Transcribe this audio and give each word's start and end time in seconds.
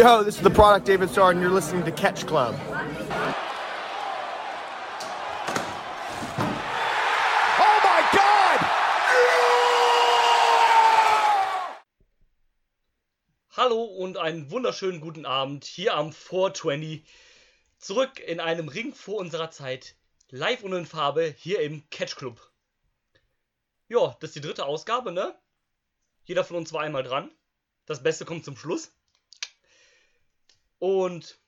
Yo, 0.00 0.22
this 0.22 0.36
is 0.36 0.42
the 0.42 0.48
product 0.48 0.86
David 0.86 1.10
Starr, 1.10 1.32
and 1.32 1.42
you're 1.42 1.50
listening 1.50 1.84
to 1.84 1.92
Catch 1.92 2.26
Club. 2.26 2.54
Oh 2.58 2.80
my 7.84 8.00
God! 8.10 8.60
Hallo 13.50 13.84
und 13.84 14.16
einen 14.16 14.50
wunderschönen 14.50 15.02
guten 15.02 15.26
Abend 15.26 15.66
hier 15.66 15.94
am 15.94 16.14
420. 16.14 17.04
Zurück 17.76 18.18
in 18.20 18.40
einem 18.40 18.68
Ring 18.68 18.94
vor 18.94 19.18
unserer 19.18 19.50
Zeit. 19.50 19.96
Live 20.30 20.62
und 20.62 20.72
in 20.72 20.86
Farbe 20.86 21.34
hier 21.36 21.60
im 21.60 21.82
Catch 21.90 22.16
Club. 22.16 22.40
Ja, 23.88 24.16
das 24.20 24.30
ist 24.30 24.36
die 24.36 24.40
dritte 24.40 24.64
Ausgabe, 24.64 25.12
ne? 25.12 25.38
Jeder 26.24 26.42
von 26.42 26.56
uns 26.56 26.72
war 26.72 26.80
einmal 26.80 27.02
dran. 27.02 27.30
Das 27.84 28.02
Beste 28.02 28.24
kommt 28.24 28.46
zum 28.46 28.56
Schluss. 28.56 28.92
Und 30.80 31.38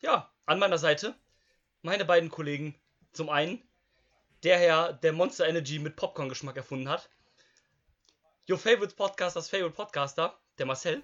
ja, 0.00 0.30
an 0.44 0.58
meiner 0.58 0.76
Seite 0.76 1.14
meine 1.82 2.04
beiden 2.04 2.30
Kollegen. 2.30 2.74
Zum 3.12 3.30
einen 3.30 3.62
der 4.42 4.58
Herr, 4.58 4.92
der 4.92 5.12
Monster 5.12 5.48
Energy 5.48 5.78
mit 5.78 5.96
Popcorn-Geschmack 5.96 6.56
erfunden 6.56 6.88
hat. 6.88 7.08
Your 8.50 8.58
favorite 8.58 8.94
Podcasters 8.94 9.48
favorite 9.48 9.74
Podcaster, 9.74 10.36
der 10.58 10.66
Marcel. 10.66 11.02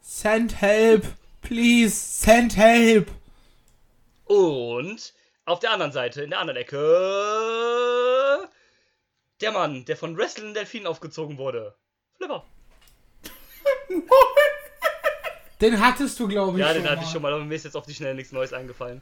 Send 0.00 0.60
help! 0.60 1.06
Please, 1.40 1.94
send 1.94 2.56
help! 2.56 3.10
Und 4.24 5.14
auf 5.44 5.60
der 5.60 5.70
anderen 5.70 5.92
Seite, 5.92 6.22
in 6.22 6.30
der 6.30 6.40
anderen 6.40 6.60
Ecke, 6.60 6.78
der 9.40 9.52
Mann, 9.52 9.84
der 9.84 9.96
von 9.96 10.16
Wrestling 10.16 10.54
Delfin 10.54 10.86
aufgezogen 10.86 11.38
wurde. 11.38 11.76
Flipper. 12.16 12.44
Den 15.62 15.80
hattest 15.80 16.18
du, 16.20 16.28
glaube 16.28 16.58
ich. 16.58 16.64
Ja, 16.66 16.72
den 16.74 16.82
schon 16.82 16.90
hatte 16.90 17.00
mal. 17.00 17.06
ich 17.06 17.10
schon 17.12 17.22
mal, 17.22 17.32
aber 17.32 17.44
mir 17.44 17.54
ist 17.54 17.64
jetzt 17.64 17.76
auf 17.76 17.86
die 17.86 17.94
Schnelle 17.94 18.14
nichts 18.14 18.32
Neues 18.32 18.52
eingefallen. 18.52 19.00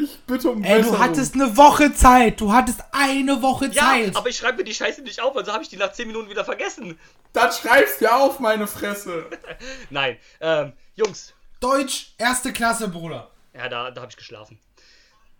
Ich 0.00 0.18
bitte 0.26 0.50
um 0.50 0.62
Ey, 0.64 0.82
du 0.82 0.98
hattest 0.98 1.34
eine 1.34 1.56
Woche 1.56 1.94
Zeit. 1.94 2.40
Du 2.40 2.52
hattest 2.52 2.80
eine 2.92 3.40
Woche 3.42 3.66
Ja, 3.66 3.82
Zeit. 3.82 4.16
aber 4.16 4.28
ich 4.28 4.36
schreibe 4.36 4.58
mir 4.58 4.64
die 4.64 4.74
Scheiße 4.74 5.02
nicht 5.02 5.20
auf, 5.20 5.34
also 5.36 5.52
habe 5.52 5.62
ich 5.62 5.68
die 5.68 5.76
nach 5.76 5.92
10 5.92 6.06
Minuten 6.08 6.28
wieder 6.28 6.44
vergessen. 6.44 6.98
Dann 7.32 7.52
schreibst 7.52 8.00
du 8.00 8.12
auf 8.12 8.38
meine 8.40 8.66
Fresse. 8.66 9.26
Nein, 9.90 10.18
ähm, 10.40 10.72
Jungs, 10.94 11.32
Deutsch, 11.60 12.14
erste 12.18 12.52
Klasse, 12.52 12.88
Bruder. 12.88 13.30
ja, 13.54 13.68
da, 13.68 13.90
da 13.90 14.00
habe 14.02 14.10
ich 14.10 14.16
geschlafen. 14.16 14.58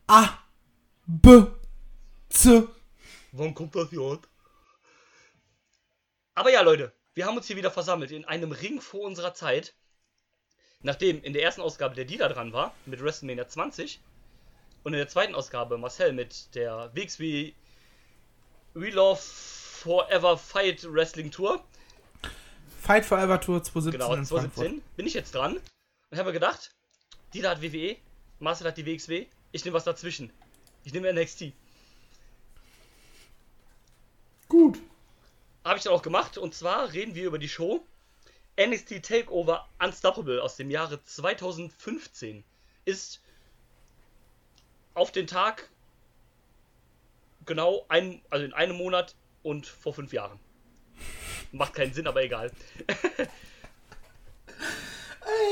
A, 0.06 0.28
B, 1.06 1.42
C. 2.30 2.64
Wann 3.32 3.54
kommt 3.54 3.74
das 3.76 3.90
J? 3.92 4.18
Aber 6.34 6.50
ja, 6.50 6.62
Leute, 6.62 6.92
wir 7.14 7.26
haben 7.26 7.36
uns 7.36 7.46
hier 7.46 7.56
wieder 7.56 7.70
versammelt 7.70 8.10
in 8.12 8.24
einem 8.24 8.52
Ring 8.52 8.80
vor 8.80 9.00
unserer 9.02 9.34
Zeit. 9.34 9.74
Nachdem 10.82 11.22
in 11.22 11.32
der 11.32 11.42
ersten 11.42 11.60
Ausgabe 11.60 11.94
der 11.94 12.04
Dieter 12.04 12.28
dran 12.28 12.52
war, 12.52 12.72
mit 12.86 13.02
WrestleMania 13.02 13.48
20. 13.48 14.00
Und 14.84 14.94
in 14.94 14.98
der 14.98 15.08
zweiten 15.08 15.34
Ausgabe 15.34 15.76
Marcel 15.76 16.12
mit 16.12 16.54
der 16.54 16.94
WXW 16.94 17.52
We 18.74 18.90
Love 18.90 19.20
Forever 19.20 20.38
Fight 20.38 20.84
Wrestling 20.90 21.30
Tour. 21.32 21.64
Fight 22.80 23.04
Forever 23.04 23.40
Tour 23.40 23.62
2017 23.62 23.92
Genau, 23.92 24.12
in 24.14 24.24
Frankfurt. 24.24 24.54
2017. 24.54 24.82
Bin 24.96 25.06
ich 25.06 25.14
jetzt 25.14 25.34
dran. 25.34 25.56
Und 26.10 26.18
habe 26.18 26.32
gedacht, 26.32 26.70
Dieter 27.34 27.50
hat 27.50 27.60
WWE, 27.60 27.96
Marcel 28.38 28.68
hat 28.68 28.76
die 28.76 28.86
WXW, 28.86 29.26
ich 29.50 29.64
nehme 29.64 29.74
was 29.74 29.84
dazwischen. 29.84 30.30
Ich 30.84 30.92
nehme 30.92 31.12
NXT. 31.12 31.52
Gut. 34.48 34.78
Habe 35.64 35.76
ich 35.76 35.84
dann 35.84 35.92
auch 35.92 36.02
gemacht. 36.02 36.38
Und 36.38 36.54
zwar 36.54 36.92
reden 36.92 37.14
wir 37.16 37.26
über 37.26 37.38
die 37.38 37.48
Show 37.48 37.84
NXT 38.58 39.02
Takeover 39.02 39.68
Unstoppable 39.78 40.42
aus 40.42 40.56
dem 40.56 40.70
Jahre 40.70 41.02
2015. 41.04 42.42
Ist 42.84 43.20
auf 44.94 45.12
den 45.12 45.26
Tag 45.26 45.68
genau 47.46 47.84
ein, 47.88 48.20
also 48.30 48.44
in 48.44 48.52
einem 48.52 48.76
Monat 48.76 49.14
und 49.42 49.66
vor 49.66 49.94
fünf 49.94 50.12
Jahren. 50.12 50.40
Macht 51.52 51.74
keinen 51.74 51.94
Sinn, 51.94 52.06
aber 52.06 52.22
egal. 52.22 52.50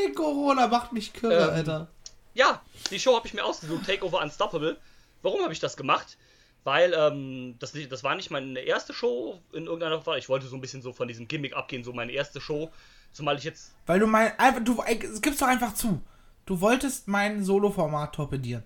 Ey, 0.04 0.12
Corona 0.12 0.66
macht 0.66 0.92
mich 0.92 1.12
kirre, 1.12 1.44
Ähm, 1.44 1.50
Alter. 1.50 1.88
Ja, 2.34 2.62
die 2.90 2.98
Show 2.98 3.14
habe 3.14 3.26
ich 3.26 3.34
mir 3.34 3.44
ausgesucht, 3.44 3.86
Takeover 3.86 4.20
Unstoppable. 4.20 4.78
Warum 5.22 5.42
habe 5.42 5.52
ich 5.52 5.60
das 5.60 5.76
gemacht? 5.76 6.18
Weil 6.64 6.92
ähm, 6.94 7.56
das, 7.60 7.72
das 7.88 8.02
war 8.02 8.16
nicht 8.16 8.30
meine 8.30 8.58
erste 8.60 8.92
Show 8.92 9.40
in 9.52 9.66
irgendeiner 9.66 10.02
Form. 10.02 10.18
Ich 10.18 10.28
wollte 10.28 10.46
so 10.46 10.56
ein 10.56 10.60
bisschen 10.60 10.82
so 10.82 10.92
von 10.92 11.06
diesem 11.08 11.28
Gimmick 11.28 11.54
abgehen, 11.54 11.84
so 11.84 11.92
meine 11.92 12.12
erste 12.12 12.40
Show. 12.40 12.72
Zumal 13.16 13.38
ich 13.38 13.44
jetzt 13.44 13.72
Weil 13.86 13.98
du 13.98 14.06
mein. 14.06 14.38
Einfach, 14.38 14.62
du. 14.62 14.82
ey, 14.82 14.98
Gib's 14.98 15.38
doch 15.38 15.46
einfach 15.46 15.72
zu. 15.72 16.02
Du 16.44 16.60
wolltest 16.60 17.08
mein 17.08 17.42
Solo-Format 17.42 18.14
torpedieren. 18.14 18.62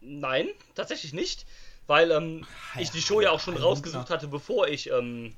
Nein, 0.00 0.46
tatsächlich 0.76 1.12
nicht. 1.12 1.46
Weil 1.88 2.12
ähm, 2.12 2.46
Ah, 2.74 2.80
ich 2.80 2.92
die 2.92 2.98
ja, 2.98 3.04
Show 3.04 3.20
ja 3.20 3.30
auch 3.32 3.40
schon 3.40 3.56
rausgesucht 3.56 4.08
hatte, 4.08 4.28
bevor 4.28 4.68
ich. 4.68 4.88
Ähm, 4.90 5.34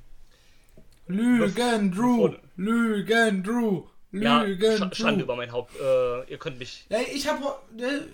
Lügen, 1.07 1.91
Drew! 1.91 2.35
Lügen, 2.57 3.43
Drew! 3.43 3.85
ja, 4.13 4.43
Lügen, 4.43 4.93
Sch 4.93 4.99
Schande 4.99 5.23
über 5.23 5.37
mein 5.37 5.53
Haupt. 5.53 5.75
Äh, 5.81 6.31
ihr 6.31 6.39
könnt 6.39 6.59
mich. 6.59 6.85
Ja, 6.91 6.99
ich 7.01 7.27
habe 7.27 7.43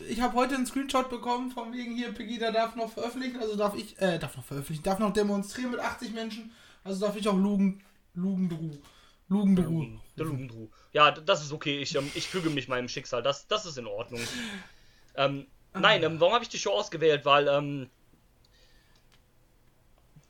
ich 0.09 0.21
hab 0.21 0.35
heute 0.35 0.55
einen 0.55 0.67
Screenshot 0.67 1.11
bekommen 1.11 1.51
von 1.51 1.73
wegen 1.73 1.97
hier, 1.97 2.13
Pegida 2.13 2.53
darf 2.53 2.77
noch 2.77 2.93
veröffentlichen, 2.93 3.41
also 3.41 3.57
darf 3.57 3.75
ich, 3.75 4.01
äh, 4.01 4.19
darf 4.21 4.37
noch 4.37 4.45
veröffentlichen, 4.45 4.85
darf 4.85 5.01
noch 5.01 5.13
demonstrieren 5.13 5.73
mit 5.73 5.81
80 5.81 6.13
Menschen, 6.13 6.53
also 6.87 7.07
darf 7.07 7.17
ich 7.17 7.29
auch 7.29 7.37
Lugen, 7.37 7.83
Lugendru, 8.15 8.71
Lugendru. 9.29 9.87
Der 10.17 10.25
Lugendru. 10.25 10.69
Ja, 10.93 11.11
das 11.11 11.43
ist 11.43 11.53
okay. 11.53 11.81
Ich, 11.81 11.95
ähm, 11.95 12.11
ich 12.15 12.29
füge 12.29 12.49
mich 12.49 12.69
meinem 12.69 12.89
Schicksal. 12.89 13.23
Das, 13.23 13.47
das 13.49 13.67
ist 13.67 13.77
in 13.77 13.87
Ordnung. 13.87 14.21
Ähm, 15.17 15.47
nein, 15.75 16.03
ähm, 16.03 16.21
warum 16.21 16.33
habe 16.33 16.45
ich 16.45 16.49
die 16.49 16.59
Show 16.59 16.71
ausgewählt? 16.71 17.25
Weil 17.25 17.49
ähm, 17.49 17.91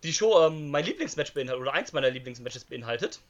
die 0.02 0.12
Show 0.12 0.46
ähm, 0.46 0.70
mein 0.70 0.84
Lieblingsmatch 0.84 1.34
beinhaltet, 1.34 1.60
oder 1.60 1.72
eins 1.74 1.92
meiner 1.92 2.10
Lieblingsmatches 2.10 2.64
beinhaltet. 2.64 3.20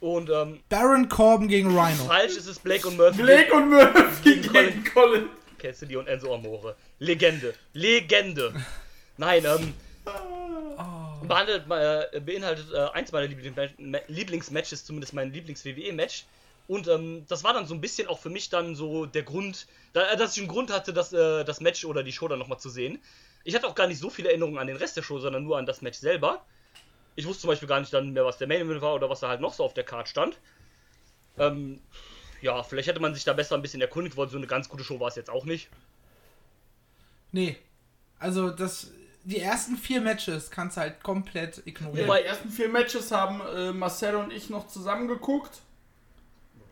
Und 0.00 0.30
ähm, 0.30 0.60
Baron 0.68 1.08
Corbin 1.08 1.48
gegen 1.48 1.68
Rhino. 1.76 2.04
falsch 2.04 2.36
ist 2.36 2.46
es 2.46 2.58
Blake 2.58 2.86
und 2.86 2.96
Murphy. 2.96 3.22
Blake 3.22 3.52
und 3.52 3.70
Murphy 3.70 4.36
Gegen 4.36 4.52
Colin. 4.52 4.68
gegen 4.68 4.84
Colin. 4.84 5.28
Cassidy 5.58 5.96
und 5.96 6.06
Enzo 6.06 6.32
Amore. 6.34 6.76
Legende. 6.98 7.54
Legende. 7.72 8.54
Nein, 9.16 9.44
ähm. 9.44 9.74
Behandelt, 11.28 11.64
äh, 11.70 12.20
beinhaltet 12.20 12.72
äh, 12.72 12.88
eins 12.92 13.12
meiner 13.12 13.26
Lieblingsma- 13.26 13.70
Ma- 13.78 14.00
Lieblingsmatches, 14.08 14.84
zumindest 14.84 15.12
mein 15.14 15.32
Lieblings-WWE-Match. 15.32 16.24
Und 16.66 16.86
ähm, 16.88 17.24
das 17.28 17.44
war 17.44 17.54
dann 17.54 17.66
so 17.66 17.74
ein 17.74 17.80
bisschen 17.80 18.08
auch 18.08 18.18
für 18.18 18.30
mich 18.30 18.50
dann 18.50 18.74
so 18.74 19.06
der 19.06 19.22
Grund, 19.22 19.66
da, 19.92 20.10
äh, 20.12 20.16
dass 20.16 20.36
ich 20.36 20.42
einen 20.42 20.48
Grund 20.48 20.70
hatte, 20.70 20.92
das, 20.92 21.12
äh, 21.12 21.44
das 21.44 21.60
Match 21.60 21.84
oder 21.84 22.02
die 22.02 22.12
Show 22.12 22.28
dann 22.28 22.38
nochmal 22.38 22.58
zu 22.58 22.68
sehen. 22.68 23.00
Ich 23.44 23.54
hatte 23.54 23.66
auch 23.66 23.74
gar 23.74 23.86
nicht 23.86 23.98
so 23.98 24.10
viele 24.10 24.28
Erinnerungen 24.28 24.58
an 24.58 24.66
den 24.66 24.76
Rest 24.76 24.96
der 24.96 25.02
Show, 25.02 25.18
sondern 25.18 25.44
nur 25.44 25.56
an 25.58 25.66
das 25.66 25.80
Match 25.80 25.98
selber. 25.98 26.44
Ich 27.16 27.26
wusste 27.26 27.42
zum 27.42 27.48
Beispiel 27.48 27.68
gar 27.68 27.80
nicht 27.80 27.92
dann 27.92 28.12
mehr, 28.12 28.24
was 28.24 28.38
der 28.38 28.46
Main 28.48 28.60
Event 28.60 28.82
war 28.82 28.94
oder 28.94 29.08
was 29.08 29.20
da 29.20 29.28
halt 29.28 29.40
noch 29.40 29.54
so 29.54 29.64
auf 29.64 29.74
der 29.74 29.84
Card 29.84 30.08
stand. 30.08 30.38
Ähm, 31.38 31.80
ja, 32.42 32.62
vielleicht 32.62 32.88
hätte 32.88 33.00
man 33.00 33.14
sich 33.14 33.24
da 33.24 33.32
besser 33.32 33.54
ein 33.54 33.62
bisschen 33.62 33.80
erkundigt, 33.80 34.16
weil 34.16 34.28
so 34.28 34.36
eine 34.36 34.46
ganz 34.46 34.68
gute 34.68 34.84
Show 34.84 35.00
war 35.00 35.08
es 35.08 35.16
jetzt 35.16 35.30
auch 35.30 35.44
nicht. 35.44 35.68
Nee, 37.32 37.56
also 38.18 38.50
das, 38.50 38.90
die 39.28 39.40
ersten 39.40 39.76
vier 39.76 40.00
Matches 40.00 40.50
kannst 40.50 40.76
du 40.76 40.80
halt 40.80 41.02
komplett 41.02 41.62
ignorieren. 41.66 42.06
Wobei- 42.08 42.22
Die 42.22 42.26
ersten 42.28 42.48
vier 42.50 42.68
Matches 42.68 43.10
haben 43.12 43.40
äh, 43.54 43.72
Marcel 43.72 44.14
und 44.16 44.32
ich 44.32 44.48
noch 44.50 44.68
zusammen 44.68 45.06
geguckt. 45.08 45.60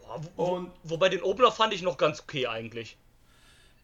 Boah, 0.02 0.20
wo, 0.36 0.44
Und- 0.56 0.70
wobei 0.84 1.08
den 1.08 1.22
Opener 1.22 1.52
fand 1.52 1.74
ich 1.74 1.82
noch 1.82 1.98
ganz 1.98 2.20
okay 2.20 2.46
eigentlich. 2.46 2.96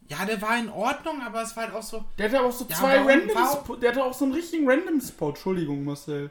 Ja, 0.09 0.25
der 0.25 0.43
war 0.43 0.59
in 0.59 0.69
Ordnung, 0.69 1.23
aber 1.23 1.43
es 1.43 1.57
war 1.57 1.65
halt 1.67 1.75
auch 1.75 1.83
so, 1.83 2.05
Der 2.19 2.29
hatte 2.29 2.43
auch 2.43 2.53
so 2.53 2.67
Ja, 2.69 2.77
zwei 2.77 2.99
Random 2.99 3.31
Spot. 3.53 3.77
Der 3.77 3.91
hatte 3.91 4.05
auch 4.05 4.13
so 4.15 4.25
einen 4.25 4.35
richtigen 4.35 4.69
Random 4.69 5.01
Spot. 5.01 5.29
Entschuldigung, 5.31 5.85
Marcel. 5.85 6.31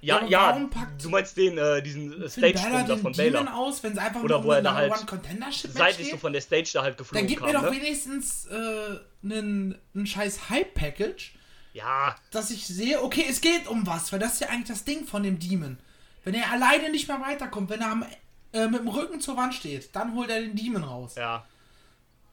Ja, 0.00 0.24
ja, 0.26 0.48
warum 0.50 0.70
packt 0.70 1.02
du 1.02 1.08
meinst 1.08 1.36
den, 1.36 1.58
äh, 1.58 1.82
diesen 1.82 2.12
äh, 2.12 2.14
Balor 2.16 2.28
Stage-Sprung 2.30 2.72
da 2.72 2.82
den 2.94 2.98
von 3.02 3.12
Demon 3.12 3.32
Baylor. 3.46 3.56
aus, 3.56 3.82
wenn 3.82 3.94
sie 3.94 4.00
einfach 4.00 4.22
Oder 4.22 4.36
nur 4.38 4.44
wo 4.44 4.52
er 4.52 4.62
da 4.62 4.74
halt 4.74 4.92
One 4.92 5.06
Contendership 5.06 5.64
Match 5.74 5.76
Seitlich 5.78 6.10
so 6.10 6.16
von 6.18 6.32
der 6.32 6.40
Stage 6.40 6.70
da 6.74 6.82
halt 6.82 6.92
Dann 6.94 6.98
geflogen 6.98 7.26
gib 7.26 7.40
mir 7.40 7.52
kam, 7.52 7.62
doch 7.64 7.70
ne? 7.72 7.76
wenigstens 7.76 8.46
äh, 8.46 8.98
einen, 9.24 9.76
einen 9.96 10.06
scheiß 10.06 10.50
Hype-Package, 10.50 11.34
Ja, 11.78 12.16
dass 12.32 12.50
ich 12.50 12.66
sehe, 12.66 13.02
okay, 13.02 13.24
es 13.28 13.40
geht 13.40 13.68
um 13.68 13.86
was, 13.86 14.12
weil 14.12 14.18
das 14.18 14.34
ist 14.34 14.40
ja 14.40 14.48
eigentlich 14.48 14.68
das 14.68 14.84
Ding 14.84 15.06
von 15.06 15.22
dem 15.22 15.38
Demon. 15.38 15.78
Wenn 16.24 16.34
er 16.34 16.50
alleine 16.50 16.90
nicht 16.90 17.06
mehr 17.08 17.20
weiterkommt, 17.20 17.70
wenn 17.70 17.80
er 17.80 17.92
am, 17.92 18.04
äh, 18.52 18.66
mit 18.66 18.80
dem 18.80 18.88
Rücken 18.88 19.20
zur 19.20 19.36
Wand 19.36 19.54
steht, 19.54 19.94
dann 19.94 20.14
holt 20.14 20.28
er 20.30 20.40
den 20.40 20.56
Demon 20.56 20.82
raus. 20.84 21.14
ja. 21.16 21.44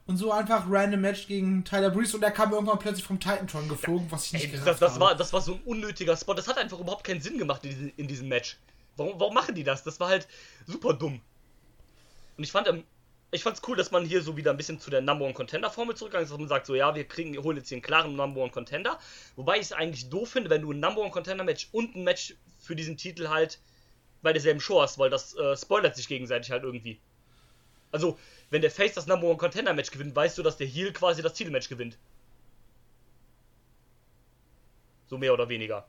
Und 0.08 0.18
so 0.18 0.30
einfach 0.30 0.66
random 0.70 1.00
Match 1.00 1.26
gegen 1.26 1.64
Tyler 1.64 1.90
Breeze 1.90 2.16
und 2.16 2.22
er 2.22 2.30
kam 2.30 2.52
irgendwann 2.52 2.78
plötzlich 2.78 3.04
vom 3.04 3.18
Titantron 3.18 3.68
geflogen, 3.68 4.06
was 4.10 4.26
ich 4.26 4.34
nicht 4.34 4.44
Ey, 4.44 4.50
gerafft 4.52 4.68
das, 4.68 4.78
das, 4.78 4.90
habe. 4.92 5.00
war, 5.00 5.14
das 5.16 5.32
war 5.32 5.40
so 5.40 5.54
ein 5.54 5.60
unnötiger 5.64 6.16
Spot. 6.16 6.32
Das 6.32 6.46
hat 6.46 6.58
einfach 6.58 6.78
überhaupt 6.78 7.02
keinen 7.02 7.20
Sinn 7.20 7.36
gemacht 7.38 7.64
in, 7.64 7.70
diesem- 7.70 7.92
in 7.96 8.06
diesem 8.06 8.28
Match. 8.28 8.56
Warum, 8.96 9.18
warum 9.18 9.34
machen 9.34 9.56
die 9.56 9.64
das? 9.64 9.82
Das 9.82 9.98
war 9.98 10.08
halt 10.10 10.28
super 10.64 10.92
dumm. 10.94 11.20
Und 12.36 12.44
ich 12.44 12.52
fand, 12.52 12.68
ich 13.32 13.42
fand's 13.42 13.60
cool, 13.66 13.76
dass 13.76 13.90
man 13.90 14.04
hier 14.04 14.22
so 14.22 14.36
wieder 14.36 14.52
ein 14.52 14.56
bisschen 14.56 14.78
zu 14.78 14.90
der 14.90 15.00
Number 15.00 15.24
One 15.24 15.34
Contender 15.34 15.70
Formel 15.70 15.96
zurückgegangen 15.96 16.24
ist, 16.24 16.30
dass 16.30 16.38
man 16.38 16.48
sagt, 16.48 16.66
so 16.66 16.74
ja, 16.74 16.94
wir 16.94 17.04
kriegen, 17.04 17.36
holen 17.42 17.56
jetzt 17.56 17.68
hier 17.68 17.76
einen 17.76 17.82
klaren 17.82 18.14
Number 18.14 18.40
One 18.40 18.52
Contender. 18.52 18.98
Wobei 19.34 19.56
ich 19.56 19.62
es 19.62 19.72
eigentlich 19.72 20.08
doof 20.08 20.30
finde, 20.30 20.48
wenn 20.50 20.62
du 20.62 20.72
ein 20.72 20.80
Number 20.80 21.00
One 21.00 21.10
Contender 21.10 21.44
Match 21.44 21.68
und 21.72 21.96
ein 21.96 22.04
Match 22.04 22.36
für 22.58 22.76
diesen 22.76 22.96
Titel 22.96 23.28
halt 23.28 23.58
bei 24.22 24.32
derselben 24.32 24.60
Show 24.60 24.80
hast, 24.80 24.98
weil 24.98 25.10
das 25.10 25.36
äh, 25.36 25.56
spoilert 25.56 25.96
sich 25.96 26.08
gegenseitig 26.08 26.50
halt 26.50 26.62
irgendwie. 26.62 27.00
Also, 27.92 28.18
wenn 28.50 28.62
der 28.62 28.70
Face 28.70 28.94
das 28.94 29.06
Number 29.06 29.26
One 29.26 29.36
Contender 29.36 29.74
Match 29.74 29.90
gewinnt, 29.90 30.14
weißt 30.14 30.38
du, 30.38 30.42
dass 30.42 30.56
der 30.56 30.66
Heel 30.66 30.92
quasi 30.92 31.22
das 31.22 31.34
Titelmatch 31.34 31.68
gewinnt. 31.68 31.98
So 35.08 35.18
mehr 35.18 35.32
oder 35.32 35.48
weniger. 35.48 35.86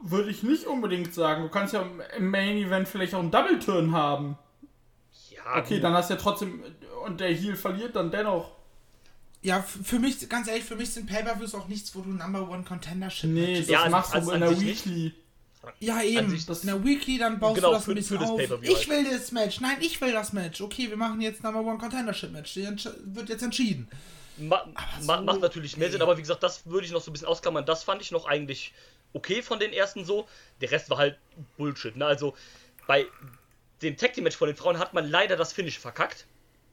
Würde 0.00 0.30
ich 0.30 0.42
nicht 0.42 0.66
unbedingt 0.66 1.12
sagen. 1.12 1.42
Du 1.42 1.48
kannst 1.50 1.74
ja 1.74 1.86
im 2.16 2.30
Main 2.30 2.56
Event 2.56 2.88
vielleicht 2.88 3.14
auch 3.14 3.20
einen 3.20 3.30
Double 3.30 3.58
Turn 3.58 3.92
haben. 3.92 4.38
Ja, 5.54 5.60
Okay, 5.62 5.80
dann 5.80 5.92
hast 5.94 6.10
du 6.10 6.14
ja 6.14 6.20
trotzdem. 6.20 6.62
Und 7.04 7.20
der 7.20 7.28
Heel 7.32 7.56
verliert 7.56 7.94
dann 7.96 8.10
dennoch. 8.10 8.50
Ja, 9.42 9.62
für 9.62 9.98
mich, 10.00 10.28
ganz 10.28 10.48
ehrlich, 10.48 10.64
für 10.64 10.74
mich 10.76 10.90
sind 10.90 11.06
Pay-Per-Views 11.06 11.54
auch 11.54 11.68
nichts, 11.68 11.94
wo 11.94 12.00
du 12.00 12.10
Number 12.10 12.48
One 12.48 12.64
Contender 12.64 13.08
Shit 13.10 13.30
Nee, 13.30 13.58
das 13.60 13.68
Ja, 13.68 13.82
an- 13.84 13.92
machst 13.92 14.12
du 14.12 14.18
an- 14.18 14.28
in 14.34 14.40
der. 14.40 14.60
Weekly. 14.60 15.14
Ja, 15.80 16.00
eben. 16.02 16.44
das- 16.46 16.60
in 16.62 16.66
der 16.68 16.84
Weekly, 16.84 17.18
dann 17.18 17.38
baust 17.38 17.56
Genau, 17.56 17.68
du 17.68 17.74
das 17.74 17.84
für- 17.84 17.92
ein 17.92 17.94
bisschen 17.96 18.18
für 18.18 18.22
das 18.22 18.30
auf. 18.30 18.40
Ich 18.62 18.76
halt. 18.76 18.88
will 18.88 19.04
das 19.10 19.32
Match. 19.32 19.60
Nein, 19.60 19.76
ich 19.80 20.00
will 20.00 20.12
das 20.12 20.32
Match. 20.32 20.60
Okay, 20.60 20.88
wir 20.88 20.96
machen 20.96 21.20
jetzt 21.20 21.42
Number 21.42 21.60
One 21.60 21.78
Contendership 21.78 22.32
Match. 22.32 22.56
Wird 22.56 23.28
jetzt 23.28 23.42
entschieden. 23.42 23.88
Ma 24.38 24.64
ma 25.04 25.18
so- 25.18 25.22
macht 25.24 25.40
natürlich 25.40 25.76
mehr 25.76 25.88
Sinn, 25.90 25.98
nee. 25.98 26.02
aber 26.02 26.16
wie 26.16 26.20
gesagt, 26.22 26.42
das 26.42 26.66
würde 26.66 26.86
ich 26.86 26.92
noch 26.92 27.00
so 27.00 27.10
ein 27.10 27.12
bisschen 27.14 27.26
ausklammern. 27.28 27.64
Das 27.64 27.84
fand 27.84 28.02
ich 28.02 28.10
noch 28.10 28.26
eigentlich 28.26 28.72
okay 29.12 29.42
von 29.42 29.58
den 29.58 29.72
ersten 29.72 30.04
so. 30.04 30.28
Der 30.60 30.70
Rest 30.70 30.90
war 30.90 30.98
halt 30.98 31.18
Bullshit. 31.56 31.96
Ne? 31.96 32.04
Also 32.04 32.34
bei 32.86 33.06
dem 33.82 33.96
Tag 33.96 34.14
Team 34.14 34.24
Match 34.24 34.36
von 34.36 34.48
den 34.48 34.56
Frauen 34.56 34.78
hat 34.78 34.94
man 34.94 35.08
leider 35.08 35.36
das 35.36 35.52
Finish 35.52 35.78
verkackt. 35.78 36.26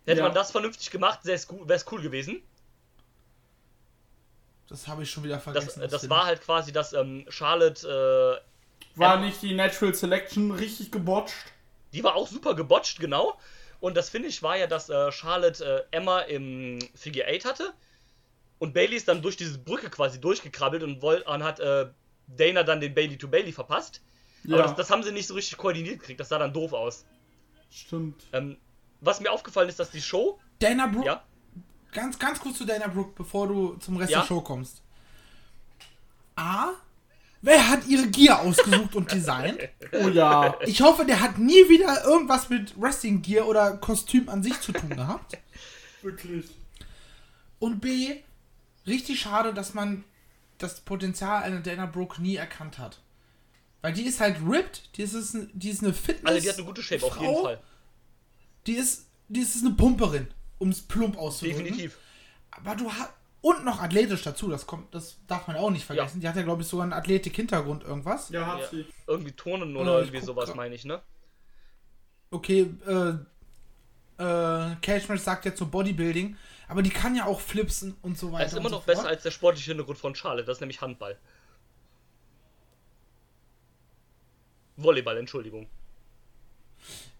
Hätte 0.06 0.20
Ja. 0.20 0.26
man 0.26 0.34
das 0.34 0.52
vernünftig 0.52 0.90
gemacht, 0.92 1.20
wäre 1.24 1.36
es 1.36 1.86
cool, 1.92 2.02
gewesen. 2.02 2.42
Das 4.70 4.88
habe 4.88 5.04
ich 5.04 5.12
schon 5.12 5.24
wieder 5.24 5.36
Das, 5.36 5.44
vergessen. 5.44 5.82
das 5.90 6.02
Film. 6.02 6.10
war 6.10 6.26
halt 6.26 6.42
quasi, 6.42 6.72
dass 6.72 6.94
ähm, 6.94 7.26
Charlotte, 7.30 8.42
äh, 8.96 9.00
War 9.00 9.20
nicht 9.20 9.42
die 9.42 9.54
Natural 9.54 9.94
Selection 9.94 10.52
richtig 10.52 10.92
gebotcht? 10.92 11.34
die 11.94 12.04
war 12.04 12.16
auch 12.16 12.28
super 12.28 12.56
gebotcht, 12.56 13.00
genau. 13.00 13.38
Und 13.80 13.96
das 13.96 14.10
Finish 14.10 14.42
war 14.42 14.58
ja, 14.58 14.66
dass 14.66 14.90
äh, 14.90 15.12
Charlotte 15.12 15.64
äh, 15.92 15.96
Emma 15.96 16.22
im 16.22 16.80
Figure 16.96 17.28
8 17.28 17.46
hatte. 17.46 17.74
Und 18.58 18.74
Bailey 18.74 18.96
ist 18.96 19.08
dann 19.10 19.22
durch 19.22 19.36
diese 19.38 19.60
Brücke 19.60 19.90
quasi 19.92 20.20
durchgekrabbelt 20.20 20.82
und, 20.84 21.02
woll- 21.04 21.22
und 21.22 21.44
hat 21.44 21.60
äh, 21.60 21.88
Dana 22.28 22.64
dann 22.64 22.80
den 22.82 22.96
Bailey 22.96 23.18
to 23.18 23.28
Bailey 23.28 23.52
verpasst. 23.52 24.02
Ja, 24.44 24.56
Aber 24.56 24.64
das, 24.64 24.76
das 24.76 24.90
haben 24.90 25.04
sie 25.04 25.12
nicht 25.12 25.28
so 25.28 25.34
richtig 25.34 25.58
koordiniert 25.58 26.00
gekriegt, 26.00 26.20
das 26.20 26.30
sah 26.30 26.38
dann 26.38 26.54
doof 26.54 26.74
aus. 26.74 27.06
stimmt. 27.72 28.24
Ähm, 28.34 28.58
was 29.02 29.20
mir 29.20 29.32
aufgefallen 29.32 29.70
ist, 29.70 29.80
dass 29.80 29.92
die 29.92 30.02
Show, 30.02 30.40
Dana 30.60 30.88
Brooke, 30.88 31.06
ja, 31.08 31.24
ganz, 31.92 32.18
ganz 32.20 32.40
kurz 32.40 32.58
zu 32.58 32.66
Dana 32.66 32.88
Brooke, 32.88 33.14
bevor 33.16 33.48
du 33.48 33.76
zum 33.76 33.98
Rest 33.98 34.12
Ja? 34.12 34.20
der 34.22 34.28
Show 34.28 34.42
kommst. 34.42 34.82
A. 36.36 36.70
Wer 37.42 37.70
hat 37.70 37.86
ihre 37.88 38.08
Gear 38.08 38.40
ausgesucht 38.42 38.96
und 38.96 39.12
designt? 39.12 39.60
Oh 39.92 40.08
ja. 40.08 40.56
Ich 40.66 40.82
hoffe, 40.82 41.06
der 41.06 41.20
hat 41.22 41.38
nie 41.38 41.70
wieder 41.70 42.04
irgendwas 42.06 42.50
mit 42.50 42.80
Wrestling 42.82 43.22
Gear 43.22 43.46
oder 43.48 43.78
Kostüm 43.78 44.28
an 44.30 44.42
sich 44.42 44.60
zu 44.62 44.72
tun 44.72 44.90
gehabt. 44.90 45.38
Wirklich. 46.02 46.46
Und 47.60 47.80
B. 47.82 48.22
Richtig 48.88 49.20
schade, 49.20 49.54
dass 49.54 49.74
man 49.76 50.04
das 50.58 50.82
Potenzial 50.82 51.44
einer 51.44 51.60
Dana 51.60 51.86
Brooke 51.86 52.22
nie 52.22 52.38
erkannt 52.38 52.80
hat. 52.80 53.00
Weil 53.84 53.92
die 53.94 54.04
ist 54.04 54.22
halt 54.22 54.38
ripped, 54.48 54.98
die 54.98 55.04
ist, 55.04 55.38
die 55.54 55.70
ist 55.70 55.84
eine 55.84 55.94
Fitness. 55.94 56.32
also 56.32 56.42
die 56.42 56.50
hat 56.50 56.56
eine 56.58 56.66
gute 56.66 56.82
Shape 56.82 57.04
auf 57.06 57.20
jeden 57.20 57.34
Frau. 57.34 57.44
Fall. 57.44 57.60
Die 58.66 58.74
ist, 58.76 59.08
die 59.28 59.42
ist 59.42 59.62
eine 59.64 59.76
Pumperin, 59.76 60.28
um 60.58 60.70
es 60.70 60.82
plump 60.82 61.18
auszudrücken. 61.18 61.66
Definitiv. 61.66 61.98
Aber 62.50 62.76
du 62.76 62.92
hast. 62.92 63.10
Und 63.42 63.66
noch 63.66 63.82
athletisch 63.82 64.22
dazu, 64.22 64.48
das 64.50 64.66
kommt, 64.66 64.96
das 64.96 65.18
darf 65.28 65.48
man 65.48 65.58
auch 65.58 65.70
nicht 65.70 65.84
vergessen. 65.84 66.22
Die 66.22 66.30
hat 66.30 66.38
ja, 66.38 66.44
glaube 66.44 66.62
ich, 66.62 66.68
sogar 66.70 66.84
einen 66.86 66.94
Athletik-Hintergrund 66.94 67.84
irgendwas. 67.84 68.30
Ja, 68.30 68.48
hat 68.48 68.62
Ja. 68.62 68.68
sie. 68.70 68.86
Irgendwie 69.06 69.34
Turnen 69.34 69.76
Ja, 69.76 69.82
oder 69.82 70.00
ich 70.00 70.08
irgendwie 70.08 70.26
sowas, 70.26 70.46
grad. 70.46 70.56
meine 70.56 70.76
ich, 70.76 70.86
ne? 70.86 71.02
Okay, 72.32 72.74
äh, 72.88 73.16
äh, 74.24 74.76
Match 75.10 75.22
sagt 75.22 75.44
jetzt 75.44 75.60
so 75.60 75.66
Bodybuilding, 75.66 76.38
aber 76.70 76.84
die 76.84 76.90
kann 76.90 77.18
ja 77.18 77.26
auch 77.26 77.42
flipsen 77.42 77.98
und 78.02 78.18
so 78.18 78.32
weiter. 78.32 78.46
Das 78.46 78.54
ist 78.54 78.60
immer 78.60 78.70
noch 78.70 78.80
so 78.80 78.86
besser 78.86 79.08
als 79.10 79.24
der 79.24 79.32
sportliche 79.32 79.72
Hintergrund 79.72 79.98
von 80.00 80.16
Charlotte, 80.16 80.46
das 80.46 80.58
ist 80.58 80.62
nämlich 80.62 80.80
Handball. 80.80 81.18
Volleyball, 84.78 85.18
Entschuldigung. 85.18 85.68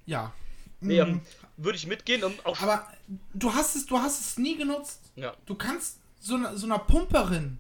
Ja. 0.06 0.34
Nee, 0.82 1.00
ähm, 1.00 1.22
würde 1.58 1.78
ich 1.78 1.88
mitgehen, 1.88 2.24
um 2.24 2.34
auch 2.44 2.60
Aber 2.62 2.88
du 3.34 3.54
hast 3.54 3.76
es, 3.76 3.86
du 3.86 3.98
hast 3.98 4.20
es 4.20 4.38
nie 4.38 4.58
genutzt. 4.58 5.00
ja. 5.16 5.34
Du 5.46 5.56
kannst 5.56 6.00
so, 6.20 6.36
einer- 6.36 6.58
so 6.58 6.66
einer 6.66 6.80
Pumperin, 6.80 7.58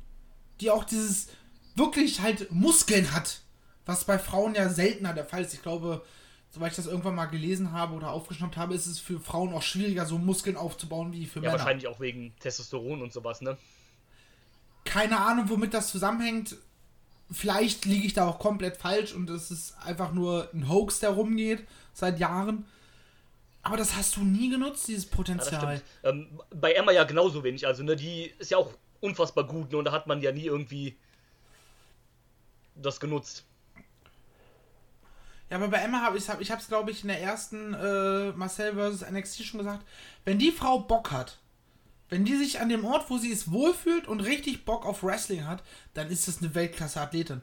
die 0.60 0.70
auch 0.72 0.84
dieses 0.84 1.28
wirklich 1.76 2.22
halt 2.22 2.52
Muskeln 2.52 3.14
hat, 3.14 3.42
was 3.86 4.04
bei 4.06 4.20
Frauen 4.20 4.56
ja 4.56 4.70
seltener 4.70 5.14
der 5.14 5.26
Fall 5.26 5.42
ist. 5.44 5.54
Ich 5.54 5.62
glaube, 5.62 6.04
soweit 6.50 6.72
ich 6.72 6.76
das 6.78 6.86
irgendwann 6.86 7.16
mal 7.16 7.26
gelesen 7.28 7.72
habe 7.72 7.94
oder 7.94 8.12
aufgeschnappt 8.12 8.58
habe, 8.58 8.74
ist 8.76 8.88
es 8.88 9.00
für 9.00 9.20
Frauen 9.20 9.54
auch 9.54 9.62
schwieriger, 9.64 10.06
so 10.06 10.18
Muskeln 10.18 10.58
aufzubauen 10.58 11.14
wie 11.14 11.26
für 11.26 11.40
Ja, 11.40 11.42
Männer. 11.50 11.54
wahrscheinlich 11.60 11.88
auch 11.88 12.00
wegen 12.00 12.34
Testosteron 12.40 13.02
und 13.02 13.14
sowas, 13.14 13.42
ne? 13.42 13.58
Keine 14.86 15.20
Ahnung, 15.22 15.50
womit 15.50 15.74
das 15.74 15.90
zusammenhängt. 15.90 16.58
Vielleicht 17.32 17.86
liege 17.86 18.06
ich 18.06 18.14
da 18.14 18.28
auch 18.28 18.40
komplett 18.40 18.78
falsch 18.78 19.14
und 19.14 19.30
es 19.30 19.50
ist 19.50 19.76
einfach 19.84 20.12
nur 20.12 20.50
ein 20.54 20.70
Hoax, 20.70 21.00
der 21.00 21.12
rumgeht 21.12 21.66
seit 21.94 22.20
Jahren. 22.20 22.66
Aber 23.64 23.78
das 23.78 23.96
hast 23.96 24.18
du 24.18 24.22
nie 24.24 24.50
genutzt, 24.50 24.88
dieses 24.88 25.06
Ja, 25.10 25.16
Potenzial. 25.16 25.78
stimmt. 25.78 25.84
Ähm, 26.04 26.42
bei 26.52 26.74
Emma 26.74 26.92
ja 26.92 27.06
genauso 27.06 27.44
wenig, 27.44 27.66
also 27.66 27.82
ne, 27.82 27.96
die 27.96 28.34
ist 28.38 28.52
ja 28.52 28.58
auch 28.58 28.74
unfassbar 29.00 29.46
gut, 29.46 29.72
ne, 29.72 29.78
und 29.78 29.86
da 29.86 29.92
hat 29.92 30.06
man 30.06 30.22
ja 30.22 30.32
nie 30.32 30.46
irgendwie 30.46 30.98
das 32.76 33.00
genutzt. 33.00 33.46
Ja, 35.50 35.58
aber 35.58 35.68
bei 35.68 35.78
Emma 35.78 36.02
habe 36.02 36.18
ich 36.18 36.30
hab, 36.30 36.42
ich 36.42 36.52
glaube 36.68 36.92
ich 36.92 37.04
in 37.04 37.10
der 37.10 37.22
ersten 37.22 37.74
äh, 37.74 38.32
Marcel 38.32 38.74
vs 38.74 39.10
NXT 39.10 39.44
schon 39.44 39.60
gesagt, 39.60 39.86
wenn 40.26 40.40
die 40.40 40.52
Frau 40.52 40.80
Bock 40.80 41.12
hat, 41.12 41.38
wenn 42.10 42.26
die 42.26 42.36
sich 42.36 42.60
an 42.60 42.70
dem 42.70 42.86
Ort, 42.86 43.10
wo 43.10 43.18
sie 43.18 43.32
es 43.32 43.52
wohlfühlt 43.52 44.08
und 44.08 44.20
richtig 44.20 44.66
Bock 44.66 44.86
auf 44.86 45.04
Wrestling 45.04 45.46
hat, 45.48 45.64
dann 45.94 46.10
ist 46.10 46.28
das 46.28 46.40
eine 46.42 46.54
Weltklasse 46.54 47.02
Athletin. 47.02 47.42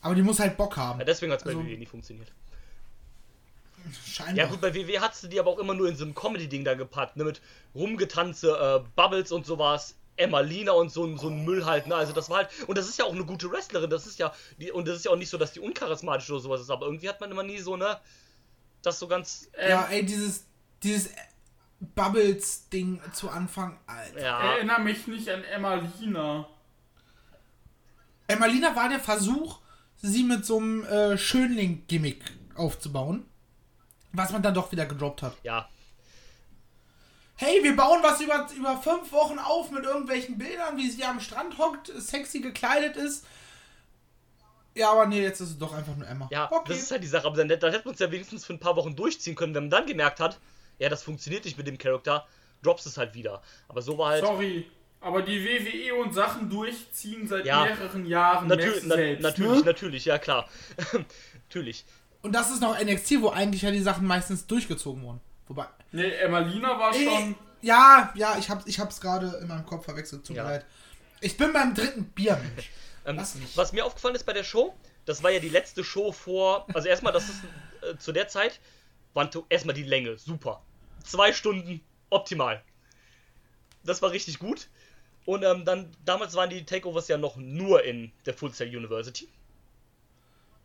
Aber 0.00 0.14
die 0.14 0.22
muss 0.22 0.38
halt 0.38 0.56
Bock 0.56 0.76
haben. 0.76 1.00
Ja, 1.00 1.04
deswegen 1.04 1.32
hat 1.32 1.40
es 1.40 1.44
bei 1.44 1.50
Also- 1.50 1.62
WWE 1.64 1.76
nie 1.78 1.86
funktioniert. 1.86 2.30
Scheinbar. 4.04 4.36
Ja 4.36 4.46
gut, 4.46 4.60
bei 4.60 4.74
WWE 4.74 5.00
hattest 5.00 5.22
du 5.24 5.28
die 5.28 5.38
aber 5.40 5.50
auch 5.50 5.58
immer 5.58 5.74
nur 5.74 5.88
in 5.88 5.96
so 5.96 6.04
ein 6.04 6.14
Comedy-Ding 6.14 6.64
da 6.64 6.74
gepackt, 6.74 7.16
ne, 7.16 7.24
mit 7.24 7.40
Rumgetanze, 7.74 8.82
äh, 8.84 8.88
Bubbles 8.96 9.32
und 9.32 9.46
sowas. 9.46 9.94
Emma 10.16 10.40
Lina 10.40 10.72
und 10.72 10.90
so, 10.90 11.04
ein- 11.06 11.16
so 11.16 11.28
ein 11.28 11.44
Müll 11.44 11.64
halt, 11.64 11.86
ne? 11.86 11.94
Also 11.94 12.12
das 12.12 12.28
war 12.28 12.38
halt. 12.38 12.48
Und 12.66 12.76
das 12.76 12.88
ist 12.88 12.98
ja 12.98 13.04
auch 13.04 13.12
eine 13.14 13.24
gute 13.24 13.50
Wrestlerin, 13.52 13.88
das 13.88 14.04
ist 14.04 14.18
ja. 14.18 14.32
Die, 14.58 14.72
und 14.72 14.88
das 14.88 14.96
ist 14.96 15.04
ja 15.04 15.12
auch 15.12 15.16
nicht 15.16 15.30
so, 15.30 15.38
dass 15.38 15.52
die 15.52 15.60
uncharismatisch 15.60 16.28
oder 16.30 16.40
sowas 16.40 16.60
ist, 16.60 16.70
aber 16.70 16.86
irgendwie 16.86 17.08
hat 17.08 17.20
man 17.20 17.30
immer 17.30 17.44
nie 17.44 17.58
so, 17.60 17.76
ne? 17.76 17.98
Das 18.82 18.98
so 18.98 19.06
ganz. 19.06 19.48
ja, 19.56 19.86
ey, 19.90 20.04
dieses, 20.04 20.44
dieses 20.82 21.10
Bubbles-Ding 21.80 23.00
zu 23.12 23.30
Anfang, 23.30 23.78
Alter. 23.86 24.20
Ja. 24.20 24.54
Erinnere 24.54 24.80
mich 24.80 25.06
nicht 25.06 25.28
an 25.28 25.44
Emma 25.44 25.74
Lina. 25.74 26.46
Emmalina 28.26 28.76
war 28.76 28.88
der 28.88 29.00
Versuch, 29.00 29.60
sie 29.96 30.24
mit 30.24 30.44
so 30.44 30.58
einem 30.58 30.84
äh, 30.84 31.16
Schönling-Gimmick 31.16 32.22
aufzubauen. 32.54 33.26
Was 34.12 34.32
man 34.32 34.42
dann 34.42 34.54
doch 34.54 34.72
wieder 34.72 34.86
gedroppt 34.86 35.22
hat. 35.22 35.36
Ja. 35.42 35.68
Hey, 37.36 37.62
wir 37.62 37.76
bauen 37.76 38.00
was 38.02 38.20
über, 38.20 38.48
über 38.56 38.78
fünf 38.78 39.12
Wochen 39.12 39.38
auf 39.38 39.70
mit 39.70 39.84
irgendwelchen 39.84 40.38
Bildern, 40.38 40.76
wie 40.76 40.90
sie 40.90 41.04
am 41.04 41.20
Strand 41.20 41.56
hockt, 41.56 41.92
sexy 41.96 42.40
gekleidet 42.40 42.96
ist. 42.96 43.24
Ja, 44.74 44.90
aber 44.90 45.06
nee, 45.06 45.22
jetzt 45.22 45.40
ist 45.40 45.50
es 45.50 45.58
doch 45.58 45.72
einfach 45.72 45.96
nur 45.96 46.06
Emma. 46.06 46.28
Ja, 46.30 46.50
okay. 46.50 46.64
das 46.68 46.78
ist 46.78 46.90
halt 46.90 47.02
die 47.02 47.08
Sache. 47.08 47.26
Aber 47.26 47.36
dann, 47.36 47.48
dann 47.48 47.72
hätte 47.72 47.84
man 47.84 47.94
es 47.94 48.00
ja 48.00 48.10
wenigstens 48.10 48.44
für 48.44 48.54
ein 48.54 48.60
paar 48.60 48.76
Wochen 48.76 48.96
durchziehen 48.96 49.36
können, 49.36 49.54
wenn 49.54 49.64
man 49.64 49.70
dann 49.70 49.86
gemerkt 49.86 50.20
hat, 50.20 50.38
ja, 50.78 50.88
das 50.88 51.02
funktioniert 51.02 51.44
nicht 51.44 51.56
mit 51.58 51.66
dem 51.66 51.78
Charakter, 51.78 52.26
droppst 52.62 52.86
es 52.86 52.96
halt 52.98 53.14
wieder. 53.14 53.42
Aber 53.68 53.82
so 53.82 53.96
war 53.98 54.10
halt. 54.10 54.24
Sorry. 54.24 54.66
Aber 55.00 55.22
die 55.22 55.44
WWE 55.44 55.94
und 55.94 56.12
Sachen 56.12 56.50
durchziehen 56.50 57.28
seit 57.28 57.46
Ja. 57.46 57.64
mehreren 57.64 58.04
Jahren. 58.04 58.48
Natür 58.48 58.74
na 58.84 58.96
selbst, 58.96 59.22
natürlich, 59.22 59.58
ne? 59.60 59.64
natürlich, 59.64 60.04
ja 60.06 60.18
klar. 60.18 60.48
natürlich. 61.48 61.84
Und 62.22 62.32
das 62.32 62.50
ist 62.50 62.60
noch 62.60 62.76
NXT, 62.80 63.20
wo 63.22 63.30
eigentlich 63.30 63.62
ja 63.62 63.70
die 63.70 63.80
Sachen 63.80 64.06
meistens 64.06 64.46
durchgezogen 64.46 65.02
wurden. 65.02 65.20
Wobei. 65.46 65.66
Nee, 65.92 66.10
Emma 66.10 66.40
Lina 66.40 66.78
war 66.78 66.92
schon. 66.92 67.36
ja, 67.62 68.12
ja, 68.16 68.36
ich 68.38 68.50
hab's, 68.50 68.66
ich 68.66 68.80
hab's 68.80 69.00
gerade 69.00 69.38
in 69.40 69.46
meinem 69.48 69.64
Kopf 69.64 69.84
verwechselt, 69.84 70.26
tut 70.26 70.36
Ja. 70.36 70.42
mir 70.44 70.50
leid. 70.50 70.66
Ich 71.20 71.36
bin 71.36 71.52
beim 71.52 71.74
dritten 71.74 72.04
Bier, 72.04 72.36
Mensch. 72.36 72.70
Ähm, 73.06 73.16
Lass 73.16 73.36
mich. 73.36 73.56
was 73.56 73.72
mir 73.72 73.86
aufgefallen 73.86 74.16
ist 74.16 74.26
bei 74.26 74.34
der 74.34 74.44
Show, 74.44 74.74
das 75.06 75.22
war 75.22 75.30
ja 75.30 75.38
die 75.38 75.48
letzte 75.48 75.82
Show 75.82 76.12
vor. 76.12 76.66
Also 76.74 76.88
erstmal, 76.88 77.10
das 77.10 77.26
ist 77.30 77.36
äh, 77.80 77.96
zu 77.96 78.12
der 78.12 78.28
Zeit, 78.28 78.60
waren 79.14 79.30
erstmal 79.48 79.74
die 79.74 79.84
Länge, 79.84 80.18
super. 80.18 80.62
Zwei 81.04 81.32
Stunden, 81.32 81.80
optimal. 82.10 82.62
Das 83.84 84.02
war 84.02 84.10
richtig 84.10 84.38
gut. 84.38 84.68
Und 85.24 85.42
ähm, 85.44 85.64
dann, 85.64 85.90
damals 86.04 86.34
waren 86.34 86.50
die 86.50 86.64
Takeovers 86.64 87.08
ja 87.08 87.18
noch 87.18 87.36
nur 87.36 87.84
in 87.84 88.12
der 88.26 88.34
Full 88.34 88.52
Sail 88.52 88.74
University. 88.74 89.28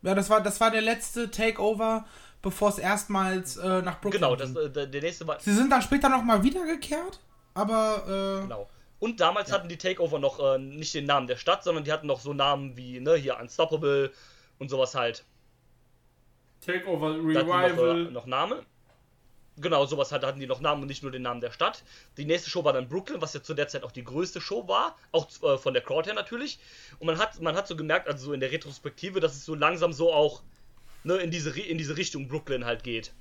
Ja, 0.02 0.14
das 0.14 0.28
war, 0.30 0.42
das 0.42 0.60
war 0.60 0.70
der 0.70 0.82
letzte 0.82 1.30
Takeover, 1.30 2.06
bevor 2.42 2.68
es 2.70 2.78
erstmals 2.78 3.56
äh, 3.56 3.82
nach 3.82 4.00
Brooklyn 4.00 4.22
Genau, 4.22 4.36
ging. 4.36 4.54
das, 4.54 4.64
äh, 4.64 4.70
der 4.70 4.86
der 4.86 5.02
nächste 5.02 5.26
war. 5.26 5.40
Sie 5.40 5.52
sind 5.52 5.70
dann 5.70 5.82
später 5.82 6.08
nochmal 6.08 6.42
wiedergekehrt, 6.42 7.20
aber 7.54 8.38
äh, 8.40 8.42
Genau. 8.42 8.68
Und 9.00 9.20
damals 9.20 9.52
hatten 9.52 9.68
die 9.68 9.76
Takeover 9.76 10.18
noch 10.18 10.40
äh, 10.40 10.58
nicht 10.58 10.94
den 10.94 11.04
Namen 11.04 11.26
der 11.26 11.36
Stadt, 11.36 11.62
sondern 11.62 11.84
die 11.84 11.92
hatten 11.92 12.06
noch 12.06 12.20
so 12.20 12.32
Namen 12.32 12.74
wie, 12.76 13.00
ne, 13.00 13.16
hier 13.16 13.38
Unstoppable 13.38 14.12
und 14.58 14.70
sowas 14.70 14.94
halt. 14.94 15.24
Takeover 16.64 17.12
die 17.14 17.18
Revival. 17.36 17.72
noch, 18.04 18.08
äh, 18.08 18.12
noch 18.12 18.26
Namen. 18.26 18.58
Genau, 19.56 19.86
sowas 19.86 20.10
halt, 20.10 20.24
hatten 20.24 20.40
die 20.40 20.48
noch 20.48 20.60
Namen 20.60 20.82
und 20.82 20.88
nicht 20.88 21.02
nur 21.04 21.12
den 21.12 21.22
Namen 21.22 21.40
der 21.40 21.52
Stadt. 21.52 21.84
Die 22.16 22.24
nächste 22.24 22.50
Show 22.50 22.64
war 22.64 22.72
dann 22.72 22.88
Brooklyn, 22.88 23.20
was 23.20 23.34
ja 23.34 23.42
zu 23.42 23.54
der 23.54 23.68
Zeit 23.68 23.84
auch 23.84 23.92
die 23.92 24.02
größte 24.02 24.40
Show 24.40 24.66
war, 24.66 24.96
auch 25.12 25.28
äh, 25.42 25.58
von 25.58 25.74
der 25.74 25.82
Crowd 25.82 26.08
her 26.08 26.14
natürlich. 26.14 26.58
Und 26.98 27.06
man 27.06 27.18
hat, 27.18 27.40
man 27.40 27.54
hat 27.54 27.68
so 27.68 27.76
gemerkt, 27.76 28.08
also 28.08 28.26
so 28.26 28.32
in 28.32 28.40
der 28.40 28.50
Retrospektive, 28.50 29.20
dass 29.20 29.34
es 29.34 29.44
so 29.44 29.54
langsam 29.54 29.92
so 29.92 30.12
auch 30.12 30.42
ne, 31.04 31.14
in, 31.18 31.30
diese, 31.30 31.58
in 31.60 31.78
diese 31.78 31.96
Richtung 31.96 32.26
Brooklyn 32.26 32.64
halt 32.64 32.82
geht. 32.82 33.12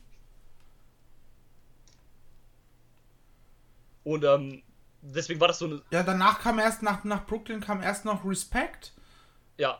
Und 4.04 4.24
ähm, 4.24 4.64
deswegen 5.02 5.40
war 5.40 5.48
das 5.48 5.60
so 5.60 5.66
eine, 5.66 5.82
Ja, 5.92 6.02
danach 6.02 6.40
kam 6.40 6.58
erst, 6.58 6.82
nach, 6.82 7.04
nach 7.04 7.26
Brooklyn 7.28 7.62
kam 7.62 7.82
erst 7.82 8.06
noch 8.06 8.26
Respect. 8.26 8.94
ja, 9.58 9.80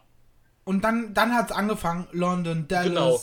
Und 0.66 0.84
dann, 0.84 1.16
dann 1.16 1.34
hat 1.34 1.50
es 1.50 1.56
angefangen, 1.56 2.08
London, 2.12 2.68
Dallas. 2.68 2.94
Genau. 2.94 3.22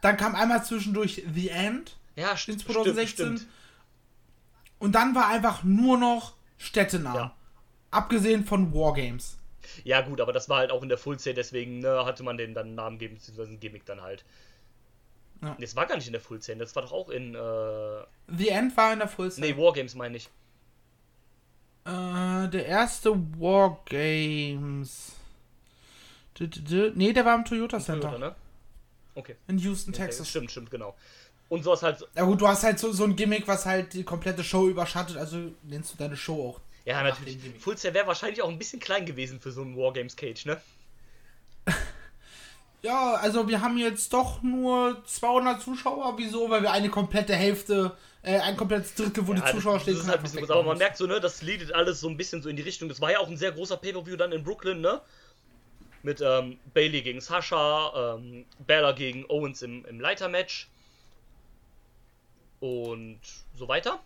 Dann 0.00 0.16
kam 0.16 0.34
einmal 0.34 0.64
zwischendurch 0.64 1.24
The 1.34 1.50
End 1.50 1.97
ja, 2.18 2.36
stimmt, 2.36 2.60
2016. 2.62 3.06
Stimmt, 3.26 3.38
stimmt. 3.40 3.52
Und 4.78 4.92
dann 4.94 5.14
war 5.14 5.28
einfach 5.28 5.62
nur 5.64 5.98
noch 5.98 6.34
Städtenamen. 6.56 7.16
Ja. 7.18 7.34
Abgesehen 7.90 8.44
von 8.44 8.72
Wargames. 8.74 9.38
Ja, 9.84 10.00
gut, 10.02 10.20
aber 10.20 10.32
das 10.32 10.48
war 10.48 10.58
halt 10.58 10.70
auch 10.70 10.82
in 10.82 10.88
der 10.88 10.98
Full 10.98 11.18
Set, 11.18 11.36
deswegen 11.36 11.80
ne, 11.80 12.04
hatte 12.04 12.22
man 12.22 12.36
dem 12.38 12.54
dann 12.54 12.66
einen 12.68 12.74
Namen 12.74 12.98
gegeben, 12.98 13.16
beziehungsweise 13.16 13.52
ein 13.52 13.60
Gimmick 13.60 13.84
dann 13.84 14.00
halt. 14.02 14.24
Ja. 15.42 15.50
Nee, 15.58 15.64
Das 15.64 15.76
war 15.76 15.86
gar 15.86 15.96
nicht 15.96 16.06
in 16.06 16.12
der 16.12 16.20
Full 16.20 16.42
Set, 16.42 16.60
das 16.60 16.74
war 16.74 16.82
doch 16.82 16.92
auch 16.92 17.08
in. 17.10 17.34
Äh, 17.34 18.04
The 18.28 18.48
End 18.48 18.76
war 18.76 18.92
in 18.92 18.98
der 19.00 19.08
Full 19.08 19.30
Set. 19.30 19.44
nee, 19.44 19.56
Wargames 19.56 19.94
meine 19.94 20.16
ich. 20.16 20.28
Äh, 21.84 22.48
der 22.48 22.66
erste 22.66 23.10
Wargames. 23.40 25.12
Nee, 26.94 27.12
der 27.12 27.24
war 27.24 27.34
im 27.34 27.44
Toyota 27.44 27.80
Center. 27.80 28.08
Toyota, 28.10 28.18
ne? 28.30 28.34
Okay. 29.14 29.36
In 29.48 29.58
Houston, 29.58 29.92
Okay, 29.92 30.04
Texas. 30.04 30.28
Stimmt, 30.28 30.50
stimmt, 30.50 30.70
genau. 30.70 30.94
Und 31.48 31.62
sowas 31.62 31.82
halt. 31.82 32.06
Ja 32.14 32.24
gut, 32.24 32.40
du 32.40 32.48
hast 32.48 32.62
halt 32.62 32.78
so, 32.78 32.92
so 32.92 33.04
ein 33.04 33.16
Gimmick, 33.16 33.48
was 33.48 33.64
halt 33.64 33.94
die 33.94 34.04
komplette 34.04 34.44
Show 34.44 34.68
überschattet, 34.68 35.16
also 35.16 35.38
nennst 35.62 35.94
du 35.94 35.98
deine 35.98 36.16
Show 36.16 36.50
auch. 36.50 36.60
Ja, 36.84 37.02
natürlich. 37.02 37.38
Set 37.76 37.94
wäre 37.94 38.06
wahrscheinlich 38.06 38.42
auch 38.42 38.48
ein 38.48 38.58
bisschen 38.58 38.80
klein 38.80 39.04
gewesen 39.06 39.40
für 39.40 39.50
so 39.50 39.62
einen 39.62 39.76
Wargames 39.76 40.16
Cage, 40.16 40.46
ne? 40.46 40.60
Ja, 42.82 43.14
also 43.14 43.48
wir 43.48 43.60
haben 43.60 43.76
jetzt 43.76 44.12
doch 44.12 44.42
nur 44.42 45.02
200 45.04 45.60
Zuschauer. 45.60 46.14
Wieso? 46.16 46.48
Weil 46.48 46.62
wir 46.62 46.70
eine 46.70 46.88
komplette 46.88 47.34
Hälfte, 47.34 47.96
äh, 48.22 48.38
ein 48.38 48.56
komplettes 48.56 48.94
Drittel, 48.94 49.26
wo 49.26 49.34
Ja, 49.34 49.40
die 49.40 49.50
Zuschauer 49.50 49.74
das, 49.74 49.82
stehen, 49.82 49.94
das 49.94 50.04
ist 50.04 50.08
halt 50.08 50.18
ein 50.18 50.22
bisschen 50.22 50.38
groß, 50.40 50.50
aber 50.50 50.62
man 50.62 50.78
merkt 50.78 50.96
so, 50.96 51.06
ne, 51.06 51.20
das 51.20 51.42
leadet 51.42 51.74
alles 51.74 52.00
so 52.00 52.08
ein 52.08 52.16
bisschen 52.16 52.40
so 52.42 52.48
in 52.48 52.56
die 52.56 52.62
Richtung. 52.62 52.88
Das 52.88 53.00
war 53.00 53.10
ja 53.10 53.18
auch 53.18 53.28
ein 53.28 53.36
sehr 53.36 53.52
großer 53.52 53.76
Pay-Per-View 53.76 54.16
dann 54.16 54.32
in 54.32 54.44
Brooklyn, 54.44 54.80
ne? 54.80 55.00
Mit 56.04 56.20
ähm, 56.20 56.58
Bailey 56.72 57.02
gegen 57.02 57.20
Sasha, 57.20 58.14
ähm, 58.16 58.44
Bella 58.64 58.92
gegen 58.92 59.24
Owens 59.28 59.62
im, 59.62 59.84
im 59.84 60.00
Leitermatch. 60.00 60.68
Und 62.60 63.20
so 63.54 63.68
weiter. 63.68 64.00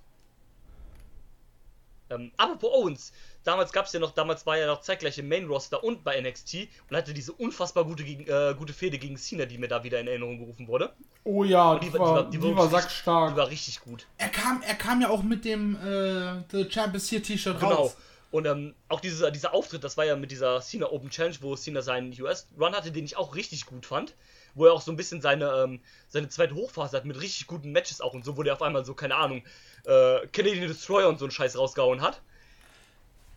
Ähm, 2.10 2.30
apropos 2.36 2.70
Owens, 2.74 3.12
damals 3.42 3.72
gab 3.72 3.86
es 3.86 3.92
ja 3.94 4.00
noch, 4.00 4.10
damals 4.10 4.44
war 4.44 4.58
ja 4.58 4.66
noch 4.66 4.82
zeitgleich 4.82 5.16
im 5.18 5.28
Main 5.28 5.46
Roster 5.46 5.82
und 5.82 6.04
bei 6.04 6.20
NXT 6.20 6.68
und 6.90 6.96
hatte 6.96 7.14
diese 7.14 7.32
unfassbar 7.32 7.84
gute, 7.84 8.02
äh, 8.02 8.54
gute 8.54 8.74
Fehde 8.74 8.98
gegen 8.98 9.16
Cena, 9.16 9.46
die 9.46 9.56
mir 9.56 9.68
da 9.68 9.82
wieder 9.82 9.98
in 9.98 10.08
Erinnerung 10.08 10.38
gerufen 10.38 10.68
wurde. 10.68 10.92
Oh 11.24 11.42
ja, 11.44 11.78
Die 11.78 11.86
die, 11.86 11.92
war- 11.98 12.00
war, 12.00 12.24
die 12.24 12.36
die 12.36 12.42
war- 12.42 12.50
die 12.50 12.56
war 12.56 12.68
sackstark. 12.68 13.30
Die 13.30 13.36
war 13.38 13.48
richtig 13.48 13.80
gut. 13.80 14.06
Er 14.18 14.28
kam, 14.28 14.60
er 14.60 14.74
kam 14.74 15.00
ja 15.00 15.08
auch 15.08 15.22
mit 15.22 15.46
dem 15.46 15.76
äh, 15.76 16.42
The 16.50 16.70
Champions 16.70 17.10
Here 17.10 17.22
T-Shirt 17.22 17.58
Genau. 17.58 17.74
raus. 17.74 17.96
Und 18.30 18.46
ähm, 18.46 18.74
auch 18.88 19.00
dieser, 19.00 19.30
dieser 19.30 19.54
Auftritt, 19.54 19.84
das 19.84 19.96
war 19.96 20.04
ja 20.04 20.16
mit 20.16 20.30
dieser 20.30 20.60
Cena 20.60 20.90
Open 20.90 21.08
Challenge, 21.10 21.36
wo 21.40 21.54
Cena 21.56 21.80
seinen 21.82 22.12
US-Run 22.20 22.74
hatte, 22.74 22.90
den 22.92 23.04
ich 23.06 23.16
auch 23.16 23.34
richtig 23.34 23.64
gut 23.66 23.86
fand. 23.86 24.14
Wo 24.54 24.66
er 24.66 24.72
auch 24.74 24.80
so 24.82 24.90
ein 24.92 24.96
bisschen 24.96 25.20
seine, 25.20 25.46
ähm, 25.64 25.80
seine 26.08 26.28
zweite 26.28 26.54
Hochphase 26.54 26.96
hat 26.96 27.04
mit 27.04 27.20
richtig 27.20 27.46
guten 27.46 27.72
Matches 27.72 28.00
auch 28.00 28.12
und 28.14 28.24
so, 28.24 28.36
wo 28.36 28.42
der 28.42 28.52
auf 28.52 28.62
einmal 28.62 28.84
so, 28.84 28.94
keine 28.94 29.14
Ahnung, 29.16 29.42
äh, 29.84 30.26
Canadian 30.28 30.68
Destroyer 30.68 31.08
und 31.08 31.18
so 31.18 31.24
einen 31.24 31.32
Scheiß 31.32 31.56
rausgehauen 31.56 32.00
hat. 32.02 32.20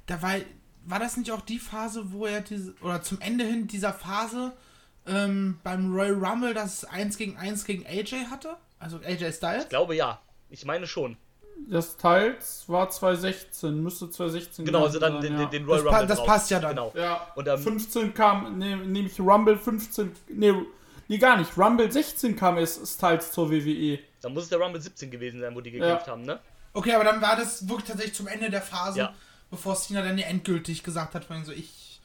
Da 0.07 0.21
war, 0.21 0.35
war 0.85 0.99
das 0.99 1.17
nicht 1.17 1.31
auch 1.31 1.41
die 1.41 1.59
Phase, 1.59 2.11
wo 2.11 2.25
er 2.25 2.41
diese, 2.41 2.73
oder 2.81 3.01
zum 3.01 3.19
Ende 3.21 3.43
hin 3.45 3.67
dieser 3.67 3.93
Phase 3.93 4.53
ähm, 5.07 5.59
beim 5.63 5.93
Royal 5.93 6.13
Rumble 6.23 6.53
das 6.53 6.83
1 6.85 7.17
gegen 7.17 7.37
1 7.37 7.65
gegen 7.65 7.85
AJ 7.87 8.25
hatte? 8.29 8.57
Also 8.79 8.97
AJ 8.97 9.31
Styles? 9.33 9.63
Ich 9.63 9.69
glaube 9.69 9.95
ja. 9.95 10.19
Ich 10.49 10.65
meine 10.65 10.85
schon. 10.85 11.17
Das 11.69 11.95
Teils 11.97 12.65
war 12.67 12.89
2016, 12.89 13.81
müsste 13.81 14.09
2016 14.09 14.65
Genau, 14.65 14.83
also 14.83 14.99
gewesen 14.99 15.13
dann 15.13 15.21
sein, 15.21 15.31
den, 15.31 15.39
ja. 15.39 15.45
den, 15.45 15.51
den 15.63 15.65
Royal 15.65 15.83
Das 15.83 15.89
pa- 15.91 15.97
Rumble. 15.99 16.07
das 16.07 16.17
drauf. 16.17 16.27
passt 16.27 16.51
ja 16.51 16.59
dann. 16.59 16.69
Genau. 16.71 16.93
Ja, 16.95 17.31
Und, 17.35 17.47
ähm, 17.47 17.57
15 17.59 18.13
kam, 18.13 18.57
ne, 18.59 18.75
nehme 18.77 19.07
ich 19.07 19.19
Rumble 19.19 19.57
15, 19.57 20.11
nee, 20.27 20.53
nee, 21.07 21.17
gar 21.17 21.37
nicht, 21.37 21.57
Rumble 21.57 21.91
16 21.91 22.35
kam 22.35 22.57
es 22.57 22.79
Styles 22.95 23.31
zur. 23.31 23.51
WWE. 23.51 23.99
Dann 24.21 24.33
muss 24.33 24.43
es 24.43 24.49
der 24.49 24.59
Rumble 24.59 24.81
17 24.81 25.11
gewesen 25.11 25.39
sein, 25.39 25.53
wo 25.55 25.61
die 25.61 25.71
gekämpft 25.71 26.07
Ja. 26.07 26.13
haben, 26.13 26.23
ne? 26.23 26.39
Okay, 26.73 26.93
aber 26.93 27.03
dann 27.03 27.21
war 27.21 27.35
das 27.35 27.67
wirklich 27.69 27.87
tatsächlich 27.87 28.15
zum 28.15 28.27
Ende 28.27 28.49
der 28.49 28.61
Phase, 28.61 28.99
Ja. 28.99 29.13
bevor 29.49 29.75
Cena 29.75 30.01
dann 30.01 30.17
ja 30.17 30.27
endgültig 30.27 30.83
gesagt 30.83 31.13
hat, 31.15 31.23
von 31.25 31.37
ihm 31.37 31.45
so, 31.45 31.51
ich 31.51 32.01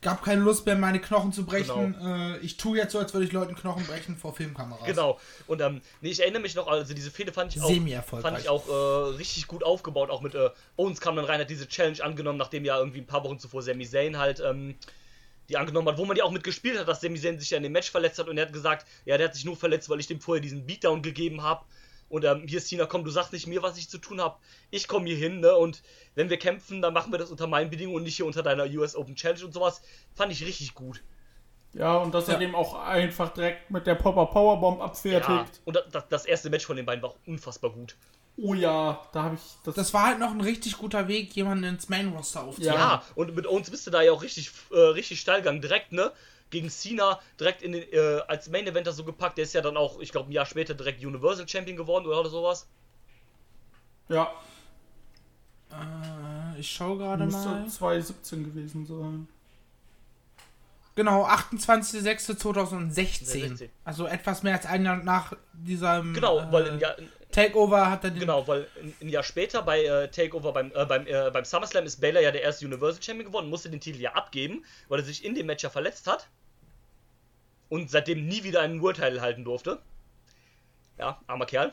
gab 0.00 0.24
keine 0.24 0.40
Lust 0.40 0.66
mehr, 0.66 0.74
meine 0.76 1.00
Knochen 1.00 1.32
zu 1.32 1.44
brechen. 1.44 1.94
Äh, 2.00 2.38
ich 2.38 2.56
tue 2.56 2.76
jetzt 2.76 2.92
so, 2.92 2.98
als 2.98 3.12
würde 3.14 3.24
ich 3.26 3.32
Leuten 3.32 3.54
Knochen 3.54 3.84
brechen 3.86 4.16
vor 4.16 4.34
Filmkameras. 4.34 4.84
Genau. 4.84 5.20
Und 5.46 5.60
ähm, 5.60 5.80
nee, 6.00 6.10
ich 6.10 6.20
erinnere 6.20 6.42
mich 6.42 6.54
noch, 6.56 6.66
also 6.66 6.92
diese 6.94 7.10
Fehde 7.12 7.32
fand 7.32 7.54
ich 7.54 7.62
auch, 7.62 8.04
fand 8.20 8.38
ich 8.40 8.48
auch 8.48 8.66
äh, 8.68 9.16
richtig 9.16 9.46
gut 9.46 9.62
aufgebaut. 9.62 10.10
Auch 10.10 10.20
mit 10.20 10.34
äh, 10.34 10.50
Owens 10.76 11.00
kam 11.00 11.14
dann 11.16 11.24
rein, 11.24 11.38
hat 11.40 11.50
diese 11.50 11.68
Challenge 11.68 12.02
angenommen, 12.02 12.38
nachdem 12.38 12.64
ja 12.64 12.78
irgendwie 12.78 12.98
ein 13.00 13.06
paar 13.06 13.22
Wochen 13.22 13.38
zuvor 13.38 13.62
Sami 13.62 13.86
Zayn 13.86 14.18
halt 14.18 14.40
ähm, 14.40 14.74
die 15.52 15.56
angenommen 15.56 15.88
hat, 15.88 15.98
wo 15.98 16.04
man 16.04 16.16
ja 16.16 16.24
auch 16.24 16.30
mit 16.30 16.42
gespielt 16.44 16.78
hat, 16.78 16.88
dass 16.88 17.00
Sami 17.00 17.20
Zayn 17.20 17.38
sich 17.38 17.50
ja 17.50 17.58
in 17.58 17.62
dem 17.62 17.72
Match 17.72 17.90
verletzt 17.90 18.18
hat 18.18 18.28
und 18.28 18.38
er 18.38 18.46
hat 18.46 18.52
gesagt, 18.52 18.86
ja, 19.04 19.16
der 19.18 19.28
hat 19.28 19.34
sich 19.34 19.44
nur 19.44 19.56
verletzt, 19.56 19.88
weil 19.88 20.00
ich 20.00 20.06
dem 20.06 20.20
vorher 20.20 20.40
diesen 20.40 20.66
Beatdown 20.66 21.02
gegeben 21.02 21.42
habe. 21.42 21.64
Und 22.08 22.24
ähm, 22.24 22.46
hier 22.46 22.58
ist 22.58 22.68
Cena, 22.68 22.84
komm, 22.86 23.04
du 23.04 23.10
sagst 23.10 23.32
nicht 23.32 23.46
mir, 23.46 23.62
was 23.62 23.78
ich 23.78 23.88
zu 23.88 23.96
tun 23.98 24.20
habe. 24.20 24.36
Ich 24.70 24.86
komme 24.86 25.06
hier 25.06 25.16
hin, 25.16 25.40
ne? 25.40 25.54
Und 25.56 25.82
wenn 26.14 26.28
wir 26.28 26.38
kämpfen, 26.38 26.82
dann 26.82 26.92
machen 26.92 27.10
wir 27.10 27.18
das 27.18 27.30
unter 27.30 27.46
meinen 27.46 27.70
Bedingungen 27.70 27.96
und 27.96 28.02
nicht 28.02 28.16
hier 28.16 28.26
unter 28.26 28.42
deiner 28.42 28.64
US 28.64 28.94
Open 28.96 29.14
Challenge 29.14 29.44
und 29.46 29.54
sowas. 29.54 29.80
Fand 30.14 30.30
ich 30.30 30.44
richtig 30.44 30.74
gut. 30.74 31.02
Ja, 31.72 31.96
und 31.96 32.12
dass 32.12 32.26
Ja. 32.26 32.34
er 32.34 32.38
dem 32.40 32.54
auch 32.54 32.74
einfach 32.74 33.30
direkt 33.32 33.70
mit 33.70 33.86
der 33.86 33.94
Popper 33.94 34.26
Powerbomb 34.26 34.82
abfertigt. 34.82 35.26
Ja. 35.26 35.46
Und 35.64 35.82
das, 35.90 36.06
das 36.08 36.26
erste 36.26 36.50
Match 36.50 36.66
von 36.66 36.76
den 36.76 36.84
beiden 36.84 37.02
war 37.02 37.10
auch 37.10 37.18
unfassbar 37.26 37.70
gut. 37.70 37.96
Oh 38.38 38.54
ja, 38.54 39.00
da 39.12 39.22
habe 39.24 39.34
ich 39.34 39.40
das. 39.64 39.74
Das 39.74 39.92
war 39.94 40.06
halt 40.06 40.18
noch 40.18 40.30
ein 40.30 40.40
richtig 40.40 40.78
guter 40.78 41.06
Weg, 41.06 41.34
jemanden 41.36 41.64
ins 41.64 41.88
Main-Roster 41.88 42.44
aufzunehmen. 42.44 42.74
Ja, 42.74 42.80
Ja. 42.94 43.02
und 43.14 43.34
mit 43.36 43.46
uns 43.46 43.70
bist 43.70 43.86
du 43.86 43.90
da 43.90 44.00
ja 44.02 44.12
auch 44.12 44.22
richtig, 44.22 44.50
äh, 44.70 44.78
richtig 44.78 45.20
steil 45.20 45.38
gegangen. 45.42 45.60
Direkt, 45.60 45.92
ne? 45.92 46.10
Gegen 46.50 46.68
Cena, 46.70 47.20
direkt 47.38 47.62
in 47.62 47.72
den, 47.72 47.82
äh, 47.92 48.20
als 48.28 48.48
Main 48.50 48.66
Eventer 48.66 48.92
so 48.92 49.04
gepackt. 49.04 49.36
Der 49.38 49.44
ist 49.44 49.52
ja 49.54 49.60
dann 49.60 49.76
auch, 49.76 50.00
ich 50.00 50.12
glaube, 50.12 50.28
ein 50.30 50.32
Jahr 50.32 50.46
später 50.46 50.74
direkt 50.74 51.04
Universal 51.04 51.46
Champion 51.48 51.76
geworden 51.76 52.06
oder 52.06 52.28
sowas. 52.28 52.66
ja, 54.08 54.30
Äh, 55.70 56.60
ich 56.60 56.70
schaue 56.70 56.98
gerade 56.98 57.24
müsste 57.24 57.48
mal. 57.48 57.66
2017 57.66 58.44
gewesen 58.44 58.84
sein. 58.86 59.26
Genau, 60.94 61.24
28.06.2016. 61.26 62.90
16. 62.90 63.70
Also 63.84 64.06
etwas 64.06 64.42
mehr 64.42 64.54
als 64.54 64.66
ein 64.66 64.84
Jahr 64.84 64.96
nach 64.96 65.32
diesem 65.54 66.12
Genau, 66.12 66.40
äh, 66.40 66.52
weil 66.52 66.70
ein 66.72 66.78
Jahr, 66.78 66.94
Takeover 67.32 67.90
hat 67.90 68.04
er 68.04 68.10
den. 68.10 68.20
genau, 68.20 68.46
weil 68.46 68.68
ein, 69.00 69.08
Jahr 69.08 69.22
später 69.22 69.62
bei 69.62 69.84
äh, 69.84 70.08
Takeover 70.08 70.52
beim, 70.52 70.70
äh, 70.74 70.84
beim, 70.84 71.06
äh, 71.06 71.30
beim 71.32 71.44
SummerSlam 71.44 71.84
ist 71.84 72.00
Baylor 72.00 72.20
ja 72.20 72.30
der 72.30 72.42
erste 72.42 72.66
Universal 72.66 73.02
Champion 73.02 73.26
geworden, 73.26 73.48
musste 73.48 73.70
den 73.70 73.80
Titel 73.80 74.00
ja 74.00 74.12
abgeben, 74.12 74.64
weil 74.88 75.00
er 75.00 75.04
sich 75.04 75.24
in 75.24 75.34
dem 75.34 75.46
Match 75.46 75.64
ja 75.64 75.70
verletzt 75.70 76.06
hat. 76.06 76.28
Und 77.68 77.90
seitdem 77.90 78.26
nie 78.26 78.44
wieder 78.44 78.60
einen 78.60 78.82
World 78.82 78.98
Title 78.98 79.22
halten 79.22 79.44
durfte. 79.44 79.80
Ja, 80.98 81.20
armer 81.26 81.46
Kerl. 81.46 81.72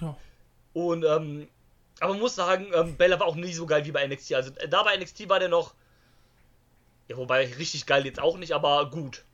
Ja. 0.00 0.16
Und, 0.72 1.04
ähm, 1.04 1.48
aber 2.00 2.12
man 2.12 2.20
muss 2.20 2.36
sagen, 2.36 2.68
ähm, 2.72 2.96
Bella 2.96 3.18
war 3.18 3.26
auch 3.26 3.34
nie 3.34 3.52
so 3.52 3.66
geil 3.66 3.84
wie 3.84 3.90
bei 3.90 4.06
NXT. 4.06 4.34
Also 4.34 4.54
äh, 4.56 4.68
da 4.68 4.82
bei 4.84 4.96
NXT 4.96 5.28
war 5.28 5.40
der 5.40 5.48
noch. 5.48 5.74
Ja, 7.08 7.16
wobei 7.16 7.46
richtig 7.58 7.86
geil 7.86 8.06
jetzt 8.06 8.20
auch 8.20 8.38
nicht, 8.38 8.52
aber 8.52 8.88
gut. 8.90 9.25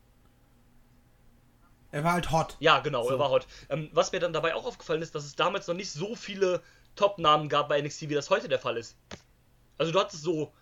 Er 1.92 2.02
war 2.04 2.14
halt 2.14 2.30
hot. 2.32 2.56
Ja, 2.58 2.80
genau, 2.80 3.04
So. 3.04 3.10
er 3.10 3.18
war 3.18 3.30
hot. 3.30 3.46
Ähm, 3.68 3.88
was 3.92 4.10
mir 4.12 4.18
dann 4.18 4.32
dabei 4.32 4.54
auch 4.54 4.64
aufgefallen 4.64 5.02
ist, 5.02 5.14
dass 5.14 5.24
es 5.24 5.36
damals 5.36 5.66
noch 5.68 5.74
nicht 5.74 5.90
so 5.92 6.14
viele 6.16 6.62
Top-Namen 6.96 7.48
gab 7.48 7.68
bei 7.68 7.80
NXT, 7.80 8.08
wie 8.08 8.14
das 8.14 8.28
heute 8.30 8.48
der 8.48 8.58
Fall 8.58 8.76
ist. 8.76 8.96
Also 9.78 9.92
du 9.92 10.00
hattest 10.00 10.22
so. 10.22 10.52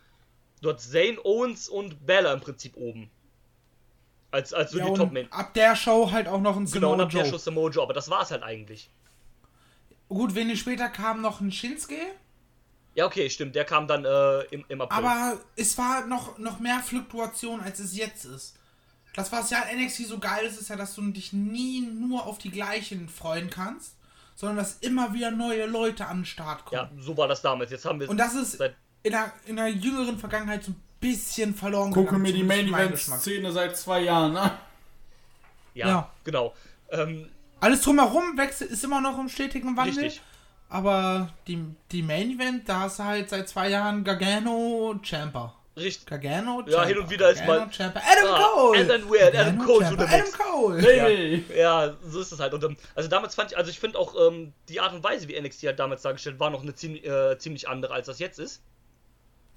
Du 0.60 0.68
hattest 0.68 0.92
Zane, 0.92 1.18
Owens 1.24 1.68
und 1.68 2.04
Bella 2.04 2.32
im 2.34 2.40
Prinzip 2.40 2.76
oben. 2.76 3.10
Als, 4.32 4.52
als 4.52 4.70
so 4.72 4.78
ja, 4.78 4.86
die 4.88 4.94
Top-Men. 4.94 5.32
ab 5.32 5.54
der 5.54 5.74
Show 5.74 6.10
halt 6.12 6.28
auch 6.28 6.40
noch 6.40 6.56
ein 6.56 6.66
Genau, 6.66 6.90
Samoa 6.90 6.92
und 6.94 7.00
ab 7.00 7.10
der. 7.10 7.24
Show 7.24 7.38
Samoa 7.38 7.70
Joe, 7.70 7.82
aber 7.82 7.94
das 7.94 8.10
war 8.10 8.22
es 8.22 8.30
halt 8.30 8.42
eigentlich. 8.42 8.90
Gut, 10.08 10.34
wenig 10.34 10.60
später 10.60 10.88
kam 10.88 11.20
noch 11.20 11.40
ein 11.40 11.50
Shinsuke, 11.52 11.96
Ja, 12.94 13.06
okay, 13.06 13.30
stimmt, 13.30 13.54
der 13.54 13.64
kam 13.64 13.86
dann 13.88 14.04
äh, 14.04 14.40
im, 14.50 14.64
im 14.68 14.80
April. 14.80 14.98
aber 15.04 15.38
es 15.56 15.78
war 15.78 16.06
noch, 16.06 16.38
noch 16.38 16.58
mehr 16.60 16.80
Fluktuation, 16.80 17.60
als 17.60 17.78
es 17.78 17.96
jetzt 17.96 18.24
ist. 18.24 18.56
Das, 19.14 19.32
was 19.32 19.50
ja 19.50 19.62
an 19.62 19.82
NXT 19.82 20.06
so 20.06 20.18
geil 20.18 20.46
ist, 20.46 20.60
ist 20.60 20.68
ja, 20.70 20.76
dass 20.76 20.94
du 20.94 21.02
dich 21.10 21.32
nie 21.32 21.80
nur 21.80 22.26
auf 22.26 22.38
die 22.38 22.50
gleichen 22.50 23.08
freuen 23.08 23.50
kannst, 23.50 23.96
sondern 24.36 24.56
dass 24.58 24.78
immer 24.80 25.12
wieder 25.12 25.30
neue 25.30 25.66
Leute 25.66 26.06
an 26.06 26.18
den 26.18 26.24
Start 26.24 26.64
kommen. 26.64 26.80
Ja, 26.80 27.02
so 27.02 27.16
war 27.16 27.28
das 27.28 27.42
damals. 27.42 27.70
Jetzt 27.70 27.84
haben 27.84 28.00
wir 28.00 28.08
Und 28.08 28.16
das 28.16 28.34
ist 28.34 28.58
seit 28.58 28.74
in 29.02 29.12
der, 29.12 29.32
in 29.46 29.56
der 29.56 29.68
jüngeren 29.68 30.18
Vergangenheit 30.18 30.62
so 30.64 30.72
ein 30.72 30.80
bisschen 31.00 31.54
verloren 31.54 31.92
Gucke 31.92 32.18
mir 32.18 32.32
die 32.32 32.42
Main 32.42 32.68
Event. 32.68 32.98
Szene 32.98 33.50
seit 33.52 33.76
zwei 33.76 34.00
Jahren 34.02 34.36
an. 34.36 34.52
ja, 35.74 35.88
Ja. 35.88 36.10
genau. 36.24 36.54
Ähm, 36.90 37.28
Alles 37.60 37.82
drumherum 37.82 38.36
wechselt, 38.36 38.70
ist 38.70 38.84
immer 38.84 39.00
noch 39.00 39.18
im 39.18 39.28
stetigen 39.28 39.76
Wandel. 39.76 40.04
richtig. 40.04 40.22
Aber 40.68 41.32
die, 41.46 41.64
die 41.90 42.02
Main 42.02 42.30
Event, 42.30 42.68
da 42.68 42.86
ist 42.86 43.00
halt 43.00 43.28
seit 43.28 43.48
zwei 43.48 43.70
Jahren 43.70 44.04
Gargano 44.04 44.94
Champa. 45.02 45.54
Richtig. 45.80 46.06
Gargano 46.06 46.62
Ja, 46.66 46.84
hin 46.84 46.98
und 46.98 47.10
wieder 47.10 47.30
ist 47.30 47.44
mal-. 47.46 47.62
Adam 47.62 47.92
Ah, 48.28 48.48
Cole! 48.54 48.80
Adam 48.80 49.08
Weird, 49.10 49.34
Adam 49.36 49.58
Cole 49.58 49.86
Ciampa, 49.86 50.04
Adam. 50.04 50.32
Cole! 50.32 50.82
Hey! 50.82 51.44
Ja, 51.56 51.96
so 52.02 52.20
ist 52.20 52.32
es 52.32 52.40
halt. 52.40 52.54
Und, 52.54 52.64
ähm, 52.64 52.76
also 52.94 53.08
damals 53.08 53.34
fand 53.34 53.52
ich, 53.52 53.58
also 53.58 53.70
ich 53.70 53.78
finde 53.80 53.98
auch 53.98 54.14
ähm, 54.28 54.52
die 54.68 54.80
Art 54.80 54.92
und 54.92 55.02
Weise, 55.02 55.28
wie 55.28 55.40
NXT 55.40 55.64
halt 55.64 55.78
damals 55.78 56.02
dargestellt 56.02 56.38
war, 56.40 56.50
noch 56.50 56.62
eine 56.62 56.74
ziemlich, 56.74 57.04
äh, 57.06 57.38
ziemlich 57.38 57.68
andere, 57.68 57.94
als 57.94 58.06
das 58.06 58.18
jetzt 58.18 58.38
ist. 58.38 58.62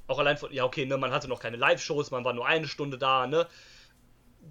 Auch 0.08 0.20
allein 0.20 0.38
von, 0.38 0.52
ja 0.52 0.64
okay, 0.66 0.86
ne, 0.86 0.98
man 0.98 1.12
hatte 1.12 1.28
noch 1.28 1.40
keine 1.40 1.58
Live-Shows, 1.58 2.12
man 2.12 2.26
war 2.26 2.34
nur 2.34 2.46
eine 2.46 2.68
Stunde 2.68 2.98
da, 2.98 3.28
ne. 3.28 3.48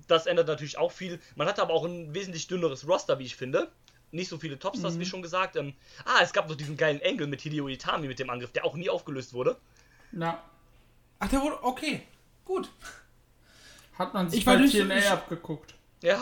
Das 0.08 0.26
ändert 0.26 0.46
natürlich 0.48 0.78
auch 0.78 0.90
viel. 0.92 1.20
Man 1.36 1.46
hatte 1.46 1.60
aber 1.60 1.74
auch 1.74 1.84
ein 1.84 2.14
wesentlich 2.14 2.46
dünneres 2.46 2.88
Roster, 2.88 3.18
wie 3.18 3.24
ich 3.24 3.36
finde. 3.36 3.70
Nicht 4.10 4.28
so 4.28 4.38
viele 4.38 4.58
Topstars, 4.58 4.98
wie 4.98 5.06
schon 5.06 5.22
gesagt. 5.22 5.56
Ähm, 5.56 5.74
ah, 6.04 6.20
es 6.22 6.32
gab 6.32 6.48
noch 6.48 6.56
diesen 6.56 6.76
geilen 6.76 7.00
Angle 7.04 7.26
mit 7.26 7.40
Hideo 7.42 7.68
Itami 7.68 8.08
mit 8.08 8.18
dem 8.18 8.28
Angriff, 8.30 8.52
der 8.52 8.64
auch 8.64 8.74
nie 8.74 8.88
aufgelöst 8.90 9.32
wurde. 9.34 9.56
Na, 10.12 10.42
Ach, 11.24 11.28
der 11.28 11.40
wurde. 11.40 11.62
Okay. 11.62 12.02
Gut. 12.44 12.68
hat 13.98 14.12
man 14.12 14.28
sich 14.28 14.40
Ich 14.40 14.44
bei 14.44 14.56
durch- 14.56 14.72
TNA 14.72 14.96
ich- 14.98 15.08
abgeguckt. 15.10 15.74
Ja, 16.02 16.20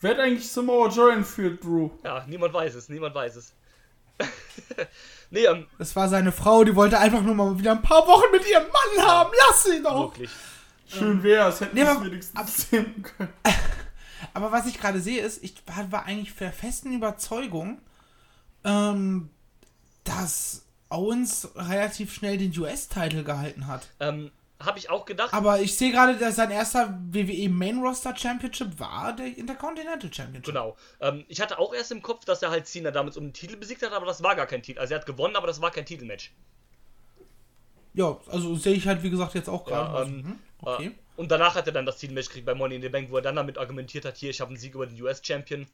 Wer 0.00 0.10
hat 0.12 0.20
eigentlich 0.20 0.48
Samoa 0.50 0.88
Joe 0.88 1.12
entführt, 1.12 1.64
Drew? 1.64 1.90
ja, 2.04 2.24
niemand 2.26 2.52
weiß 2.52 2.74
es, 2.74 2.88
niemand 2.88 3.14
weiß 3.14 3.36
es. 3.36 3.52
nee, 5.30 5.44
ähm, 5.44 5.66
Das 5.78 5.94
war 5.96 6.08
seine 6.08 6.32
Frau, 6.32 6.64
die 6.64 6.74
wollte 6.76 6.98
einfach 6.98 7.22
nur 7.22 7.34
mal 7.34 7.58
wieder 7.58 7.72
ein 7.72 7.82
paar 7.82 8.06
Wochen 8.06 8.30
mit 8.32 8.48
ihrem 8.48 8.64
Mann 8.64 9.06
haben. 9.06 9.30
Lass 9.48 9.64
sie 9.64 9.82
doch! 9.82 10.10
wirklich. 10.12 10.30
Schön 10.86 11.22
wär's, 11.22 11.60
hätten 11.60 11.74
Nee, 11.74 11.82
wir 11.82 11.90
es 11.90 11.96
aber- 11.96 12.06
wenigstens 12.06 12.70
sehen 12.70 13.02
können. 13.02 13.32
Aber 14.34 14.52
was 14.52 14.66
ich 14.66 14.78
gerade 14.78 15.00
sehe, 15.00 15.20
ist, 15.22 15.42
ich 15.42 15.54
war, 15.66 15.90
war 15.92 16.04
eigentlich 16.04 16.34
der 16.36 16.52
festen 16.52 16.92
Überzeugung, 16.92 17.80
ähm, 18.64 19.30
dass 20.04 20.65
Owens 20.88 21.48
relativ 21.56 22.12
schnell 22.14 22.38
den 22.38 22.56
US-Titel 22.58 23.24
gehalten 23.24 23.66
hat. 23.66 23.88
Ähm, 24.00 24.30
habe 24.58 24.78
ich 24.78 24.88
auch 24.88 25.04
gedacht. 25.04 25.34
Aber 25.34 25.60
ich 25.60 25.76
sehe 25.76 25.92
gerade, 25.92 26.16
dass 26.16 26.36
sein 26.36 26.50
erster 26.50 26.98
WWE 27.10 27.48
Main 27.50 27.78
Roster 27.78 28.16
Championship 28.16 28.80
war 28.80 29.14
der 29.14 29.36
Intercontinental 29.36 30.12
Championship. 30.12 30.44
Genau. 30.44 30.76
Ähm, 31.00 31.24
ich 31.28 31.40
hatte 31.40 31.58
auch 31.58 31.74
erst 31.74 31.92
im 31.92 32.00
Kopf, 32.02 32.24
dass 32.24 32.42
er 32.42 32.50
halt 32.50 32.66
Cena 32.66 32.90
damals 32.90 33.16
um 33.16 33.24
den 33.24 33.32
Titel 33.34 33.56
besiegt 33.56 33.82
hat, 33.82 33.92
aber 33.92 34.06
das 34.06 34.22
war 34.22 34.34
gar 34.34 34.46
kein 34.46 34.62
Titel. 34.62 34.80
Also 34.80 34.94
er 34.94 35.00
hat 35.00 35.06
gewonnen, 35.06 35.36
aber 35.36 35.46
das 35.46 35.60
war 35.60 35.70
kein 35.70 35.84
Titelmatch. 35.84 36.32
Ja, 37.92 38.18
also 38.28 38.54
sehe 38.56 38.74
ich 38.74 38.86
halt, 38.86 39.02
wie 39.02 39.10
gesagt, 39.10 39.34
jetzt 39.34 39.48
auch 39.48 39.64
gerade. 39.64 39.92
Ja, 39.92 39.98
Also, 39.98 40.12
ähm, 40.12 40.24
hm, 40.24 40.38
okay. 40.62 40.86
Äh, 40.86 40.92
und 41.16 41.30
danach 41.30 41.54
hat 41.54 41.66
er 41.66 41.72
dann 41.72 41.86
das 41.86 41.98
Titelmatch 41.98 42.28
gekriegt 42.28 42.46
bei 42.46 42.54
Money 42.54 42.76
in 42.76 42.82
the 42.82 42.88
Bank, 42.88 43.10
wo 43.10 43.16
er 43.16 43.22
dann 43.22 43.36
damit 43.36 43.58
argumentiert 43.58 44.04
hat, 44.04 44.16
hier, 44.16 44.30
ich 44.30 44.40
habe 44.40 44.50
einen 44.50 44.58
Sieg 44.58 44.74
über 44.74 44.86
den 44.86 45.00
US-Champion. 45.00 45.66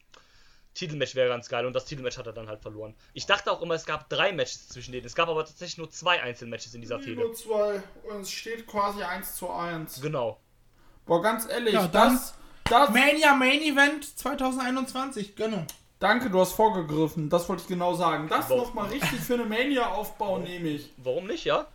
Titelmatch 0.74 1.14
wäre 1.14 1.28
ganz 1.28 1.48
geil 1.48 1.66
und 1.66 1.74
das 1.74 1.84
Titelmatch 1.84 2.16
hat 2.16 2.26
er 2.26 2.32
dann 2.32 2.48
halt 2.48 2.60
verloren. 2.62 2.94
Ich 3.12 3.26
dachte 3.26 3.52
auch 3.52 3.60
immer, 3.60 3.74
es 3.74 3.84
gab 3.84 4.08
drei 4.08 4.32
Matches 4.32 4.68
zwischen 4.68 4.92
denen. 4.92 5.04
Es 5.06 5.14
gab 5.14 5.28
aber 5.28 5.44
tatsächlich 5.44 5.76
nur 5.78 5.90
zwei 5.90 6.22
Einzelmatches 6.22 6.74
in 6.74 6.80
dieser 6.80 6.98
Fehde. 6.98 7.20
Nur 7.20 7.34
zwei 7.34 7.82
und 8.08 8.22
es 8.22 8.30
steht 8.30 8.66
quasi 8.66 9.02
1 9.02 9.34
zu 9.36 9.50
1. 9.50 10.00
Genau. 10.00 10.40
Boah, 11.04 11.20
ganz 11.22 11.46
ehrlich, 11.48 11.74
Ja, 11.74 11.86
dann- 11.88 12.14
das, 12.14 12.34
das, 12.64 12.90
Mania 12.90 13.34
Main 13.34 13.60
Event 13.60 14.18
2021, 14.18 15.36
Gönnung. 15.36 15.66
danke, 15.98 16.30
du 16.30 16.40
hast 16.40 16.52
vorgegriffen, 16.54 17.28
das 17.28 17.48
wollte 17.48 17.62
ich 17.62 17.68
genau 17.68 17.94
sagen. 17.94 18.28
Das 18.28 18.48
Warum? 18.48 18.62
nochmal 18.64 18.88
richtig 18.90 19.20
für 19.20 19.34
eine 19.34 19.44
Mania 19.44 19.88
aufbauen, 19.90 20.44
nehme 20.44 20.68
ich. 20.68 20.90
Warum 20.96 21.26
nicht, 21.26 21.44
ja? 21.44 21.66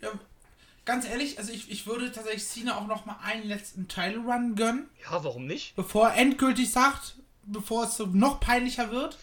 Ja, 0.00 0.08
ganz 0.84 1.06
ehrlich, 1.06 1.38
also 1.38 1.52
ich, 1.52 1.70
ich 1.70 1.86
würde 1.86 2.10
tatsächlich 2.10 2.46
Cena 2.46 2.78
auch 2.78 2.86
noch 2.86 3.06
mal 3.06 3.16
einen 3.22 3.46
letzten 3.46 3.86
Title 3.88 4.18
Run 4.26 4.54
gönnen, 4.56 4.88
Ja, 5.04 5.22
warum 5.22 5.46
nicht? 5.46 5.76
bevor 5.76 6.08
er 6.08 6.16
endgültig 6.16 6.70
sagt, 6.72 7.14
bevor 7.46 7.84
es 7.84 7.96
so 7.96 8.06
noch 8.06 8.40
peinlicher 8.40 8.90
wird. 8.90 9.16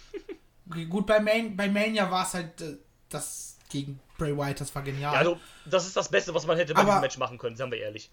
Okay, 0.69 0.85
gut, 0.85 1.05
bei, 1.05 1.19
Main, 1.19 1.55
bei 1.55 1.69
Mania 1.69 2.09
war 2.09 2.25
es 2.25 2.33
halt 2.33 2.61
äh, 2.61 2.77
das 3.09 3.57
gegen 3.69 3.99
Bray 4.17 4.35
Wyatt, 4.37 4.61
das 4.61 4.73
war 4.75 4.81
genial. 4.81 5.13
Ja, 5.13 5.19
also, 5.19 5.37
das 5.65 5.85
ist 5.85 5.95
das 5.97 6.09
Beste, 6.09 6.33
was 6.33 6.45
man 6.47 6.57
hätte 6.57 6.73
bei 6.73 6.81
Aber- 6.81 6.89
diesem 6.91 7.01
Match 7.01 7.17
machen 7.17 7.37
können, 7.37 7.55
seien 7.55 7.71
wir 7.71 7.79
ehrlich. 7.79 8.09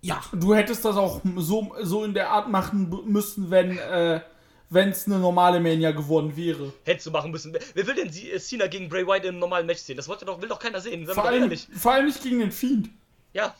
ja. 0.00 0.22
Du 0.32 0.54
hättest 0.54 0.84
das 0.84 0.96
auch 0.96 1.20
so, 1.36 1.74
so 1.82 2.04
in 2.04 2.14
der 2.14 2.30
Art 2.30 2.48
machen 2.48 2.88
müssen, 3.06 3.50
wenn 3.50 3.76
äh, 3.78 4.20
es 4.72 5.06
eine 5.06 5.18
normale 5.18 5.60
Mania 5.60 5.90
geworden 5.90 6.36
wäre. 6.36 6.72
Hättest 6.84 7.06
du 7.08 7.10
machen 7.10 7.30
müssen. 7.32 7.52
Wer 7.74 7.86
will 7.86 7.94
denn 7.94 8.08
äh, 8.08 8.38
Cena 8.38 8.68
gegen 8.68 8.88
Bray 8.88 9.06
Wyatt 9.06 9.24
im 9.26 9.38
normalen 9.38 9.66
Match 9.66 9.80
sehen? 9.80 9.96
Das 9.96 10.08
wollte 10.08 10.24
doch, 10.24 10.40
will 10.40 10.48
doch 10.48 10.58
keiner 10.60 10.80
sehen, 10.80 11.06
Vor 11.06 11.24
allem, 11.24 11.42
ehrlich. 11.42 11.68
vor 11.74 11.92
allem 11.92 12.06
nicht 12.06 12.22
gegen 12.22 12.38
den 12.38 12.52
Fiend. 12.52 12.88
Ja, 13.32 13.54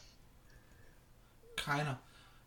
Keiner. 1.57 2.01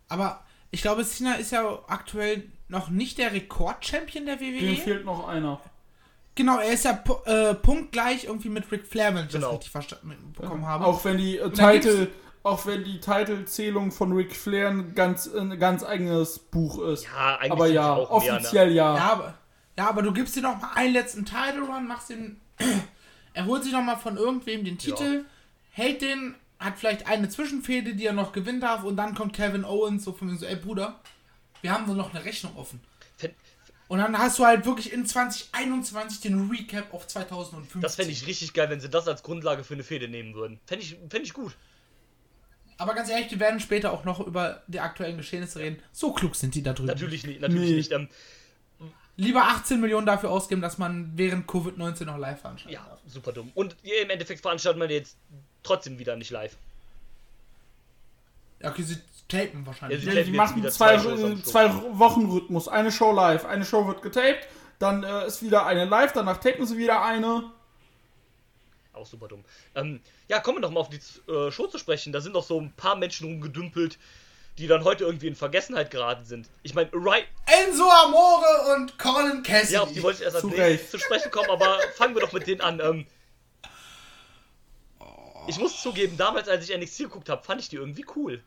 Aber 0.10 0.44
ich 0.72 0.82
glaube, 0.82 1.06
Cena 1.06 1.36
ist 1.36 1.52
ja 1.52 1.80
aktuell 1.88 2.44
noch 2.68 2.90
nicht 2.90 3.18
der 3.18 3.34
Rekord-Champion 3.34 4.26
der 4.26 4.38
Dem 4.38 4.54
WWE. 4.56 4.76
fehlt 4.76 5.06
noch 5.06 5.28
einer. 5.28 5.60
Genau, 6.36 6.58
er 6.58 6.72
ist 6.74 6.86
ja 6.86 7.04
äh, 7.26 7.54
punktgleich 7.54 8.24
irgendwie 8.26 8.50
mit 8.50 8.72
Ric 8.72 8.88
Flair, 8.88 9.14
wenn 9.14 9.26
ich 9.28 9.32
Genau. 9.34 9.48
das 9.48 9.56
richtig 9.58 9.72
verstanden 9.72 10.34
bekommen 10.36 10.66
habe. 10.66 10.86
Auch 10.86 11.06
wenn 11.06 11.18
die 11.18 11.38
äh, 11.38 11.52
Titel, 11.52 12.08
auch 12.42 12.66
wenn 12.66 12.84
die 12.84 13.00
Titelzählung 13.00 13.92
von 13.92 14.12
Ric 14.14 14.36
Flair 14.36 14.70
ein 14.70 14.96
ganz, 14.96 15.28
ein 15.32 15.60
ganz 15.60 15.84
eigenes 15.84 16.40
Buch 16.40 16.80
ist. 16.80 17.06
Ja, 17.06 17.38
eigentlich 17.38 17.52
Aber 17.52 17.68
ja, 17.68 17.94
auch 17.94 18.24
mehr, 18.24 18.32
ne? 18.34 18.38
offiziell 18.40 18.72
ja. 18.72 18.96
Ja, 18.98 19.12
aber, 19.12 19.34
ja, 19.78 19.88
aber 19.90 20.02
du 20.02 20.12
gibst 20.12 20.36
dir 20.36 20.42
noch 20.42 20.60
mal 20.60 20.72
einen 20.74 20.94
letzten 20.94 21.24
Title 21.26 21.62
Run, 21.62 21.88
machst 21.88 22.10
den. 22.10 22.42
er 23.34 23.46
holt 23.46 23.64
sich 23.64 23.74
noch 23.74 23.84
mal 23.84 23.98
von 23.98 24.18
irgendwem 24.18 24.64
den 24.66 24.80
Titel, 24.80 25.26
hält 25.70 26.02
den, 26.02 26.34
hat 26.60 26.78
vielleicht 26.80 27.08
eine 27.08 27.30
Zwischenfehde, 27.30 27.94
die 27.94 28.06
er 28.08 28.14
noch 28.14 28.32
gewinnen 28.32 28.60
darf, 28.62 28.84
und 28.84 28.96
dann 28.96 29.14
kommt 29.14 29.34
Kevin 29.34 29.66
Owens 29.66 30.04
so 30.04 30.14
von 30.14 30.30
mir 30.30 30.36
so, 30.38 30.46
ey 30.48 30.56
Bruder, 30.56 31.00
wir 31.64 31.72
haben 31.72 31.88
so 31.88 31.96
noch 31.96 32.14
eine 32.14 32.24
Rechnung 32.24 32.56
offen. 32.58 32.80
Und 33.88 34.00
dann 34.00 34.18
hast 34.18 34.40
du 34.40 34.46
halt 34.46 34.66
wirklich 34.66 34.92
in 34.94 35.06
2021 35.06 36.22
den 36.22 36.50
Recap 36.50 36.94
auf 36.94 37.06
2015. 37.08 37.82
Das 37.82 37.96
fände 37.96 38.12
ich 38.12 38.26
richtig 38.28 38.54
geil, 38.54 38.70
wenn 38.70 38.80
sie 38.80 38.90
das 38.90 39.08
als 39.08 39.24
Grundlage 39.24 39.64
für 39.64 39.74
eine 39.74 39.84
Fehde 39.84 40.08
nehmen 40.08 40.34
würden. 40.36 40.60
Fände 40.66 40.84
ich, 40.84 40.98
fänd 41.10 41.26
ich 41.26 41.34
gut. 41.34 41.56
Aber 42.78 42.96
ganz 42.96 43.10
ehrlich, 43.10 43.30
wir 43.30 43.40
werden 43.40 43.60
später 43.60 43.92
auch 43.92 44.04
noch 44.04 44.20
über 44.20 44.64
die 44.68 44.80
aktuellen 44.80 45.18
Geschehnisse 45.18 45.60
reden. 45.60 45.80
So 45.92 46.12
klug 46.12 46.36
sind 46.36 46.56
die 46.56 46.64
da 46.64 46.74
drüben. 46.74 46.88
Natürlich 46.88 47.26
nicht, 47.26 47.40
natürlich 47.42 47.70
Nee. 47.70 47.76
nicht. 47.76 47.92
Ähm, 47.92 48.10
Lieber 49.16 49.44
18 49.44 49.80
Millionen 49.80 50.08
dafür 50.08 50.32
ausgeben, 50.32 50.62
dass 50.62 50.80
man 50.80 51.12
während 51.16 51.48
Covid-19 51.48 52.06
noch 52.06 52.18
live 52.18 52.42
veranstaltet. 52.42 52.82
ja, 52.82 52.98
super 53.06 53.32
dumm. 53.32 53.52
Und 53.54 53.76
im 53.84 54.10
Endeffekt 54.10 54.42
veranstalten 54.42 54.80
wir 54.80 54.90
jetzt 54.90 55.18
trotzdem 55.62 56.00
wieder 56.00 56.16
nicht 56.16 56.32
live. 56.32 56.58
Ja, 58.64 58.70
okay, 58.72 58.84
sie 58.84 58.98
tapen 59.28 59.66
wahrscheinlich. 59.66 60.04
Ja, 60.04 60.14
Ja, 60.14 60.22
tapen 60.22 60.32
die 60.32 60.38
jetzt 60.38 60.38
machen 60.38 60.72
zwei, 60.72 60.98
zwei 60.98 61.42
zwei 61.44 62.00
Wochen 62.00 62.26
Rhythmus. 62.32 62.68
Eine 62.68 62.92
Show 62.92 63.12
live, 63.12 63.46
eine 63.46 63.66
Show 63.66 63.86
wird 63.88 64.02
getaped, 64.02 64.48
dann 64.80 65.04
äh, 65.04 65.28
ist 65.28 65.44
wieder 65.44 65.66
eine 65.66 65.86
live, 65.86 66.14
danach 66.14 66.38
tapen 66.38 66.66
sie 66.66 66.78
wieder 66.78 67.04
eine. 67.04 67.52
Auch 68.94 69.06
super 69.06 69.28
dumm. 69.28 69.44
Ähm, 69.76 70.02
ja, 70.28 70.40
kommen 70.40 70.58
wir 70.58 70.62
doch 70.62 70.72
mal 70.72 70.80
auf 70.80 70.90
die 70.90 71.00
äh, 71.32 71.52
Show 71.52 71.68
zu 71.68 71.78
sprechen. 71.78 72.14
Da 72.14 72.22
sind 72.22 72.34
doch 72.36 72.44
so 72.44 72.60
ein 72.60 72.72
paar 72.74 72.96
Menschen 72.96 73.28
rumgedümpelt, 73.28 73.98
die 74.60 74.68
dann 74.68 74.84
heute 74.84 75.04
irgendwie 75.04 75.28
in 75.28 75.36
Vergessenheit 75.36 75.90
geraten 75.90 76.26
sind. 76.26 76.48
Ich 76.62 76.76
meine, 76.76 76.90
right, 76.94 77.26
Enzo 77.48 77.90
Amore 77.90 78.76
und 78.76 78.98
Colin 79.00 79.42
Cassidy. 79.42 79.74
ja, 79.74 79.82
auf 79.82 79.92
die 79.92 80.04
wollte 80.04 80.20
ich 80.20 80.26
erst 80.26 80.40
Zu 80.40 80.52
zu 80.52 81.00
sprechen 81.00 81.32
kommen, 81.32 81.50
aber 81.50 81.80
fangen 81.96 82.14
wir 82.14 82.22
doch 82.22 82.34
mit 82.34 82.46
denen 82.46 82.62
an. 82.62 82.80
Ähm, 82.80 83.08
ich 85.48 85.58
muss 85.58 85.82
zugeben, 85.82 86.16
damals, 86.16 86.48
als 86.48 86.70
ich 86.70 86.78
NXT 86.78 87.00
geguckt 87.00 87.30
habe, 87.30 87.44
fand 87.44 87.60
ich 87.62 87.70
die 87.70 87.76
irgendwie 87.78 88.06
cool. 88.16 88.44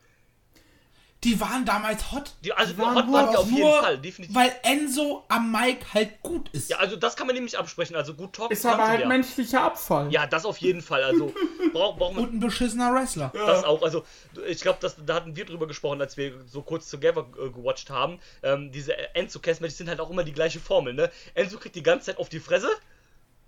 Die 1.23 1.39
waren 1.41 1.65
damals 1.65 2.11
hot. 2.11 2.33
Die, 2.43 2.53
also 2.53 2.73
Die 2.73 2.79
waren 2.79 2.95
hot 2.95 3.05
nur 3.07 3.13
waren 3.15 3.31
die 3.31 3.37
auf 3.37 3.49
jeden 3.49 3.71
Fall, 3.81 3.97
definitiv. 3.97 4.35
Weil 4.35 4.55
Enzo 4.61 5.25
am 5.29 5.51
Mic 5.51 5.79
halt 5.93 6.21
gut 6.21 6.47
ist. 6.51 6.69
Ja, 6.69 6.77
also 6.77 6.95
das 6.95 7.15
kann 7.15 7.25
man 7.25 7.35
nämlich 7.35 7.57
absprechen. 7.57 7.95
Also 7.95 8.13
gut 8.13 8.33
talk 8.33 8.51
Ist 8.51 8.63
aber 8.67 8.87
halt 8.87 8.99
der. 9.01 9.07
menschlicher 9.07 9.63
Abfall. 9.63 10.11
Ja, 10.11 10.27
das 10.27 10.45
auf 10.45 10.57
jeden 10.59 10.81
Fall. 10.83 11.03
Also 11.03 11.33
braucht 11.73 11.97
braucht 11.97 12.13
man 12.15 12.25
Und 12.25 12.33
ein 12.35 12.39
beschissener 12.39 12.93
Wrestler. 12.93 13.31
das 13.33 13.63
auch. 13.63 13.81
Also 13.81 14.05
ich 14.47 14.61
glaube, 14.61 14.77
da 15.05 15.13
hatten 15.15 15.35
wir 15.35 15.45
drüber 15.45 15.65
gesprochen, 15.67 15.99
als 16.01 16.17
wir 16.17 16.33
so 16.45 16.61
kurz 16.61 16.87
together 16.89 17.25
äh, 17.43 17.49
gewatcht 17.49 17.89
haben. 17.89 18.19
Ähm, 18.43 18.71
diese 18.71 18.95
Enzo 19.15 19.39
Matches 19.43 19.77
sind 19.77 19.89
halt 19.89 19.99
auch 19.99 20.11
immer 20.11 20.23
die 20.23 20.33
gleiche 20.33 20.59
Formel. 20.59 20.93
Ne? 20.93 21.09
Enzo 21.33 21.57
kriegt 21.57 21.75
die 21.75 21.83
ganze 21.83 22.05
Zeit 22.07 22.19
auf 22.19 22.29
die 22.29 22.39
Fresse. 22.39 22.69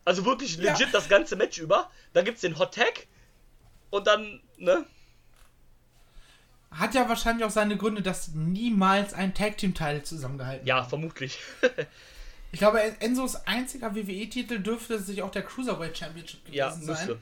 Also 0.05 0.25
wirklich 0.25 0.57
Ja. 0.57 0.71
legit 0.71 0.91
das 0.91 1.07
ganze 1.07 1.35
Match 1.35 1.59
über. 1.59 1.91
Dann 2.13 2.25
gibt's 2.25 2.41
den 2.41 2.57
Hot 2.57 2.73
Tag 2.73 3.05
und 3.91 4.07
dann 4.07 4.41
ne 4.57 4.85
Hat 6.71 6.93
ja 6.93 7.09
wahrscheinlich 7.09 7.45
auch 7.45 7.51
seine 7.51 7.77
Gründe, 7.77 8.01
dass 8.01 8.29
niemals 8.29 9.13
ein 9.13 9.33
Tag 9.33 9.57
Team 9.57 9.73
Teil 9.73 10.03
zusammengehalten 10.03 10.67
ja 10.67 10.83
vermutlich. 10.83 11.39
Ich 12.51 12.59
glaube, 12.59 12.81
Enzos 12.99 13.35
einziger 13.45 13.95
WWE-Titel 13.95 14.59
dürfte 14.59 14.99
sich 14.99 15.21
auch 15.21 15.29
der 15.29 15.43
Cruiserweight 15.43 15.95
Championship 15.95 16.43
gewesen 16.45 16.57
ja 16.57 16.71
sein. 16.71 16.85
müsste. 16.85 17.19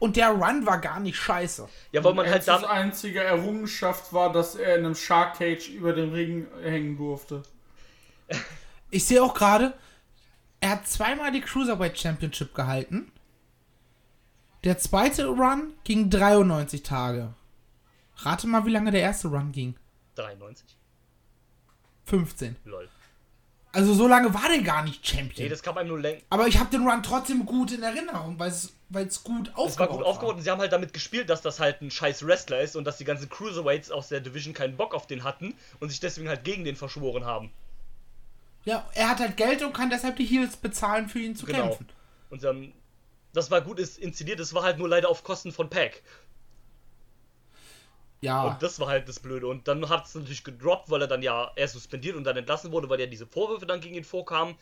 Und 0.00 0.16
der 0.16 0.30
Run 0.30 0.64
war 0.66 0.80
gar 0.80 1.00
nicht 1.00 1.16
scheiße. 1.16 1.68
Ja, 1.92 2.04
weil 2.04 2.14
man 2.14 2.26
halt 2.26 2.36
Enzos 2.36 2.62
damit 2.62 2.68
einzige 2.68 3.22
Errungenschaft 3.22 4.12
war, 4.12 4.32
dass 4.32 4.54
er 4.54 4.76
in 4.76 4.84
einem 4.84 4.94
Shark 4.94 5.38
Cage 5.38 5.68
über 5.68 5.92
den 5.92 6.12
Ring 6.12 6.46
hängen 6.62 6.96
durfte. 6.96 7.42
Ich 8.90 9.04
sehe 9.04 9.22
auch 9.22 9.34
gerade, 9.34 9.74
er 10.60 10.70
hat 10.70 10.88
zweimal 10.88 11.30
die 11.30 11.42
Cruiserweight 11.42 11.98
Championship 11.98 12.54
gehalten. 12.54 13.12
Der 14.64 14.78
zweite 14.78 15.26
Run 15.26 15.74
ging 15.84 16.08
93 16.08 16.84
Tage. 16.84 17.34
Rate 18.18 18.46
mal, 18.46 18.64
wie 18.66 18.70
lange 18.70 18.90
der 18.90 19.00
erste 19.00 19.28
Run 19.28 19.52
ging. 19.52 19.74
93. 20.16 20.66
15. 22.04 22.56
Lol. 22.64 22.88
Also 23.70 23.92
so 23.94 24.08
lange 24.08 24.32
war 24.32 24.48
der 24.48 24.62
gar 24.62 24.82
nicht 24.82 25.06
Champion. 25.06 25.44
Nee, 25.44 25.48
das 25.48 25.62
kam 25.62 25.76
einem 25.76 25.88
nur 25.90 26.00
länger. 26.00 26.20
Aber 26.30 26.48
ich 26.48 26.58
habe 26.58 26.70
den 26.70 26.88
Run 26.88 27.02
trotzdem 27.02 27.44
gut 27.44 27.70
in 27.70 27.82
Erinnerung, 27.82 28.38
weil 28.38 28.50
es 28.50 28.72
weil 28.88 29.06
es 29.06 29.22
gut 29.22 29.50
aufgebaut 29.50 29.68
Es 29.68 29.78
war 29.78 29.88
gut 29.88 30.02
aufgebaut 30.02 30.36
und 30.36 30.42
sie 30.42 30.50
haben 30.50 30.60
halt 30.60 30.72
damit 30.72 30.94
gespielt, 30.94 31.28
dass 31.28 31.42
das 31.42 31.60
halt 31.60 31.82
ein 31.82 31.90
scheiß 31.90 32.26
Wrestler 32.26 32.62
ist 32.62 32.74
und 32.74 32.84
dass 32.86 32.96
die 32.96 33.04
ganzen 33.04 33.28
Cruiserweights 33.28 33.90
aus 33.90 34.08
der 34.08 34.20
Division 34.20 34.54
keinen 34.54 34.78
Bock 34.78 34.94
auf 34.94 35.06
den 35.06 35.24
hatten 35.24 35.54
und 35.80 35.90
sich 35.90 36.00
deswegen 36.00 36.28
halt 36.28 36.42
gegen 36.44 36.64
den 36.64 36.74
verschworen 36.74 37.26
haben. 37.26 37.50
Ja, 38.64 38.88
er 38.94 39.10
hat 39.10 39.20
halt 39.20 39.36
Geld 39.36 39.62
und 39.62 39.74
kann 39.74 39.90
deshalb 39.90 40.16
die 40.16 40.24
Heels 40.24 40.56
bezahlen, 40.56 41.08
für 41.10 41.18
ihn 41.18 41.36
zu 41.36 41.44
Genau. 41.44 41.68
kämpfen. 41.68 41.86
Und 42.30 42.44
ähm, 42.44 42.72
das 43.34 43.50
war 43.50 43.60
gut 43.60 43.78
ist 43.78 43.98
inszeniert, 43.98 44.40
das 44.40 44.54
war 44.54 44.62
halt 44.62 44.78
nur 44.78 44.88
leider 44.88 45.10
auf 45.10 45.22
Kosten 45.22 45.52
von 45.52 45.68
Pack. 45.68 46.02
Ja, 48.20 48.44
Und 48.48 48.62
das 48.62 48.80
war 48.80 48.88
halt 48.88 49.08
das 49.08 49.20
Blöde. 49.20 49.46
Und 49.46 49.68
dann 49.68 49.88
hat 49.88 50.06
es 50.06 50.14
natürlich 50.14 50.42
gedroppt, 50.42 50.90
weil 50.90 51.02
er 51.02 51.06
dann 51.06 51.22
ja 51.22 51.52
erst 51.54 51.74
suspendiert 51.74 52.16
und 52.16 52.24
dann 52.24 52.36
entlassen 52.36 52.72
wurde, 52.72 52.88
weil 52.88 52.98
ja 53.00 53.06
diese 53.06 53.26
Vorwürfe 53.26 53.64
dann 53.66 53.80
gegen 53.80 53.94
ihn 53.94 54.04
vorkamen. 54.04 54.56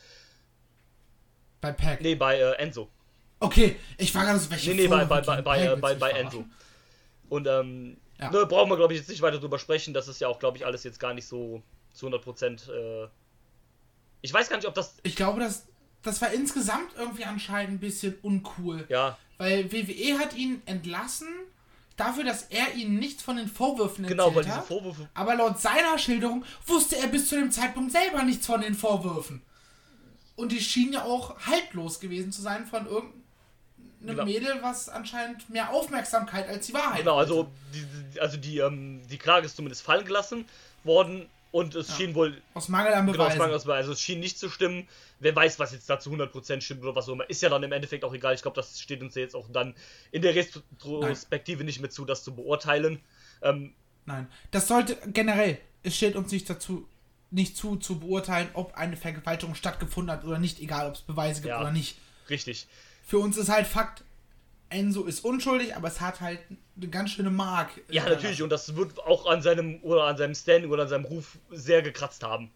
bei 1.60 1.72
Pack. 1.72 2.00
Nee, 2.02 2.14
bei 2.14 2.36
äh, 2.38 2.52
Enzo. 2.58 2.88
Okay, 3.40 3.76
ich 3.98 4.14
war 4.14 4.24
gerade 4.24 4.38
so, 4.38 4.50
welche 4.50 4.70
Nee, 4.70 4.76
nee, 4.82 4.88
bei, 4.88 5.04
bei, 5.04 5.22
Vorwürfe 5.22 5.42
bei, 5.42 5.42
bei, 5.42 5.66
Pack 5.66 5.76
äh, 5.78 5.80
bei, 5.80 5.94
bei 5.94 6.10
Enzo. 6.10 6.44
Und 7.28 7.46
ähm, 7.46 7.96
Ja. 8.20 8.30
ne, 8.30 8.46
brauchen 8.46 8.70
wir 8.70 8.76
glaube 8.76 8.92
ich 8.92 9.00
jetzt 9.00 9.08
nicht 9.08 9.22
weiter 9.22 9.38
drüber 9.38 9.58
sprechen. 9.58 9.94
Das 9.94 10.06
ist 10.08 10.20
ja 10.20 10.28
auch, 10.28 10.38
glaube 10.38 10.58
ich, 10.58 10.66
alles 10.66 10.84
jetzt 10.84 11.00
gar 11.00 11.14
nicht 11.14 11.26
so 11.26 11.62
zu 11.92 12.08
100%. 12.08 12.70
Äh, 12.70 13.08
ich 14.22 14.32
weiß 14.32 14.48
gar 14.48 14.56
nicht, 14.56 14.66
ob 14.66 14.74
das. 14.74 14.96
Ich 15.02 15.16
glaube, 15.16 15.40
das, 15.40 15.66
das 16.02 16.20
war 16.20 16.30
insgesamt 16.32 16.90
irgendwie 16.96 17.24
anscheinend 17.24 17.74
ein 17.74 17.78
bisschen 17.80 18.16
uncool. 18.22 18.84
Ja, 18.88 19.16
Weil 19.38 19.70
WWE 19.72 20.18
hat 20.18 20.34
ihn 20.34 20.62
entlassen 20.66 21.28
dafür, 21.96 22.24
dass 22.24 22.42
er 22.44 22.74
ihnen 22.74 22.98
nichts 22.98 23.22
von 23.22 23.36
den 23.36 23.48
Vorwürfen 23.48 24.04
erzählt 24.04 24.18
genau, 24.18 24.34
weil 24.34 24.44
diese 24.44 24.56
hat. 24.56 24.66
Vorwürfe. 24.66 25.08
Aber 25.14 25.34
laut 25.34 25.60
seiner 25.60 25.98
Schilderung 25.98 26.44
wusste 26.66 26.96
er 26.96 27.08
bis 27.08 27.28
zu 27.28 27.36
dem 27.36 27.50
Zeitpunkt 27.50 27.92
selber 27.92 28.22
nichts 28.22 28.46
von 28.46 28.60
den 28.60 28.74
Vorwürfen. 28.74 29.42
Und 30.36 30.52
die 30.52 30.60
schienen 30.60 30.92
ja 30.94 31.04
auch 31.04 31.38
haltlos 31.46 31.98
gewesen 32.00 32.30
zu 32.32 32.42
sein 32.42 32.66
von 32.66 32.84
irgendeinem 32.86 33.22
Genau. 34.02 34.24
Mädel, 34.24 34.58
was 34.62 34.88
anscheinend 34.88 35.48
mehr 35.50 35.70
Aufmerksamkeit 35.70 36.46
als 36.48 36.66
die 36.66 36.74
Wahrheit 36.74 36.98
Genau, 37.00 37.16
also 37.16 37.48
die- 37.74 38.20
also 38.20 38.36
die, 38.36 38.58
ähm, 38.58 39.00
die 39.10 39.16
Klage 39.18 39.46
ist 39.46 39.56
zumindest 39.56 39.82
fallen 39.82 40.04
gelassen 40.04 40.44
worden 40.84 41.26
und 41.56 41.74
es 41.74 41.96
schien 41.96 42.14
wohl 42.14 42.40
Aus 42.54 42.68
Mangel 42.68 42.92
an 42.92 43.06
Genau, 43.06 43.12
Beweisen. 43.18 43.30
das 43.30 43.38
Mangel 43.38 43.54
aus- 43.56 43.68
also 43.68 43.92
es 43.92 44.00
schien 44.00 44.20
nicht 44.20 44.38
zu 44.38 44.48
stimmen. 44.50 44.86
Wer 45.20 45.34
weiß, 45.34 45.58
was 45.58 45.72
jetzt 45.72 45.88
da 45.88 45.98
zu 45.98 46.10
100% 46.10 46.60
stimmt 46.62 46.82
oder 46.82 46.94
was 46.94 47.08
auch 47.08 47.12
immer. 47.14 47.28
Ist 47.30 47.40
ja 47.42 47.48
dann 47.48 47.62
im 47.62 47.72
Endeffekt 47.72 48.04
auch 48.04 48.12
egal. 48.12 48.34
Ich 48.34 48.42
glaube, 48.42 48.54
das 48.56 48.78
steht 48.80 49.00
uns 49.02 49.14
ja 49.14 49.22
jetzt 49.22 49.34
auch 49.34 49.48
dann 49.50 49.74
in 50.12 50.20
der 50.22 50.34
Retrospektive 50.34 51.64
nicht 51.64 51.80
mehr 51.80 51.90
zu, 51.90 52.04
das 52.04 52.22
zu 52.24 52.34
beurteilen. 52.34 53.00
Ähm, 53.42 53.74
Nein, 54.04 54.28
das 54.52 54.68
sollte 54.68 54.96
generell, 55.12 55.58
es 55.82 55.96
steht 55.96 56.14
uns 56.14 56.30
nicht 56.30 56.48
dazu, 56.48 56.86
nicht 57.32 57.56
zu, 57.56 57.76
zu 57.76 57.98
beurteilen, 57.98 58.48
ob 58.54 58.74
eine 58.74 58.96
Vergewaltigung 58.96 59.54
stattgefunden 59.56 60.12
hat 60.12 60.24
oder 60.24 60.38
nicht, 60.38 60.60
egal 60.60 60.86
ob 60.88 60.94
es 60.94 61.00
Beweise 61.02 61.40
gibt 61.40 61.48
Ja. 61.50 61.60
oder 61.60 61.72
nicht. 61.72 61.98
richtig. 62.30 62.66
Für 63.04 63.18
uns 63.18 63.36
ist 63.36 63.48
halt 63.48 63.66
Fakt, 63.66 64.04
Enzo 64.68 65.04
ist 65.04 65.24
unschuldig, 65.24 65.76
aber 65.76 65.88
es 65.88 66.00
hat 66.00 66.20
halt 66.20 66.40
eine 66.76 66.88
ganz 66.88 67.10
schöne 67.12 67.30
Mark. 67.30 67.70
Ja, 67.88 68.08
natürlich. 68.08 68.42
Und 68.42 68.50
das 68.50 68.74
wird 68.76 68.98
auch 69.00 69.26
an 69.26 69.40
seinem 69.42 69.78
oder 69.82 70.04
an 70.04 70.16
seinem 70.16 70.34
Standing 70.34 70.70
oder 70.70 70.82
an 70.84 70.88
seinem 70.88 71.04
Ruf 71.04 71.38
sehr 71.50 71.82
gekratzt 71.82 72.22
haben. 72.24 72.50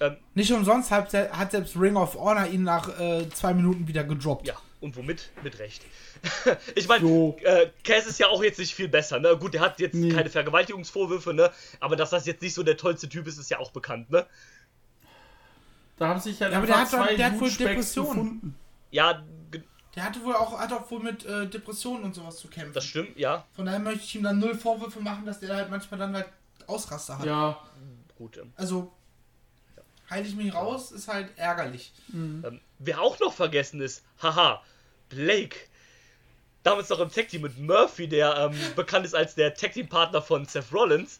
Ähm, 0.00 0.16
Nicht 0.34 0.52
umsonst 0.52 0.90
hat, 0.90 1.12
hat 1.12 1.50
selbst 1.50 1.76
Ring 1.78 1.96
of 1.96 2.14
Honor 2.14 2.46
ihn 2.46 2.62
nach 2.62 2.98
äh, 3.00 3.28
zwei 3.30 3.52
Minuten 3.54 3.88
wieder 3.88 4.04
gedroppt. 4.04 4.46
ja, 4.46 4.54
und 4.80 4.96
womit? 4.96 5.30
Mit 5.42 5.58
Recht. 5.58 5.82
ich 6.76 6.86
meine, 6.88 7.04
So. 7.06 7.36
äh, 7.42 7.70
Cass 7.84 8.06
ist 8.06 8.18
ja 8.20 8.28
auch 8.28 8.42
jetzt 8.42 8.58
nicht 8.58 8.74
viel 8.74 8.88
besser, 8.88 9.18
ne? 9.18 9.36
Gut, 9.36 9.54
der 9.54 9.60
hat 9.60 9.80
jetzt 9.80 9.94
Nee. 9.94 10.10
keine 10.12 10.30
Vergewaltigungsvorwürfe, 10.30 11.34
ne? 11.34 11.50
Aber 11.80 11.96
dass 11.96 12.10
das 12.10 12.26
jetzt 12.26 12.42
nicht 12.42 12.54
so 12.54 12.62
der 12.62 12.76
tollste 12.76 13.08
Typ 13.08 13.26
ist, 13.26 13.38
ist 13.38 13.50
ja 13.50 13.58
auch 13.58 13.70
bekannt, 13.72 14.10
ne? 14.10 14.26
Da 15.96 16.08
haben 16.08 16.20
sich 16.20 16.40
halt 16.40 16.52
Ja, 16.52 16.58
aber 16.58 16.66
der 16.68 16.76
hat 16.80 16.92
doch- 16.92 17.04
zwei 17.06 17.14
der 17.16 17.26
hat 17.32 17.40
wohl 17.40 17.50
Depressionen. 17.50 18.08
gefunden. 18.10 18.54
Ja, 18.92 19.24
Der 19.98 20.04
hatte 20.04 20.22
wohl 20.22 20.36
auch, 20.36 20.56
hat 20.56 20.72
auch 20.72 20.88
wohl 20.92 21.00
mit 21.00 21.24
äh, 21.24 21.48
Depressionen 21.48 22.04
und 22.04 22.14
sowas 22.14 22.36
zu 22.36 22.46
kämpfen. 22.46 22.72
das 22.72 22.84
stimmt, 22.84 23.18
ja. 23.18 23.44
Von 23.56 23.66
daher 23.66 23.80
möchte 23.80 24.04
ich 24.04 24.14
ihm 24.14 24.22
dann 24.22 24.38
null 24.38 24.54
Vorwürfe 24.54 25.00
machen, 25.00 25.26
dass 25.26 25.40
der 25.40 25.56
halt 25.56 25.70
manchmal 25.70 25.98
dann 25.98 26.14
halt 26.14 26.28
Ausraster 26.68 27.18
hat. 27.18 27.26
Ja, 27.26 27.60
Gut. 28.16 28.36
Ähm, 28.36 28.52
Also, 28.54 28.92
halte 30.08 30.28
ich 30.28 30.36
mich 30.36 30.54
raus, 30.54 30.92
ist 30.92 31.08
halt 31.08 31.36
ärgerlich. 31.36 31.92
Ähm, 32.12 32.60
wer 32.78 33.00
auch 33.00 33.18
noch 33.18 33.32
vergessen 33.32 33.80
ist, 33.80 34.04
haha, 34.22 34.62
Blake. 35.08 35.56
Damals 36.62 36.88
noch 36.90 37.00
im 37.00 37.10
Tag 37.10 37.26
Team 37.30 37.42
mit 37.42 37.58
Murphy, 37.58 38.06
der 38.06 38.36
ähm, 38.36 38.56
bekannt 38.76 39.04
ist 39.04 39.16
als 39.16 39.34
der 39.34 39.52
Tag 39.54 39.72
Team 39.72 39.88
Partner 39.88 40.22
von 40.22 40.44
Seth 40.44 40.72
Rollins. 40.72 41.18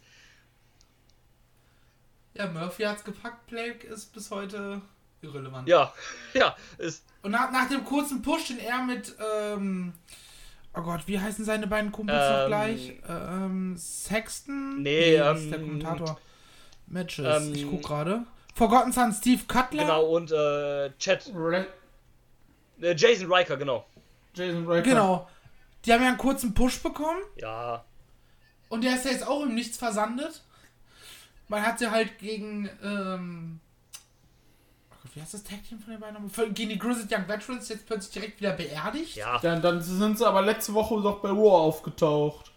Ja, 2.34 2.46
Murphy 2.46 2.84
hat's 2.84 3.02
gepackt, 3.02 3.48
Blake 3.48 3.84
ist 3.88 4.12
bis 4.12 4.30
heute 4.30 4.82
irrelevant. 5.22 5.68
Ja, 5.68 5.92
ja, 6.34 6.56
ist 6.78 7.04
Und 7.22 7.32
nach, 7.32 7.50
nach 7.50 7.68
dem 7.68 7.84
kurzen 7.84 8.22
Push, 8.22 8.48
den 8.48 8.58
er 8.58 8.82
mit, 8.84 9.14
ähm, 9.20 9.92
oh 10.74 10.82
Gott, 10.82 11.02
wie 11.06 11.18
heißen 11.18 11.44
seine 11.44 11.66
beiden 11.66 11.92
Kumpels 11.92 12.18
noch 12.30 12.40
Ähm, 12.42 12.46
gleich? 12.48 12.92
Ähm, 13.08 13.76
Sexton? 13.76 14.82
Nee, 14.82 15.16
das 15.16 15.38
ist 15.40 15.44
ähm, 15.46 15.50
der 15.50 15.60
Kommentator. 15.60 16.20
Matches, 16.86 17.46
ähm, 17.46 17.54
ich 17.54 17.66
guck 17.68 17.82
gerade. 17.82 18.24
Forgotten 18.54 18.92
Son, 18.92 19.12
Steve 19.12 19.42
Cutler. 19.46 19.82
genau 19.84 20.04
und 20.06 20.32
äh, 20.32 20.90
Chad, 20.98 21.30
Re 21.34 21.66
äh, 22.80 22.94
Jason 22.96 23.32
Riker, 23.32 23.56
genau. 23.56 23.86
Jason 24.34 24.66
Riker. 24.66 24.82
Genau. 24.82 25.28
Die 25.84 25.92
haben 25.92 26.02
ja 26.02 26.08
einen 26.08 26.18
kurzen 26.18 26.54
Push 26.54 26.82
bekommen 26.82 27.20
Ja, 27.36 27.84
und 28.68 28.82
der 28.84 28.94
ist 28.96 29.04
ja 29.04 29.12
jetzt 29.12 29.26
auch 29.26 29.42
im 29.42 29.54
Nichts 29.54 29.78
versandet. 29.78 30.42
Man 31.48 31.62
hat 31.64 31.78
sie 31.78 31.90
halt 31.90 32.18
gegen, 32.18 32.68
ähm, 32.82 33.60
Gott, 35.08 35.16
wie 35.16 35.20
heißt 35.22 35.34
das 35.34 35.44
Tag 35.44 35.66
Team 35.66 35.80
von 35.80 35.92
den 35.92 36.00
beiden? 36.00 36.22
nochmal? 36.22 36.50
Gegen 36.50 36.70
die 36.70 36.78
Grizzled 36.78 37.10
Young 37.10 37.28
Veterans 37.28 37.68
jetzt 37.68 37.86
plötzlich 37.86 38.12
direkt 38.12 38.40
wieder 38.40 38.52
beerdigt. 38.52 39.16
ja. 39.16 39.38
Dann, 39.38 39.62
dann 39.62 39.80
sind 39.82 40.18
sie 40.18 40.26
aber 40.26 40.42
letzte 40.42 40.74
Woche 40.74 41.00
doch 41.02 41.20
bei 41.20 41.30
Raw 41.30 41.50
aufgetaucht. 41.50 42.52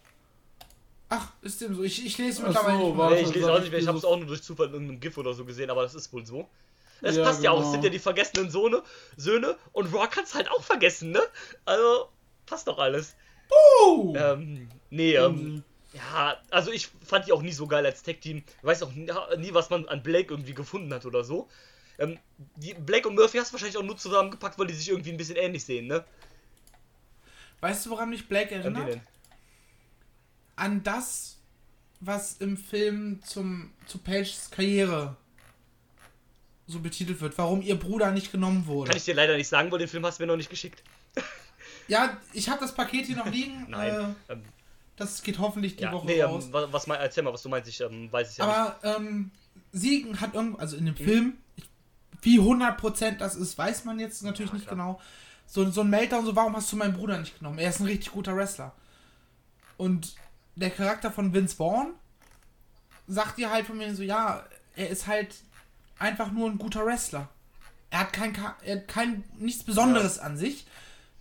Ach, 1.09 1.27
ist 1.41 1.61
dem 1.61 1.75
so. 1.75 1.83
Ich, 1.83 2.05
ich 2.05 2.17
lese 2.17 2.43
mittlerweile 2.43 2.77
so, 2.79 2.87
nicht 2.87 2.97
war 2.97 3.09
mehr. 3.09 3.21
Nee, 3.21 3.27
ich 3.27 3.35
lese 3.35 3.51
auch 3.51 3.57
ich 3.57 3.61
nicht 3.63 3.71
mehr, 3.71 3.79
ich 3.81 3.87
habe 3.87 3.97
es 3.97 4.05
auch 4.05 4.17
nur 4.17 4.27
durch 4.27 4.43
Zufall 4.43 4.67
in 4.67 4.73
irgendeinem 4.73 4.99
GIF 4.99 5.17
oder 5.17 5.33
so 5.33 5.43
gesehen, 5.45 5.69
aber 5.69 5.83
das 5.83 5.95
ist 5.95 6.11
wohl 6.13 6.25
so. 6.25 6.47
Es 7.01 7.17
Ja, 7.17 7.23
passt 7.23 7.43
ja 7.43 7.51
auch, 7.51 7.57
es 7.57 7.63
genau. 7.63 7.71
sind 7.73 7.83
ja 7.83 7.89
die 7.89 7.99
vergessenen 7.99 8.49
Sohne, 8.49 8.83
Söhne 9.17 9.57
und 9.73 9.93
Raw 9.93 10.07
kann 10.07 10.23
es 10.23 10.35
halt 10.35 10.49
auch 10.51 10.63
vergessen, 10.63 11.11
ne? 11.11 11.21
Also, 11.65 12.07
passt 12.45 12.67
doch 12.67 12.77
alles. 12.79 13.15
Oh! 13.49 14.13
Ähm, 14.15 14.69
nee, 14.89 15.15
ähm, 15.15 15.63
ja, 15.93 16.37
also 16.49 16.71
ich 16.71 16.89
fand 17.05 17.27
die 17.27 17.33
auch 17.33 17.41
nie 17.41 17.51
so 17.51 17.67
geil 17.67 17.85
als 17.85 18.03
Tech-Team. 18.03 18.37
Ich 18.37 18.63
weiß 18.63 18.83
auch 18.83 18.91
nie, 18.93 19.53
was 19.53 19.69
man 19.69 19.87
an 19.89 20.03
Blake 20.03 20.33
irgendwie 20.33 20.53
gefunden 20.53 20.93
hat 20.93 21.05
oder 21.05 21.23
so. 21.25 21.49
Ähm, 21.99 22.17
die 22.56 22.73
Blake 22.73 23.08
und 23.08 23.15
Murphy 23.15 23.38
hast 23.38 23.49
du 23.49 23.54
wahrscheinlich 23.54 23.77
auch 23.77 23.84
nur 23.84 23.97
zusammengepackt, 23.97 24.58
weil 24.58 24.67
die 24.67 24.73
sich 24.73 24.89
irgendwie 24.89 25.12
ein 25.12 25.17
bisschen 25.17 25.36
ähnlich 25.36 25.63
sehen, 25.63 25.88
ne? 25.88 26.04
Weißt 27.60 27.86
du, 27.86 27.91
woran 27.91 28.10
mich 28.10 28.27
Blake 28.27 28.54
erinnert? 28.54 28.99
An 30.56 30.82
das, 30.84 31.38
was 31.99 32.38
im 32.38 32.58
Film 32.58 33.21
zum, 33.23 33.71
zu 33.86 33.99
Pages 33.99 34.49
Karriere 34.49 35.15
so 36.67 36.80
betitelt 36.80 37.21
wird. 37.21 37.38
Warum 37.38 37.62
ihr 37.62 37.75
Bruder 37.77 38.12
nicht 38.12 38.32
genommen 38.32 38.65
wurde. 38.65 38.89
Kann 38.89 38.97
ich 38.97 39.06
dir 39.06 39.13
leider 39.13 39.38
nicht 39.38 39.47
sagen, 39.47 39.71
weil 39.71 39.80
den 39.80 39.88
Film 39.88 40.06
hast 40.06 40.19
du 40.19 40.23
mir 40.23 40.27
noch 40.27 40.38
nicht 40.38 40.49
geschickt. 40.49 40.84
ja, 41.88 42.17
ich 42.34 42.49
habe 42.49 42.62
das 42.62 42.73
Paket 42.73 43.06
hier 43.06 43.17
noch 43.17 43.27
liegen. 43.27 43.65
Nein. 43.69 44.15
Äh, 44.27 44.34
Ähm, 44.34 44.43
das 44.95 45.23
geht 45.23 45.39
hoffentlich 45.39 45.77
die 45.77 45.84
ja, 45.84 45.91
Woche 45.91 46.06
nee, 46.06 46.21
raus. 46.21 46.45
ähm, 46.45 46.54
was, 46.54 46.71
was 46.71 46.88
mein, 46.88 46.99
erzähl 46.99 47.23
mal, 47.23 47.34
was 47.34 47.41
du 47.41 47.49
meinst, 47.49 47.67
ich 47.67 47.82
ähm, 47.82 48.12
weiß 48.12 48.30
es 48.30 48.38
ja 48.38 48.45
nicht. 48.45 48.56
Aber 48.56 48.97
ähm, 48.97 49.32
sie 49.71 50.13
hat 50.19 50.36
irgend, 50.36 50.60
also 50.60 50.77
in 50.77 50.86
dem 50.86 50.95
Film, 50.95 51.34
ich, 51.50 51.50
wie 52.21 52.39
100% 52.39 53.17
das 53.17 53.36
ist, 53.36 53.57
weiß 53.57 53.86
man 53.86 53.99
jetzt 53.99 54.23
natürlich 54.23 54.51
Ja, 54.51 54.57
nicht 54.57 54.69
genau. 54.69 54.99
So, 55.47 55.69
so 55.69 55.81
ein 55.81 55.89
Meltdown, 55.89 56.25
so, 56.25 56.36
warum 56.36 56.55
hast 56.55 56.71
du 56.71 56.77
meinen 56.77 56.93
Bruder 56.93 57.17
nicht 57.17 57.38
genommen? 57.38 57.60
Er 57.60 57.69
ist 57.69 57.79
ein 57.79 57.88
richtig 57.88 58.12
guter 58.12 58.36
Wrestler. 58.36 58.73
Und 59.77 60.15
der 60.55 60.69
Charakter 60.69 61.12
von 61.12 61.34
Vince 61.34 61.55
Vaughn 61.55 61.93
sagt 63.07 63.38
dir 63.38 63.49
halt 63.49 63.65
von 63.65 63.77
mir 63.77 63.93
so, 63.95 64.03
ja, 64.03 64.43
er 64.75 64.89
ist 64.89 65.07
halt 65.07 65.36
einfach 65.99 66.31
nur 66.31 66.49
ein 66.49 66.57
guter 66.57 66.86
Wrestler. 66.86 67.27
Er 67.89 68.01
hat 68.01 68.13
kein, 68.13 68.34
er 68.63 68.77
hat 68.77 68.88
kein 68.88 69.23
nichts 69.38 69.63
Besonderes 69.63 70.19
an 70.19 70.38
sich. 70.38 70.65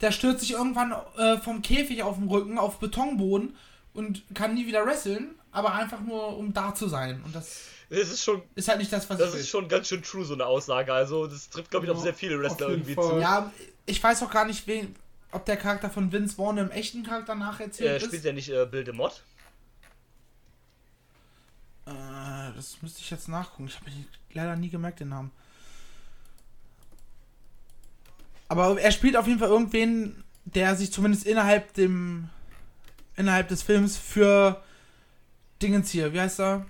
Der 0.00 0.12
stürzt 0.12 0.40
sich 0.40 0.52
irgendwann 0.52 0.94
äh, 1.18 1.38
vom 1.38 1.62
Käfig 1.62 2.02
auf 2.02 2.16
den 2.16 2.28
Rücken 2.28 2.58
auf 2.58 2.78
Betonboden 2.78 3.56
und 3.92 4.22
kann 4.34 4.54
nie 4.54 4.66
wieder 4.66 4.86
wresteln, 4.86 5.34
aber 5.52 5.74
einfach 5.74 6.00
nur 6.00 6.36
um 6.36 6.52
da 6.52 6.74
zu 6.74 6.88
sein. 6.88 7.22
Und 7.24 7.34
das 7.34 7.60
ist 7.88 8.22
schon, 8.22 8.42
ist 8.54 8.68
halt 8.68 8.78
nicht 8.78 8.92
das, 8.92 9.08
was 9.10 9.18
das 9.18 9.34
ist 9.34 9.48
schon 9.48 9.68
ganz 9.68 9.88
schön 9.88 10.02
true, 10.02 10.24
so 10.24 10.34
eine 10.34 10.46
Aussage. 10.46 10.92
Also, 10.92 11.26
das 11.26 11.48
trifft, 11.50 11.70
glaube 11.70 11.86
ich, 11.86 11.90
auf 11.92 11.98
Ja, 11.98 12.04
sehr 12.04 12.14
viele 12.14 12.38
Wrestler 12.40 12.66
auf 12.66 12.72
irgendwie 12.72 12.94
Fall. 12.94 13.08
zu. 13.10 13.18
Ja, 13.20 13.52
ich 13.86 14.02
weiß 14.02 14.22
auch 14.22 14.30
gar 14.30 14.44
nicht, 14.46 14.66
wen, 14.66 14.94
ob 15.32 15.44
der 15.46 15.56
Charakter 15.56 15.90
von 15.90 16.12
Vince 16.12 16.36
Vaughn 16.36 16.58
im 16.58 16.70
echten 16.70 17.02
Charakter 17.02 17.32
Er 17.32 17.36
nacherzählt 17.38 18.00
spielt 18.02 18.14
ist. 18.14 18.24
ja 18.24 18.32
nicht 18.32 18.48
äh, 18.50 18.66
Bill 18.66 18.84
de 18.84 18.94
Mott. 18.94 19.22
Äh, 21.86 21.90
Äh, 21.90 22.52
das 22.54 22.80
müsste 22.82 23.00
ich 23.00 23.10
jetzt 23.10 23.28
nachgucken. 23.28 23.66
Ich 23.66 23.76
habe 23.76 23.90
leider 24.32 24.56
nie 24.56 24.68
gemerkt, 24.70 25.00
den 25.00 25.08
Namen. 25.08 25.30
Aber 28.48 28.80
er 28.80 28.90
spielt 28.92 29.16
auf 29.16 29.26
jeden 29.26 29.38
Fall 29.38 29.48
irgendwen, 29.48 30.24
der 30.44 30.74
sich 30.76 30.92
zumindest 30.92 31.26
innerhalb 31.26 31.72
dem 31.74 32.28
innerhalb 33.16 33.48
des 33.48 33.62
Films 33.62 33.96
für 33.96 34.62
Dingens 35.62 35.90
hier, 35.90 36.12
wie 36.12 36.20
heißt 36.20 36.40
er? 36.40 36.66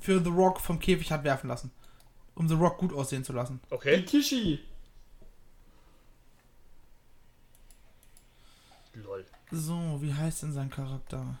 Für 0.00 0.22
The 0.22 0.30
Rock 0.30 0.60
vom 0.60 0.78
Käfig 0.78 1.10
hat 1.10 1.24
werfen 1.24 1.48
lassen. 1.48 1.70
Um 2.34 2.48
The 2.48 2.54
Rock 2.54 2.78
gut 2.78 2.92
aussehen 2.92 3.24
zu 3.24 3.32
lassen. 3.32 3.60
Okay. 3.70 4.02
Kishi. 4.04 4.60
Lol. 8.94 9.24
So, 9.50 9.98
wie 10.02 10.12
heißt 10.12 10.42
denn 10.42 10.52
sein 10.52 10.70
Charakter? 10.70 11.38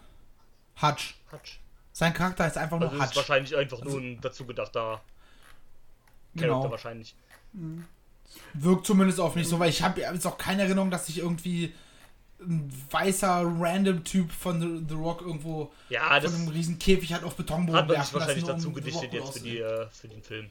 Hutch. 0.80 1.16
Hutch. 1.32 1.60
Sein 1.92 2.12
Charakter 2.12 2.46
ist 2.46 2.56
einfach 2.58 2.78
nur 2.78 2.90
Also 2.90 3.02
ist 3.02 3.08
Hutch. 3.10 3.16
wahrscheinlich 3.16 3.56
einfach 3.56 3.82
nur 3.84 3.98
ein 4.00 4.20
dazu 4.20 4.44
gedachter 4.46 4.80
Charakter 4.82 5.02
Genau. 6.34 6.70
wahrscheinlich. 6.70 7.14
Wirkt 8.54 8.86
zumindest 8.86 9.20
auf 9.20 9.36
mich 9.36 9.46
so, 9.46 9.58
weil 9.60 9.68
ich 9.70 9.82
habe 9.82 10.00
jetzt 10.00 10.26
auch 10.26 10.38
keine 10.38 10.62
Erinnerung, 10.62 10.90
dass 10.90 11.08
ich 11.08 11.18
irgendwie 11.18 11.72
ein 12.46 12.72
weißer 12.90 13.42
random 13.58 14.04
Typ 14.04 14.30
von 14.32 14.86
The, 14.88 14.94
Rock 14.94 15.22
irgendwo 15.22 15.72
Ja, 15.88 16.18
das 16.20 16.32
von 16.32 16.42
einem 16.42 16.50
riesen 16.50 16.78
Käfig 16.78 17.12
hat 17.12 17.24
auf 17.24 17.34
Betonboden 17.36 17.76
hat 17.80 17.88
man 17.88 17.96
sich 17.96 18.12
werfen 18.12 18.20
wahrscheinlich 18.20 18.44
dazu 18.44 18.72
gedichtet 18.72 19.12
jetzt 19.12 19.32
für, 19.38 19.40
die, 19.40 19.58
äh, 19.58 19.86
für 19.90 20.08
den 20.08 20.22
Film. 20.22 20.50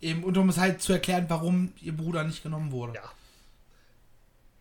Eben, 0.00 0.24
und 0.24 0.36
um 0.38 0.48
es 0.48 0.58
halt 0.58 0.80
zu 0.80 0.92
erklären, 0.92 1.26
warum 1.28 1.72
ihr 1.80 1.96
Bruder 1.96 2.22
nicht 2.24 2.42
genommen 2.42 2.70
wurde. 2.70 2.94
Ja. 2.94 3.10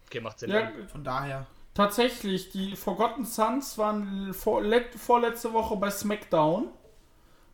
Okay, 0.08 0.22
macht 0.22 0.40
Sinn. 0.40 0.50
Ja, 0.50 0.72
Von 0.92 1.04
daher. 1.04 1.46
tatsächlich, 1.74 2.50
die 2.52 2.76
Forgotten 2.76 3.26
Sons 3.26 3.78
waren 3.78 4.34
vor, 4.34 4.62
let, 4.64 4.96
vorletzte 4.96 5.54
Woche 5.54 5.76
bei 5.76 5.92
SmackDown. 5.92 6.70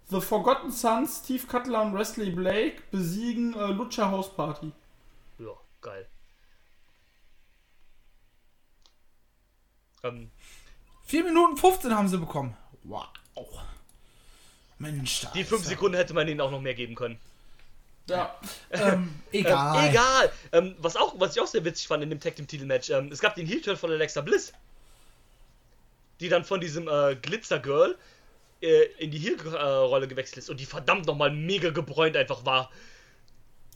The 0.10 0.22
Forgotten 0.22 0.72
Sons, 0.72 1.22
Steve 1.24 1.48
Cutler 1.48 1.82
und 1.82 1.98
Wesley 1.98 2.30
Blake 2.32 2.84
besiegen 2.92 3.54
äh, 3.56 3.68
Lucha 3.68 4.12
House 4.12 4.34
Party. 4.36 4.72
Ja, 5.40 5.52
geil. 5.82 6.08
Ähm, 10.04 10.30
4 11.06 11.24
Minuten 11.24 11.58
15 11.58 11.96
haben 11.96 12.08
sie 12.08 12.18
bekommen. 12.18 12.56
Wow. 12.84 13.08
Mensch, 14.78 15.22
da 15.22 15.32
die 15.34 15.42
ist 15.42 15.50
5 15.50 15.64
ja- 15.64 15.70
Sekunden 15.70 15.98
hätte 15.98 16.14
man 16.14 16.28
ihnen 16.28 16.42
auch 16.42 16.52
noch 16.52 16.60
mehr 16.60 16.74
geben 16.74 16.96
können. 16.96 17.18
Ja. 18.10 18.38
Ähm, 18.72 19.14
egal. 19.32 19.84
Ähm, 19.86 19.90
egal. 19.90 20.32
Ähm, 20.52 20.76
was, 20.80 20.98
auch, 20.98 21.18
was 21.20 21.36
ich 21.36 21.42
auch 21.42 21.48
sehr 21.48 21.64
witzig 21.64 21.88
fand 21.88 22.04
in 22.04 22.10
dem 22.10 22.20
Tag 22.20 22.36
Team 22.36 22.48
Titelmatch, 22.48 22.90
ähm, 22.90 23.10
es 23.12 23.20
gab 23.20 23.36
den 23.36 23.48
Heel 23.48 23.62
Turn 23.62 23.78
von 23.78 23.92
Alexa 23.92 24.20
Bliss, 24.20 24.52
die 26.20 26.28
dann 26.28 26.44
von 26.44 26.60
diesem 26.60 26.90
äh, 26.90 27.16
Glitzer 27.16 27.60
Girl 27.60 27.98
äh, 28.62 28.84
in 28.98 29.12
die 29.12 29.20
Heel 29.20 29.36
äh, 29.36 30.08
gewechselt 30.08 30.40
ist 30.40 30.50
und 30.50 30.60
die 30.60 30.66
verdammt 30.66 31.06
nochmal 31.06 31.32
mega 31.32 31.70
gebräunt 31.70 32.18
einfach 32.18 32.46
war. 32.46 32.70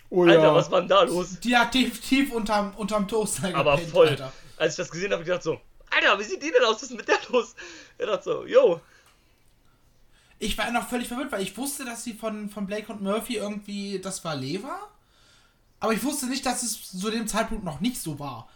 Oh 0.09 0.23
Alter, 0.23 0.41
ja. 0.41 0.55
was 0.55 0.69
war 0.71 0.81
denn 0.81 0.89
da 0.89 1.03
los? 1.03 1.39
Die 1.39 1.55
hat 1.55 1.73
definitiv 1.73 2.33
unterm, 2.33 2.75
unterm 2.75 3.07
Toaster 3.07 3.55
Aber 3.55 3.75
gepennt, 3.75 3.91
voll. 3.91 4.07
Alter. 4.09 4.33
Als 4.57 4.73
ich 4.73 4.77
das 4.77 4.89
gesehen 4.91 5.11
habe, 5.11 5.15
hab 5.15 5.21
ich 5.21 5.27
gedacht 5.27 5.43
so, 5.43 5.61
Alter, 5.89 6.19
wie 6.19 6.23
sieht 6.23 6.41
die 6.41 6.51
denn 6.51 6.63
aus? 6.63 6.75
Was 6.75 6.83
ist 6.83 6.91
mit 6.91 7.07
der 7.07 7.17
los? 7.29 7.55
Ich 7.97 8.05
dachte 8.05 8.23
so, 8.23 8.45
yo. 8.45 8.81
Ich 10.39 10.57
war 10.57 10.69
noch 10.71 10.87
völlig 10.87 11.07
verwirrt, 11.07 11.31
weil 11.31 11.41
ich 11.41 11.57
wusste, 11.57 11.83
dass 11.85 12.03
sie 12.03 12.13
von, 12.13 12.49
von 12.49 12.67
Blake 12.67 12.91
und 12.91 13.01
Murphy 13.01 13.37
irgendwie 13.37 13.99
das 13.99 14.23
Valet 14.23 14.61
war. 14.61 14.91
Aber 15.79 15.93
ich 15.93 16.03
wusste 16.03 16.27
nicht, 16.27 16.45
dass 16.45 16.63
es 16.63 16.99
zu 16.99 17.09
dem 17.09 17.27
Zeitpunkt 17.27 17.63
noch 17.63 17.79
nicht 17.79 17.99
so 18.01 18.19
war. 18.19 18.49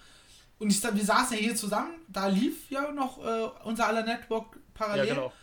Und 0.60 0.70
ich, 0.70 0.84
wir 0.84 1.06
saßen 1.06 1.36
ja 1.38 1.42
hier 1.42 1.56
zusammen, 1.56 1.94
da 2.08 2.28
lief 2.28 2.70
ja 2.70 2.92
noch 2.92 3.18
äh, 3.24 3.50
unser 3.64 3.88
aller 3.88 4.04
Network 4.04 4.56
Ja, 4.56 4.62
parallel, 4.76 5.08
genau. 5.08 5.34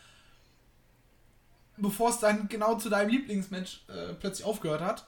bevor 1.76 2.10
es 2.10 2.20
dann 2.20 2.48
genau 2.48 2.76
zu 2.76 2.88
deinem 2.88 3.10
Lieblingsmatch 3.10 3.84
äh, 3.88 4.14
plötzlich 4.14 4.46
aufgehört 4.46 4.80
hat. 4.80 5.06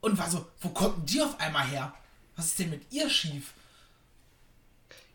Und 0.00 0.16
war 0.16 0.30
so, 0.30 0.46
wo 0.62 0.70
kommt 0.70 1.10
die 1.10 1.20
auf 1.20 1.38
einmal 1.38 1.66
her? 1.66 1.94
Was 2.36 2.46
ist 2.46 2.58
denn 2.58 2.70
mit 2.70 2.90
ihr 2.90 3.10
schief? 3.10 3.52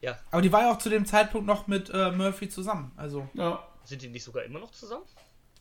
Ja. 0.06 0.20
Aber 0.32 0.42
die 0.42 0.52
war 0.52 0.62
ja 0.62 0.72
auch 0.72 0.78
zu 0.78 0.90
dem 0.90 1.06
Zeitpunkt 1.06 1.48
noch 1.48 1.68
mit 1.68 1.90
äh, 1.90 2.12
Murphy 2.12 2.50
zusammen. 2.50 2.92
Also, 2.96 3.28
Ja. 3.34 3.68
Sind 3.84 4.02
die 4.02 4.08
nicht 4.08 4.24
sogar 4.24 4.44
immer 4.44 4.60
noch 4.60 4.72
zusammen? 4.72 5.06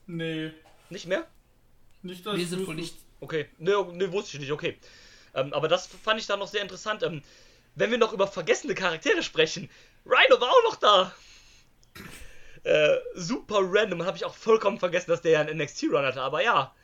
Nee. 0.07 0.50
Nicht 0.88 1.07
mehr? 1.07 1.26
Nicht, 2.02 2.24
dass 2.24 2.37
wir 2.37 2.46
sind 2.46 2.66
wohl 2.66 2.74
nicht 2.74 2.96
Okay, 3.24 3.46
ne, 3.59 3.72
ne 3.92 4.12
wusste 4.12 4.37
ich 4.37 4.40
nicht, 4.40 4.52
okay. 4.52 4.76
Ähm, 5.35 5.54
aber 5.54 5.66
das 5.66 5.87
fand 5.87 6.20
ich 6.20 6.26
dann 6.26 6.40
noch 6.40 6.46
sehr 6.46 6.61
interessant. 6.61 7.02
Ähm, 7.02 7.22
wenn 7.74 7.90
wir 7.90 7.96
noch 7.96 8.12
über 8.12 8.26
vergessene 8.26 8.74
Charaktere 8.74 9.22
sprechen, 9.22 9.70
Rhino 10.04 10.38
war 10.40 10.50
auch 10.50 10.62
noch 10.64 10.76
da. 10.76 11.12
Äh, 12.64 12.96
super 13.14 13.61
random, 13.62 14.04
habe 14.04 14.16
ich 14.16 14.26
auch 14.26 14.35
vollkommen 14.35 14.78
vergessen, 14.78 15.11
dass 15.11 15.22
der 15.22 15.33
ja 15.33 15.40
einen 15.40 15.59
NXT-Run 15.59 16.04
hatte, 16.04 16.20
aber 16.20 16.42
ja. 16.42 16.74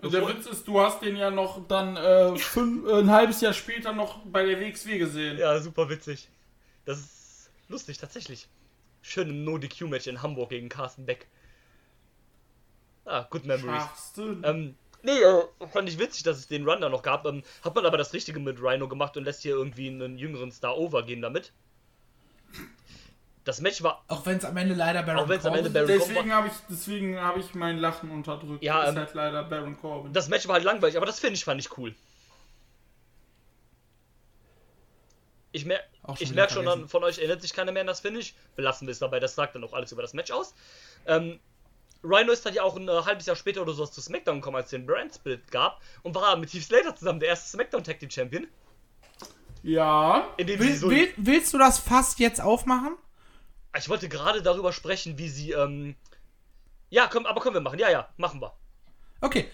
Und 0.00 0.14
der 0.14 0.26
Witz 0.26 0.46
ist, 0.46 0.66
du 0.66 0.80
hast 0.80 1.02
den 1.02 1.16
ja 1.16 1.30
noch 1.30 1.66
dann 1.66 1.96
äh, 1.96 2.36
fünf, 2.36 2.88
äh, 2.88 3.00
ein 3.00 3.10
halbes 3.10 3.40
Jahr 3.40 3.52
später 3.52 3.92
noch 3.92 4.18
bei 4.24 4.46
der 4.46 4.60
WXW 4.60 4.96
gesehen. 4.96 5.38
Ja, 5.38 5.58
super 5.60 5.88
witzig. 5.88 6.28
Das 6.90 6.98
ist 6.98 7.50
lustig, 7.68 7.98
tatsächlich. 7.98 8.48
Schön 9.00 9.28
im 9.30 9.44
No-DQ-Match 9.44 10.08
in 10.08 10.22
Hamburg 10.22 10.50
gegen 10.50 10.68
Carsten 10.68 11.06
Beck. 11.06 11.28
Ah, 13.04 13.26
good 13.30 13.44
memories. 13.44 13.82
Carsten. 13.84 14.42
Ähm, 14.44 14.74
nee, 15.04 15.12
äh, 15.12 15.44
fand 15.72 15.88
ich 15.88 15.98
witzig, 15.98 16.24
dass 16.24 16.38
es 16.38 16.48
den 16.48 16.68
Run 16.68 16.80
da 16.80 16.88
noch 16.88 17.02
gab. 17.02 17.24
Ähm, 17.26 17.44
hat 17.62 17.74
man 17.76 17.86
aber 17.86 17.96
das 17.96 18.12
Richtige 18.12 18.40
mit 18.40 18.60
Rhino 18.60 18.88
gemacht 18.88 19.16
und 19.16 19.22
lässt 19.24 19.42
hier 19.42 19.52
irgendwie 19.52 19.86
einen 19.88 20.18
jüngeren 20.18 20.50
Star 20.50 20.76
overgehen 20.76 21.22
damit. 21.22 21.52
Das 23.44 23.60
Match 23.60 23.82
war, 23.84 24.04
Auch 24.08 24.26
wenn 24.26 24.36
es 24.38 24.44
am 24.44 24.56
Ende 24.56 24.74
leider 24.74 25.02
Baron 25.04 25.24
Auch 25.24 25.28
wenn's 25.28 25.46
am 25.46 25.54
Ende 25.54 25.70
Corbin- 25.70 25.86
Baron- 25.86 26.08
Deswegen 26.08 26.32
habe 26.32 26.48
ich, 26.48 26.52
deswegen 26.68 27.20
hab 27.20 27.36
ich 27.36 27.54
mein 27.54 27.78
Lachen 27.78 28.10
unterdrückt. 28.10 28.62
Ja, 28.64 28.82
ist 28.82 28.90
ähm, 28.90 28.96
halt 28.96 29.14
leider 29.14 29.44
Baron 29.44 29.76
Corbin. 29.78 30.12
das 30.12 30.28
Match 30.28 30.46
war 30.48 30.54
halt 30.56 30.64
langweilig, 30.64 30.96
aber 30.96 31.06
das 31.06 31.20
Finish 31.20 31.44
fand 31.44 31.60
ich 31.60 31.78
cool. 31.78 31.94
Ich, 35.52 35.64
mer 35.64 35.80
Auch 35.80 35.82
schon 35.82 35.89
ich 36.18 36.34
merke 36.34 36.54
schon, 36.54 36.66
an, 36.66 36.88
von 36.88 37.04
euch 37.04 37.18
erinnert 37.18 37.42
sich 37.42 37.52
keiner 37.52 37.72
mehr 37.72 37.82
an 37.82 37.86
das 37.86 38.00
Finish. 38.00 38.34
Belassen 38.56 38.86
wir 38.86 38.92
es 38.92 38.98
dabei, 38.98 39.20
das 39.20 39.34
sagt 39.34 39.54
dann 39.54 39.64
auch 39.64 39.72
alles 39.72 39.92
über 39.92 40.02
das 40.02 40.14
Match 40.14 40.30
aus. 40.30 40.54
Ähm, 41.06 41.40
Rhino 42.02 42.32
ist 42.32 42.46
dann 42.46 42.54
ja 42.54 42.62
auch 42.62 42.76
ein 42.76 42.88
äh, 42.88 43.02
halbes 43.04 43.26
Jahr 43.26 43.36
später 43.36 43.60
oder 43.62 43.74
sowas 43.74 43.92
zu 43.92 44.00
SmackDown 44.00 44.36
gekommen, 44.36 44.56
als 44.56 44.66
es 44.66 44.70
den 44.70 44.86
Brand 44.86 45.14
Split 45.14 45.50
gab 45.50 45.80
und 46.02 46.14
war 46.14 46.36
mit 46.36 46.52
Heath 46.52 46.64
Slater 46.64 46.96
zusammen 46.96 47.20
der 47.20 47.28
erste 47.28 47.50
SmackDown 47.50 47.84
Tag 47.84 47.98
Team 47.98 48.10
Champion. 48.10 48.46
ja. 49.62 50.28
Will, 50.38 50.76
so 50.76 50.90
will, 50.90 51.12
willst 51.16 51.52
du 51.52 51.58
das 51.58 51.78
fast 51.78 52.18
jetzt 52.18 52.40
aufmachen? 52.40 52.96
Ich 53.76 53.88
wollte 53.88 54.08
gerade 54.08 54.42
darüber 54.42 54.72
sprechen, 54.72 55.18
wie 55.18 55.28
sie, 55.28 55.52
ähm. 55.52 55.94
Ja, 56.88 57.06
komm, 57.06 57.26
aber 57.26 57.40
können 57.40 57.54
wir 57.54 57.60
machen. 57.60 57.78
Ja, 57.78 57.88
ja, 57.88 58.08
machen 58.16 58.40
wir. 58.40 58.52
Okay. 59.20 59.48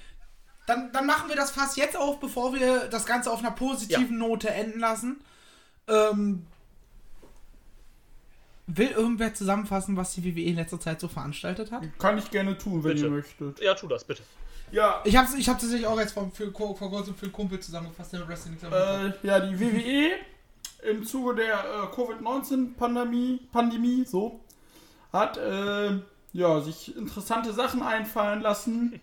Dann, 0.66 0.90
dann 0.92 1.06
machen 1.06 1.28
wir 1.28 1.36
das 1.36 1.50
fast 1.50 1.76
jetzt 1.76 1.96
auf, 1.96 2.18
bevor 2.18 2.54
wir 2.54 2.88
das 2.88 3.04
Ganze 3.04 3.30
auf 3.30 3.40
einer 3.40 3.50
positiven 3.50 4.18
Note 4.18 4.48
enden 4.48 4.80
lassen. 4.80 5.20
Ähm, 5.88 6.46
will 8.66 8.90
irgendwer 8.90 9.32
zusammenfassen, 9.34 9.96
was 9.96 10.14
die 10.14 10.24
WWE 10.24 10.42
in 10.42 10.56
letzter 10.56 10.80
Zeit 10.80 11.00
so 11.00 11.08
veranstaltet 11.08 11.70
hat? 11.70 11.82
Kann 11.98 12.18
ich 12.18 12.30
gerne 12.30 12.58
tun, 12.58 12.82
wenn 12.84 12.94
Bitte. 12.94 13.06
ihr 13.06 13.10
möchtet. 13.10 13.60
Ja, 13.60 13.74
tu 13.74 13.86
das, 13.86 14.04
bitte. 14.04 14.22
Ja. 14.72 15.00
Ich 15.04 15.16
habe 15.16 15.28
ich 15.38 15.48
hab 15.48 15.58
tatsächlich 15.58 15.86
auch 15.86 15.98
jetzt 15.98 16.12
vor, 16.12 16.30
für, 16.32 16.50
vor 16.50 16.76
kurzem 16.76 17.14
für 17.14 17.26
einen 17.26 17.32
Kumpel 17.32 17.60
zusammengefasst, 17.60 18.12
der 18.12 18.26
Wrestling. 18.26 18.56
Äh, 18.70 19.12
ja, 19.22 19.40
die 19.40 19.60
WWE 19.60 20.10
im 20.90 21.04
Zuge 21.04 21.36
der 21.36 21.58
äh, 21.58 21.94
Covid-19-Pandemie, 21.94 23.40
Pandemie, 23.52 24.04
so, 24.04 24.40
hat 25.12 25.36
äh, 25.36 25.98
ja, 26.32 26.60
sich 26.60 26.96
interessante 26.96 27.52
Sachen 27.52 27.82
einfallen 27.82 28.40
lassen. 28.40 29.00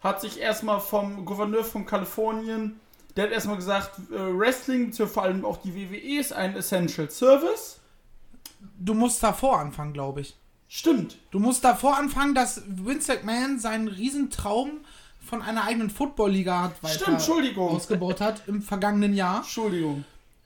Hat 0.00 0.20
sich 0.20 0.38
erstmal 0.38 0.80
vom 0.80 1.24
Gouverneur 1.24 1.64
von 1.64 1.86
Kalifornien, 1.86 2.78
der 3.16 3.24
hat 3.24 3.32
erstmal 3.32 3.56
gesagt, 3.56 3.98
äh, 4.10 4.38
Wrestling, 4.38 4.92
vor 4.92 5.22
allem 5.22 5.44
auch 5.44 5.58
die 5.58 5.74
WWE 5.74 6.20
ist 6.20 6.32
ein 6.32 6.56
Essential 6.56 7.10
Service. 7.10 7.78
Du 8.78 8.94
musst 8.94 9.22
davor 9.22 9.60
anfangen, 9.60 9.92
glaube 9.92 10.22
ich. 10.22 10.34
Stimmt. 10.68 11.18
Du 11.30 11.38
musst 11.38 11.62
davor 11.64 11.96
anfangen, 11.96 12.34
dass 12.34 12.62
Vince 12.66 13.12
McMahon 13.14 13.58
seinen 13.60 13.88
Riesentraum 13.88 14.80
von 15.24 15.42
einer 15.42 15.64
eigenen 15.64 15.90
Football-Liga 15.90 16.62
hat 16.62 16.82
weiter 16.82 16.94
Stimmt, 16.94 17.18
Entschuldigung. 17.18 17.68
ausgebaut 17.68 18.20
hat 18.20 18.42
im 18.48 18.60
vergangenen 18.62 19.14
Jahr. 19.14 19.38
Entschuldigung. 19.38 20.04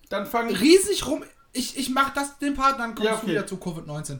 Dann 0.09 0.27
fangen 0.27 0.55
riesig 0.55 1.07
rum. 1.07 1.25
Ich, 1.53 1.79
ich 1.79 1.91
mach 1.91 2.13
das 2.13 2.39
den 2.39 2.55
Part, 2.55 2.79
dann 2.79 2.95
kommst 2.95 3.05
Ja, 3.05 3.13
du 3.13 3.19
okay. 3.23 3.31
wieder 3.31 3.47
zu 3.47 3.57
Covid-19. 3.57 4.19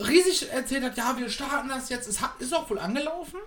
Riesig 0.00 0.50
erzählt 0.52 0.84
hat, 0.84 0.96
ja, 0.96 1.16
wir 1.18 1.28
starten 1.28 1.68
das 1.68 1.88
jetzt. 1.88 2.08
Es 2.08 2.20
ist 2.38 2.54
auch 2.54 2.70
wohl 2.70 2.78
angelaufen. 2.78 3.40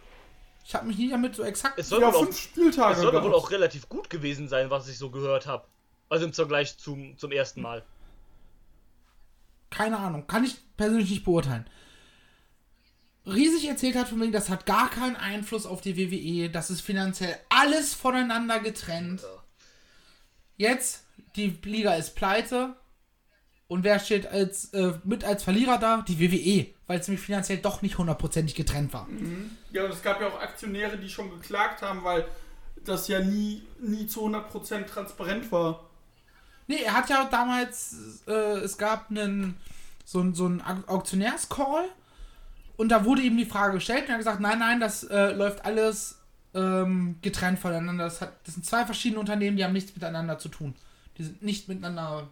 Ich 0.72 0.76
habe 0.76 0.88
mich 0.88 0.98
nie 0.98 1.10
damit 1.10 1.36
so 1.36 1.44
exakt. 1.44 1.78
Es 1.78 1.90
soll, 1.90 2.00
ja, 2.00 2.14
wohl, 2.14 2.24
fünf 2.24 2.30
auch, 2.30 2.40
Spieltage. 2.40 2.94
es 2.94 3.02
soll 3.02 3.24
wohl 3.24 3.34
auch 3.34 3.52
relativ 3.52 3.90
gut 3.90 4.10
gewesen 4.10 4.48
sein, 4.48 4.70
was 4.70 4.88
ich 4.88 4.98
so 4.98 5.10
gehört 5.10 5.46
habe. 5.46 5.68
Also 6.08 6.24
im 6.24 6.32
Vergleich 6.32 6.78
zum, 6.78 7.18
zum 7.18 7.34
ersten 7.34 7.62
Mal. 7.62 7.84
keine 9.70 9.98
Ahnung, 9.98 10.28
kann 10.28 10.46
ich 10.46 10.56
persönlich 10.78 11.10
nicht 11.10 11.26
beurteilen. 11.26 11.66
Riesig 13.26 13.68
erzählt 13.68 13.98
hat 13.98 14.08
von 14.08 14.22
wegen, 14.22 14.32
das 14.32 14.48
hat 14.50 14.66
gar 14.66 14.90
keinen 14.90 15.18
Einfluss 15.18 15.66
auf 15.66 15.82
die 15.82 15.98
WWE, 15.98 16.50
das 16.50 16.70
ist 16.70 16.80
finanziell 16.80 17.38
alles 17.50 17.94
voneinander 17.94 18.62
getrennt. 18.62 19.22
Jetzt, 20.56 21.04
die 21.36 21.50
Liga 21.64 21.96
ist 21.96 22.16
pleite 22.16 22.78
Und 23.68 23.84
wer 23.84 24.00
steht 24.00 24.26
als, 24.26 24.74
äh, 24.74 24.94
mit 25.04 25.26
als 25.26 25.44
Verlierer 25.44 25.78
da? 25.78 26.02
Die 26.02 26.18
WWE, 26.18 26.74
weil 26.92 27.00
es 27.00 27.08
nämlich 27.08 27.26
finanziell 27.26 27.60
doch 27.60 27.82
nicht 27.82 27.98
hundertprozentig 27.98 28.54
getrennt 28.54 28.92
war. 28.94 29.08
Ja, 29.72 29.86
und 29.86 29.92
es 29.92 30.02
gab 30.02 30.20
ja 30.20 30.28
auch 30.28 30.40
Aktionäre, 30.42 30.98
die 30.98 31.08
schon 31.10 31.30
geklagt 31.30 31.82
haben, 31.82 32.04
weil 32.04 32.26
das 32.84 33.08
ja 33.08 33.20
nie, 33.22 33.64
nie 33.80 34.08
zu 34.08 34.26
100% 34.28 34.86
transparent 34.86 35.50
war. 35.52 35.86
Nee, 36.68 36.82
er 36.84 36.94
hat 36.94 37.10
ja 37.10 37.26
damals, 37.32 38.24
äh, 38.28 38.32
es 38.60 38.78
gab 38.78 39.10
einen, 39.10 39.56
so, 40.06 40.20
einen- 40.20 40.36
so 40.36 40.46
einen 40.46 40.62
Au- 40.62 40.88
Auktionärscall 40.88 41.86
und 42.78 42.90
da 42.90 43.06
wurde 43.06 43.22
ihm 43.22 43.38
die 43.38 43.46
Frage 43.46 43.76
gestellt 43.76 44.02
und 44.04 44.08
er 44.10 44.14
hat 44.14 44.20
gesagt, 44.20 44.40
nein, 44.42 44.60
nein, 44.60 44.80
das 44.80 45.04
äh, 45.06 45.32
läuft 45.32 45.64
alles 45.66 46.18
ähm, 46.54 47.16
getrennt 47.22 47.60
voneinander. 47.60 48.04
Das, 48.06 48.20
hat, 48.22 48.34
das 48.46 48.56
sind 48.56 48.66
zwei 48.66 48.86
verschiedene 48.86 49.20
Unternehmen, 49.22 49.56
die 49.58 49.64
haben 49.64 49.74
nichts 49.74 49.94
miteinander 49.96 50.38
zu 50.38 50.50
tun. 50.50 50.76
Die 51.18 51.24
sind 51.24 51.42
nicht 51.42 51.68
miteinander 51.70 52.28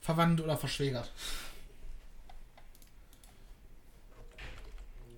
verwandt 0.00 0.40
oder 0.40 0.56
verschwägert. 0.56 1.10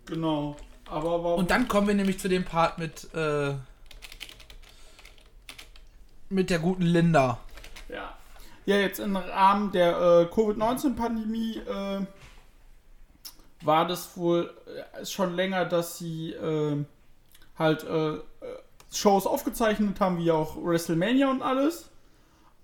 Genau. 0.07 0.57
Aber 0.89 1.25
warum? 1.25 1.41
Und 1.41 1.51
dann 1.51 1.69
kommen 1.69 1.89
wir 1.89 1.95
nämlich 1.95 2.19
zu 2.19 2.29
dem 2.29 2.45
Part 2.45 2.79
mit, 2.79 3.13
äh, 3.15 3.55
mit 6.29 6.51
der 6.51 6.59
guten 6.59 6.83
Linda. 6.83 7.39
Ja. 7.89 8.15
Ja, 8.67 8.77
jetzt 8.77 8.99
im 8.99 9.17
Rahmen 9.17 9.71
der 9.71 9.97
äh, 9.97 10.35
Covid-19-Pandemie 10.35 11.59
äh, 11.59 12.01
war 13.63 13.87
das 13.87 14.17
wohl 14.17 14.53
äh, 14.67 15.05
schon 15.05 15.35
länger, 15.35 15.65
dass 15.65 15.99
sie 15.99 16.33
äh, 16.33 16.85
halt 17.59 17.85
äh, 17.85 18.19
Shows 18.93 19.27
aufgezeichnet 19.27 20.01
haben, 20.01 20.19
wie 20.19 20.31
auch 20.31 20.57
WrestleMania 20.57 21.31
und 21.31 21.43
alles. 21.43 21.91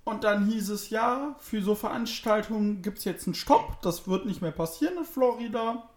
Und 0.05 0.25
dann 0.25 0.47
hieß 0.47 0.71
es 0.71 0.91
ja, 0.91 1.37
für 1.39 1.63
so 1.63 1.75
Veranstaltungen 1.75 2.83
gibt 2.83 2.99
es 2.99 3.05
jetzt 3.05 3.27
einen 3.27 3.35
Stopp. 3.35 3.81
Das 3.83 4.09
wird 4.09 4.27
nicht 4.27 4.43
mehr 4.43 4.51
passieren 4.51 4.99
in 4.99 5.05
Florida. 5.05 5.89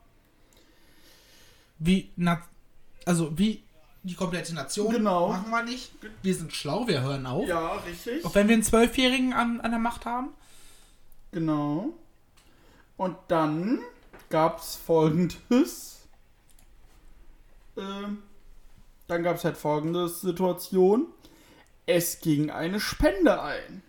Wie, 1.80 2.12
na, 2.16 2.42
also 3.06 3.38
wie 3.38 3.64
die 4.04 4.14
komplette 4.14 4.54
Nation. 4.54 4.94
Genau. 4.94 5.30
Machen 5.30 5.50
wir 5.50 5.64
nicht. 5.64 5.92
Wir 6.22 6.36
sind 6.36 6.54
schlau, 6.54 6.88
wir 6.88 7.02
hören 7.02 7.26
auf. 7.26 7.48
Ja, 7.48 7.74
richtig. 7.78 8.24
Auch 8.24 8.36
wenn 8.36 8.48
wir 8.48 8.54
einen 8.54 8.64
Zwölfjährigen 8.64 9.34
an, 9.34 9.62
an 9.62 9.72
der 9.72 9.80
Macht 9.80 10.06
haben. 10.06 10.30
Genau. 11.32 11.94
Und 12.98 13.18
dann 13.28 13.80
gab 14.30 14.60
es 14.60 14.76
folgendes. 14.76 16.08
Ähm, 17.78 18.24
dann 19.08 19.24
gab 19.24 19.38
es 19.38 19.44
halt 19.44 19.58
folgende 19.58 20.08
Situation. 20.08 21.08
Es 21.86 22.20
ging 22.20 22.50
eine 22.52 22.80
Spende 22.80 23.42
ein. 23.42 23.84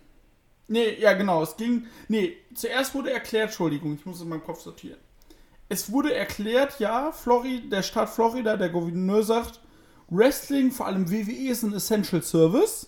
Nee, 0.67 0.99
ja 0.99 1.13
genau, 1.13 1.43
es 1.43 1.55
ging. 1.55 1.87
Nee, 2.07 2.37
zuerst 2.53 2.93
wurde 2.93 3.11
erklärt, 3.11 3.49
Entschuldigung, 3.49 3.93
ich 3.95 4.05
muss 4.05 4.17
es 4.17 4.23
in 4.23 4.29
meinem 4.29 4.43
Kopf 4.43 4.61
sortieren. 4.61 4.99
Es 5.69 5.91
wurde 5.91 6.13
erklärt, 6.13 6.79
ja, 6.79 7.11
Flori, 7.11 7.69
der 7.69 7.81
Staat 7.81 8.09
Florida, 8.09 8.55
der 8.55 8.69
Gouverneur 8.69 9.23
sagt, 9.23 9.59
Wrestling, 10.09 10.71
vor 10.71 10.85
allem 10.85 11.11
WWE, 11.11 11.51
ist 11.51 11.63
ein 11.63 11.73
Essential 11.73 12.21
Service. 12.21 12.87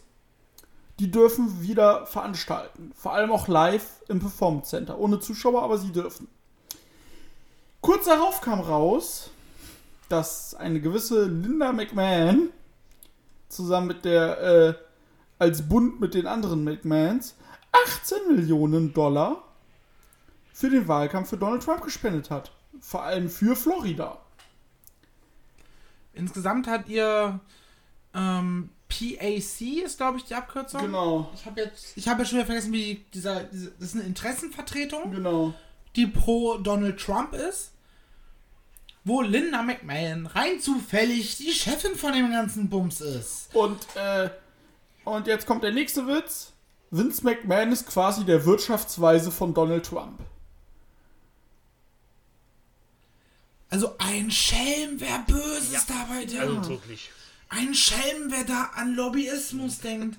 Die 0.99 1.11
dürfen 1.11 1.61
wieder 1.61 2.05
veranstalten. 2.05 2.91
Vor 2.95 3.13
allem 3.13 3.31
auch 3.31 3.47
live 3.47 4.01
im 4.07 4.19
Performance 4.19 4.69
Center. 4.69 4.97
Ohne 4.97 5.19
Zuschauer, 5.19 5.63
aber 5.63 5.77
sie 5.77 5.91
dürfen. 5.91 6.27
Kurz 7.81 8.05
darauf 8.05 8.41
kam 8.41 8.59
raus, 8.59 9.29
dass 10.09 10.55
eine 10.55 10.81
gewisse 10.81 11.25
Linda 11.25 11.71
McMahon 11.71 12.49
zusammen 13.47 13.87
mit 13.87 14.05
der, 14.05 14.41
äh, 14.41 14.73
als 15.39 15.67
Bund 15.67 15.99
mit 15.99 16.13
den 16.13 16.27
anderen 16.27 16.63
McMahons 16.63 17.35
18 17.71 18.35
Millionen 18.35 18.93
Dollar 18.93 19.43
für 20.51 20.69
den 20.69 20.87
Wahlkampf 20.87 21.29
für 21.29 21.37
Donald 21.37 21.63
Trump 21.63 21.83
gespendet 21.83 22.29
hat. 22.29 22.51
Vor 22.81 23.03
allem 23.03 23.29
für 23.29 23.55
Florida. 23.55 24.17
Insgesamt 26.13 26.67
hat 26.67 26.89
ihr 26.89 27.39
ähm, 28.13 28.69
PAC 28.89 29.61
ist, 29.85 29.97
glaube 29.97 30.17
ich, 30.17 30.25
die 30.25 30.35
Abkürzung. 30.35 30.81
Genau, 30.81 31.29
Ich 31.35 31.45
habe 31.45 31.61
jetzt, 31.61 31.95
ich 31.95 32.07
habe 32.07 32.21
ja 32.21 32.25
schon 32.25 32.37
wieder 32.39 32.47
vergessen, 32.47 32.73
wie 32.73 33.05
dieser, 33.13 33.43
diese, 33.43 33.71
das 33.71 33.89
ist 33.89 33.95
eine 33.95 34.03
Interessenvertretung, 34.05 35.11
genau. 35.11 35.53
die 35.95 36.07
pro 36.07 36.57
Donald 36.57 36.99
Trump 36.99 37.33
ist, 37.33 37.71
wo 39.03 39.21
Linda 39.21 39.61
McMahon 39.61 40.25
rein 40.25 40.59
zufällig 40.59 41.37
die 41.37 41.51
Chefin 41.51 41.95
von 41.95 42.13
dem 42.13 42.31
ganzen 42.31 42.69
Bums 42.69 42.99
ist. 43.01 43.49
Und, 43.53 43.79
äh, 43.95 44.29
und 45.05 45.27
jetzt 45.27 45.45
kommt 45.45 45.63
der 45.63 45.71
nächste 45.71 46.07
Witz. 46.07 46.53
Vince 46.91 47.23
McMahon 47.23 47.71
ist 47.71 47.87
quasi 47.87 48.25
der 48.25 48.45
Wirtschaftsweise 48.45 49.31
von 49.31 49.53
Donald 49.53 49.85
Trump. 49.85 50.19
Also 53.69 53.95
ein 53.99 54.31
Schelm, 54.31 54.95
wer 54.99 55.19
Böses 55.27 55.71
Ja. 55.73 55.79
dabei 55.87 56.25
denkt. 56.25 56.39
Also 56.41 56.69
wirklich. 56.69 57.09
Ein 57.49 57.73
Schelm, 57.73 58.29
wer 58.31 58.43
da 58.43 58.71
an 58.75 58.93
Lobbyismus 58.95 59.79
denkt. 59.79 60.17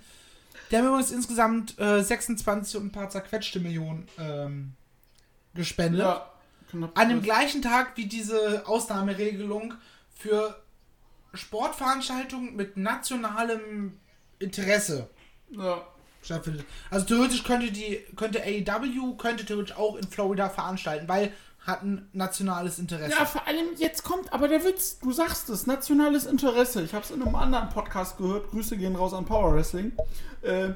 Der 0.70 0.80
hat 0.80 0.86
übrigens 0.88 1.10
insgesamt 1.10 1.78
äh, 1.80 2.02
26 2.02 2.76
und 2.76 2.86
ein 2.86 2.92
paar 2.92 3.10
zerquetschte 3.10 3.58
Millionen 3.60 4.06
ähm, 4.18 4.72
gespendet. 5.54 6.00
Ja. 6.02 6.30
knapp 6.70 6.96
An 6.98 7.08
dem 7.08 7.22
gleichen 7.22 7.60
Tag 7.62 7.96
wie 7.96 8.06
diese 8.06 8.66
Ausnahmeregelung 8.66 9.74
für 10.16 10.60
Sportveranstaltungen 11.34 12.54
mit 12.56 12.76
nationalem 12.76 13.98
Interesse 14.38 15.08
Ja. 15.50 15.84
stattfindet. 16.22 16.64
Also 16.90 17.06
theoretisch 17.06 17.42
könnte 17.42 17.70
die 17.72 17.98
könnte 18.16 18.42
AEW 18.42 19.16
könnte 19.16 19.44
theoretisch 19.44 19.76
auch 19.76 19.96
in 19.96 20.06
Florida 20.08 20.48
veranstalten, 20.48 21.08
weil 21.08 21.32
hat 21.66 21.82
ein 21.82 22.08
nationales 22.12 22.78
Interesse. 22.78 23.16
ja, 23.18 23.24
vor 23.26 23.46
allem 23.46 23.66
jetzt 23.76 24.02
kommt 24.02 24.32
aber 24.32 24.48
der 24.48 24.64
Witz. 24.64 24.98
Du 24.98 25.12
sagst 25.12 25.50
es, 25.50 25.66
nationales 25.66 26.26
Interesse. 26.26 26.82
Ich 26.82 26.94
habe 26.94 27.04
es 27.04 27.10
in 27.10 27.22
einem 27.22 27.34
anderen 27.34 27.68
Podcast 27.68 28.16
gehört. 28.16 28.50
Grüße 28.50 28.76
gehen 28.76 28.96
raus 28.96 29.12
an 29.12 29.26
Power 29.26 29.54
Wrestling. 29.54 29.92
Äh, 30.42 30.70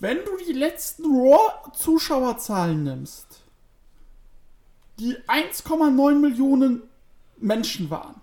wenn 0.00 0.18
du 0.18 0.36
die 0.46 0.52
letzten 0.52 1.04
Raw-Zuschauerzahlen 1.04 2.82
nimmst, 2.82 3.42
die 4.98 5.16
1,9 5.28 6.14
Millionen 6.20 6.82
Menschen 7.38 7.90
waren, 7.90 8.20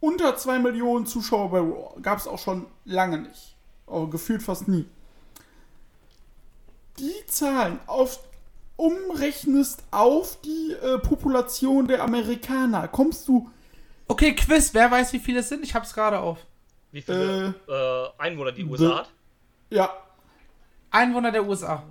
unter 0.00 0.36
2 0.36 0.58
Millionen 0.58 1.06
Zuschauer 1.06 1.50
bei 1.50 1.58
Raw, 1.58 2.00
gab 2.00 2.18
es 2.18 2.26
auch 2.26 2.38
schon 2.38 2.66
lange 2.84 3.18
nicht. 3.18 3.56
Aber 3.86 4.08
gefühlt 4.08 4.42
fast 4.42 4.68
nie. 4.68 4.86
Die 6.98 7.26
Zahlen 7.26 7.80
auf 7.86 8.20
umrechnest 8.80 9.84
auf 9.90 10.40
die 10.40 10.72
äh, 10.72 10.98
Population 10.98 11.86
der 11.86 12.02
Amerikaner, 12.02 12.88
kommst 12.88 13.28
du 13.28 13.50
Okay, 14.08 14.34
Quiz, 14.34 14.74
wer 14.74 14.90
weiß, 14.90 15.12
wie 15.12 15.20
viele 15.20 15.38
es 15.38 15.48
sind? 15.48 15.62
Ich 15.62 15.72
hab's 15.72 15.94
gerade 15.94 16.18
auf. 16.18 16.38
Wie 16.90 17.00
viele 17.00 17.54
äh, 17.68 18.20
Einwohner 18.20 18.50
die 18.50 18.64
USA 18.64 18.98
hat? 18.98 19.10
ja 19.70 19.88
Einwohner 20.90 21.30
der 21.30 21.46
USA. 21.46 21.84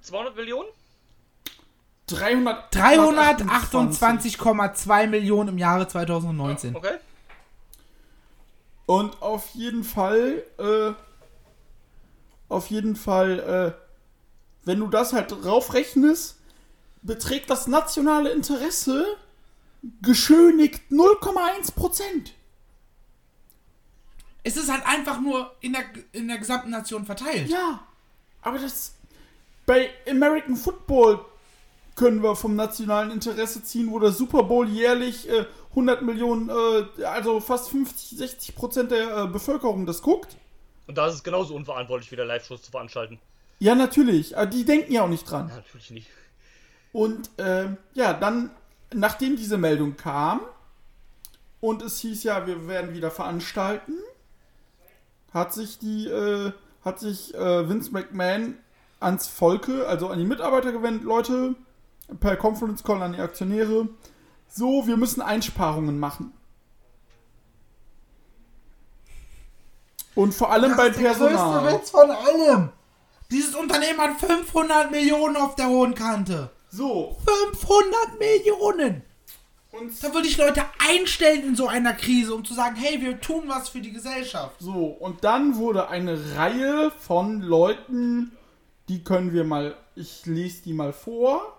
200 0.00 0.34
Millionen? 0.34 0.68
300 2.08 2.74
328,2 2.74 5.06
Millionen 5.06 5.50
im 5.50 5.58
Jahre 5.58 5.86
2019. 5.86 6.74
Okay. 6.74 6.96
Und 8.86 9.22
auf 9.22 9.50
jeden 9.54 9.84
Fall, 9.84 10.42
äh, 10.58 10.92
auf 12.48 12.70
jeden 12.70 12.96
Fall, 12.96 13.76
äh, 13.78 13.85
wenn 14.66 14.80
du 14.80 14.88
das 14.88 15.14
halt 15.14 15.30
draufrechnest, 15.30 16.36
beträgt 17.00 17.48
das 17.48 17.68
nationale 17.68 18.30
Interesse 18.30 19.06
geschönigt 20.02 20.82
0,1 20.90 21.72
Prozent. 21.74 22.34
Es 24.42 24.56
ist 24.56 24.70
halt 24.70 24.84
einfach 24.84 25.20
nur 25.20 25.52
in 25.60 25.72
der, 25.72 25.84
in 26.12 26.28
der 26.28 26.38
gesamten 26.38 26.70
Nation 26.70 27.06
verteilt. 27.06 27.48
Ja, 27.48 27.80
aber 28.42 28.58
das 28.58 28.94
bei 29.66 29.90
American 30.08 30.56
Football 30.56 31.24
können 31.94 32.22
wir 32.22 32.36
vom 32.36 32.56
nationalen 32.56 33.10
Interesse 33.10 33.62
ziehen, 33.62 33.90
wo 33.90 33.98
der 33.98 34.12
Super 34.12 34.42
Bowl 34.42 34.68
jährlich 34.68 35.28
äh, 35.28 35.46
100 35.70 36.02
Millionen, 36.02 36.50
äh, 36.50 37.04
also 37.04 37.40
fast 37.40 37.70
50, 37.70 38.18
60 38.18 38.54
Prozent 38.54 38.90
der 38.90 39.16
äh, 39.16 39.26
Bevölkerung 39.26 39.86
das 39.86 40.02
guckt. 40.02 40.36
Und 40.86 40.98
da 40.98 41.06
ist 41.06 41.14
es 41.14 41.24
genauso 41.24 41.54
unverantwortlich, 41.54 42.12
wieder 42.12 42.24
Live-Shows 42.24 42.62
zu 42.62 42.70
veranstalten. 42.70 43.18
Ja, 43.58 43.74
natürlich, 43.74 44.36
aber 44.36 44.46
die 44.46 44.64
denken 44.64 44.92
ja 44.92 45.02
auch 45.02 45.08
nicht 45.08 45.30
dran. 45.30 45.48
Ja, 45.48 45.56
natürlich 45.56 45.90
nicht. 45.90 46.08
Und 46.92 47.30
ähm, 47.38 47.76
ja, 47.94 48.12
dann, 48.12 48.50
nachdem 48.92 49.36
diese 49.36 49.56
Meldung 49.58 49.96
kam 49.96 50.40
und 51.60 51.82
es 51.82 51.98
hieß 51.98 52.22
ja, 52.24 52.46
wir 52.46 52.68
werden 52.68 52.94
wieder 52.94 53.10
veranstalten, 53.10 53.92
hat 55.32 55.52
sich 55.52 55.78
die, 55.78 56.06
äh, 56.06 56.52
hat 56.84 57.00
sich 57.00 57.34
äh, 57.34 57.68
Vince 57.68 57.92
McMahon 57.92 58.56
ans 59.00 59.28
Volke, 59.28 59.86
also 59.86 60.08
an 60.08 60.18
die 60.18 60.24
Mitarbeiter 60.24 60.72
gewendet, 60.72 61.04
Leute, 61.04 61.54
per 62.20 62.36
Conference 62.36 62.82
Call 62.82 63.02
an 63.02 63.12
die 63.12 63.20
Aktionäre, 63.20 63.88
so, 64.48 64.86
wir 64.86 64.96
müssen 64.96 65.20
Einsparungen 65.20 65.98
machen. 65.98 66.32
Und 70.14 70.32
vor 70.32 70.50
allem 70.50 70.76
bei 70.76 70.88
Das 70.88 70.96
ist 70.96 71.02
der 71.02 71.12
größte 71.12 71.28
Personal. 71.28 71.74
Witz 71.74 71.90
von 71.90 72.10
allem. 72.10 72.70
Dieses 73.30 73.54
Unternehmen 73.54 73.98
hat 74.00 74.18
500 74.20 74.90
Millionen 74.90 75.36
auf 75.36 75.54
der 75.56 75.68
hohen 75.68 75.94
Kante. 75.94 76.50
So, 76.70 77.16
500 77.52 78.18
Millionen! 78.18 79.02
und 79.72 80.02
Da 80.02 80.14
würde 80.14 80.26
ich 80.28 80.36
Leute 80.38 80.64
einstellen 80.78 81.42
in 81.48 81.56
so 81.56 81.66
einer 81.68 81.92
Krise, 81.92 82.34
um 82.34 82.44
zu 82.44 82.54
sagen, 82.54 82.76
hey, 82.76 83.00
wir 83.02 83.20
tun 83.20 83.44
was 83.46 83.68
für 83.68 83.80
die 83.80 83.92
Gesellschaft. 83.92 84.56
So, 84.58 84.86
und 84.86 85.22
dann 85.24 85.56
wurde 85.56 85.88
eine 85.88 86.36
Reihe 86.36 86.90
von 87.00 87.40
Leuten, 87.42 88.32
die 88.88 89.02
können 89.04 89.32
wir 89.32 89.44
mal, 89.44 89.76
ich 89.94 90.24
lese 90.26 90.62
die 90.62 90.72
mal 90.72 90.92
vor. 90.92 91.52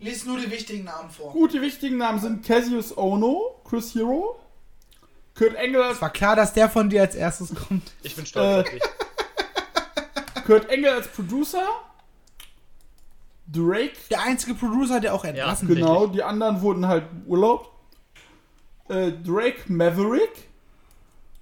Lies 0.00 0.24
nur 0.24 0.38
die 0.38 0.50
wichtigen 0.50 0.84
Namen 0.84 1.10
vor. 1.10 1.32
Gut, 1.32 1.52
die 1.52 1.60
wichtigen 1.60 1.96
Namen 1.98 2.20
sind 2.20 2.44
Cassius 2.44 2.96
Ono, 2.96 3.60
Chris 3.68 3.94
Hero, 3.94 4.38
Kurt 5.36 5.54
Engel 5.54 5.82
Es 5.90 6.00
war 6.00 6.10
klar, 6.12 6.34
dass 6.36 6.52
der 6.54 6.68
von 6.68 6.88
dir 6.90 7.02
als 7.02 7.14
erstes 7.14 7.52
kommt. 7.54 7.92
Ich 8.02 8.16
bin 8.16 8.24
stolz 8.26 8.46
Äh. 8.46 8.60
auf 8.60 8.70
dich. 8.70 8.82
Kurt 10.48 10.70
Engel 10.70 10.90
als 10.94 11.08
Producer, 11.08 11.62
Drake, 13.52 13.92
Der 14.10 14.22
einzige 14.22 14.54
Producer, 14.54 14.98
der 14.98 15.12
auch 15.14 15.22
entlassen 15.24 15.68
Ja. 15.68 15.74
wird. 15.74 15.78
genau, 15.86 16.06
die 16.06 16.22
anderen 16.22 16.62
wurden 16.62 16.86
halt 16.88 17.04
urlaubt. 17.26 17.68
Äh, 18.88 19.12
Drake 19.12 19.70
Maverick 19.70 20.48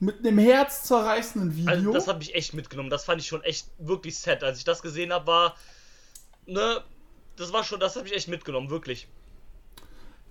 mit 0.00 0.18
einem 0.18 0.38
herzzerreißenden 0.38 1.56
Video. 1.56 1.70
Also, 1.70 1.92
das 1.92 2.08
hat 2.08 2.18
mich 2.18 2.34
echt 2.34 2.52
mitgenommen. 2.52 2.90
Das 2.90 3.04
fand 3.04 3.20
ich 3.20 3.28
schon 3.28 3.44
echt 3.44 3.68
wirklich 3.78 4.18
sad. 4.18 4.42
Als 4.42 4.58
ich 4.58 4.64
das 4.64 4.82
gesehen 4.82 5.12
habe, 5.12 5.26
war. 5.28 5.56
Ne. 6.46 6.80
Das 7.36 7.52
war 7.52 7.62
schon, 7.62 7.78
das 7.78 7.94
hat 7.94 8.02
mich 8.02 8.12
echt 8.14 8.26
mitgenommen, 8.26 8.70
wirklich. 8.70 9.06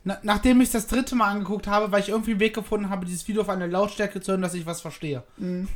Na, 0.04 0.20
nachdem 0.24 0.60
ich 0.60 0.68
es 0.68 0.74
das 0.74 0.88
dritte 0.88 1.16
Mal 1.16 1.30
angeguckt 1.32 1.68
habe, 1.68 1.92
weil 1.94 2.02
ich 2.02 2.10
irgendwie 2.10 2.32
einen 2.32 2.40
Weg 2.42 2.54
gefunden 2.56 2.90
habe, 2.90 3.06
dieses 3.06 3.26
Video 3.28 3.42
auf 3.42 3.50
eine 3.50 3.68
Lautstärke 3.68 4.20
zu 4.20 4.32
hören, 4.34 4.42
dass 4.42 4.54
ich 4.54 4.66
was 4.66 4.82
verstehe. 4.82 5.24
Mhm. 5.38 5.70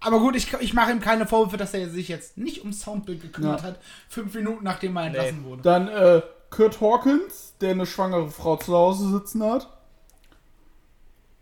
Aber 0.00 0.20
gut, 0.20 0.36
ich, 0.36 0.52
ich 0.60 0.74
mache 0.74 0.92
ihm 0.92 1.00
keine 1.00 1.26
Vorwürfe, 1.26 1.56
dass 1.56 1.74
er 1.74 1.88
sich 1.90 2.08
jetzt 2.08 2.36
nicht 2.38 2.60
ums 2.60 2.80
Soundbild 2.82 3.20
gekümmert 3.20 3.62
Ja. 3.62 3.66
hat, 3.68 3.80
fünf 4.08 4.32
Minuten 4.34 4.62
nachdem 4.64 4.96
er 4.96 5.06
entlassen 5.06 5.42
Nee. 5.42 5.48
wurde. 5.48 5.62
Dann 5.62 5.88
äh, 5.88 6.22
Kurt 6.50 6.80
Hawkins, 6.80 7.54
der 7.60 7.72
eine 7.72 7.84
schwangere 7.86 8.30
Frau 8.30 8.56
zu 8.56 8.72
Hause 8.74 9.10
sitzen 9.10 9.42
hat. 9.42 9.68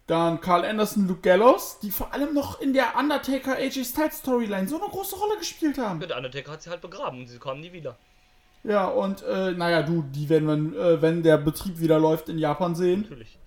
Dann 0.07 0.41
Carl 0.41 0.65
Anderson, 0.65 1.09
Luke 1.09 1.21
Gallows, 1.21 1.81
die 1.83 1.91
vor 1.91 2.13
allem 2.15 2.33
noch 2.33 2.61
in 2.61 2.73
der 2.73 2.97
Undertaker 2.97 3.57
AJ 3.57 3.85
Styles 3.85 4.19
Storyline 4.19 4.69
so 4.69 4.81
eine 4.81 4.89
große 4.89 5.17
Rolle 5.17 5.37
gespielt 5.39 5.79
haben. 5.79 5.99
Der 6.01 6.17
Undertaker 6.17 6.53
hat 6.53 6.63
sie 6.63 6.71
halt 6.71 6.81
begraben 6.81 7.21
und 7.21 7.27
sie 7.27 7.39
kamen 7.41 7.61
nie 7.61 7.73
wieder. 7.73 7.97
Ja, 8.63 8.87
und 8.87 9.23
äh, 9.23 9.51
naja, 9.53 9.83
du, 9.83 10.03
die 10.03 10.29
werden 10.29 10.73
wir, 10.75 10.81
äh, 10.81 11.03
wenn 11.03 11.23
der 11.25 11.39
Betrieb 11.39 11.79
wieder 11.81 11.99
läuft, 11.99 12.29
in 12.29 12.39
Japan 12.39 12.75
sehen. 12.77 13.03
Natürlich. 13.03 13.39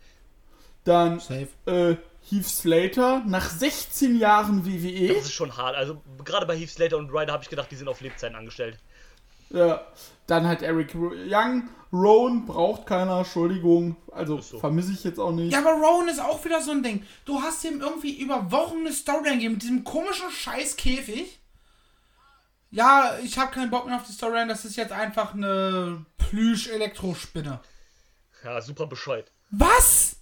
Dann 0.83 1.19
Safe. 1.19 1.47
äh, 1.65 1.95
Heath 2.29 2.47
Slater, 2.47 3.23
nach 3.25 3.49
16 3.49 4.17
Jahren 4.17 4.65
WWE. 4.65 5.15
Das 5.15 5.25
ist 5.25 5.33
schon 5.33 5.57
hart. 5.57 5.75
Also, 5.75 6.01
gerade 6.23 6.45
bei 6.45 6.55
Heath 6.55 6.69
Slater 6.69 6.97
und 6.97 7.11
Ryder 7.11 7.33
habe 7.33 7.43
ich 7.43 7.49
gedacht, 7.49 7.69
die 7.71 7.75
sind 7.75 7.87
auf 7.87 8.01
Lebzeiten 8.01 8.35
angestellt. 8.35 8.77
Ja, 9.49 9.81
dann 10.27 10.47
halt 10.47 10.61
Eric 10.61 10.93
Young. 10.95 11.69
Rowan 11.91 12.45
braucht 12.45 12.85
keiner, 12.85 13.19
Entschuldigung. 13.19 13.95
Also 14.11 14.39
so. 14.41 14.59
vermisse 14.59 14.91
ich 14.91 15.03
jetzt 15.03 15.19
auch 15.19 15.31
nicht. 15.31 15.51
Ja, 15.51 15.59
aber 15.59 15.71
Rowan 15.71 16.07
ist 16.07 16.19
auch 16.19 16.43
wieder 16.45 16.61
so 16.61 16.71
ein 16.71 16.83
Ding. 16.83 17.03
Du 17.25 17.41
hast 17.41 17.63
ihm 17.63 17.81
irgendwie 17.81 18.19
über 18.19 18.51
Wochen 18.51 18.79
eine 18.79 18.93
Storyline 18.93 19.37
gegeben 19.37 19.53
mit 19.53 19.63
diesem 19.63 19.83
komischen 19.83 20.29
Scheiß-Käfig. 20.29 21.39
Ja, 22.69 23.17
ich 23.23 23.39
habe 23.39 23.51
keinen 23.51 23.71
Bock 23.71 23.87
mehr 23.87 23.95
auf 23.95 24.05
die 24.05 24.11
Storyline, 24.11 24.47
das 24.47 24.65
ist 24.65 24.75
jetzt 24.75 24.91
einfach 24.91 25.33
eine 25.33 26.05
Plüsch-Elektrospinne. 26.19 27.59
Ja, 28.43 28.61
super 28.61 28.85
bescheuert. 28.85 29.31
Was? 29.49 30.17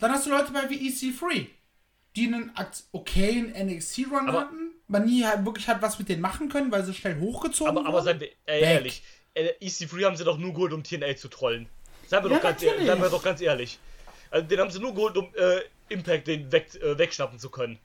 Dann 0.00 0.10
hast 0.12 0.26
du 0.26 0.30
Leute 0.30 0.52
bei 0.52 0.68
wie 0.70 0.88
EC3, 0.90 1.46
die 2.16 2.26
einen 2.26 2.52
okayen 2.92 3.52
NXT-Run 3.52 4.28
Aber- 4.28 4.40
hatten, 4.40 4.70
man 4.88 5.04
nie 5.04 5.24
halt 5.24 5.44
wirklich 5.44 5.68
hat 5.68 5.80
was 5.82 5.98
mit 5.98 6.08
denen 6.08 6.20
machen 6.20 6.48
können, 6.48 6.72
weil 6.72 6.84
sie 6.84 6.94
schnell 6.94 7.20
hochgezogen 7.20 7.70
Aber, 7.70 7.86
aber 7.86 7.92
wurden. 7.98 8.04
seien 8.04 8.20
wir 8.20 8.30
ehrlich. 8.46 9.02
Äh, 9.34 9.50
EC3 9.60 10.04
haben 10.06 10.16
sie 10.16 10.24
doch 10.24 10.36
nur 10.38 10.52
geholt, 10.52 10.72
um 10.72 10.82
TNA 10.82 11.16
zu 11.16 11.28
trollen. 11.28 11.68
Seien 12.08 12.24
wir, 12.24 12.30
Ja, 12.30 12.36
doch, 12.38 12.42
ganz, 12.42 12.60
seien 12.60 13.00
wir 13.00 13.08
doch 13.08 13.22
ganz 13.22 13.40
ehrlich. 13.40 13.78
Also, 14.32 14.46
den 14.48 14.58
haben 14.58 14.70
sie 14.70 14.80
nur 14.80 14.92
geholt, 14.94 15.16
um 15.16 15.28
äh, 15.36 15.60
Impact 15.88 16.26
den 16.26 16.50
weg, 16.50 16.74
äh, 16.82 16.98
wegschnappen 16.98 17.38
zu 17.38 17.50
können. 17.50 17.78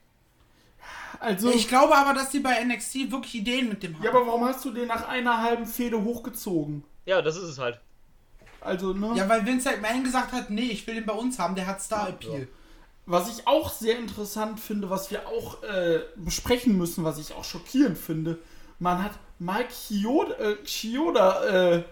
Also, 1.20 1.50
Ich 1.52 1.68
glaube 1.68 1.94
aber, 1.96 2.12
dass 2.14 2.30
die 2.30 2.40
bei 2.40 2.62
NXT 2.64 3.10
wirklich 3.10 3.36
Ideen 3.36 3.68
mit 3.68 3.82
dem 3.82 3.94
haben. 3.94 4.04
ja, 4.04 4.10
aber 4.10 4.26
warum 4.26 4.44
hast 4.44 4.64
du 4.64 4.70
den 4.72 4.86
nach 4.88 5.06
einer 5.08 5.40
halben 5.42 5.66
Fehde 5.66 6.02
hochgezogen? 6.02 6.82
Ja, 7.06 7.22
das 7.22 7.36
ist 7.36 7.44
es 7.44 7.58
halt. 7.58 7.80
Also, 8.66 8.92
ne? 8.92 9.12
Ja, 9.14 9.28
weil 9.28 9.46
Vince 9.46 9.70
McMahon 9.70 10.04
gesagt 10.04 10.32
hat, 10.32 10.50
nee, 10.50 10.62
ich 10.62 10.86
will 10.86 10.96
den 10.96 11.06
bei 11.06 11.12
uns 11.12 11.38
haben, 11.38 11.54
der 11.54 11.66
hat 11.66 11.80
Star-Appeal. 11.80 12.48
Was 13.06 13.28
ich 13.28 13.46
auch 13.46 13.70
sehr 13.72 13.98
interessant 13.98 14.58
finde, 14.58 14.90
was 14.90 15.10
wir 15.12 15.28
auch 15.28 15.62
äh, 15.62 16.00
besprechen 16.16 16.76
müssen, 16.76 17.04
was 17.04 17.18
ich 17.18 17.32
auch 17.32 17.44
schockierend 17.44 17.96
finde, 17.96 18.38
man 18.80 19.02
hat 19.02 19.12
Mike 19.38 19.68
Chioda, 19.68 20.34
äh, 20.34 20.56
Chioda 20.64 21.44
äh, 21.44 21.82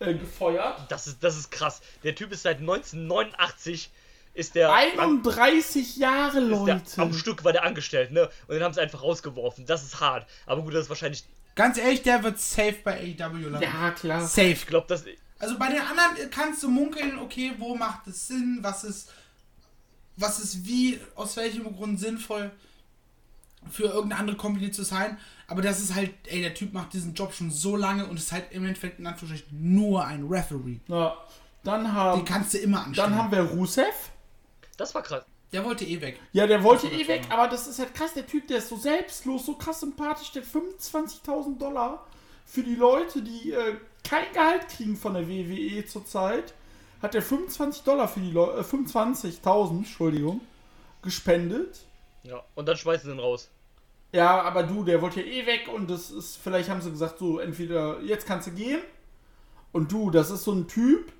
äh, 0.00 0.14
gefeuert. 0.14 0.80
Das 0.88 1.06
ist, 1.06 1.22
das 1.22 1.36
ist 1.36 1.50
krass. 1.50 1.80
Der 2.02 2.14
Typ 2.14 2.32
ist 2.32 2.42
seit 2.42 2.58
1989 2.58 3.90
ist 4.34 4.54
der, 4.54 4.72
31 4.72 5.96
Jahre, 5.96 6.40
ist 6.40 6.66
der 6.66 6.74
Leute. 6.74 7.00
am 7.02 7.12
Stück 7.14 7.44
war 7.44 7.52
der 7.52 7.64
angestellt, 7.64 8.12
ne? 8.12 8.28
Und 8.48 8.54
den 8.54 8.62
haben 8.62 8.74
sie 8.74 8.80
einfach 8.80 9.02
rausgeworfen. 9.02 9.64
Das 9.64 9.82
ist 9.82 10.00
hart. 10.00 10.28
Aber 10.44 10.62
gut, 10.62 10.74
das 10.74 10.82
ist 10.82 10.88
wahrscheinlich. 10.90 11.24
Ganz 11.54 11.78
ehrlich, 11.78 12.02
der 12.02 12.22
wird 12.22 12.38
safe 12.38 12.76
bei 12.84 12.98
AEW 13.18 13.48
landen. 13.48 13.62
ja, 13.62 13.90
klar. 13.92 14.20
Safe. 14.20 14.50
Ich 14.50 14.66
glaube, 14.66 14.86
das. 14.88 15.04
Also 15.38 15.58
bei 15.58 15.68
den 15.70 15.80
anderen 15.82 16.30
kannst 16.30 16.62
du 16.62 16.68
munkeln, 16.68 17.18
okay, 17.18 17.52
wo 17.58 17.74
macht 17.74 18.06
es 18.06 18.26
Sinn, 18.28 18.58
was 18.62 18.84
ist, 18.84 19.10
was 20.16 20.38
ist 20.38 20.64
wie, 20.66 20.98
aus 21.14 21.36
welchem 21.36 21.64
Grund 21.74 22.00
sinnvoll 22.00 22.50
für 23.70 23.84
irgendeine 23.84 24.20
andere 24.20 24.36
Company 24.36 24.70
zu 24.70 24.82
sein. 24.84 25.18
Aber 25.48 25.60
das 25.62 25.80
ist 25.80 25.94
halt, 25.94 26.12
ey, 26.26 26.40
der 26.40 26.54
Typ 26.54 26.72
macht 26.72 26.92
diesen 26.92 27.14
Job 27.14 27.34
schon 27.34 27.50
so 27.50 27.76
lange 27.76 28.06
und 28.06 28.16
ist 28.16 28.32
halt 28.32 28.50
im 28.52 28.64
Endeffekt 28.64 28.98
in 28.98 29.06
Anführungsstrichen 29.06 29.74
nur 29.74 30.04
ein 30.04 30.24
Referee. 30.26 30.78
Ja, 30.88 31.16
dann 31.64 31.82
Den 31.84 31.92
haben, 31.92 32.24
kannst 32.24 32.54
du 32.54 32.58
immer 32.58 32.84
anstellen. 32.84 33.10
dann 33.10 33.18
haben 33.22 33.32
wir 33.32 33.40
Rusev. 33.42 34.10
Das 34.76 34.94
war 34.94 35.02
krass. 35.02 35.24
der 35.52 35.64
wollte 35.64 35.84
eh 35.84 36.00
weg. 36.00 36.20
Ja, 36.32 36.46
der 36.46 36.62
wollte 36.62 36.86
eh 36.88 37.06
weg, 37.08 37.24
aber 37.28 37.48
das 37.48 37.66
ist 37.66 37.78
halt 37.78 37.94
krass. 37.94 38.14
Der 38.14 38.26
Typ, 38.26 38.46
der 38.48 38.58
ist 38.58 38.68
so 38.68 38.76
selbstlos, 38.76 39.46
so 39.46 39.54
krass 39.54 39.80
sympathisch. 39.80 40.30
Der 40.32 40.42
hat 40.42 40.48
25.000 40.48 41.58
Dollar 41.58 42.06
für 42.44 42.62
die 42.62 42.74
Leute, 42.76 43.22
die 43.22 43.52
äh, 43.52 43.76
kein 44.08 44.32
Gehalt 44.32 44.68
kriegen 44.68 44.96
von 44.96 45.14
der 45.14 45.28
WWE 45.28 45.84
zurzeit. 45.86 46.54
Hat 47.02 47.14
er 47.14 47.22
25 47.22 47.82
Dollar 47.82 48.08
für 48.08 48.20
die 48.20 48.30
Leute, 48.30 48.58
äh, 48.58 48.62
25.000, 48.62 49.78
Entschuldigung, 49.78 50.40
gespendet. 51.02 51.80
Ja. 52.22 52.42
Und 52.54 52.66
dann 52.66 52.76
schmeißen 52.76 53.08
sie 53.08 53.16
ihn 53.16 53.20
raus. 53.20 53.50
Ja, 54.12 54.40
aber 54.42 54.62
du, 54.62 54.82
der 54.82 55.02
wollte 55.02 55.20
ja 55.20 55.26
eh 55.26 55.46
weg 55.46 55.68
und 55.72 55.90
das 55.90 56.10
ist, 56.10 56.36
vielleicht 56.36 56.70
haben 56.70 56.80
sie 56.80 56.90
gesagt, 56.90 57.18
so, 57.18 57.38
entweder 57.38 58.00
jetzt 58.00 58.26
kannst 58.26 58.46
du 58.46 58.52
gehen. 58.52 58.80
Und 59.72 59.92
du, 59.92 60.10
das 60.10 60.30
ist 60.30 60.44
so 60.44 60.52
ein 60.52 60.68
Typ, 60.68 61.12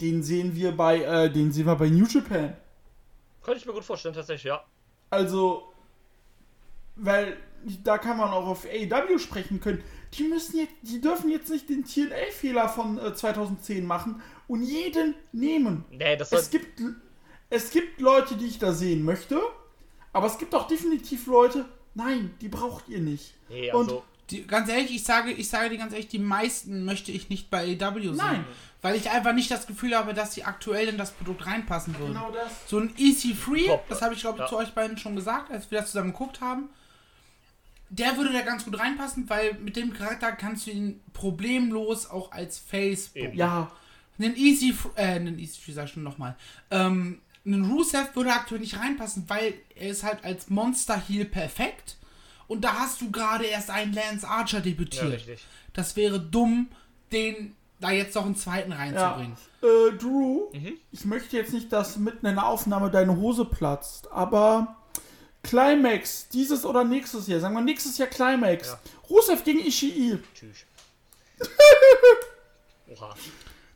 den 0.00 0.22
sehen 0.22 0.54
wir 0.54 0.74
bei, 0.74 1.02
äh, 1.02 1.30
den 1.30 1.52
sehen 1.52 1.66
wir 1.66 1.74
bei 1.74 1.90
New 1.90 2.06
Japan. 2.06 2.56
Könnte 3.42 3.60
ich 3.60 3.66
mir 3.66 3.72
gut 3.72 3.84
vorstellen, 3.84 4.14
tatsächlich, 4.14 4.44
ja. 4.44 4.64
Also, 5.10 5.72
weil 6.96 7.36
da 7.84 7.98
kann 7.98 8.16
man 8.16 8.30
auch 8.30 8.46
auf 8.46 8.64
AEW 8.64 9.18
sprechen 9.18 9.60
können. 9.60 9.82
Die 10.14 10.24
müssen 10.24 10.58
jetzt, 10.58 10.74
die 10.82 11.00
dürfen 11.00 11.30
jetzt 11.30 11.50
nicht 11.50 11.68
den 11.68 11.84
TNA-Fehler 11.84 12.68
von 12.68 12.98
äh, 12.98 13.14
2010 13.14 13.86
machen 13.86 14.20
und 14.48 14.62
jeden 14.62 15.14
nehmen. 15.32 15.84
Nee, 15.90 16.16
das 16.16 16.30
soll. 16.30 16.40
Es 16.40 16.50
gibt, 16.50 16.80
es 17.48 17.70
gibt 17.70 18.00
Leute, 18.00 18.36
die 18.36 18.46
ich 18.46 18.58
da 18.58 18.72
sehen 18.72 19.04
möchte, 19.04 19.40
aber 20.12 20.26
es 20.26 20.38
gibt 20.38 20.54
auch 20.54 20.66
definitiv 20.66 21.26
Leute, 21.26 21.64
nein, 21.94 22.34
die 22.40 22.48
braucht 22.48 22.88
ihr 22.88 23.00
nicht. 23.00 23.34
Nee, 23.48 23.72
und 23.72 23.84
also. 23.84 24.04
Die, 24.30 24.46
ganz 24.46 24.68
ehrlich, 24.68 24.92
ich 24.94 25.02
sage, 25.02 25.32
ich 25.32 25.48
sage 25.48 25.70
dir 25.70 25.78
ganz 25.78 25.92
ehrlich, 25.92 26.06
die 26.06 26.20
meisten 26.20 26.84
möchte 26.84 27.10
ich 27.10 27.30
nicht 27.30 27.50
bei 27.50 27.76
AEW 27.80 28.00
sehen. 28.00 28.16
Nein. 28.16 28.44
Weil 28.80 28.94
ich 28.94 29.10
einfach 29.10 29.32
nicht 29.32 29.50
das 29.50 29.66
Gefühl 29.66 29.96
habe, 29.96 30.14
dass 30.14 30.34
sie 30.34 30.44
aktuell 30.44 30.88
in 30.88 30.96
das 30.98 31.10
Produkt 31.10 31.46
reinpassen 31.46 31.98
würden. 31.98 32.14
genau 32.14 32.30
das. 32.30 32.50
So 32.68 32.78
ein 32.78 32.94
EC3, 32.96 33.66
Top. 33.66 33.88
das 33.88 34.02
habe 34.02 34.14
ich 34.14 34.20
glaube 34.20 34.36
ich 34.38 34.42
Ja. 34.42 34.46
zu 34.48 34.56
euch 34.56 34.72
beiden 34.72 34.96
schon 34.98 35.16
gesagt, 35.16 35.50
als 35.50 35.68
wir 35.72 35.80
das 35.80 35.90
zusammen 35.90 36.12
geguckt 36.12 36.40
haben. 36.40 36.68
Der 37.92 38.16
würde 38.16 38.32
da 38.32 38.42
ganz 38.42 38.64
gut 38.64 38.78
reinpassen, 38.78 39.28
weil 39.28 39.54
mit 39.54 39.74
dem 39.76 39.92
Charakter 39.92 40.30
kannst 40.32 40.66
du 40.66 40.70
ihn 40.70 41.00
problemlos 41.12 42.08
auch 42.08 42.30
als 42.32 42.58
Face. 42.58 43.10
Eben. 43.14 43.36
Ja, 43.36 43.70
Einen 44.18 44.36
Easy, 44.36 44.74
äh, 44.96 45.02
einen 45.06 45.38
Easy, 45.38 45.72
sag 45.72 45.86
ich 45.86 45.92
schon 45.92 46.02
nochmal. 46.02 46.36
Ähm, 46.70 47.20
einen 47.44 47.64
Rusev 47.70 48.14
würde 48.14 48.30
aktuell 48.32 48.60
nicht 48.60 48.78
reinpassen, 48.78 49.24
weil 49.28 49.54
er 49.74 49.90
ist 49.90 50.04
halt 50.04 50.24
als 50.24 50.50
Monster 50.50 51.00
Heal 51.08 51.24
perfekt. 51.24 51.96
Und 52.46 52.62
da 52.62 52.74
hast 52.80 53.00
du 53.00 53.10
gerade 53.10 53.44
erst 53.46 53.70
einen 53.70 53.92
Lance 53.94 54.28
Archer 54.28 54.58
Ja, 54.58 54.64
debütiert. 54.64 55.10
richtig. 55.12 55.44
das 55.72 55.96
wäre 55.96 56.20
dumm, 56.20 56.68
den 57.12 57.54
da 57.80 57.90
jetzt 57.92 58.14
noch 58.14 58.26
einen 58.26 58.36
zweiten 58.36 58.72
ja. 58.72 58.76
reinzubringen. 58.76 59.36
Äh, 59.62 59.96
Drew, 59.96 60.50
Mhm. 60.52 60.74
ich 60.92 61.04
möchte 61.06 61.36
jetzt 61.36 61.52
nicht, 61.54 61.72
dass 61.72 61.96
mitten 61.96 62.26
in 62.26 62.34
der 62.34 62.46
Aufnahme 62.46 62.90
deine 62.90 63.16
Hose 63.16 63.46
platzt, 63.46 64.12
aber 64.12 64.76
Climax, 65.42 66.28
dieses 66.28 66.64
oder 66.64 66.84
nächstes 66.84 67.26
Jahr, 67.26 67.40
sagen 67.40 67.54
wir 67.54 67.62
nächstes 67.62 67.98
Jahr 67.98 68.08
Climax. 68.08 68.68
Ja. 68.68 68.80
Rusev 69.08 69.42
gegen 69.44 69.60
Ishii. 69.60 70.18
Tschüss. 70.34 70.58
Oha. 72.88 73.14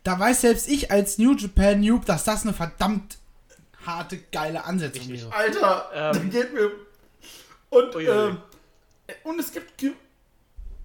Da 0.03 0.19
weiß 0.19 0.43
selbst 0.43 0.69
ich 0.69 0.91
als 0.91 1.19
New 1.19 1.35
Japan 1.35 1.81
Noob, 1.81 2.05
dass 2.05 2.25
das 2.25 2.43
eine 2.43 2.53
verdammt 2.53 3.17
harte, 3.87 4.19
geile 4.33 4.65
Ansetzung 4.65 5.09
wäre. 5.09 5.33
Alter, 5.33 6.13
Ähm. 6.15 6.31
geht 6.31 6.53
mir. 6.53 6.71
Und, 7.71 7.97
ähm, 7.97 8.39
und 9.25 9.41
es 9.41 9.53
gibt 9.53 9.77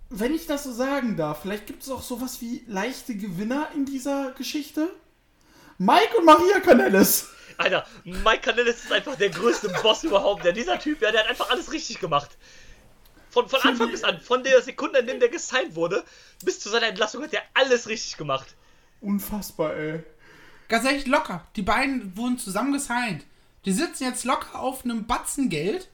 wenn 0.10 0.34
ich 0.34 0.48
das 0.48 0.64
so 0.64 0.74
sagen 0.74 1.18
darf, 1.18 1.44
vielleicht 1.44 1.68
gibt 1.68 1.84
es 1.84 1.90
auch 1.90 2.02
sowas 2.02 2.42
wie 2.42 2.64
leichte 2.68 3.16
Gewinner 3.16 3.70
in 3.76 3.86
dieser 3.86 4.32
Geschichte. 4.32 4.90
Mike 5.78 6.18
und 6.18 6.26
Maria 6.26 6.60
Canellis. 6.60 7.28
Alter, 7.60 7.86
Mike 8.06 8.42
Canellis 8.42 8.86
ist 8.86 8.92
einfach 8.92 9.16
der 9.16 9.30
größte 9.30 9.70
Boss 9.84 10.04
überhaupt. 10.06 10.46
Der, 10.46 10.54
dieser 10.54 10.80
Typ, 10.80 11.02
ja, 11.02 11.12
der 11.12 11.22
hat 11.22 11.30
einfach 11.30 11.50
alles 11.50 11.72
richtig 11.74 12.00
gemacht. 12.00 12.38
Von, 13.30 13.50
von 13.50 13.60
Anfang 13.62 13.92
bis 13.92 14.04
an, 14.04 14.20
von 14.22 14.44
der 14.44 14.62
Sekunde, 14.62 15.00
in 15.00 15.08
der 15.08 15.20
der 15.20 15.30
gesigned 15.30 15.76
wurde, 15.76 16.04
bis 16.44 16.60
zu 16.62 16.70
seiner 16.70 16.88
Entlassung 16.88 17.22
hat 17.22 17.34
er 17.34 17.44
alles 17.54 17.88
richtig 17.88 18.18
gemacht. 18.18 18.56
Unfassbar, 19.02 19.76
ey. 19.76 20.04
Ganz 20.70 20.86
ehrlich, 20.86 21.06
locker. 21.06 21.46
Die 21.58 21.62
beiden 21.62 22.16
wurden 22.16 22.38
zusammen 22.38 22.72
gesigned. 22.72 23.26
Die 23.66 23.74
sitzen 23.74 24.06
jetzt 24.06 24.24
locker 24.24 24.60
auf 24.60 24.86
einem 24.86 25.06
Batzen 25.06 25.50
Geld. 25.50 25.90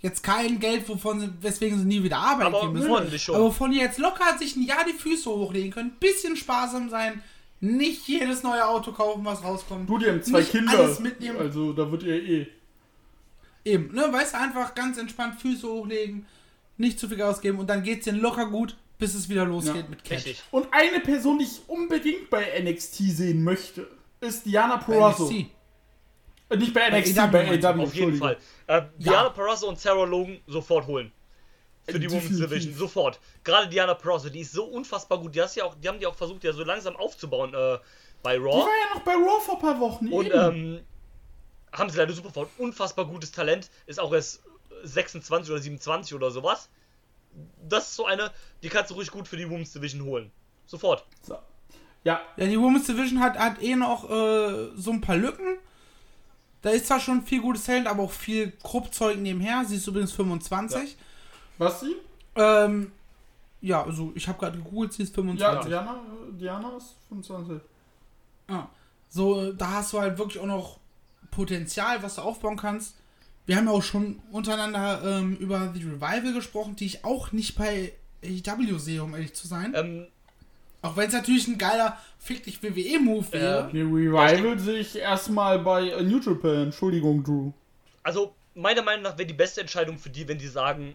Jetzt 0.00 0.22
kein 0.22 0.58
Geld, 0.58 0.86
wovon 0.88 1.20
sie, 1.20 1.32
weswegen 1.40 1.78
sie 1.78 1.84
nie 1.86 2.02
wieder 2.02 2.18
arbeiten 2.18 2.54
Aber 2.54 2.70
müssen. 2.70 3.18
schon. 3.18 3.36
Aber 3.36 3.44
wovon 3.44 3.70
die 3.70 3.78
jetzt 3.78 3.98
locker 3.98 4.36
sich 4.36 4.56
ein 4.56 4.64
Jahr 4.64 4.84
die 4.84 4.92
Füße 4.98 5.30
hochlegen 5.30 5.70
können, 5.70 5.92
bisschen 6.00 6.36
sparsam 6.36 6.90
sein, 6.90 7.22
nicht 7.60 8.06
jedes 8.08 8.42
neue 8.42 8.66
Auto 8.66 8.92
kaufen, 8.92 9.24
was 9.24 9.42
rauskommt. 9.42 9.88
Du, 9.88 9.98
die 9.98 10.06
haben 10.06 10.22
zwei 10.22 10.40
nicht 10.40 10.50
Kinder. 10.50 10.78
Alles 10.78 11.00
mitnehmen. 11.00 11.38
Also, 11.38 11.72
da 11.72 11.90
wird 11.90 12.02
ihr 12.02 12.22
eh. 12.22 12.46
Eben, 13.64 13.94
ne, 13.94 14.12
weißt 14.12 14.34
du, 14.34 14.38
einfach 14.38 14.74
ganz 14.74 14.98
entspannt 14.98 15.40
Füße 15.40 15.66
hochlegen, 15.66 16.26
nicht 16.76 16.98
zu 16.98 17.08
viel 17.08 17.22
ausgeben 17.22 17.58
und 17.58 17.68
dann 17.68 17.82
geht's 17.82 18.04
denen 18.04 18.20
locker 18.20 18.46
gut, 18.46 18.76
bis 18.98 19.14
es 19.14 19.28
wieder 19.28 19.46
losgeht 19.46 19.84
Ja, 19.84 19.88
mit 19.88 20.04
Catch. 20.04 20.26
Richtig. 20.26 20.42
Und 20.50 20.66
eine 20.70 21.00
Person, 21.00 21.38
die 21.38 21.46
ich 21.46 21.62
unbedingt 21.66 22.28
bei 22.28 22.60
NXT 22.62 22.96
sehen 22.96 23.42
möchte, 23.42 23.88
ist 24.20 24.44
Diana 24.44 24.76
Purrazzo. 24.76 25.24
NXT. 25.24 25.46
Äh, 26.50 26.56
Nicht 26.56 26.74
bei 26.74 26.90
NXT, 26.90 27.16
bei 27.32 27.56
du? 27.56 27.68
Auf 27.82 27.94
jeden 27.94 28.16
Fall. 28.16 28.36
Äh, 28.66 28.82
Diana 28.98 29.30
Perazzo 29.30 29.68
und 29.68 29.78
Sarah 29.78 30.04
Logan 30.04 30.38
sofort 30.46 30.86
holen. 30.86 31.10
Für 31.86 32.00
die 32.00 32.10
Women's. 32.10 32.38
Division, 32.38 32.74
sofort. 32.74 33.20
Gerade 33.42 33.68
Diana 33.68 33.94
Perazzo, 33.94 34.28
die 34.30 34.40
ist 34.40 34.52
so 34.52 34.64
unfassbar 34.64 35.18
gut. 35.18 35.34
Die, 35.34 35.42
hast 35.42 35.54
ja 35.56 35.64
auch, 35.64 35.74
die 35.74 35.88
haben 35.88 35.98
die 35.98 36.06
auch 36.06 36.14
versucht, 36.14 36.42
ja 36.44 36.52
so 36.52 36.64
langsam 36.64 36.96
aufzubauen 36.96 37.52
äh, 37.54 37.78
bei 38.22 38.36
Die 38.36 38.42
Raw. 38.42 38.60
war 38.60 38.68
ja 38.68 38.94
noch 38.94 39.02
bei 39.04 39.12
Raw 39.12 39.40
vor 39.44 39.56
ein 39.56 39.60
paar 39.60 39.80
Wochen. 39.80 40.08
Und 40.08 40.32
ähm, 40.32 40.80
haben 41.72 41.90
sie 41.90 41.98
leider 41.98 42.12
super 42.14 42.30
verhauen. 42.30 42.50
Unfassbar 42.58 43.04
gutes 43.04 43.32
Talent. 43.32 43.70
Ist 43.86 44.00
auch 44.00 44.12
erst 44.12 44.42
26 44.84 45.50
oder 45.52 45.60
27 45.60 46.14
oder 46.14 46.30
sowas. 46.30 46.68
Das 47.68 47.88
ist 47.88 47.96
so 47.96 48.06
eine, 48.06 48.30
die 48.62 48.68
kannst 48.68 48.90
du 48.90 48.94
ruhig 48.94 49.10
gut 49.10 49.26
für 49.28 49.36
die 49.36 49.48
Women's 49.48 49.72
Division 49.72 50.04
holen. 50.04 50.30
Sofort. 50.66 51.04
so. 51.22 51.36
Ja, 52.04 52.20
Ja, 52.36 52.46
die 52.46 52.58
Women's 52.60 52.86
Division 52.86 53.20
hat, 53.20 53.38
hat 53.38 53.62
eh 53.62 53.74
noch 53.76 54.08
äh, 54.08 54.68
so 54.76 54.90
ein 54.92 55.00
paar 55.00 55.16
Lücken. 55.16 55.58
Da 56.62 56.70
ist 56.70 56.86
zwar 56.86 57.00
schon 57.00 57.22
viel 57.22 57.40
gutes 57.42 57.64
Talent, 57.64 57.86
aber 57.86 58.02
auch 58.04 58.10
viel 58.10 58.52
Kruppzeug 58.62 59.18
nebenher. 59.18 59.64
Sie 59.66 59.76
ist 59.76 59.86
übrigens 59.86 60.12
25. 60.12 60.96
was 61.58 61.80
sie? 61.80 61.94
Ähm, 62.36 62.92
ja, 63.60 63.82
also 63.82 64.12
ich 64.14 64.28
habe 64.28 64.38
gerade 64.38 64.58
gegoogelt, 64.58 64.92
sie 64.92 65.04
ist 65.04 65.16
Ja, 65.16 65.22
25. 65.22 65.68
Diana, 65.68 66.00
Diana 66.32 66.76
ist 66.76 66.96
25. 67.08 67.60
Ah. 68.48 68.66
So, 69.08 69.52
da 69.52 69.70
hast 69.70 69.92
du 69.92 70.00
halt 70.00 70.18
wirklich 70.18 70.38
auch 70.42 70.46
noch 70.46 70.78
Potenzial, 71.30 72.02
was 72.02 72.16
du 72.16 72.22
aufbauen 72.22 72.56
kannst. 72.56 72.96
Wir 73.46 73.56
haben 73.56 73.66
ja 73.66 73.72
auch 73.72 73.82
schon 73.82 74.20
untereinander 74.30 75.02
ähm, 75.04 75.36
über 75.36 75.70
The 75.74 75.82
Revival 75.82 76.32
gesprochen, 76.32 76.76
die 76.76 76.86
ich 76.86 77.04
auch 77.04 77.32
nicht 77.32 77.56
bei 77.56 77.92
AEW 78.22 78.78
sehe, 78.78 79.02
um 79.02 79.14
ehrlich 79.14 79.34
zu 79.34 79.46
sein. 79.46 79.72
Ähm, 79.76 80.06
Auch 80.82 80.96
wenn 80.96 81.08
es 81.08 81.14
natürlich 81.14 81.46
ein 81.48 81.58
geiler 81.58 81.98
Fick 82.18 82.44
dich 82.44 82.62
WWE-Move 82.62 83.32
wäre. 83.32 83.70
Die 83.72 83.80
Revival 83.80 84.58
sehe 84.58 84.78
ich 84.78 84.96
erstmal 84.96 85.58
bei 85.58 85.90
äh, 85.90 86.02
New 86.02 86.20
Japan. 86.20 86.64
Entschuldigung, 86.64 87.22
Drew. 87.22 87.52
also, 88.02 88.34
meiner 88.54 88.82
Meinung 88.82 89.02
nach 89.02 89.18
wäre 89.18 89.26
die 89.26 89.34
beste 89.34 89.60
Entscheidung 89.60 89.98
für 89.98 90.10
die, 90.10 90.26
wenn 90.26 90.38
die 90.38 90.48
sagen, 90.48 90.94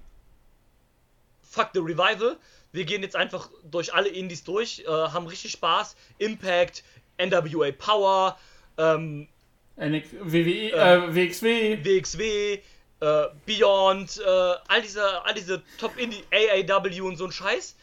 fuck 1.49 1.69
the 1.73 1.79
Revival, 1.79 2.37
wir 2.71 2.85
gehen 2.85 3.01
jetzt 3.01 3.15
einfach 3.15 3.49
durch 3.69 3.93
alle 3.93 4.09
Indies 4.09 4.43
durch, 4.43 4.83
äh, 4.85 4.87
haben 4.87 5.25
richtig 5.27 5.51
Spaß, 5.51 5.95
Impact, 6.19 6.83
NWA 7.17 7.71
Power, 7.71 8.37
ähm, 8.77 9.27
NX 9.75 10.09
WWE, 10.21 10.71
Äh, 10.71 10.95
äh, 10.95 11.15
WXW. 11.15 11.83
WXW, 11.83 12.59
äh, 13.01 13.27
Beyond, 13.45 14.21
äh, 14.25 14.29
all 14.67 14.81
diese, 14.81 15.25
all 15.25 15.33
diese 15.33 15.61
Top 15.77 15.97
Indie, 15.97 16.23
AAW 16.31 17.01
und 17.01 17.17
so 17.17 17.25
ein 17.25 17.31
Scheiß. 17.31 17.75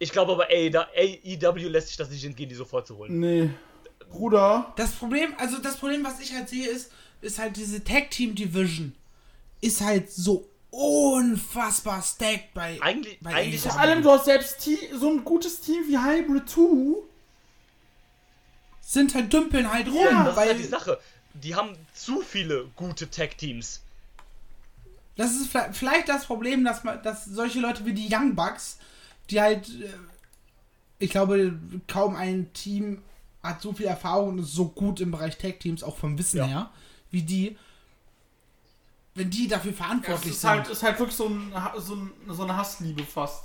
Ich 0.00 0.10
glaube 0.12 0.32
aber 0.32 0.48
AEW 0.48 1.68
lässt 1.68 1.88
sich 1.88 1.96
das 1.96 2.10
nicht 2.10 2.24
entgehen, 2.24 2.48
die 2.48 2.54
sofort 2.54 2.86
zu 2.86 2.96
holen. 2.96 3.18
Nee. 3.18 3.50
Bruder. 4.10 4.72
Das 4.76 4.92
Problem, 4.92 5.34
also 5.38 5.58
das 5.58 5.76
Problem, 5.76 6.04
was 6.04 6.20
ich 6.20 6.32
halt 6.32 6.48
sehe, 6.48 6.68
ist, 6.68 6.90
ist 7.20 7.38
halt 7.38 7.56
diese 7.56 7.82
Tag 7.84 8.10
Team 8.10 8.34
Division 8.34 8.94
ist 9.60 9.80
halt 9.80 10.10
so 10.10 10.48
unfassbar 10.78 12.02
stacked 12.02 12.54
bei. 12.54 12.78
Eigentlich- 12.80 13.18
bei 13.20 13.34
eigentlich. 13.34 13.62
Vor 13.62 13.78
allem, 13.78 14.02
du 14.02 14.10
hast 14.10 14.26
selbst 14.26 14.60
Te- 14.60 14.96
so 14.96 15.10
ein 15.10 15.24
gutes 15.24 15.60
Team 15.60 15.82
wie 15.88 15.98
Hybrid 15.98 16.48
2. 16.48 17.02
sind 18.80 19.14
halt 19.14 19.30
dümpeln 19.32 19.70
halt 19.70 19.86
rum, 19.88 19.96
Ja, 20.02 20.22
Das 20.24 20.30
ist 20.30 20.36
weil 20.36 20.48
halt 20.48 20.58
die 20.60 20.64
Sache. 20.64 20.98
Die 21.34 21.54
haben 21.54 21.76
zu 21.94 22.22
viele 22.22 22.66
gute 22.76 23.10
Tag-Teams. 23.10 23.82
das 25.16 25.32
ist 25.32 25.48
vielleicht- 25.50 25.76
vielleicht 25.76 26.08
das 26.08 26.24
Problem, 26.26 26.64
dass 26.64 26.84
man, 26.84 27.02
dass 27.02 27.24
solche 27.26 27.58
Leute 27.60 27.84
wie 27.84 27.92
die 27.92 28.08
Young 28.10 28.34
Bucks, 28.36 28.78
die 29.30 29.40
halt, 29.40 29.68
äh, 29.68 29.88
ich 31.00 31.10
glaube, 31.10 31.58
kaum 31.88 32.14
ein 32.16 32.52
Team 32.54 33.02
hat 33.42 33.60
so 33.60 33.72
viel 33.72 33.86
Erfahrung 33.86 34.28
und 34.30 34.38
ist 34.40 34.52
so 34.52 34.68
gut 34.68 35.00
im 35.00 35.10
Bereich 35.10 35.36
Tag 35.36 35.58
Teams, 35.60 35.82
auch 35.82 35.96
vom 35.98 36.16
Wissen 36.18 36.38
Ja. 36.38 36.46
her, 36.46 36.70
wie 37.10 37.22
die. 37.22 37.58
Wenn 39.18 39.30
die 39.30 39.48
dafür 39.48 39.72
verantwortlich 39.72 40.32
ist 40.32 40.40
sind. 40.42 40.50
halt, 40.50 40.68
ist 40.68 40.82
halt 40.82 40.98
wirklich 40.98 41.16
so, 41.16 41.26
ein, 41.28 41.52
so, 41.76 41.94
ein, 41.96 42.12
so 42.28 42.42
eine 42.44 42.56
Hassliebe 42.56 43.02
fast. 43.04 43.44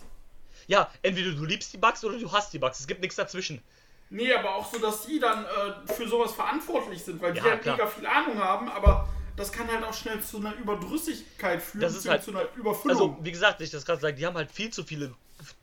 Ja, 0.68 0.90
entweder 1.02 1.32
du 1.32 1.44
liebst 1.46 1.74
die 1.74 1.78
Bugs 1.78 2.04
oder 2.06 2.18
du 2.18 2.32
hasst 2.32 2.54
die 2.54 2.60
Bugs. 2.60 2.80
Es 2.80 2.88
gibt 2.88 3.02
nichts 3.02 3.16
dazwischen. 3.18 3.62
Nee, 4.10 4.32
aber 4.34 4.56
auch 4.56 4.72
so, 4.72 4.80
dass 4.80 5.06
die 5.08 5.20
dann 5.20 5.44
äh, 5.46 5.94
für 5.94 6.08
sowas 6.08 6.32
verantwortlich 6.34 7.04
sind, 7.04 7.22
weil 7.22 7.34
die 7.34 7.40
Ja, 7.40 7.46
halt 7.46 7.62
klar. 7.64 7.76
mega 7.78 7.88
viel 7.88 8.06
Ahnung 8.06 8.38
haben, 8.38 8.70
aber 8.70 9.10
das 9.36 9.52
kann 9.52 9.68
halt 9.68 9.84
auch 9.84 9.94
schnell 9.94 10.22
zu 10.22 10.38
einer 10.38 10.54
Überdrüssigkeit 10.56 11.62
führen, 11.62 11.82
Das 11.82 11.94
ist 11.96 12.04
beziehungsweise 12.04 12.10
halt- 12.12 12.24
zu 12.24 12.32
einer 12.32 12.56
Überfüllung. 12.56 12.98
Also, 13.14 13.18
wie 13.26 13.32
gesagt, 13.32 13.60
ich 13.62 13.72
das 13.72 13.84
gerade 13.86 14.00
sage, 14.00 14.16
die 14.16 14.26
haben 14.26 14.36
halt 14.36 14.52
viel 14.52 14.70
zu 14.72 14.84
viele 14.84 15.14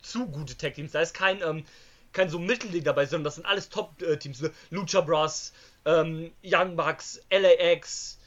zu 0.01 0.27
gute 0.27 0.57
Tag-Teams. 0.57 0.91
Da 0.91 0.99
ist 0.99 1.13
kein, 1.13 1.41
ähm, 1.41 1.63
kein 2.11 2.29
so 2.29 2.37
Mittelding 2.39 2.83
dabei, 2.83 3.05
sondern 3.05 3.23
das 3.23 3.35
sind 3.35 3.45
alles 3.45 3.69
Top-Teams. 3.69 4.43
Lucha 4.69 4.99
Bros, 5.01 5.53
ähm, 5.85 6.31
Young 6.43 6.75
Bucks, 6.75 7.21
LAX, 7.31 8.17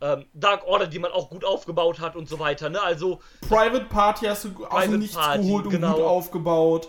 ähm, 0.00 0.26
Dark 0.34 0.66
Order, 0.66 0.86
die 0.86 0.98
man 0.98 1.10
auch 1.12 1.30
gut 1.30 1.44
aufgebaut 1.44 2.00
hat 2.00 2.16
und 2.16 2.28
so 2.28 2.38
weiter. 2.38 2.68
Ne? 2.68 2.80
Also, 2.82 3.20
Private 3.48 3.86
Party 3.86 4.26
hast 4.26 4.44
du 4.44 4.48
aus 4.64 4.68
Private 4.70 4.90
dem 4.90 4.98
Nichts 5.00 5.16
Party, 5.16 5.42
geholt 5.42 5.64
und 5.66 5.70
genau. 5.72 5.94
gut 5.94 6.04
aufgebaut. 6.04 6.88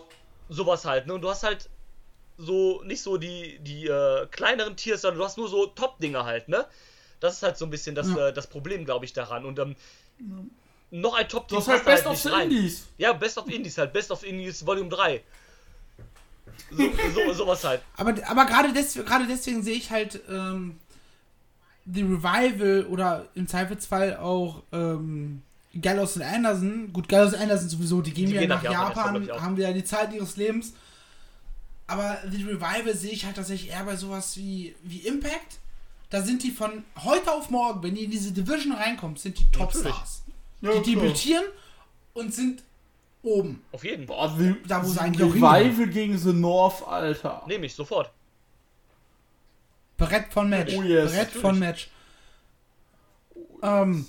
sowas 0.50 0.84
halt. 0.86 1.08
Ne? 1.08 1.14
Und 1.14 1.22
du 1.22 1.30
hast 1.30 1.44
halt 1.44 1.70
so, 2.38 2.82
nicht 2.84 3.02
so 3.02 3.18
die, 3.18 3.60
die 3.60 3.88
äh, 3.88 4.28
kleineren 4.28 4.76
Tiers, 4.76 5.02
sondern 5.02 5.20
du 5.20 5.26
hast 5.26 5.38
nur 5.38 5.48
so 5.50 5.68
Top-Dinger 5.68 6.24
halt, 6.26 6.50
ne? 6.50 6.66
Das 7.20 7.34
ist 7.38 7.44
halt 7.44 7.58
so 7.58 7.66
ein 7.66 7.72
bisschen 7.72 7.96
das, 7.96 8.08
Ja. 8.10 8.28
äh, 8.28 8.34
das 8.34 8.46
Problem, 8.48 8.86
glaube 8.86 9.06
ich, 9.06 9.14
daran. 9.14 9.44
Und 9.46 9.58
ähm, 9.58 9.76
noch 10.92 11.16
ein 11.16 11.28
Top-Team 11.28 11.58
Das 11.58 11.66
ist 11.68 11.74
halt 11.74 11.86
passt 11.86 12.04
Best 12.04 12.08
of 12.08 12.26
nicht 12.26 12.34
rein. 12.36 12.52
Indies. 12.52 12.86
Ja, 12.98 13.14
Best 13.14 13.38
of 13.38 13.48
Indies 13.50 13.78
halt. 13.78 13.92
Best 13.94 14.12
of 14.12 14.24
Indies 14.24 14.66
Volume 14.66 14.90
3. 14.90 15.24
So, 16.72 16.84
so, 17.26 17.34
sowas 17.34 17.64
halt. 17.64 17.82
Aber, 17.98 18.14
aber 18.28 18.46
gerade 18.46 18.72
des, 18.74 18.94
deswegen 19.28 19.64
sehe 19.64 19.76
ich 19.76 19.90
halt 19.90 20.22
ähm, 20.30 20.80
The 21.92 22.02
Revival 22.02 22.86
oder 22.90 23.28
im 23.36 23.48
Zweifelsfall 23.48 24.18
auch 24.18 24.64
ähm, 24.72 25.42
Gallows 25.82 26.16
und 26.18 26.24
Anderson. 26.24 26.92
Gut, 26.92 27.08
Gallows 27.08 27.34
und 27.34 27.40
Anderson 27.42 27.70
sowieso, 27.70 28.02
die 28.02 28.12
gehen 28.12 28.26
Die 28.26 28.32
wieder 28.32 28.42
gehen 28.42 28.50
nach 28.50 28.64
nach 28.64 28.72
Japan, 28.72 29.06
Japan, 29.14 29.24
glaub 29.26 29.42
haben 29.42 29.58
wieder 29.58 29.74
die 29.74 29.84
Zeit 29.84 30.14
ihres 30.14 30.36
Lebens. 30.38 30.74
Aber 31.88 32.18
The 32.30 32.44
Revival 32.44 32.94
sehe 32.96 33.12
ich 33.12 33.26
halt 33.26 33.38
tatsächlich 33.38 33.72
eher 33.72 33.84
bei 33.86 33.96
sowas 33.96 34.36
wie, 34.38 34.76
wie 34.84 35.00
Impact. 35.00 35.60
Da 36.10 36.22
sind 36.22 36.44
die 36.44 36.52
von 36.52 36.84
heute 37.04 37.32
auf 37.32 37.50
morgen, 37.50 37.84
wenn 37.84 37.96
die 37.96 38.06
in 38.06 38.12
diese 38.12 38.32
Division 38.32 38.74
reinkommen, 38.74 39.16
sind 39.18 39.40
die 39.40 39.50
Topstars. 39.52 40.24
Ja, 40.62 40.72
Die 40.72 40.92
klar. 40.92 41.04
debütieren 41.04 41.44
und 42.14 42.34
sind 42.34 42.64
oben. 43.24 43.62
Auf 43.72 43.84
jeden. 43.84 44.08
The, 44.08 44.56
Da, 44.68 44.84
wo 44.84 44.88
sie 44.88 44.94
the 44.94 45.00
eigentlich 45.00 45.34
Revival 45.34 45.88
gegen 45.88 46.18
The 46.18 46.34
North, 46.34 46.86
Alter. 46.88 47.44
Nehme 47.48 47.66
ich 47.66 47.76
sofort. 47.76 48.12
Brett 49.98 50.32
von 50.32 50.50
Match. 50.50 50.74
Oh 50.76 50.82
yes, 50.84 51.12
Brett 51.12 51.20
natürlich. 51.28 51.42
von 51.42 51.60
Match. 51.60 51.90
Ähm, 53.62 54.06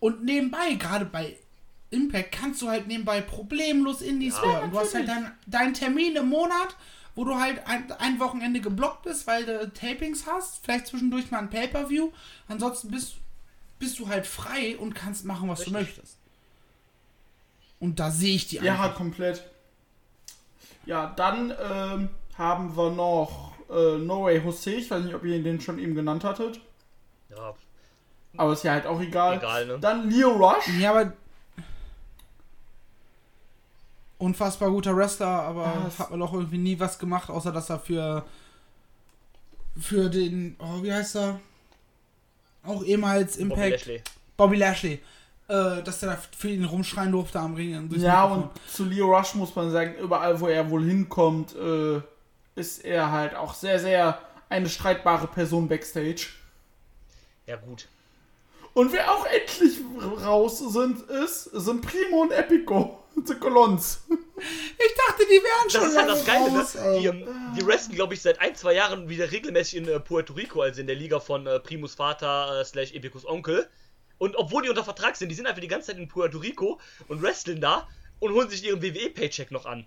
und 0.00 0.24
nebenbei, 0.24 0.74
gerade 0.74 1.04
bei 1.04 1.36
Impact, 1.90 2.32
kannst 2.32 2.62
du 2.62 2.68
halt 2.68 2.86
nebenbei 2.86 3.20
problemlos 3.20 4.02
Indies 4.02 4.36
Ja, 4.36 4.48
werden. 4.52 4.70
Du 4.70 4.78
hast 4.78 4.94
halt 4.94 5.08
deinen 5.08 5.30
dein 5.46 5.74
Termin 5.74 6.16
im 6.16 6.28
Monat, 6.28 6.76
wo 7.14 7.24
du 7.24 7.34
halt 7.36 7.66
ein, 7.66 7.90
ein 7.92 8.20
Wochenende 8.20 8.60
geblockt 8.60 9.02
bist, 9.02 9.26
weil 9.26 9.44
du 9.44 9.72
Tapings 9.72 10.26
hast. 10.26 10.64
Vielleicht 10.64 10.86
zwischendurch 10.86 11.30
mal 11.30 11.38
ein 11.40 11.50
Pay-Per-View. 11.50 12.10
Ansonsten 12.46 12.90
bist, 12.90 13.14
bist 13.78 13.98
du 13.98 14.08
halt 14.08 14.26
frei 14.26 14.76
und 14.78 14.94
kannst 14.94 15.24
machen, 15.24 15.48
was 15.48 15.60
du 15.60 15.70
Richtig. 15.70 15.96
möchtest. 15.96 16.16
Und 17.80 18.00
da 18.00 18.10
sehe 18.10 18.34
ich 18.34 18.48
die 18.48 18.56
Ja, 18.56 18.74
einfach. 18.74 18.94
komplett. 18.94 19.42
Ja, 20.86 21.12
dann 21.16 21.52
ähm, 21.62 22.08
haben 22.36 22.76
wir 22.76 22.90
noch 22.90 23.52
äh, 23.70 23.98
No 23.98 24.24
Way 24.24 24.38
Jose. 24.44 24.70
Ich 24.72 24.90
weiß 24.90 25.04
nicht, 25.04 25.14
ob 25.14 25.24
ihr 25.24 25.42
den 25.42 25.60
schon 25.60 25.78
eben 25.78 25.94
genannt 25.94 26.24
hattet. 26.24 26.60
Ja, 27.30 27.54
Aber 28.36 28.52
ist 28.52 28.64
ja 28.64 28.72
halt 28.72 28.86
auch 28.86 29.00
egal. 29.00 29.36
Egal, 29.36 29.66
ne? 29.66 29.78
Dann 29.78 30.08
Leo 30.10 30.30
Rush. 30.30 30.66
Ja, 30.78 30.90
aber 30.90 31.12
unfassbar 34.18 34.70
guter 34.70 34.96
Wrestler, 34.96 35.26
aber 35.28 35.66
Ah, 35.66 35.90
hat 35.98 36.10
man 36.10 36.20
doch 36.20 36.32
irgendwie 36.32 36.58
nie 36.58 36.78
was 36.80 36.98
gemacht, 36.98 37.30
außer 37.30 37.52
dass 37.52 37.70
er 37.70 37.78
für 37.78 38.24
für 39.80 40.10
den, 40.10 40.56
oh, 40.58 40.82
wie 40.82 40.92
heißt 40.92 41.14
er? 41.16 41.38
Auch 42.64 42.82
ehemals 42.82 43.36
Bobby 43.36 43.42
Impact 43.44 43.70
Lashley. 43.70 44.02
Bobby 44.36 44.56
Lashley, 44.56 44.92
äh, 45.46 45.82
dass 45.84 46.00
der 46.00 46.10
da 46.10 46.18
für 46.36 46.48
ihn 46.48 46.64
rumschreien 46.64 47.12
durfte 47.12 47.38
am 47.38 47.54
Ring. 47.54 47.70
Ja, 47.70 47.78
Mikrofon. 48.26 48.42
und 48.42 48.50
zu 48.68 48.84
Leo 48.86 49.16
Rush 49.16 49.34
muss 49.36 49.54
man 49.54 49.70
sagen, 49.70 49.94
überall, 50.00 50.40
wo 50.40 50.48
er 50.48 50.68
wohl 50.68 50.82
hinkommt, 50.84 51.54
äh, 51.54 52.00
ist 52.58 52.84
er 52.84 53.10
halt 53.12 53.34
auch 53.34 53.54
sehr, 53.54 53.78
sehr 53.78 54.20
eine 54.48 54.68
streitbare 54.68 55.26
Person 55.28 55.68
backstage. 55.68 56.28
Ja, 57.46 57.56
gut. 57.56 57.88
Und 58.74 58.92
wer 58.92 59.10
auch 59.10 59.26
endlich 59.26 59.78
raus 60.24 60.58
sind, 60.58 61.00
ist, 61.10 61.44
sind 61.44 61.80
Primo 61.80 62.22
und 62.22 62.32
Epico. 62.32 63.02
The 63.26 63.34
Colons. 63.34 64.04
Ich 64.08 64.94
dachte, 65.06 65.24
die 65.26 65.42
wären 65.42 65.64
Das 65.64 65.72
schon 65.72 65.90
ist 65.90 65.96
halt 65.96 66.08
das 66.08 66.24
Geile, 66.24 66.50
raus, 66.50 66.74
ne? 66.74 66.98
Die, 67.00 67.06
ähm, 67.06 67.26
die 67.56 67.66
wrestlen, 67.66 67.96
glaube 67.96 68.14
ich, 68.14 68.22
seit 68.22 68.40
ein, 68.40 68.54
zwei 68.54 68.74
Jahren 68.74 69.08
wieder 69.08 69.32
regelmäßig 69.32 69.78
in 69.78 69.88
äh, 69.88 69.98
Puerto 69.98 70.32
Rico, 70.34 70.62
also 70.62 70.80
in 70.80 70.86
der 70.86 70.94
Liga 70.94 71.18
von 71.18 71.46
äh, 71.46 71.58
Primus 71.58 71.94
Vater 71.94 72.60
äh, 72.60 72.64
slash 72.64 72.92
Epicus 72.92 73.26
Onkel. 73.26 73.68
Und 74.18 74.36
obwohl 74.36 74.62
die 74.62 74.68
unter 74.68 74.84
Vertrag 74.84 75.16
sind, 75.16 75.28
die 75.30 75.34
sind 75.34 75.46
einfach 75.46 75.60
die 75.60 75.68
ganze 75.68 75.88
Zeit 75.88 75.98
in 75.98 76.06
Puerto 76.06 76.38
Rico 76.38 76.78
und 77.08 77.22
wresteln 77.22 77.60
da 77.60 77.88
und 78.20 78.32
holen 78.32 78.48
sich 78.48 78.64
ihren 78.64 78.82
WWE-Paycheck 78.82 79.50
noch 79.50 79.66
an. 79.66 79.86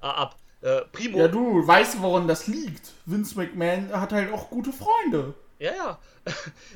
Äh, 0.00 0.06
ab. 0.06 0.36
Äh, 0.62 0.82
Primo. 0.92 1.18
Ja, 1.18 1.28
du 1.28 1.66
weißt, 1.66 2.00
woran 2.00 2.28
das 2.28 2.46
liegt. 2.46 2.92
Vince 3.04 3.36
McMahon 3.36 3.90
hat 3.92 4.12
halt 4.12 4.32
auch 4.32 4.48
gute 4.48 4.72
Freunde. 4.72 5.34
Ja, 5.58 5.74
ja. 5.74 5.98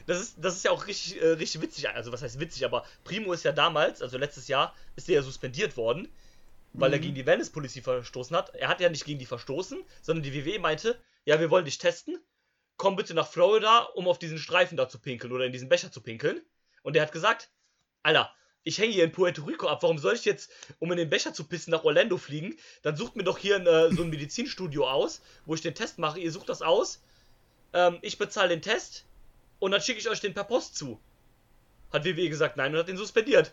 Das 0.06 0.20
ist, 0.20 0.36
das 0.38 0.56
ist 0.56 0.64
ja 0.64 0.72
auch 0.72 0.86
richtig, 0.86 1.20
äh, 1.22 1.28
richtig 1.30 1.62
witzig. 1.62 1.88
Also, 1.88 2.12
was 2.12 2.22
heißt 2.22 2.40
witzig, 2.40 2.64
aber 2.64 2.84
Primo 3.04 3.32
ist 3.32 3.44
ja 3.44 3.52
damals, 3.52 4.02
also 4.02 4.18
letztes 4.18 4.48
Jahr, 4.48 4.74
ist 4.96 5.08
der 5.08 5.16
ja 5.16 5.22
suspendiert 5.22 5.76
worden, 5.76 6.08
weil 6.72 6.92
er 6.92 6.98
gegen 6.98 7.14
die 7.14 7.26
Venice 7.26 7.50
Policy 7.50 7.80
verstoßen 7.80 8.36
hat. 8.36 8.54
Er 8.54 8.68
hat 8.68 8.80
ja 8.80 8.88
nicht 8.88 9.04
gegen 9.04 9.18
die 9.18 9.26
verstoßen, 9.26 9.82
sondern 10.02 10.24
die 10.24 10.34
WWE 10.34 10.58
meinte, 10.58 10.98
ja, 11.24 11.40
wir 11.40 11.50
wollen 11.50 11.64
dich 11.64 11.78
testen. 11.78 12.18
Komm 12.76 12.96
bitte 12.96 13.14
nach 13.14 13.28
Florida, 13.28 13.88
um 13.94 14.06
auf 14.08 14.18
diesen 14.18 14.38
Streifen 14.38 14.76
da 14.76 14.88
zu 14.88 14.98
pinkeln 14.98 15.32
oder 15.32 15.46
in 15.46 15.52
diesen 15.52 15.68
Becher 15.68 15.90
zu 15.90 16.00
pinkeln. 16.00 16.42
Und 16.82 16.94
der 16.94 17.02
hat 17.02 17.12
gesagt, 17.12 17.50
Alter, 18.02 18.32
ich 18.66 18.78
hänge 18.78 18.92
hier 18.92 19.04
in 19.04 19.12
Puerto 19.12 19.44
Rico 19.44 19.68
ab. 19.68 19.84
Warum 19.84 19.96
soll 19.98 20.14
ich 20.14 20.24
jetzt, 20.24 20.50
um 20.80 20.90
in 20.90 20.98
den 20.98 21.08
Becher 21.08 21.32
zu 21.32 21.44
pissen, 21.44 21.70
nach 21.70 21.84
Orlando 21.84 22.16
fliegen? 22.16 22.56
Dann 22.82 22.96
sucht 22.96 23.14
mir 23.14 23.22
doch 23.22 23.38
hier 23.38 23.56
ein, 23.56 23.66
äh, 23.66 23.94
so 23.94 24.02
ein 24.02 24.10
Medizinstudio 24.10 24.90
aus, 24.90 25.22
wo 25.44 25.54
ich 25.54 25.60
den 25.60 25.76
Test 25.76 25.98
mache. 25.98 26.18
Ihr 26.18 26.32
sucht 26.32 26.48
das 26.48 26.62
aus. 26.62 27.00
Ähm, 27.72 27.98
ich 28.02 28.18
bezahle 28.18 28.48
den 28.48 28.62
Test 28.62 29.04
und 29.60 29.70
dann 29.70 29.80
schicke 29.80 30.00
ich 30.00 30.08
euch 30.08 30.20
den 30.20 30.34
per 30.34 30.42
Post 30.42 30.76
zu. 30.76 30.98
Hat 31.92 32.04
WWE 32.04 32.28
gesagt 32.28 32.56
nein 32.56 32.72
und 32.72 32.80
hat 32.80 32.88
den 32.88 32.96
suspendiert. 32.96 33.52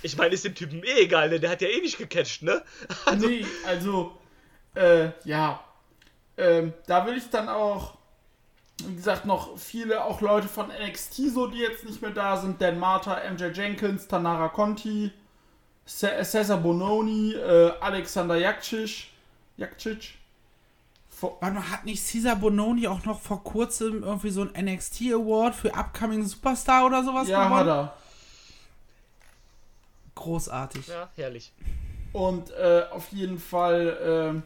Ich 0.00 0.16
meine, 0.16 0.32
ist 0.32 0.46
dem 0.46 0.54
Typen 0.54 0.82
eh 0.82 1.02
egal, 1.02 1.28
ne? 1.28 1.38
Der 1.38 1.50
hat 1.50 1.60
ja 1.60 1.68
eh 1.68 1.80
nicht 1.82 1.98
gecatcht, 1.98 2.42
ne? 2.42 2.64
Also, 3.04 3.28
Nee, 3.28 3.44
also, 3.66 4.18
äh, 4.74 5.10
ja. 5.24 5.62
Ähm, 6.38 6.72
da 6.86 7.04
will 7.04 7.18
ich 7.18 7.28
dann 7.28 7.50
auch, 7.50 7.95
wie 8.84 8.94
gesagt, 8.96 9.24
noch 9.24 9.56
viele, 9.58 10.04
auch 10.04 10.20
Leute 10.20 10.48
von 10.48 10.68
NXT 10.68 11.14
so, 11.32 11.46
die 11.46 11.58
jetzt 11.58 11.84
nicht 11.84 12.02
mehr 12.02 12.10
da 12.10 12.36
sind. 12.36 12.60
Dan 12.60 12.78
Marta, 12.78 13.18
MJ 13.30 13.44
Jenkins, 13.54 14.06
Tanara 14.06 14.48
Conti, 14.48 15.10
Ce- 15.86 16.22
Cesar 16.24 16.58
Bononi, 16.58 17.32
äh, 17.34 17.72
Alexander 17.80 18.36
Jakcic. 18.36 19.08
Jakcic. 19.56 20.14
Mal, 21.40 21.70
hat 21.70 21.86
nicht 21.86 22.06
Caesar 22.12 22.36
Bononi 22.36 22.86
auch 22.86 23.02
noch 23.06 23.20
vor 23.20 23.42
kurzem 23.42 24.02
irgendwie 24.02 24.28
so 24.28 24.42
ein 24.42 24.50
NXT 24.66 25.12
Award 25.14 25.54
für 25.54 25.72
Upcoming 25.74 26.22
Superstar 26.24 26.84
oder 26.84 27.02
sowas 27.02 27.26
Ja, 27.28 27.48
hat 27.48 27.66
er. 27.66 27.94
Großartig. 30.14 30.86
ja, 30.88 31.08
herrlich. 31.16 31.52
Und 32.12 32.50
äh, 32.50 32.84
auf 32.90 33.08
jeden 33.12 33.38
Fall, 33.38 33.98
ähm, 34.02 34.42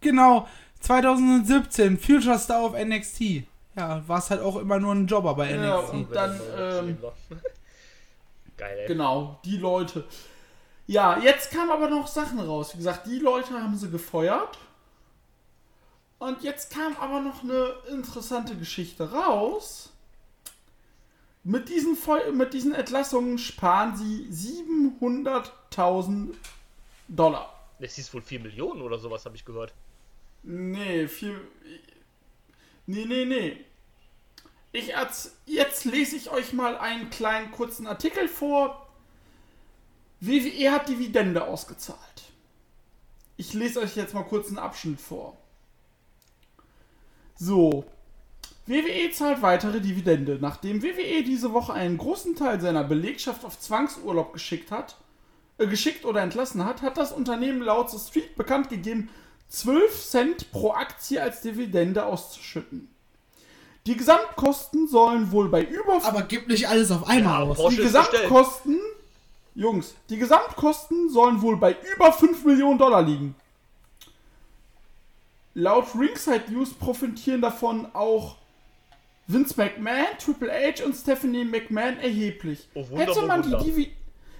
Genau, 0.00 0.48
2017, 0.82 1.98
Future 1.98 2.38
Star 2.38 2.60
auf 2.60 2.74
NXT. 2.74 3.44
Ja, 3.76 4.06
war 4.06 4.18
es 4.18 4.30
halt 4.30 4.42
auch 4.42 4.56
immer 4.56 4.78
nur 4.78 4.94
ein 4.94 5.06
Jobber 5.06 5.34
bei 5.34 5.50
Ja, 5.54 5.80
NXT. 5.80 5.92
und 5.94 6.14
dann, 6.14 6.40
ähm. 6.58 6.98
Geil, 8.56 8.78
ey. 8.80 8.86
Genau, 8.86 9.40
die 9.44 9.56
Leute. 9.56 10.04
Ja, 10.86 11.18
jetzt 11.18 11.50
kamen 11.50 11.70
aber 11.70 11.88
noch 11.88 12.06
Sachen 12.06 12.38
raus. 12.38 12.74
Wie 12.74 12.78
gesagt, 12.78 13.06
die 13.06 13.18
Leute 13.18 13.54
haben 13.54 13.76
sie 13.76 13.90
gefeuert. 13.90 14.58
Und 16.18 16.42
jetzt 16.42 16.72
kam 16.72 16.96
aber 16.98 17.20
noch 17.20 17.42
eine 17.42 17.72
interessante 17.90 18.54
Geschichte 18.56 19.10
raus. 19.10 19.88
Mit 21.44 21.68
diesen, 21.68 21.96
Feu 21.96 22.20
mit 22.32 22.54
diesen 22.54 22.72
Entlassungen 22.74 23.38
sparen 23.38 23.96
sie 23.96 24.28
700.000 24.30 26.34
Dollar. 27.08 27.52
Das 27.80 27.94
hieß 27.94 28.14
wohl 28.14 28.22
4 28.22 28.40
Millionen 28.40 28.82
oder 28.82 28.98
sowas, 28.98 29.24
habe 29.24 29.34
ich 29.34 29.44
gehört. 29.44 29.74
Nee, 30.42 31.06
viel. 31.08 31.40
Nee, 32.86 33.04
nee, 33.04 33.24
nee. 33.24 33.64
Ich 34.72 34.94
erz- 34.94 35.32
jetzt 35.46 35.84
lese 35.84 36.16
ich 36.16 36.30
euch 36.30 36.52
mal 36.52 36.76
einen 36.78 37.10
kleinen 37.10 37.52
kurzen 37.52 37.86
Artikel 37.86 38.28
vor. 38.28 38.88
WWE 40.20 40.70
hat 40.72 40.88
Dividende 40.88 41.44
ausgezahlt. 41.44 41.98
Ich 43.36 43.54
lese 43.54 43.80
euch 43.80 43.96
jetzt 43.96 44.14
mal 44.14 44.22
kurz 44.24 44.48
einen 44.48 44.58
Abschnitt 44.58 45.00
vor. 45.00 45.36
So. 47.36 47.84
WWE 48.66 49.10
zahlt 49.10 49.42
weitere 49.42 49.80
Dividende. 49.80 50.38
Nachdem 50.40 50.82
WWE 50.82 51.24
diese 51.24 51.52
Woche 51.52 51.72
einen 51.72 51.98
großen 51.98 52.36
Teil 52.36 52.60
seiner 52.60 52.84
Belegschaft 52.84 53.44
auf 53.44 53.58
Zwangsurlaub 53.58 54.32
geschickt 54.32 54.70
hat, 54.70 54.96
äh, 55.58 55.66
geschickt 55.66 56.04
oder 56.04 56.22
entlassen 56.22 56.64
hat, 56.64 56.82
hat 56.82 56.96
das 56.96 57.12
Unternehmen 57.12 57.60
laut 57.60 57.90
The 57.90 57.98
Street 57.98 58.36
bekannt 58.36 58.68
gegeben, 58.70 59.10
12 59.52 60.02
Cent 60.02 60.50
pro 60.50 60.72
Aktie 60.72 61.22
als 61.22 61.42
Dividende 61.42 62.06
auszuschütten. 62.06 62.88
Die 63.84 63.96
Gesamtkosten 63.96 64.88
sollen 64.88 65.30
wohl 65.30 65.48
bei 65.48 65.62
über 65.62 66.00
Aber 66.04 66.22
gib 66.22 66.48
nicht 66.48 66.68
alles 66.68 66.90
auf 66.90 67.06
einmal 67.06 67.44
Ja, 67.44 67.50
aus. 67.50 67.56
Porsche 67.58 67.76
die 67.76 67.82
ist 67.82 67.92
bestellt. 67.92 68.22
Gesamtkosten, 68.22 68.80
Jungs, 69.54 69.94
die 70.08 70.16
Gesamtkosten 70.16 71.10
sollen 71.10 71.42
wohl 71.42 71.58
bei 71.58 71.76
über 71.94 72.12
5 72.12 72.44
Millionen 72.46 72.78
Dollar 72.78 73.02
liegen. 73.02 73.34
Laut 75.54 75.88
Ringside 75.98 76.50
News 76.50 76.72
profitieren 76.72 77.42
davon 77.42 77.86
auch 77.92 78.36
Vince 79.26 79.54
McMahon, 79.58 80.16
Triple 80.18 80.50
H 80.50 80.82
und 80.84 80.94
Stephanie 80.94 81.44
McMahon 81.44 81.98
erheblich. 81.98 82.68
Oh, 82.72 82.88
Wunder, 82.88 83.04
hätte, 83.04 83.18
oh, 83.18 83.26
man 83.26 83.42
die 83.42 83.50
Wunder. 83.50 83.64
Divi 83.64 83.92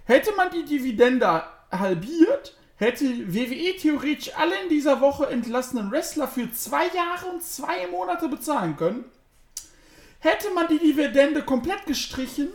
hätte 0.05 0.33
man 0.37 0.51
die 0.51 0.65
Dividende 0.65 1.43
halbiert, 1.71 2.57
hätte 2.83 3.35
WWE 3.35 3.77
theoretisch 3.77 4.35
alle 4.37 4.61
in 4.63 4.69
dieser 4.69 5.01
Woche 5.01 5.27
entlassenen 5.27 5.91
Wrestler 5.91 6.29
für 6.29 6.51
zwei 6.53 6.87
Jahre 6.89 7.27
und 7.27 7.43
zwei 7.43 7.87
Monate 7.87 8.29
bezahlen 8.29 8.77
können. 8.77 9.05
Hätte 10.19 10.51
man 10.51 10.69
die 10.69 10.79
Dividende 10.79 11.43
komplett 11.43 11.87
gestrichen, 11.87 12.49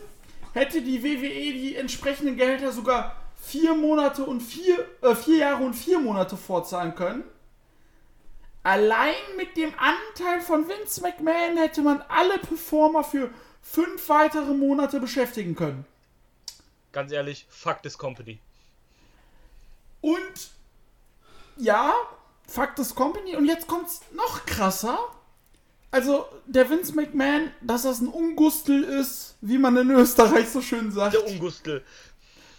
hätte 0.54 0.82
die 0.82 1.02
WWE 1.02 1.52
die 1.52 1.76
entsprechenden 1.76 2.36
Gehälter 2.36 2.72
sogar 2.72 3.16
vier 3.40 3.74
Monate 3.74 4.24
und 4.24 4.40
vier, 4.40 4.86
äh, 5.02 5.14
vier 5.14 5.38
Jahre 5.38 5.64
und 5.64 5.74
vier 5.74 5.98
Monate 5.98 6.36
vorzahlen 6.36 6.94
können. 6.94 7.24
Allein 8.62 9.14
mit 9.36 9.56
dem 9.56 9.72
Anteil 9.78 10.40
von 10.40 10.68
Vince 10.68 11.00
McMahon 11.00 11.56
hätte 11.56 11.80
man 11.80 12.02
alle 12.08 12.38
Performer 12.38 13.04
für 13.04 13.30
fünf 13.62 14.08
weitere 14.08 14.52
Monate 14.52 15.00
beschäftigen 15.00 15.54
können. 15.54 15.86
Ganz 16.92 17.12
ehrlich, 17.12 17.46
fuck 17.48 17.82
this 17.82 17.96
company. 17.96 18.40
Und 20.00 20.50
ja, 21.56 21.92
Fakt 22.46 22.78
ist 22.78 22.94
Company. 22.94 23.36
Und 23.36 23.46
jetzt 23.46 23.66
kommt's 23.66 24.00
noch 24.14 24.46
krasser. 24.46 24.98
Also, 25.90 26.26
der 26.46 26.68
Vince 26.68 26.94
McMahon, 26.94 27.50
dass 27.60 27.82
das 27.82 28.00
ein 28.00 28.08
Ungustel 28.08 28.84
ist, 28.84 29.36
wie 29.40 29.58
man 29.58 29.76
in 29.76 29.90
Österreich 29.90 30.48
so 30.48 30.60
schön 30.60 30.92
sagt. 30.92 31.14
Der 31.14 31.26
Ungustel. 31.26 31.84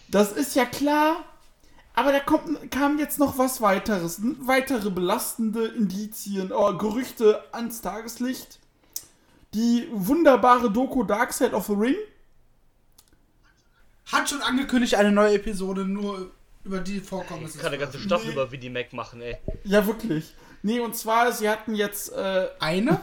Das 0.08 0.32
ist 0.32 0.56
ja 0.56 0.66
klar. 0.66 1.26
Aber 1.94 2.12
da 2.12 2.20
kommt, 2.20 2.72
kam 2.72 2.98
jetzt 2.98 3.20
noch 3.20 3.38
was 3.38 3.62
weiteres. 3.62 4.20
Weitere 4.40 4.90
belastende 4.90 5.68
Indizien, 5.68 6.52
oh, 6.52 6.78
Gerüchte 6.78 7.44
ans 7.52 7.82
Tageslicht. 7.82 8.60
Die 9.54 9.88
wunderbare 9.92 10.72
Doku 10.72 11.04
Dark 11.04 11.34
Side 11.34 11.54
of 11.54 11.68
the 11.68 11.74
Ring. 11.74 11.96
Hat 14.06 14.30
schon 14.30 14.42
angekündigt, 14.42 14.96
eine 14.96 15.12
neue 15.12 15.36
Episode 15.36 15.86
nur 15.86 16.32
über 16.64 16.80
die 16.80 17.00
Vorkommnisse. 17.00 17.58
Ich 17.58 17.62
kann 17.64 17.72
eine 17.72 17.80
ganze 17.82 18.00
Staffel 18.00 18.28
Nee. 18.28 18.34
über 18.34 18.52
Vinnie 18.52 18.70
Mac 18.70 18.94
machen, 18.94 19.22
ey. 19.22 19.38
Ja, 19.64 19.86
wirklich. 19.88 20.34
Nee, 20.62 20.80
und 20.80 20.96
zwar, 20.96 21.32
sie 21.32 21.48
hatten 21.50 21.74
jetzt, 21.76 22.12
äh, 22.12 22.48
Eine? 22.60 23.00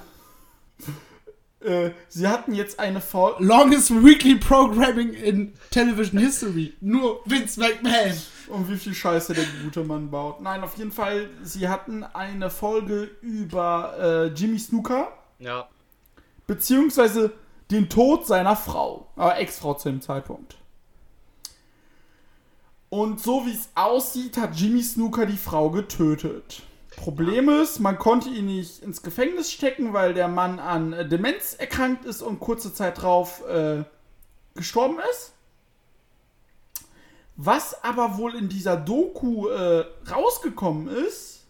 äh, 1.61 1.91
sie 2.09 2.27
hatten 2.29 2.55
jetzt 2.55 2.79
eine 2.79 3.01
Folge. 3.01 3.43
Longest 3.45 3.91
Weekly 4.05 4.37
Programming 4.37 5.15
in 5.15 5.55
Television 5.71 6.21
History. 6.21 6.75
Nur 6.81 7.21
Vince 7.25 7.59
McMahon. 7.59 8.13
Und 8.49 8.71
wie 8.71 8.77
viel 8.77 8.95
Scheiße 8.95 9.35
der 9.35 9.45
gute 9.65 9.83
Mann 9.83 10.11
baut. 10.11 10.41
Nein, 10.41 10.63
auf 10.63 10.77
jeden 10.77 10.93
Fall, 10.93 11.29
sie 11.43 11.69
hatten 11.69 12.05
eine 12.05 12.49
Folge 12.51 13.11
über 13.21 13.97
äh, 13.99 14.27
Jimmy 14.35 14.59
Snooker, 14.59 15.09
Ja. 15.41 15.69
beziehungsweise 16.47 17.33
den 17.73 17.89
Tod 17.89 18.25
seiner 18.27 18.55
Frau, 18.55 19.09
aber 19.17 19.39
Ex-Frau 19.39 19.75
zu 19.75 19.89
dem 19.89 20.01
Zeitpunkt. 20.01 20.57
Und 22.89 23.21
so 23.21 23.45
wie 23.47 23.53
es 23.53 23.69
aussieht, 23.75 24.37
hat 24.37 24.55
Jimmy 24.55 24.83
Snooker 24.83 25.27
die 25.27 25.37
Frau 25.37 25.71
getötet. 25.71 26.63
Problem 26.97 27.49
ist, 27.49 27.79
man 27.79 27.99
konnte 27.99 28.31
ihn 28.31 28.47
nicht 28.47 28.83
ins 28.83 29.03
Gefängnis 29.03 29.53
stecken, 29.53 29.93
weil 29.93 30.15
der 30.15 30.29
Mann 30.29 30.59
an 30.59 30.93
äh, 30.93 31.07
Demenz 31.07 31.55
erkrankt 31.55 32.05
ist 32.05 32.23
und 32.23 32.41
kurze 32.41 32.73
Zeit 32.73 33.03
drauf 33.03 33.47
äh, 33.47 33.85
gestorben 34.55 34.99
ist. 35.11 35.33
Was 37.37 37.85
aber 37.85 38.17
wohl 38.17 38.35
in 38.35 38.49
dieser 38.49 38.79
Doku 38.79 39.49
äh, 39.49 39.85
rausgekommen 40.11 40.89
ist, 40.89 41.45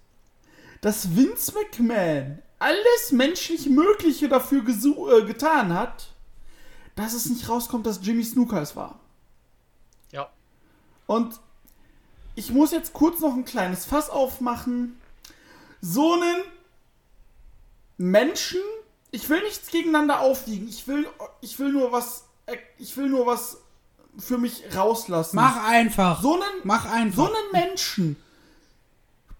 dass 0.81 1.15
Vince 1.15 1.53
McMahon 1.53 2.43
alles 2.59 3.13
menschlich 3.13 3.69
Mögliche 3.69 4.29
dafür 4.29 4.63
äh, 4.63 5.25
getan 5.25 5.73
hat, 5.73 6.09
dass 6.97 7.15
es 7.15 7.27
nicht 7.27 7.49
rauskommt, 7.49 7.87
dass 7.87 8.05
Jimmy 8.05 8.25
Snooker 8.25 8.63
es 8.63 8.75
war. 8.75 8.99
Und 11.07 11.41
ich 12.35 12.51
muss 12.51 12.73
jetzt 12.73 12.93
kurz 12.93 13.21
noch 13.21 13.35
ein 13.35 13.45
kleines 13.45 13.85
Fass 13.85 14.11
aufmachen. 14.11 15.01
So 15.81 16.15
einen 16.15 16.43
Menschen, 17.97 18.61
ich 19.11 19.29
will 19.29 19.43
nichts 19.43 19.71
gegeneinander 19.71 20.21
aufwiegen. 20.21 20.69
Ich 20.69 20.87
will, 20.89 21.09
ich 21.41 21.59
will 21.59 21.73
nur 21.73 21.93
was, 21.93 22.25
ich 22.79 22.97
will 22.97 23.09
nur 23.09 23.27
was 23.27 23.59
für 24.19 24.39
mich 24.39 24.65
rauslassen. 24.75 25.37
Mach 25.37 25.65
einfach. 25.65 26.23
so 26.23 26.35
einen, 26.35 26.61
Mach 26.65 26.87
einfach. 26.87 27.17
so 27.17 27.25
einen 27.27 27.53
Menschen 27.53 28.17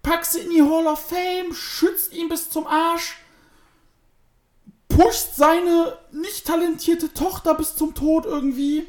packst 0.07 0.35
du 0.35 0.39
in 0.39 0.49
die 0.51 0.61
Hall 0.61 0.87
of 0.87 1.05
Fame, 1.05 1.53
schützt 1.53 2.13
ihn 2.13 2.29
bis 2.29 2.49
zum 2.49 2.65
Arsch, 2.65 3.17
pusht 4.87 5.35
seine 5.35 5.97
nicht 6.11 6.47
talentierte 6.47 7.13
Tochter 7.13 7.53
bis 7.55 7.75
zum 7.75 7.93
Tod 7.93 8.25
irgendwie 8.25 8.87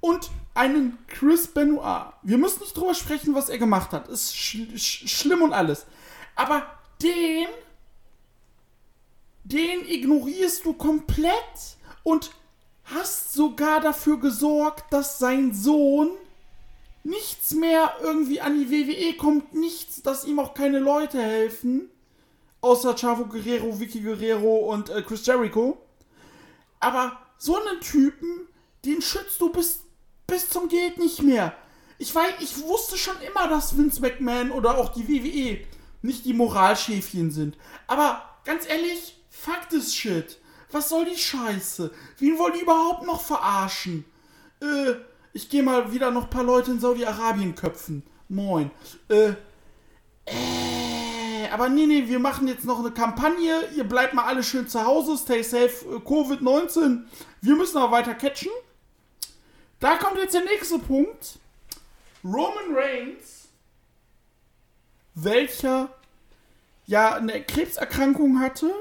und 0.00 0.30
einen 0.58 0.98
Chris 1.06 1.46
Benoit. 1.46 2.12
Wir 2.22 2.36
müssen 2.36 2.60
nicht 2.60 2.76
drüber 2.76 2.94
sprechen, 2.94 3.32
was 3.34 3.48
er 3.48 3.58
gemacht 3.58 3.92
hat. 3.92 4.08
Ist 4.08 4.36
sch 4.36 4.56
sch 4.76 5.08
schlimm 5.08 5.42
und 5.42 5.52
alles. 5.52 5.86
Aber 6.34 6.66
den, 7.00 7.46
den 9.44 9.86
ignorierst 9.88 10.64
du 10.64 10.72
komplett 10.72 11.76
und 12.02 12.32
hast 12.84 13.34
sogar 13.34 13.80
dafür 13.80 14.18
gesorgt, 14.18 14.92
dass 14.92 15.20
sein 15.20 15.54
Sohn 15.54 16.10
nichts 17.04 17.52
mehr 17.52 17.92
irgendwie 18.02 18.40
an 18.40 18.58
die 18.58 18.68
WWE 18.68 19.16
kommt, 19.16 19.54
nichts, 19.54 20.02
dass 20.02 20.24
ihm 20.24 20.40
auch 20.40 20.54
keine 20.54 20.80
Leute 20.80 21.22
helfen. 21.22 21.88
Außer 22.62 22.96
Chavo 22.96 23.26
Guerrero, 23.26 23.78
Vicky 23.78 24.00
Guerrero 24.00 24.72
und 24.72 24.90
äh, 24.90 25.02
Chris 25.02 25.24
Jericho. 25.24 25.78
Aber 26.80 27.16
so 27.38 27.56
einen 27.56 27.80
Typen, 27.80 28.48
den 28.84 29.00
schützt 29.00 29.40
du 29.40 29.52
bis, 29.52 29.84
bis 30.28 30.48
zum 30.50 30.68
Geht 30.68 30.98
nicht 30.98 31.22
mehr. 31.22 31.54
Ich 31.98 32.14
weiß, 32.14 32.34
ich 32.40 32.62
wusste 32.62 32.96
schon 32.96 33.16
immer, 33.26 33.48
dass 33.48 33.76
Vince 33.76 34.00
McMahon 34.00 34.52
oder 34.52 34.78
auch 34.78 34.92
die 34.92 35.08
WWE 35.08 35.58
nicht 36.02 36.24
die 36.24 36.34
Moralschäfchen 36.34 37.32
sind. 37.32 37.56
Aber 37.88 38.22
ganz 38.44 38.68
ehrlich, 38.68 39.16
fuck 39.30 39.68
this 39.70 39.92
shit. 39.94 40.38
Was 40.70 40.90
soll 40.90 41.06
die 41.06 41.16
Scheiße? 41.16 41.90
Wen 42.18 42.38
wollen 42.38 42.52
die 42.52 42.60
überhaupt 42.60 43.04
noch 43.04 43.22
verarschen? 43.22 44.04
Äh, 44.60 44.94
ich 45.32 45.48
gehe 45.48 45.62
mal 45.62 45.92
wieder 45.92 46.10
noch 46.10 46.24
ein 46.24 46.30
paar 46.30 46.44
Leute 46.44 46.70
in 46.72 46.80
Saudi-Arabien 46.80 47.54
köpfen. 47.54 48.02
Moin. 48.28 48.70
Äh, 49.08 49.30
äh, 50.26 51.48
aber 51.50 51.70
nee, 51.70 51.86
nee, 51.86 52.06
wir 52.06 52.18
machen 52.18 52.46
jetzt 52.46 52.66
noch 52.66 52.80
eine 52.80 52.90
Kampagne. 52.90 53.64
Ihr 53.74 53.84
bleibt 53.84 54.12
mal 54.12 54.24
alle 54.24 54.42
schön 54.42 54.68
zu 54.68 54.84
Hause. 54.84 55.16
Stay 55.16 55.42
safe. 55.42 55.86
äh, 55.86 55.98
Covid-19. 56.00 57.04
Wir 57.40 57.56
müssen 57.56 57.78
aber 57.78 57.92
weiter 57.92 58.14
catchen. 58.14 58.52
Da 59.80 59.96
kommt 59.96 60.18
jetzt 60.18 60.34
der 60.34 60.44
nächste 60.44 60.78
Punkt. 60.78 61.38
Roman 62.24 62.74
Reigns, 62.74 63.48
welcher 65.14 65.90
ja 66.86 67.14
eine 67.14 67.42
Krebserkrankung 67.44 68.40
hatte 68.40 68.72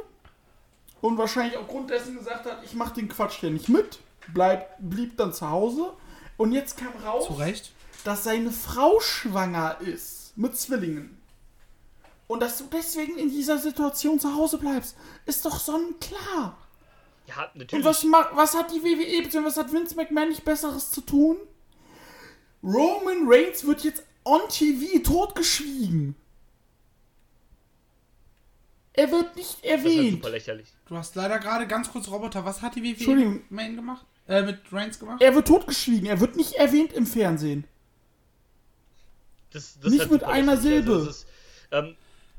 und 1.01 1.17
wahrscheinlich 1.17 1.57
aufgrund 1.57 1.89
dessen 1.91 2.17
gesagt 2.17 2.45
hat, 2.45 2.63
ich 2.63 2.73
mache 2.73 2.95
den 2.95 3.09
Quatsch 3.09 3.39
hier 3.39 3.51
nicht 3.51 3.69
mit, 3.69 3.99
bleib, 4.33 4.75
blieb 4.79 5.17
dann 5.17 5.33
zu 5.33 5.49
Hause. 5.49 5.93
Und 6.37 6.51
jetzt 6.51 6.77
kam 6.77 6.93
raus, 7.03 7.27
dass 8.03 8.23
seine 8.23 8.51
Frau 8.51 8.99
schwanger 8.99 9.79
ist 9.81 10.37
mit 10.37 10.57
Zwillingen. 10.57 11.19
Und 12.27 12.41
dass 12.41 12.57
du 12.57 12.65
deswegen 12.71 13.17
in 13.17 13.29
dieser 13.29 13.57
Situation 13.57 14.19
zu 14.19 14.35
Hause 14.35 14.57
bleibst, 14.57 14.95
ist 15.25 15.45
doch 15.45 15.59
sonnenklar. 15.59 16.57
Ja, 17.27 17.43
Und 17.53 17.55
natürlich. 17.57 17.85
was, 17.85 18.03
ma- 18.03 18.29
was 18.33 18.55
hat 18.55 18.71
die 18.71 18.81
WWE 18.81 19.23
bzw. 19.23 19.43
was 19.45 19.57
hat 19.57 19.71
Vince 19.73 19.95
McMahon 19.95 20.29
nicht 20.29 20.45
Besseres 20.45 20.91
zu 20.91 21.01
tun? 21.01 21.37
Roman 22.63 23.25
Reigns 23.27 23.65
wird 23.65 23.83
jetzt 23.83 24.03
on 24.23 24.41
TV 24.49 24.99
totgeschwiegen. 25.03 26.15
Er 28.93 29.11
wird 29.11 29.35
nicht 29.35 29.49
das 29.49 29.55
ist 29.57 29.63
halt 29.63 29.85
erwähnt. 29.85 30.11
super 30.13 30.29
lächerlich. 30.31 30.67
Du 30.87 30.97
hast 30.97 31.15
leider 31.15 31.37
gerade 31.39 31.67
ganz 31.67 31.91
kurz 31.91 32.07
Roboter. 32.09 32.43
Was 32.45 32.61
hat 32.61 32.75
die 32.75 32.83
WWE 32.83 33.41
Main 33.49 33.75
gemacht? 33.75 34.05
Äh, 34.27 34.41
mit 34.41 34.59
Reigns 34.71 34.97
gemacht? 34.99 35.21
Er 35.21 35.35
wird 35.35 35.47
totgeschwiegen. 35.47 36.07
Er 36.07 36.19
wird 36.19 36.35
nicht 36.35 36.53
erwähnt 36.53 36.93
im 36.93 37.05
Fernsehen. 37.05 37.65
Das, 39.51 39.79
das 39.79 39.91
Nicht 39.91 40.01
halt 40.01 40.11
mit 40.11 40.23
einer 40.23 40.55
lächerlich. 40.55 40.61
Silbe. 40.85 41.05
das 41.05 41.17
ist, 41.17 41.27
ähm, 41.71 41.95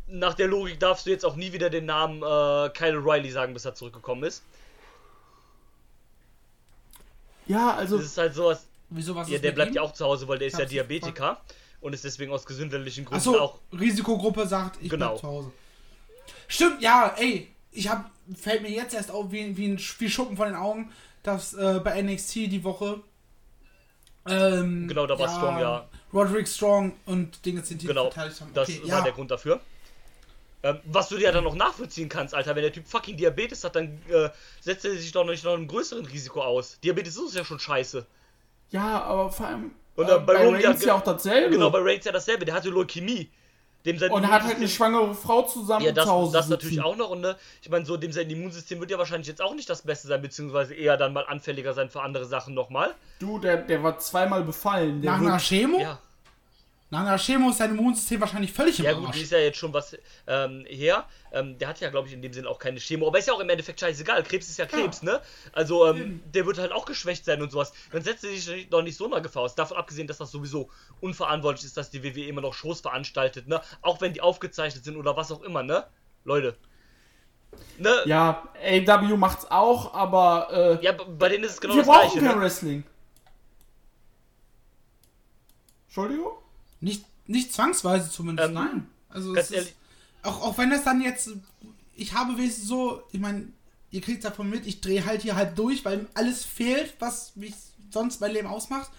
nach 0.09 0.35
der 0.35 0.49
Logik 0.49 0.81
darfst 0.81 1.07
du 1.07 1.11
jetzt 1.11 1.25
auch 1.25 1.37
nie 1.37 1.53
wieder 1.53 1.71
den 1.71 1.87
Namen 1.87 2.19
äh, 2.23 2.71
Kyle 2.71 2.99
Riley 3.05 3.31
sagen, 3.31 3.55
bis 3.55 3.65
er 3.65 3.75
zurückgekommen 3.75 4.25
ist. 4.25 4.43
Ja, 7.49 7.75
also 7.75 7.97
Das 7.97 8.07
ist 8.07 8.19
halt 8.19 8.35
sowas. 8.35 8.67
Wieso 8.91 9.15
was 9.15 9.29
Ja, 9.29 9.39
der 9.39 9.51
mit 9.51 9.55
bleibt 9.57 9.71
ihm? 9.73 9.75
ja 9.77 9.83
auch 9.83 9.93
zu 9.93 10.05
Hause, 10.05 10.27
weil 10.29 10.39
der 10.39 10.49
ist 10.49 10.59
ja 10.59 10.65
Diabetiker 10.65 11.41
und 11.81 11.93
ist 11.93 12.05
deswegen 12.05 12.33
aus 12.33 12.47
gesundheitlichen 12.47 13.05
Gründen 13.05 13.19
Achso, 13.29 13.39
auch. 13.39 13.59
Risikogruppe 13.73 14.47
sagt, 14.47 14.79
ich 14.83 14.89
Genau. 14.89 15.09
bleib 15.11 15.19
zu 15.21 15.27
Hause. 15.27 15.53
Stimmt, 16.47 16.81
ja, 16.81 17.15
ey, 17.19 17.49
ich 17.73 17.89
hab, 17.89 18.11
fällt 18.35 18.63
mir 18.63 18.71
jetzt 18.71 18.95
erst 18.95 19.11
auf, 19.11 19.31
wie, 19.31 19.57
wie 19.57 19.67
ein 19.69 19.79
wie 19.99 20.09
Schuppen 20.11 20.37
von 20.37 20.47
den 20.49 20.57
Augen, 20.57 20.91
dass 21.23 21.53
äh, 21.55 21.81
bei 21.85 22.01
NXT 22.03 22.35
die 22.37 22.65
Woche 22.65 23.01
ähm, 24.27 24.89
Genau, 24.89 25.07
da 25.07 25.19
war 25.19 25.29
Strong, 25.29 25.59
ja. 25.59 25.89
Roderick 26.13 26.49
Strong 26.49 26.93
und 27.07 27.45
Dinge 27.45 27.63
sind 27.65 27.83
die 27.83 27.87
Genau, 27.87 28.11
verteidigt 28.11 28.41
haben. 28.41 28.51
das 28.55 28.69
okay, 28.69 28.81
war 28.83 28.89
ja. 28.89 29.01
der 29.03 29.13
Grund 29.13 29.31
dafür. 29.31 29.61
Ähm, 30.63 30.79
was 30.85 31.09
du 31.09 31.17
dir 31.17 31.25
ja 31.25 31.33
dann 31.33 31.45
noch 31.45 31.55
nachvollziehen 31.55 32.09
kannst, 32.09 32.35
Alter, 32.35 32.57
wenn 32.57 32.63
der 32.63 32.73
Typ 32.73 32.87
fucking 32.89 33.17
Diabetes 33.17 33.63
hat, 33.63 33.77
dann 33.77 34.01
äh, 34.09 34.29
setzt 34.61 34.85
er 34.85 34.91
sich 34.93 35.13
doch 35.13 35.25
noch 35.25 35.31
nicht 35.31 35.45
noch 35.45 35.55
einem 35.55 35.69
größeren 35.69 36.05
Risiko 36.07 36.43
aus. 36.43 36.79
Diabetes 36.83 37.17
ist 37.17 37.35
ja 37.37 37.45
schon 37.45 37.61
scheiße. 37.61 38.05
ja, 38.71 39.03
aber 39.05 39.31
vor 39.31 39.47
allem 39.47 39.71
Und 39.97 40.05
äh, 40.07 40.09
dann 40.09 40.27
bei 40.27 40.35
bei 40.35 40.45
Roman 40.45 40.61
ja- 40.61 40.73
ja 40.73 40.95
auch 40.95 41.03
dasselbe. 41.03 41.51
Genau, 41.51 41.71
bei 41.71 41.79
Reigns 41.81 42.05
ja 42.05 42.13
dasselbe, 42.13 42.45
der 42.45 42.55
hatte 42.55 42.71
Leukämie. 42.71 43.31
Dem 43.87 43.97
sein 43.97 44.11
und 44.11 44.25
er 44.25 44.31
hat 44.31 44.43
halt 44.43 44.57
eine 44.57 44.65
Immunsystem- 44.65 44.77
schwangere 44.77 45.15
Frau 45.15 45.43
zusammen 45.43 45.85
Ja, 45.87 45.93
das, 45.93 46.07
zu 46.07 46.11
Hause 46.11 46.33
das 46.33 46.47
sitzen. 46.49 46.51
natürlich 46.57 46.81
auch 46.83 46.97
noch. 46.97 47.11
Und 47.11 47.21
ne, 47.21 47.37
ich 47.63 47.71
meine, 47.71 47.87
so 47.87 47.97
dem 47.97 48.11
sein 48.11 48.29
Immunsystem 48.29 48.81
wird 48.81 48.91
ja 48.91 48.99
wahrscheinlich 48.99 49.29
jetzt 49.29 49.41
auch 49.41 49.55
nicht 49.55 49.71
das 49.71 49.83
Beste 49.83 50.09
sein, 50.09 50.21
beziehungsweise 50.21 50.75
eher 50.75 50.97
dann 50.97 51.13
mal 51.13 51.25
anfälliger 51.27 51.73
sein 51.73 51.89
für 51.89 52.03
andere 52.03 52.25
Sachen 52.25 52.55
nochmal. 52.55 52.93
Du, 53.21 53.39
der, 53.39 53.59
der 53.59 53.81
war 53.85 53.97
zweimal 54.01 54.43
befallen. 54.43 55.01
Der 55.01 55.13
Nach 55.13 55.21
wird- 55.21 55.31
einer 55.31 55.39
Chemo? 55.41 55.81
Ja. 55.81 56.01
Nach 56.91 57.01
einer 57.01 57.19
Chemo 57.19 57.51
ist 57.51 57.61
dein 57.61 57.77
Immunsystem 57.77 58.19
wahrscheinlich 58.19 58.51
völlig 58.51 58.79
im 58.79 58.87
Ja 58.87 58.95
gut, 58.95 59.09
Arsch. 59.09 59.17
die 59.17 59.23
ist 59.23 59.33
ja 59.33 59.39
jetzt 59.39 59.59
schon 59.59 59.75
was 59.75 59.95
ähm, 60.27 60.65
her. 60.67 61.05
Ähm, 61.33 61.59
der 61.59 61.69
hat 61.69 61.81
ja, 61.81 61.91
glaube 61.91 62.09
ich, 62.09 62.15
in 62.15 62.23
dem 62.23 62.33
Sinn 62.33 62.47
auch 62.47 62.59
keine 62.59 62.81
Chemo. 62.81 63.07
Aber 63.07 63.19
ist 63.19 63.29
ja 63.29 63.35
auch 63.35 63.41
im 63.41 63.49
Endeffekt 63.51 63.79
scheißegal. 63.81 64.23
Krebs 64.23 64.49
ist 64.49 64.59
ja 64.59 64.65
Krebs, 64.65 65.03
ne? 65.03 65.21
Also, 65.53 65.87
ähm, 65.87 66.23
der 66.33 66.47
wird 66.47 66.57
halt 66.57 66.73
auch 66.73 66.87
geschwächt 66.87 67.27
sein 67.27 67.43
und 67.43 67.53
sowas. 67.53 67.75
Dann 67.93 68.01
setzt 68.03 68.25
er 68.25 68.31
sich 68.31 68.71
doch 68.71 68.81
nicht 68.81 68.97
so 68.97 69.05
einer 69.05 69.21
Gefahr 69.21 69.43
aus. 69.43 69.55
Davon 69.55 69.77
abgesehen, 69.77 70.07
dass 70.07 70.17
das 70.17 70.31
sowieso 70.31 70.71
unverantwortlich 71.03 71.67
ist, 71.67 71.77
dass 71.77 71.91
die 71.91 72.03
WWE 72.03 72.25
immer 72.27 72.41
noch 72.41 72.55
Shows 72.55 72.81
veranstaltet, 72.81 73.49
ne? 73.49 73.61
Auch 73.83 74.01
wenn 74.01 74.15
die 74.15 74.23
aufgezeichnet 74.23 74.83
sind 74.83 74.97
oder 74.97 75.15
was 75.15 75.31
auch 75.31 75.43
immer, 75.43 75.63
ne? 75.63 75.85
Leute. 76.25 76.57
Ne? 77.77 77.91
Ja, 78.07 78.49
Ja, 78.63 78.97
AW 78.97 79.17
macht's 79.19 79.47
auch, 79.51 79.93
aber 79.93 80.79
äh, 80.83 80.93
b- 80.93 81.05
bei 81.19 81.29
denen 81.29 81.45
ist 81.45 81.53
es 81.53 81.61
genau 81.61 81.75
wir 81.75 81.83
das 81.83 81.87
brauchen 81.87 82.13
gleiche, 82.13 82.27
kein 82.27 82.37
ne? 82.39 82.43
Wrestling. 82.45 82.85
Entschuldigung? 85.87 86.33
Nicht, 86.81 87.05
nicht 87.27 87.53
zwangsweise 87.53 88.11
zumindest, 88.11 88.49
Ähm, 88.49 88.55
nein. 88.55 88.87
Also 89.09 89.35
ist, 89.35 89.55
auch, 90.23 90.43
auch 90.43 90.59
wenn 90.59 90.71
das 90.71 90.85
dann 90.85 91.01
jetzt, 91.01 91.31
ich 91.95 92.13
habe 92.13 92.37
wenigstens 92.37 92.69
so, 92.69 93.03
ich 93.13 93.21
meine, 93.21 93.49
ihr 93.91 94.01
kriegt 94.01 94.25
davon 94.25 94.51
mit, 94.51 94.67
ich 94.67 94.81
drehe 94.81 95.05
halt 95.05 95.23
hier 95.23 95.37
halt 95.37 95.59
durch, 95.59 95.85
weil 95.85 96.07
alles 96.15 96.45
fehlt, 96.45 96.95
was 96.99 97.35
mich 97.37 97.55
sonst 97.91 98.21
mein 98.21 98.33
Leben 98.33 98.49
ausmacht. 98.49 98.91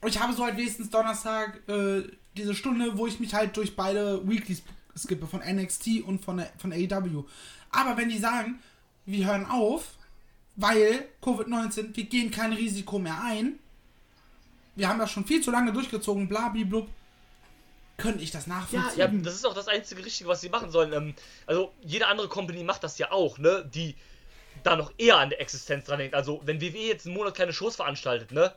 Und 0.00 0.08
ich 0.08 0.20
habe 0.20 0.32
so 0.32 0.44
halt 0.44 0.56
wenigstens 0.56 0.90
Donnerstag 0.90 1.68
äh, 1.68 2.02
diese 2.36 2.54
Stunde, 2.54 2.96
wo 2.96 3.06
ich 3.06 3.20
mich 3.20 3.34
halt 3.34 3.56
durch 3.56 3.76
beide 3.76 4.28
Weeklies 4.28 4.62
skippe, 4.96 5.26
von 5.26 5.40
NXT 5.40 6.02
und 6.02 6.24
von, 6.24 6.38
der, 6.38 6.52
von 6.58 6.72
AEW. 6.72 7.24
Aber 7.70 7.96
wenn 7.96 8.08
die 8.08 8.18
sagen, 8.18 8.60
wir 9.06 9.26
hören 9.26 9.46
auf, 9.46 9.96
weil 10.56 11.06
Covid-19, 11.22 11.96
wir 11.96 12.04
gehen 12.04 12.30
kein 12.30 12.52
Risiko 12.52 12.98
mehr 12.98 13.22
ein, 13.22 13.58
wir 14.74 14.88
haben 14.88 14.98
das 14.98 15.10
schon 15.10 15.24
viel 15.24 15.42
zu 15.42 15.50
lange 15.50 15.72
durchgezogen, 15.72 16.28
blablablub, 16.28 16.88
könnte 17.98 18.22
ich 18.22 18.30
das 18.30 18.46
nachvollziehen. 18.46 18.98
Ja, 18.98 19.06
das 19.08 19.34
ist 19.34 19.46
auch 19.46 19.54
das 19.54 19.68
einzige 19.68 20.04
Richtige, 20.04 20.28
was 20.28 20.40
sie 20.40 20.48
machen 20.48 20.70
sollen. 20.70 20.92
Ähm, 20.92 21.14
also, 21.46 21.72
jede 21.82 22.06
andere 22.06 22.28
Company 22.28 22.64
macht 22.64 22.82
das 22.82 22.98
ja 22.98 23.12
auch, 23.12 23.38
ne? 23.38 23.68
Die 23.72 23.94
da 24.64 24.76
noch 24.76 24.92
eher 24.98 25.18
an 25.18 25.30
der 25.30 25.40
Existenz 25.40 25.84
dran 25.86 25.98
denkt. 25.98 26.14
Also, 26.14 26.40
wenn 26.44 26.60
WWE 26.60 26.78
jetzt 26.78 27.06
einen 27.06 27.14
Monat 27.14 27.34
keine 27.34 27.52
Shows 27.52 27.76
veranstaltet, 27.76 28.32
ne? 28.32 28.52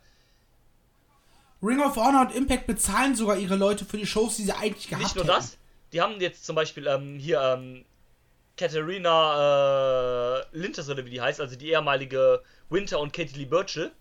Ring 1.62 1.82
of 1.82 1.96
Honor 1.96 2.22
und 2.22 2.36
Impact 2.36 2.68
bezahlen 2.68 3.16
sogar 3.16 3.38
ihre 3.38 3.56
Leute 3.56 3.86
für 3.86 3.98
die 3.98 4.06
Shows, 4.06 4.38
die 4.38 4.44
sie 4.44 4.54
eigentlich 4.54 4.88
gehabt 4.88 5.04
Nicht 5.04 5.16
nur 5.16 5.26
hätten. 5.26 5.36
das, 5.36 5.58
die 5.94 6.02
haben 6.02 6.20
jetzt 6.20 6.46
zum 6.46 6.56
Beispiel 6.56 6.88
ähm, 6.88 7.18
hier 7.18 7.42
ähm, 7.42 7.86
Katharina 8.58 10.40
äh, 10.40 10.44
Linters 10.52 10.90
oder 10.90 11.06
wie 11.06 11.10
die 11.10 11.22
heißt, 11.22 11.42
also 11.42 11.56
die 11.56 11.70
ehemalige 11.72 12.42
Winter 12.70 13.00
und 13.00 13.14
Katie 13.14 13.38
Lee 13.38 13.46
Burchill. 13.46 13.92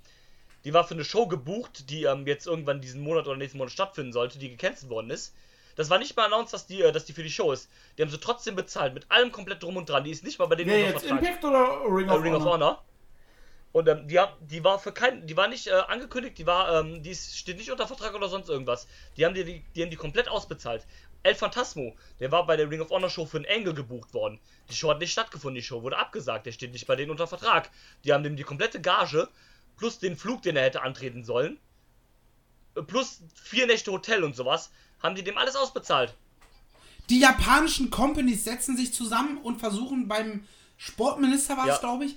Die 0.65 0.73
war 0.73 0.85
für 0.85 0.95
eine 0.95 1.05
Show 1.05 1.27
gebucht, 1.27 1.91
die 1.91 2.05
ähm, 2.05 2.27
jetzt 2.27 2.47
irgendwann 2.47 2.81
diesen 2.81 3.03
Monat 3.03 3.27
oder 3.27 3.37
nächsten 3.37 3.59
Monat 3.59 3.73
stattfinden 3.73 4.13
sollte, 4.13 4.39
die 4.39 4.51
gecancelt 4.51 4.91
worden 4.91 5.11
ist. 5.11 5.35
Das 5.77 5.91
war 5.91 5.99
nicht 5.99 6.17
mal 6.17 6.27
announced, 6.27 6.55
dass 6.55 6.67
die, 6.67 6.83
äh, 6.83 6.93
dass 6.93 7.05
die 7.05 7.13
für 7.13 7.23
die 7.23 7.31
Show 7.31 7.53
ist. 7.53 7.69
Die 7.99 8.03
haben 8.03 8.11
sie 8.11 8.19
trotzdem 8.19 8.57
bezahlt, 8.57 8.95
mit 8.95 9.11
allem 9.11 9.33
komplett 9.33 9.63
drum 9.63 9.77
und 9.77 9.89
dran. 9.89 10.05
Die 10.05 10.11
ist 10.11 10.25
nicht 10.25 10.39
mal 10.39 10.47
bei 10.47 10.57
denen 10.57 10.71
unter 10.71 10.93
jetzt. 10.95 11.05
Impact 11.05 11.45
oder 11.45 11.83
Ring 11.89 12.09
Äh, 12.09 12.13
of, 12.13 12.23
Ring 12.23 12.35
of 12.35 12.43
Honor? 12.45 12.53
Honor. 12.55 12.85
Und 13.73 13.89
ähm, 13.89 14.07
die, 14.07 14.21
die 14.41 14.63
war 14.63 14.79
für 14.79 14.93
kein, 14.93 15.27
die 15.27 15.37
war 15.37 15.49
nicht 15.49 15.67
äh, 15.67 15.73
angekündigt, 15.73 16.39
die 16.39 16.47
war, 16.47 16.81
ähm, 16.81 17.03
die 17.03 17.11
ist, 17.11 17.37
steht 17.37 17.57
nicht 17.57 17.73
unter 17.73 17.89
Vertrag 17.89 18.15
oder 18.15 18.29
sonst 18.29 18.49
irgendwas. 18.49 18.87
Die 19.17 19.25
haben 19.27 19.35
die, 19.35 19.45
die, 19.45 19.65
die 19.75 19.83
haben 19.83 19.91
die 19.91 19.97
komplett 19.97 20.29
ausbezahlt. 20.29 20.87
El 21.25 21.35
Phantasmo, 21.35 21.97
der 22.21 22.31
war 22.31 22.47
bei 22.47 22.57
der 22.57 22.71
Ring 22.71 22.81
of 22.81 22.91
Honor 22.91 23.11
Show 23.11 23.27
für 23.27 23.39
einen 23.39 23.47
Engel 23.47 23.75
gebucht 23.75 24.15
worden. 24.15 24.39
Die 24.71 24.75
Show 24.77 24.91
hat 24.91 25.01
nicht 25.01 25.11
stattgefunden, 25.11 25.57
die 25.57 25.63
Show 25.63 25.83
wurde 25.83 25.99
abgesagt, 25.99 26.47
der 26.47 26.53
steht 26.53 26.73
nicht 26.73 26.87
bei 26.87 26.95
denen 26.95 27.11
unter 27.11 27.27
Vertrag. 27.27 27.69
Die 28.05 28.13
haben 28.13 28.23
dem 28.23 28.37
die 28.37 28.43
komplette 28.45 28.81
Gage 28.81 29.29
plus 29.77 29.99
den 29.99 30.17
Flug, 30.17 30.43
den 30.43 30.57
er 30.57 30.65
hätte 30.65 30.83
antreten 30.83 31.25
sollen, 31.25 31.59
äh, 32.77 32.83
plus 32.83 33.21
vier 33.35 33.67
Nächte 33.67 33.93
Hotel 33.93 34.25
und 34.25 34.35
sowas, 34.37 34.71
haben 35.03 35.15
die 35.15 35.25
dem 35.25 35.37
alles 35.39 35.57
ausbezahlt. 35.57 36.15
Die 37.11 37.21
japanischen 37.21 37.91
Companies 37.91 38.45
setzen 38.45 38.77
sich 38.77 38.95
zusammen 38.95 39.39
und 39.39 39.59
versuchen 39.61 40.09
beim 40.09 40.45
Sportminister 40.79 41.57
war 41.57 41.65
es, 41.65 41.75
Ja. 41.75 41.79
glaube 41.79 42.07
ich, 42.07 42.17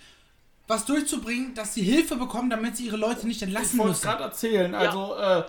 was 0.67 0.85
durchzubringen, 0.85 1.53
dass 1.53 1.73
sie 1.73 1.81
Hilfe 1.83 2.15
bekommen, 2.15 2.49
damit 2.49 2.77
sie 2.77 2.85
ihre 2.87 2.97
Leute 2.97 3.27
nicht 3.27 3.37
Ich 3.37 3.43
entlassen 3.43 3.79
wollte 3.79 3.91
es 3.93 3.97
müssen. 3.99 4.09
gerade 4.09 4.23
erzählen. 4.23 4.75
Also, 4.75 5.15
äh, 5.15 5.43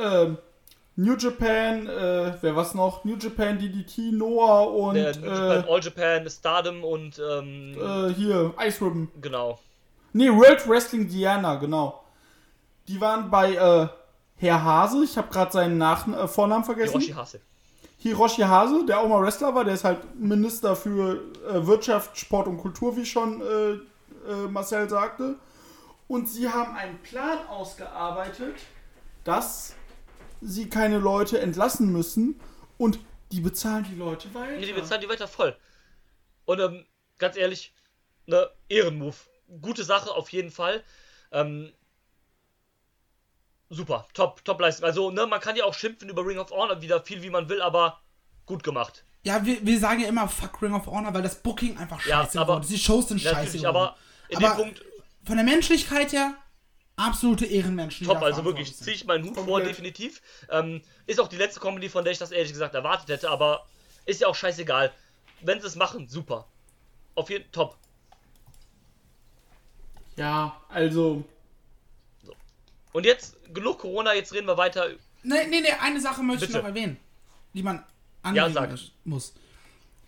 äh, 0.00 0.36
New 0.96 1.16
Japan, 1.16 1.86
äh, 1.86 2.34
wer 2.40 2.56
was 2.56 2.74
noch? 2.74 3.04
New 3.04 3.16
Japan, 3.16 3.58
DDT, 3.58 4.10
Noah 4.12 4.72
und 4.74 4.94
Der 4.96 5.16
New 5.16 5.26
Japan, 5.26 5.64
äh, 5.64 5.70
All 5.72 5.80
Japan, 5.82 6.28
Stardom 6.30 6.82
und 6.84 7.18
ähm, 7.18 7.74
äh, 7.80 8.12
hier, 8.14 8.52
Ice 8.66 8.80
Ribbon. 8.84 9.08
genau. 9.20 9.60
Nee, 10.12 10.30
World 10.30 10.68
Wrestling 10.68 11.08
Diana, 11.08 11.56
genau. 11.56 12.04
Die 12.86 13.00
waren 13.00 13.30
bei 13.30 13.54
äh, 13.54 13.88
Herr 14.36 14.62
Hase, 14.62 15.04
ich 15.04 15.16
habe 15.18 15.28
gerade 15.28 15.52
seinen 15.52 15.78
Nach 15.78 16.06
äh, 16.08 16.26
Vornamen 16.28 16.64
vergessen. 16.64 17.00
Hiroshi 17.00 17.12
Hase. 17.12 17.40
Hiroshi 17.98 18.42
Hase, 18.42 18.86
der 18.86 19.00
auch 19.00 19.08
mal 19.08 19.22
Wrestler 19.22 19.54
war, 19.54 19.64
der 19.64 19.74
ist 19.74 19.84
halt 19.84 19.98
Minister 20.18 20.76
für 20.76 21.20
äh, 21.48 21.66
Wirtschaft, 21.66 22.16
Sport 22.16 22.46
und 22.46 22.58
Kultur, 22.58 22.96
wie 22.96 23.04
schon 23.04 23.42
äh, 23.42 23.72
äh, 24.30 24.48
Marcel 24.48 24.88
sagte. 24.88 25.36
Und 26.06 26.28
sie 26.28 26.48
haben 26.48 26.74
einen 26.76 26.98
Plan 27.02 27.38
ausgearbeitet, 27.48 28.54
dass 29.24 29.74
sie 30.40 30.68
keine 30.68 30.98
Leute 30.98 31.40
entlassen 31.40 31.92
müssen 31.92 32.40
und 32.78 32.98
die 33.32 33.40
bezahlen 33.40 33.84
die 33.90 33.96
Leute 33.96 34.32
weiter. 34.34 34.56
Nee, 34.58 34.66
die 34.66 34.72
bezahlen 34.72 35.00
die 35.02 35.08
weiter 35.08 35.28
voll. 35.28 35.54
Und 36.46 36.60
ähm, 36.60 36.86
ganz 37.18 37.36
ehrlich, 37.36 37.74
ne, 38.26 38.48
Ehrenmove. 38.68 39.27
Gute 39.62 39.84
Sache 39.84 40.10
auf 40.10 40.30
jeden 40.30 40.50
Fall. 40.50 40.82
Ähm, 41.32 41.72
super, 43.70 44.06
top, 44.14 44.44
top 44.44 44.60
Leistung. 44.60 44.84
Also, 44.86 45.10
ne, 45.10 45.26
man 45.26 45.40
kann 45.40 45.56
ja 45.56 45.64
auch 45.64 45.74
schimpfen 45.74 46.08
über 46.08 46.24
Ring 46.24 46.38
of 46.38 46.50
Honor 46.50 46.80
wieder 46.82 47.02
viel 47.02 47.22
wie 47.22 47.30
man 47.30 47.48
will, 47.48 47.60
aber 47.62 48.00
gut 48.46 48.62
gemacht. 48.62 49.04
Ja, 49.24 49.44
wir, 49.44 49.64
wir 49.66 49.78
sagen 49.78 50.00
ja 50.00 50.08
immer 50.08 50.28
Fuck 50.28 50.62
Ring 50.62 50.72
of 50.74 50.86
Honor, 50.86 51.12
weil 51.12 51.22
das 51.22 51.36
Booking 51.42 51.76
einfach 51.76 52.04
Ja, 52.06 52.22
scheiße 52.24 52.38
aber- 52.40 52.46
geworden 52.54 52.62
ist. 52.62 52.70
Die 52.72 52.78
Shows 52.78 53.08
sind 53.08 53.20
scheiße 53.20 53.66
aber 53.68 53.96
in 54.28 54.36
Aber 54.38 54.48
dem 54.48 54.56
Punkt 54.56 54.84
Von 55.24 55.36
der 55.36 55.44
Menschlichkeit 55.44 56.12
her, 56.12 56.34
absolute 56.96 57.44
Ehrenmenschen. 57.44 58.06
top, 58.06 58.22
also 58.22 58.44
wirklich, 58.44 58.74
ziehe 58.76 58.94
ich 58.96 59.04
meinen 59.04 59.24
Hut 59.24 59.34
vor, 59.34 59.44
Komplett. 59.44 59.68
definitiv. 59.70 60.22
Ähm, 60.50 60.82
ist 61.06 61.20
auch 61.20 61.28
die 61.28 61.36
letzte 61.36 61.60
Comedy, 61.60 61.88
von 61.88 62.04
der 62.04 62.12
ich 62.12 62.18
das 62.18 62.30
ehrlich 62.30 62.52
gesagt 62.52 62.74
erwartet 62.74 63.08
hätte, 63.08 63.28
aber 63.28 63.66
ist 64.06 64.20
ja 64.20 64.28
auch 64.28 64.34
scheißegal. 64.34 64.92
Wenn 65.40 65.60
sie 65.60 65.66
es 65.66 65.76
machen, 65.76 66.08
super. 66.08 66.46
Auf 67.14 67.28
jeden 67.30 67.50
top. 67.52 67.76
Ja, 70.18 70.60
also, 70.68 71.24
Und 72.92 73.04
jetzt 73.06 73.36
genug 73.54 73.78
Corona, 73.78 74.14
jetzt 74.14 74.32
reden 74.32 74.46
wir 74.46 74.56
weiter. 74.56 74.88
Nee, 75.22 75.46
nee, 75.48 75.60
nee, 75.60 75.72
eine 75.80 76.00
Sache 76.00 76.22
möchte 76.22 76.46
Bitte. 76.46 76.58
ich 76.58 76.62
noch 76.62 76.68
erwähnen, 76.68 76.96
die 77.54 77.62
man 77.62 77.84
Ja, 78.34 78.50
sag. 78.50 78.70
muss- 78.70 78.92
muss. 79.04 79.32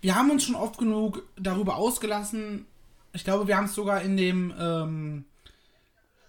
Wir 0.01 0.15
haben 0.15 0.31
uns 0.31 0.45
schon 0.45 0.55
oft 0.55 0.79
genug 0.79 1.23
darüber 1.37 1.77
ausgelassen. 1.77 2.67
Ich 3.13 3.23
glaube, 3.25 3.47
wir 3.47 3.57
haben 3.57 3.67
es 3.67 3.75
sogar 3.75 4.01
in 4.03 4.17
dem 4.17 4.53
ähm, 4.59 5.25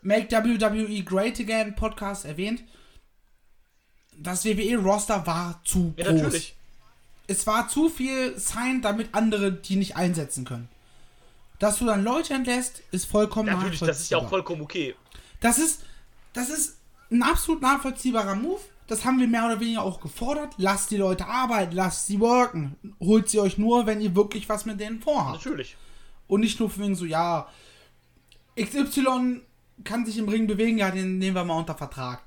Make 0.01 0.29
WWE 0.32 1.03
Great 1.03 1.39
Again 1.39 1.75
Podcast 1.75 2.25
erwähnt. 2.25 2.63
Das 4.17 4.43
WWE-Roster 4.45 5.25
war 5.25 5.61
zu 5.63 5.93
Ja, 5.97 6.05
groß. 6.05 6.21
natürlich. 6.21 6.55
Es 7.27 7.47
war 7.47 7.67
zu 7.69 7.88
viel 7.89 8.38
Sign, 8.38 8.82
damit 8.82 9.13
andere 9.13 9.53
die 9.53 9.77
nicht 9.77 9.95
einsetzen 9.95 10.43
können. 10.43 10.67
Dass 11.62 11.78
du 11.78 11.86
dann 11.86 12.03
Leute 12.03 12.34
entlässt, 12.34 12.82
ist 12.91 13.05
vollkommen 13.05 13.47
Natürlich, 13.47 13.80
das 13.80 14.01
ist 14.01 14.09
ja 14.09 14.18
auch 14.18 14.24
nachvollziehbar. 14.24 14.30
vollkommen 14.30 14.62
okay. 14.64 14.95
Das 15.41 15.59
ist, 15.59 15.84
das 16.34 16.49
ist 16.49 16.78
ein 17.12 17.22
absolut 17.22 17.62
nachvollziehbarer 17.62 18.36
Move. 18.36 18.59
Das 18.88 19.05
haben 19.05 19.20
wir 19.20 19.28
mehr 19.28 19.45
oder 19.45 19.59
weniger 19.59 19.84
auch 19.84 20.01
gefordert. 20.01 20.53
Lasst 20.57 20.89
die 20.91 20.97
Leute 20.97 21.28
arbeiten, 21.28 21.76
lasst 21.76 22.07
sie 22.07 22.20
worken. 22.20 22.76
Holt 22.99 23.30
sie 23.30 23.39
euch 23.39 23.57
nur, 23.59 23.86
wenn 23.86 24.01
ihr 24.01 24.16
wirklich 24.16 24.49
was 24.49 24.66
mit 24.66 24.80
denen 24.80 25.01
vorhabt. 25.01 25.45
Natürlich. 25.45 25.78
Und 26.28 26.41
nicht 26.41 26.59
nur 26.59 26.70
von 26.70 26.84
wegen 26.84 26.95
so, 26.95 27.05
ja, 27.05 27.47
XY 28.59 29.41
kann 29.84 30.05
sich 30.05 30.18
im 30.18 30.28
Ring 30.30 30.47
bewegen, 30.47 30.78
ja, 30.78 30.91
den 30.91 31.20
nehmen 31.20 31.36
wir 31.36 31.43
mal 31.45 31.57
unter 31.57 31.76
Vertrag. 31.76 32.22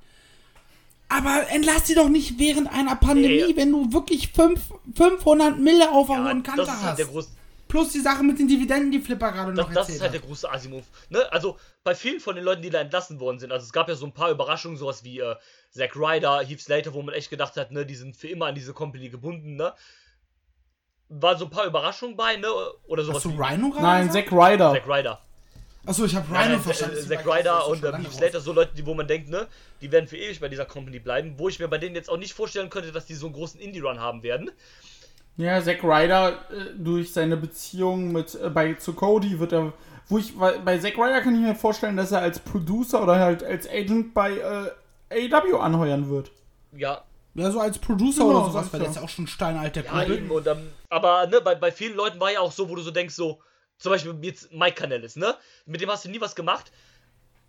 Aber 1.08 1.48
entlass 1.50 1.86
sie 1.86 1.94
doch 1.94 2.08
nicht 2.08 2.38
während 2.38 2.72
einer 2.72 2.96
Pandemie, 2.96 3.44
Nee. 3.48 3.56
wenn 3.56 3.70
du 3.72 3.92
wirklich 3.92 4.32
fünf, 4.32 4.60
500 4.96 5.58
Mille 5.58 5.90
auf 5.90 6.06
der 6.08 6.16
Ja, 6.16 6.24
hohen 6.28 6.42
Kante 6.42 6.62
das 6.62 6.68
ist 6.68 6.80
halt 6.80 6.90
hast. 6.92 6.98
der 6.98 7.06
große, 7.06 7.28
Plus 7.74 7.90
die 7.90 7.98
Sache 7.98 8.22
mit 8.22 8.38
den 8.38 8.46
Dividenden, 8.46 8.92
die 8.92 9.00
Flipper 9.00 9.32
gerade 9.32 9.52
noch 9.52 9.66
das, 9.66 9.88
das 9.88 9.96
ist 9.96 10.00
halt 10.00 10.12
der 10.12 10.20
große 10.20 10.48
Asimov. 10.48 10.84
Ne? 11.08 11.26
Also 11.32 11.58
bei 11.82 11.92
vielen 11.96 12.20
von 12.20 12.36
den 12.36 12.44
Leuten, 12.44 12.62
die 12.62 12.70
da 12.70 12.80
entlassen 12.80 13.18
worden 13.18 13.40
sind, 13.40 13.50
also 13.50 13.64
es 13.64 13.72
gab 13.72 13.88
ja 13.88 13.96
so 13.96 14.06
ein 14.06 14.12
paar 14.12 14.30
Überraschungen, 14.30 14.76
sowas 14.76 15.02
wie 15.02 15.18
äh, 15.18 15.34
Zack 15.72 15.96
Ryder, 15.96 16.44
Heath 16.46 16.60
Slater, 16.60 16.94
wo 16.94 17.02
man 17.02 17.16
echt 17.16 17.30
gedacht 17.30 17.56
hat, 17.56 17.72
ne, 17.72 17.84
die 17.84 17.96
sind 17.96 18.16
für 18.16 18.28
immer 18.28 18.46
an 18.46 18.54
diese 18.54 18.74
Company 18.74 19.08
gebunden, 19.08 19.56
ne? 19.56 19.72
War 21.08 21.36
so 21.36 21.46
ein 21.46 21.50
paar 21.50 21.66
Überraschungen 21.66 22.16
bei, 22.16 22.36
ne? 22.36 22.46
Oder 22.86 23.02
sowas 23.02 23.24
Hast 23.24 23.24
du 23.24 23.36
wie 23.36 23.42
Rhino 23.42 23.70
gerade 23.70 23.82
nein? 23.82 24.10
Zack 24.12 24.30
Ryder. 24.30 24.72
Zack 24.72 24.86
Ryder. 24.86 25.20
Achso, 25.84 26.04
ich 26.04 26.14
habe 26.14 26.32
Rhino 26.32 26.54
äh, 26.54 26.58
verstanden. 26.60 26.96
äh, 26.96 27.08
Zack 27.08 27.26
Ryder 27.26 27.66
und 27.66 27.82
lange 27.82 28.04
Heath. 28.04 28.12
Slater, 28.12 28.40
so 28.40 28.52
Leute, 28.52 28.72
die, 28.76 28.86
wo 28.86 28.94
man 28.94 29.08
denkt, 29.08 29.30
ne, 29.30 29.48
die 29.80 29.90
werden 29.90 30.06
für 30.06 30.16
ewig 30.16 30.38
bei 30.38 30.48
dieser 30.48 30.64
Company 30.64 31.00
bleiben, 31.00 31.34
wo 31.38 31.48
ich 31.48 31.58
mir 31.58 31.66
bei 31.66 31.78
denen 31.78 31.96
jetzt 31.96 32.08
auch 32.08 32.18
nicht 32.18 32.34
vorstellen 32.34 32.70
könnte, 32.70 32.92
dass 32.92 33.06
die 33.06 33.14
so 33.14 33.26
einen 33.26 33.34
großen 33.34 33.58
Indie-Run 33.58 33.98
haben 33.98 34.22
werden. 34.22 34.52
Ja, 35.36 35.60
Zack 35.62 35.82
Ryder 35.82 36.32
äh, 36.50 36.74
durch 36.76 37.12
seine 37.12 37.36
Beziehung 37.36 38.12
mit 38.12 38.34
äh, 38.34 38.50
bei 38.50 38.74
zu 38.74 38.92
Cody 38.92 39.40
wird 39.40 39.52
er, 39.52 39.72
wo 40.08 40.18
ich 40.18 40.38
weil, 40.38 40.60
bei 40.60 40.78
Zack 40.78 40.96
Ryder 40.96 41.22
kann 41.22 41.34
ich 41.34 41.40
mir 41.40 41.54
vorstellen, 41.54 41.96
dass 41.96 42.12
er 42.12 42.20
als 42.20 42.38
Producer 42.38 43.02
oder 43.02 43.18
halt 43.18 43.42
als 43.42 43.68
Agent 43.68 44.14
bei 44.14 44.38
äh, 45.10 45.30
AEW 45.32 45.58
anheuern 45.58 46.08
wird. 46.08 46.30
Ja, 46.76 47.04
Ja, 47.34 47.50
so 47.50 47.58
als 47.58 47.78
Producer 47.78 48.24
Genau, 48.24 48.40
oder 48.40 48.50
sowas, 48.50 48.72
weil 48.72 48.80
der 48.80 48.90
ist 48.90 48.96
ja. 48.96 49.02
auch 49.02 49.08
schon 49.08 49.26
steinalt, 49.26 49.74
der 49.76 49.84
Ja, 49.84 50.04
eben. 50.04 50.30
Und, 50.30 50.46
ähm, 50.46 50.70
aber 50.88 51.26
ne, 51.26 51.40
bei, 51.40 51.56
bei 51.56 51.72
vielen 51.72 51.96
Leuten 51.96 52.20
war 52.20 52.30
ja 52.30 52.40
auch 52.40 52.52
so, 52.52 52.68
wo 52.68 52.76
du 52.76 52.82
so 52.82 52.92
denkst, 52.92 53.14
so, 53.14 53.40
zum 53.78 53.90
Beispiel 53.90 54.16
jetzt 54.22 54.52
Mike 54.52 54.76
Canellis, 54.76 55.16
ne? 55.16 55.34
Mit 55.66 55.80
dem 55.80 55.90
hast 55.90 56.04
du 56.04 56.10
nie 56.10 56.20
was 56.20 56.36
gemacht. 56.36 56.70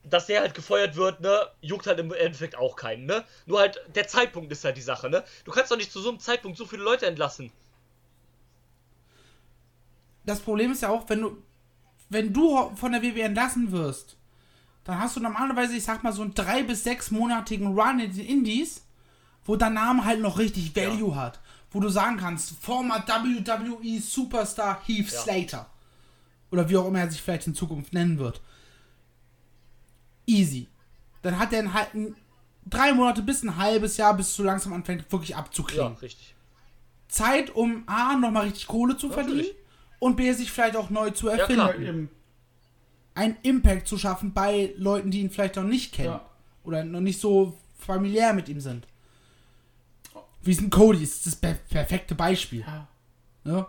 Dass 0.04 0.28
der 0.28 0.42
halt 0.42 0.54
gefeuert 0.54 0.96
wird, 0.96 1.22
ne, 1.22 1.48
juckt 1.62 1.88
halt 1.88 2.00
im 2.00 2.14
Endeffekt 2.14 2.56
auch 2.58 2.76
keinen, 2.76 3.06
ne? 3.06 3.24
Nur 3.46 3.60
halt, 3.60 3.80
der 3.94 4.08
Zeitpunkt 4.08 4.52
ist 4.52 4.64
halt 4.64 4.78
die 4.78 4.82
Sache, 4.82 5.10
ne? 5.10 5.24
Du 5.46 5.52
kannst 5.52 5.72
doch 5.72 5.78
nicht 5.78 5.92
zu 5.92 6.00
so 6.00 6.10
einem 6.10 6.20
Zeitpunkt 6.20 6.58
so 6.58 6.66
viele 6.66 6.84
Leute 6.84 7.06
entlassen. 7.06 7.52
Das 10.26 10.40
Problem 10.40 10.72
ist 10.72 10.82
ja 10.82 10.90
auch, 10.90 11.08
wenn 11.10 11.22
du, 11.22 11.38
wenn 12.10 12.34
du 12.34 12.72
von 12.76 12.92
der 12.92 13.02
WWE 13.04 13.22
entlassen 13.24 13.72
wirst, 13.72 14.18
dann 14.84 15.00
hast 15.00 15.16
du 15.16 15.20
normalerweise, 15.20 15.76
ich 15.76 15.84
sag 15.84 16.04
mal, 16.04 16.14
so 16.14 16.22
einen 16.22 16.34
drei- 16.34 16.64
bis 16.64 16.84
sechsmonatigen 16.84 17.78
Run 17.80 18.00
in 18.00 18.12
den 18.16 18.26
Indies, 18.26 18.84
wo 19.46 19.56
dein 19.56 19.74
Name 19.74 20.06
halt 20.06 20.22
noch 20.22 20.38
richtig 20.38 20.76
Value 20.76 21.16
hat. 21.16 21.40
Wo 21.72 21.80
du 21.80 21.90
sagen 21.90 22.18
kannst, 22.18 22.52
former 22.62 23.04
WWE 23.06 24.00
Superstar 24.00 24.82
Heath 24.86 25.12
Ja. 25.12 25.20
Slater. 25.20 25.70
Oder 26.52 26.70
wie 26.70 26.78
auch 26.78 26.88
immer 26.88 27.00
er 27.00 27.12
sich 27.12 27.22
vielleicht 27.22 27.48
in 27.48 27.56
Zukunft 27.56 27.94
nennen 27.94 28.18
wird. 28.18 28.42
Easy. 30.26 30.68
Dann 31.22 31.38
hat 31.40 31.54
er 31.54 31.74
halt 31.74 31.94
ein, 31.94 32.16
drei 32.66 32.94
Monate 32.94 33.22
bis 33.22 33.44
ein 33.44 33.58
halbes 33.58 33.98
Jahr, 33.98 34.16
bis 34.16 34.36
so 34.36 34.44
langsam 34.44 34.74
anfängt, 34.74 35.12
wirklich 35.12 35.32
Ja, 35.32 35.38
abzukriegen. 35.38 35.96
richtig. 36.02 36.34
Zeit, 37.08 37.50
um 37.56 37.84
A, 37.88 38.16
nochmal 38.16 38.44
richtig 38.46 38.68
Kohle 38.68 38.98
zu 38.98 39.10
verdienen 39.10 39.38
Natürlich. 39.38 39.56
Und 40.00 40.16
B, 40.16 40.32
sich 40.34 40.52
vielleicht 40.52 40.76
auch 40.76 40.90
neu 40.90 41.12
zu 41.12 41.30
erfinden. 41.30 42.10
Ja. 43.16 43.22
Einen 43.22 43.38
Impact 43.44 43.88
zu 43.88 43.98
schaffen 43.98 44.34
bei 44.34 44.74
Leuten, 44.78 45.10
die 45.12 45.22
ihn 45.22 45.30
vielleicht 45.32 45.56
noch 45.56 45.64
nicht 45.64 45.94
kennen. 45.94 46.10
Ja. 46.10 46.30
Oder 46.64 46.84
noch 46.84 47.00
nicht 47.00 47.20
so 47.22 47.58
familiär 47.78 48.34
mit 48.34 48.50
ihm 48.50 48.60
sind. 48.60 48.86
Wie 50.42 50.52
ist 50.52 50.62
ein 50.62 50.70
Cody? 50.70 51.02
Ist 51.04 51.26
das 51.26 51.36
per 51.36 51.54
perfekte 51.54 52.14
Beispiel. 52.16 52.62
Ja. 52.62 52.88
Ne? 53.44 53.66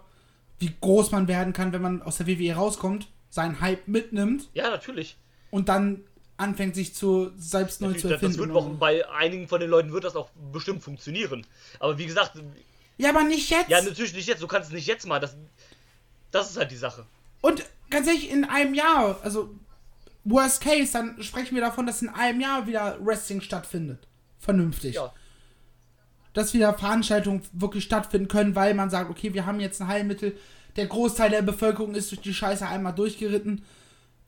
Wie 0.59 0.73
groß 0.81 1.11
man 1.13 1.29
werden 1.29 1.53
kann, 1.53 1.73
wenn 1.73 1.83
man 1.83 2.03
aus 2.03 2.17
der 2.19 2.27
WWE 2.27 2.55
rauskommt, 2.55 3.09
seinen 3.31 3.61
Hype 3.61 3.87
mitnimmt 3.89 4.49
Ja, 4.55 4.71
natürlich. 4.71 5.17
und 5.51 5.69
dann 5.69 6.01
anfängt, 6.39 6.75
sich 6.75 6.95
zu 6.95 7.31
selbst 7.39 7.81
neu 7.81 7.93
zu 7.95 8.09
Das, 8.09 8.21
das 8.21 8.23
erfinden. 8.23 8.39
wird 8.39 8.53
auch 8.53 8.69
bei 8.79 9.09
einigen 9.11 9.49
von 9.49 9.61
den 9.61 9.71
Leuten 9.71 9.93
wird 9.93 10.05
das 10.05 10.17
auch 10.17 10.31
bestimmt 10.53 10.83
funktionieren. 10.83 11.47
Aber 11.79 11.97
wie 11.99 12.07
gesagt, 12.07 12.33
ja, 12.99 13.11
aber 13.11 13.25
nicht 13.25 13.51
jetzt. 13.51 13.69
ja, 13.69 13.81
natürlich 13.83 14.15
nicht 14.15 14.27
jetzt. 14.29 14.43
Du 14.43 14.47
kannst 14.47 14.69
es 14.69 14.75
nicht 14.75 14.87
jetzt 14.87 15.07
mal. 15.07 15.21
Das, 15.21 15.37
das 16.37 16.51
ist 16.51 16.57
halt 16.57 16.71
die 16.71 16.77
Sache. 16.77 17.07
Und 17.41 17.65
ganz 17.91 18.07
ehrlich, 18.07 18.31
in 18.31 18.45
einem 18.45 18.75
Jahr, 18.75 19.19
also 19.23 19.55
worst 20.25 20.61
case, 20.61 20.93
dann 20.93 21.23
sprechen 21.23 21.55
wir 21.55 21.63
davon, 21.63 21.87
dass 21.87 22.03
in 22.03 22.09
einem 22.09 22.41
Jahr 22.41 22.67
wieder 22.67 22.99
Wrestling 23.05 23.41
stattfindet. 23.41 24.07
Vernünftig. 24.39 24.95
Ja. 24.97 25.13
Dass 26.33 26.53
wieder 26.55 26.75
Veranstaltungen 26.75 27.43
wirklich 27.53 27.85
stattfinden 27.85 28.29
können, 28.29 28.55
weil 28.55 28.75
man 28.75 28.91
sagt, 28.91 29.11
okay, 29.11 29.33
wir 29.35 29.47
haben 29.47 29.61
jetzt 29.61 29.81
ein 29.81 29.89
Heilmittel, 29.89 30.37
der 30.77 30.87
Großteil 30.87 31.31
der 31.31 31.43
Bevölkerung 31.43 31.95
ist 31.95 32.11
durch 32.11 32.21
die 32.21 32.35
Scheiße 32.35 32.67
einmal 32.67 32.95
durchgeritten. 32.95 33.65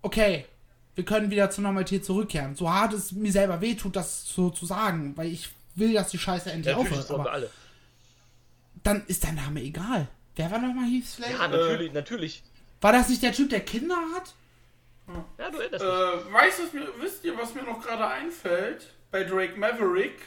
Okay, 0.00 0.46
wir 0.94 1.04
können 1.04 1.30
wieder 1.30 1.50
zur 1.50 1.62
Normalität 1.64 2.04
zurückkehren. 2.04 2.54
So 2.54 2.70
hart 2.72 2.94
es 2.94 3.12
mir 3.12 3.30
selber 3.30 3.61
wehtut, 3.61 3.94
das 3.96 4.26
so 4.26 4.48
zu 4.50 4.64
sagen, 4.64 5.16
weil 5.16 5.28
ich 5.28 5.50
will, 5.74 5.92
dass 5.92 6.09
die 6.11 6.18
Scheiße 6.18 6.50
endlich 6.50 6.74
Ja, 6.74 6.80
aufhört. 6.80 7.11
Aber 7.11 7.30
alle. 7.32 7.50
dann 8.82 9.04
ist 9.06 9.24
der 9.24 9.32
Name 9.32 9.61
egal. 9.62 10.09
Wer 10.39 10.49
war 10.53 10.59
nochmal 10.61 10.84
Heath 10.89 11.05
Slater? 11.07 11.32
Ja, 11.32 11.49
natürlich, 11.49 11.93
natürlich. 11.93 12.43
War 12.80 12.93
das 12.93 13.09
nicht 13.09 13.20
der 13.24 13.32
Typ, 13.32 13.51
der 13.51 13.59
Kinder 13.61 13.97
hat? 14.14 14.34
Ja, 15.36 15.51
du 15.51 15.59
erinnerst 15.59 15.84
Äh, 15.84 16.22
dich. 16.24 16.32
weißt 16.32 16.59
du, 16.61 17.03
wisst 17.03 17.24
ihr, 17.24 17.36
was 17.36 17.55
mir 17.55 17.64
noch 17.64 17.82
gerade 17.82 18.07
einfällt? 18.07 18.95
Bei 19.11 19.24
Drake 19.24 19.59
Maverick. 19.59 20.20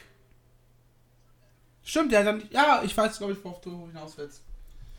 Stimmt, 1.82 2.12
der 2.12 2.24
dann. 2.24 2.46
Ja, 2.50 2.82
ich 2.84 2.94
weiß, 2.94 3.16
glaube 3.16 3.32
ich, 3.32 3.42
worauf 3.42 3.62
du 3.62 3.86
hinaus 3.86 4.18
willst. 4.18 4.42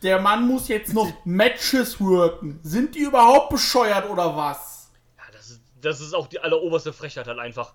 Der 0.02 0.20
Mann 0.20 0.48
muss 0.48 0.66
jetzt 0.66 0.92
noch 0.92 1.24
Matches 1.24 2.00
worken. 2.00 2.58
Sind 2.64 2.96
die 2.96 3.00
überhaupt 3.02 3.50
bescheuert 3.50 4.10
oder 4.10 4.36
was? 4.36 4.90
Ja, 5.16 5.22
das 5.32 5.50
ist, 5.50 5.60
das 5.80 6.00
ist 6.00 6.12
auch 6.12 6.26
die 6.26 6.40
alleroberste 6.40 6.92
Frechheit 6.92 7.28
halt 7.28 7.38
einfach. 7.38 7.72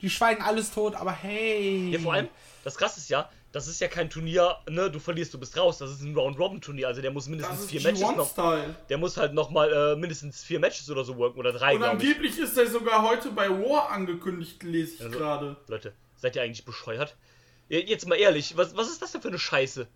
Die 0.00 0.10
schweigen 0.10 0.42
alles 0.42 0.72
tot, 0.72 0.96
aber 0.96 1.12
hey. 1.12 1.90
Ja, 1.92 2.00
vor 2.00 2.12
allem, 2.14 2.28
das 2.64 2.76
krasse 2.76 2.98
ist 2.98 3.08
ja, 3.08 3.30
das 3.54 3.68
ist 3.68 3.80
ja 3.80 3.86
kein 3.86 4.10
Turnier, 4.10 4.56
ne, 4.68 4.90
du 4.90 4.98
verlierst, 4.98 5.32
du 5.32 5.38
bist 5.38 5.56
raus. 5.56 5.78
Das 5.78 5.90
ist 5.90 6.00
ein 6.02 6.14
Round-Robin-Turnier, 6.16 6.88
also 6.88 7.00
der 7.00 7.12
muss 7.12 7.24
Das 7.24 7.30
mindestens 7.30 7.60
ist 7.60 7.70
vier 7.70 7.82
Matches 7.82 8.00
noch. 8.00 8.36
G1-Style. 8.36 8.74
Der 8.88 8.98
muss 8.98 9.16
halt 9.16 9.32
nochmal 9.32 9.72
äh, 9.72 9.96
mindestens 9.96 10.42
vier 10.42 10.58
Matches 10.58 10.90
oder 10.90 11.04
so 11.04 11.16
worken 11.16 11.38
oder 11.38 11.52
drei, 11.52 11.74
Und 11.74 11.78
glaube 11.78 12.02
ich. 12.02 12.08
angeblich 12.08 12.38
ist 12.38 12.58
er 12.58 12.66
sogar 12.66 13.02
heute 13.02 13.30
bei 13.30 13.48
War 13.48 13.90
angekündigt, 13.90 14.62
lese 14.64 14.94
ich 14.96 15.02
Also- 15.04 15.18
gerade. 15.18 15.56
Leute, 15.68 15.92
seid 16.16 16.34
ihr 16.34 16.42
eigentlich 16.42 16.64
bescheuert? 16.64 17.16
Ja, 17.68 17.78
Jetzt 17.78 18.08
mal 18.08 18.16
ehrlich, 18.16 18.56
was, 18.56 18.76
was 18.76 18.88
ist 18.88 19.00
das 19.02 19.12
denn 19.12 19.22
für 19.22 19.28
eine 19.28 19.38
Scheiße? 19.38 19.86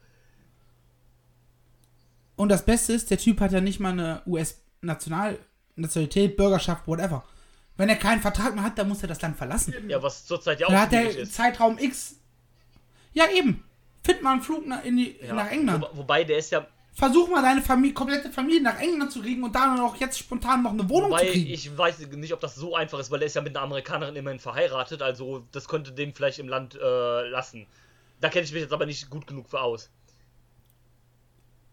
Und 2.36 2.50
das 2.50 2.64
Beste 2.64 2.92
ist, 2.92 3.10
der 3.10 3.18
Typ 3.18 3.40
hat 3.40 3.50
ja 3.50 3.60
nicht 3.60 3.80
mal 3.80 3.90
eine 3.90 4.22
US-Nationalität, 4.26 6.36
Bürgerschaft, 6.36 6.86
whatever. 6.86 7.24
Wenn 7.76 7.88
er 7.88 7.96
keinen 7.96 8.20
Vertrag 8.20 8.54
mehr 8.54 8.62
hat, 8.64 8.78
dann 8.78 8.88
muss 8.88 9.02
er 9.02 9.08
das 9.08 9.20
Land 9.20 9.36
verlassen. 9.36 9.74
Ja, 9.88 10.00
was 10.02 10.24
zurzeit 10.26 10.60
ja 10.60 10.66
auch 10.68 10.70
Dann 10.70 10.80
hat 10.80 10.92
der 10.92 11.16
ist. 11.18 11.34
Zeitraum 11.34 11.78
X. 11.78 12.14
Ja, 13.18 13.24
eben. 13.36 13.64
Find 14.04 14.22
mal 14.22 14.32
einen 14.32 14.42
Flug 14.42 14.66
nach, 14.66 14.84
in 14.84 14.96
die, 14.96 15.16
Ja, 15.20 15.34
nach 15.34 15.50
England. 15.50 15.84
wo, 15.92 15.98
wobei 15.98 16.22
der 16.24 16.38
ist 16.38 16.50
ja, 16.50 16.66
Versuch 16.94 17.28
mal 17.28 17.42
deine 17.42 17.62
Familie, 17.62 17.94
komplette 17.94 18.30
Familie 18.32 18.60
nach 18.62 18.80
England 18.80 19.12
zu 19.12 19.20
kriegen 19.22 19.42
und 19.44 19.54
dann 19.54 19.78
auch 19.78 19.94
jetzt 19.96 20.18
spontan 20.18 20.62
noch 20.64 20.72
eine 20.72 20.88
Wohnung 20.88 21.10
wobei 21.10 21.26
zu 21.26 21.32
kriegen. 21.32 21.50
ich 21.52 21.76
weiß 21.78 21.98
nicht, 22.08 22.32
ob 22.32 22.40
das 22.40 22.56
so 22.56 22.74
einfach 22.74 22.98
ist, 22.98 23.10
weil 23.12 23.20
er 23.20 23.26
ist 23.26 23.34
ja 23.36 23.42
mit 23.42 23.56
einer 23.56 23.64
Amerikanerin 23.64 24.16
immerhin 24.16 24.40
verheiratet, 24.40 25.00
also 25.02 25.44
das 25.52 25.68
könnte 25.68 25.92
dem 25.92 26.12
vielleicht 26.14 26.38
im 26.40 26.48
Land 26.48 26.74
äh, 26.74 27.28
lassen. 27.28 27.66
Da 28.20 28.28
kenne 28.30 28.44
ich 28.46 28.52
mich 28.52 28.62
jetzt 28.62 28.72
aber 28.72 28.84
nicht 28.86 29.10
gut 29.10 29.26
genug 29.28 29.48
für 29.48 29.60
aus. 29.60 29.90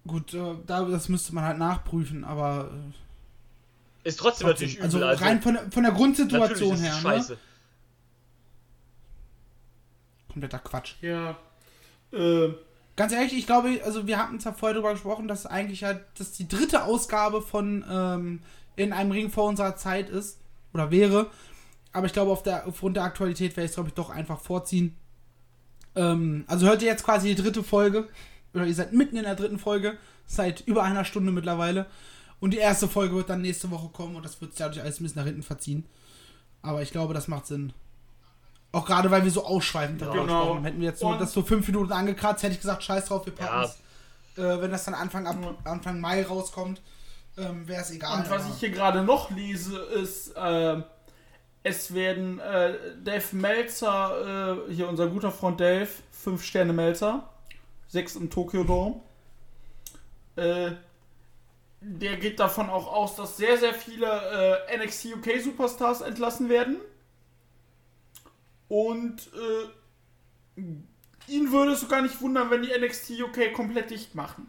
Gut, 0.08 0.34
äh, 0.36 0.56
da, 0.68 0.84
das 0.86 1.10
müsste 1.10 1.34
man 1.34 1.44
halt 1.46 1.58
nachprüfen, 1.58 2.24
aber 2.24 2.70
äh, 4.04 4.08
Ist 4.08 4.20
trotzdem, 4.20 4.48
trotzdem, 4.48 4.68
natürlich 4.68 4.84
also 4.84 4.98
übel, 5.00 5.10
also, 5.10 5.24
rein 5.24 5.42
von, 5.42 5.54
der- 5.56 5.72
von 5.72 5.84
der 5.84 5.92
Grundsituation 5.94 6.78
her, 6.78 6.94
ne? 6.94 7.02
scheiße. 7.02 7.38
Kompletter 10.36 10.60
Quatsch. 10.60 10.96
Ja. 11.02 11.38
Äh, 12.12 12.50
Ganz 12.96 13.12
ehrlich, 13.12 13.34
ich 13.34 13.46
glaube, 13.46 13.82
also 13.84 14.08
wir 14.08 14.18
hatten 14.18 14.38
es 14.38 14.46
ja 14.46 14.54
vorher 14.54 14.74
darüber 14.74 14.94
gesprochen, 14.94 15.28
dass 15.28 15.46
eigentlich 15.46 15.84
halt 15.84 16.02
das 16.18 16.32
die 16.32 16.48
dritte 16.48 16.86
Ausgabe 16.86 17.42
von 17.42 17.84
ähm, 17.90 18.40
in 18.78 18.94
einem 18.94 19.12
Ring 19.12 19.30
vor 19.30 19.46
unserer 19.46 19.76
Zeit 19.76 20.10
ist 20.10 20.40
oder 20.74 20.92
wäre. 20.92 21.30
Aber 21.92 22.06
ich 22.06 22.14
glaube, 22.14 22.32
auf 22.32 22.44
der, 22.44 22.68
aufgrund 22.68 22.96
der 22.96 23.04
Aktualität 23.04 23.58
werde 23.58 23.66
ich 23.66 23.72
es, 23.72 23.76
glaube 23.76 23.90
ich, 23.90 23.96
doch 23.96 24.10
einfach 24.10 24.40
vorziehen. 24.40 24.96
Ähm, 25.96 26.46
also 26.48 26.68
hört 26.68 26.82
ihr 26.82 26.88
jetzt 26.88 27.04
quasi 27.04 27.36
die 27.36 27.42
dritte 27.42 27.64
Folge. 27.64 28.08
Oder 28.54 28.66
ihr 28.66 28.74
seid 28.76 28.94
mitten 28.94 29.18
in 29.18 29.24
der 29.24 29.36
dritten 29.36 29.60
Folge. 29.60 29.98
Seit 30.26 30.62
über 30.62 30.84
einer 30.84 31.04
Stunde 31.04 31.34
mittlerweile. 31.34 31.88
Und 32.40 32.52
die 32.52 32.58
erste 32.58 32.88
Folge 32.88 33.16
wird 33.16 33.30
dann 33.30 33.42
nächste 33.42 33.72
Woche 33.72 33.90
kommen 33.90 34.16
und 34.16 34.24
das 34.24 34.40
wird 34.40 34.52
sich 34.52 34.60
dadurch 34.60 34.82
alles 34.82 35.00
ein 35.00 35.04
bisschen 35.04 35.20
nach 35.20 35.28
hinten 35.28 35.44
verziehen. 35.44 35.86
Aber 36.62 36.82
ich 36.82 36.92
glaube, 36.92 37.14
das 37.14 37.28
macht 37.28 37.48
Sinn. 37.48 37.74
Auch 38.76 38.86
gerade, 38.86 39.10
weil 39.10 39.24
wir 39.24 39.32
so 39.32 39.46
ausschweifend 39.46 40.02
darüber 40.02 40.22
Genau. 40.26 40.34
gesprochen 40.40 40.56
haben. 40.58 40.66
Hätten 40.66 40.80
wir 40.82 40.90
jetzt 40.90 41.02
nur 41.02 41.18
das 41.18 41.32
so 41.32 41.42
fünf 41.44 41.66
Minuten 41.68 41.94
angekratzt, 41.94 42.44
hätte 42.44 42.54
ich 42.56 42.60
gesagt, 42.60 42.84
scheiß 42.84 43.06
drauf, 43.06 43.26
wir 43.26 43.34
packen 43.34 43.54
Ja. 43.54 43.64
es. 43.64 43.78
Äh, 44.38 44.62
wenn 44.62 44.70
das 44.72 44.84
dann 44.84 44.94
Anfang, 44.94 45.26
ab, 45.28 45.38
Anfang 45.64 46.02
Mai 46.02 46.24
rauskommt, 46.24 46.82
ähm, 47.38 47.66
wäre 47.70 47.82
es 47.82 47.92
egal. 47.92 48.20
und 48.20 48.30
was 48.30 48.44
aber- 48.44 48.54
ich 48.54 48.60
hier 48.60 48.72
gerade 48.72 49.02
noch 49.04 49.32
lese, 49.32 49.78
ist, 49.78 50.36
äh, 50.36 50.82
es 51.64 51.94
werden 51.94 52.40
äh, 52.40 52.74
Dave 53.02 53.24
Melzer, 53.36 54.58
äh, 54.68 54.74
hier 54.74 54.90
unser 54.90 55.08
guter 55.08 55.32
Freund 55.32 55.60
Dave, 55.62 55.88
5 56.12 56.44
Sterne 56.44 56.74
Melzer, 56.74 57.30
6 57.88 58.18
im 58.18 58.30
Tokyo 58.30 58.66
Dome. 58.66 59.00
Äh, 60.36 60.72
der 61.80 62.18
geht 62.18 62.40
davon 62.42 62.70
auch 62.70 62.92
aus, 62.92 63.16
dass 63.16 63.38
sehr, 63.38 63.58
sehr 63.58 63.74
viele 63.74 64.06
äh, 64.68 64.78
NXT 64.78 65.14
UK 65.16 65.40
Superstars 65.42 66.02
entlassen 66.02 66.50
werden. 66.50 66.78
Und 68.68 69.30
äh, 70.58 70.62
ihn 71.28 71.52
würde 71.52 71.74
es 71.74 71.82
sogar 71.82 72.02
nicht 72.02 72.20
wundern, 72.22 72.50
wenn 72.50 72.64
die 72.64 72.70
NXT 72.78 73.12
UK 73.22 73.54
komplett 73.54 73.90
dicht 73.92 74.16
machen. 74.16 74.48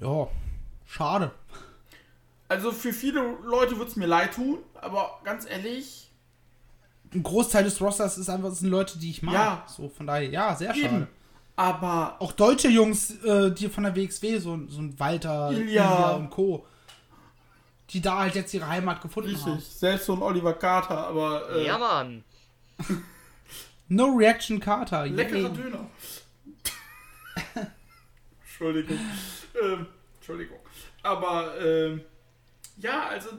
Ja, 0.00 0.28
schade. 0.86 1.32
Also 2.48 2.72
für 2.72 2.92
viele 2.92 3.20
Leute 3.44 3.76
würde 3.76 3.90
es 3.90 3.96
mir 3.96 4.06
leid 4.06 4.34
tun, 4.34 4.58
aber 4.80 5.20
ganz 5.24 5.44
ehrlich, 5.48 6.10
Ein 7.12 7.22
Großteil 7.22 7.64
des 7.64 7.80
Rosters 7.80 8.16
ist 8.18 8.28
einfach, 8.28 8.50
sind 8.52 8.70
Leute, 8.70 8.98
die 8.98 9.10
ich 9.10 9.22
mag. 9.22 9.34
Ja. 9.34 9.64
So, 9.66 9.88
von 9.88 10.06
daher, 10.06 10.28
ja, 10.30 10.54
sehr 10.54 10.74
schade. 10.74 10.84
eben. 10.86 11.06
Aber 11.56 12.16
Auch 12.20 12.32
deutsche 12.32 12.68
Jungs, 12.68 13.10
äh, 13.24 13.50
die 13.50 13.68
von 13.68 13.82
der 13.84 13.96
WXW, 13.96 14.38
so, 14.38 14.58
so 14.68 14.80
ein 14.80 14.98
Walter, 15.00 15.50
Ilja. 15.50 16.12
und 16.12 16.30
Co., 16.30 16.64
die 17.90 18.00
da 18.00 18.18
halt 18.18 18.34
jetzt 18.34 18.52
ihre 18.54 18.68
Heimat 18.68 19.00
gefunden 19.00 19.30
richtig, 19.30 19.46
haben. 19.46 19.60
selbst 19.60 20.06
so 20.06 20.14
ein 20.14 20.22
Oliver 20.22 20.54
Carter, 20.54 21.06
aber 21.06 21.48
äh, 21.50 21.66
Ja, 21.66 21.78
Mann. 21.78 22.24
No 23.90 24.04
Reaction 24.14 24.60
Carter. 24.60 25.06
leckerer 25.06 25.48
yay. 25.48 25.52
Döner. 25.52 25.86
Entschuldigung. 28.42 28.98
ähm, 29.62 29.86
Entschuldigung. 30.16 30.58
Aber 31.02 31.58
ähm, 31.60 32.02
ja, 32.76 33.06
also 33.08 33.30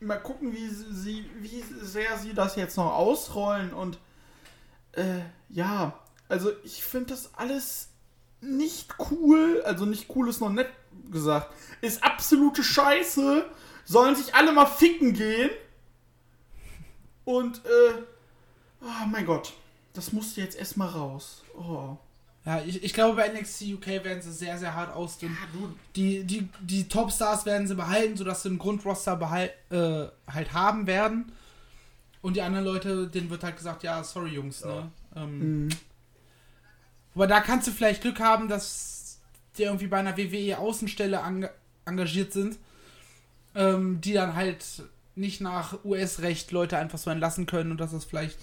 mal 0.00 0.18
gucken, 0.20 0.52
wie 0.52 0.68
sie, 0.68 1.28
wie 1.40 1.62
sehr 1.80 2.18
sie 2.18 2.34
das 2.34 2.56
jetzt 2.56 2.76
noch 2.76 2.92
ausrollen 2.92 3.72
und 3.72 3.98
äh, 4.92 5.20
ja, 5.48 5.98
also 6.28 6.52
ich 6.64 6.84
finde 6.84 7.10
das 7.10 7.34
alles 7.34 7.88
nicht 8.40 8.94
cool, 9.10 9.62
also 9.64 9.86
nicht 9.86 10.08
cool 10.14 10.28
ist 10.28 10.40
noch 10.40 10.50
nett 10.50 10.68
gesagt, 11.10 11.52
ist 11.80 12.02
absolute 12.02 12.62
Scheiße, 12.62 13.44
sollen 13.84 14.16
sich 14.16 14.34
alle 14.34 14.52
mal 14.52 14.66
ficken 14.66 15.12
gehen 15.12 15.50
und 17.24 17.58
äh, 17.58 18.02
oh 18.82 19.06
mein 19.10 19.26
Gott, 19.26 19.52
das 19.92 20.12
musste 20.12 20.40
jetzt 20.40 20.56
erstmal 20.56 20.88
raus. 20.88 21.42
Oh. 21.56 21.96
Ja, 22.44 22.60
ich, 22.60 22.82
ich 22.82 22.92
glaube, 22.92 23.16
bei 23.16 23.28
NXT 23.28 23.62
UK 23.74 23.86
werden 23.86 24.20
sie 24.20 24.32
sehr, 24.32 24.58
sehr 24.58 24.74
hart 24.74 24.92
ausdünnen. 24.94 25.36
Die, 25.94 26.24
die, 26.24 26.48
die 26.60 26.88
Topstars 26.88 27.46
werden 27.46 27.68
sie 27.68 27.76
behalten, 27.76 28.16
sodass 28.16 28.42
sie 28.42 28.48
einen 28.48 28.58
Grundroster 28.58 29.16
behal 29.16 29.52
äh, 29.70 30.06
halt 30.32 30.52
haben 30.52 30.88
werden. 30.88 31.30
Und 32.20 32.34
die 32.34 32.42
anderen 32.42 32.64
Leute, 32.64 33.06
denen 33.06 33.30
wird 33.30 33.44
halt 33.44 33.56
gesagt, 33.56 33.84
ja, 33.84 34.02
sorry 34.02 34.30
Jungs, 34.30 34.64
ne? 34.64 34.90
Ähm, 35.14 35.68
Aber 37.14 37.26
da 37.28 37.40
kannst 37.40 37.68
du 37.68 37.70
vielleicht 37.70 38.02
Glück 38.02 38.18
haben, 38.18 38.48
dass 38.48 38.91
die 39.58 39.64
irgendwie 39.64 39.86
bei 39.86 39.98
einer 39.98 40.16
WWE 40.16 40.58
Außenstelle 40.58 41.20
ange 41.22 41.50
engagiert 41.84 42.32
sind, 42.32 42.58
ähm, 43.54 44.00
die 44.00 44.12
dann 44.12 44.34
halt 44.34 44.64
nicht 45.14 45.40
nach 45.40 45.84
US-Recht 45.84 46.52
Leute 46.52 46.78
einfach 46.78 46.98
so 46.98 47.10
entlassen 47.10 47.46
können 47.46 47.70
und 47.72 47.78
dass 47.78 47.92
es 47.92 48.04
vielleicht 48.04 48.38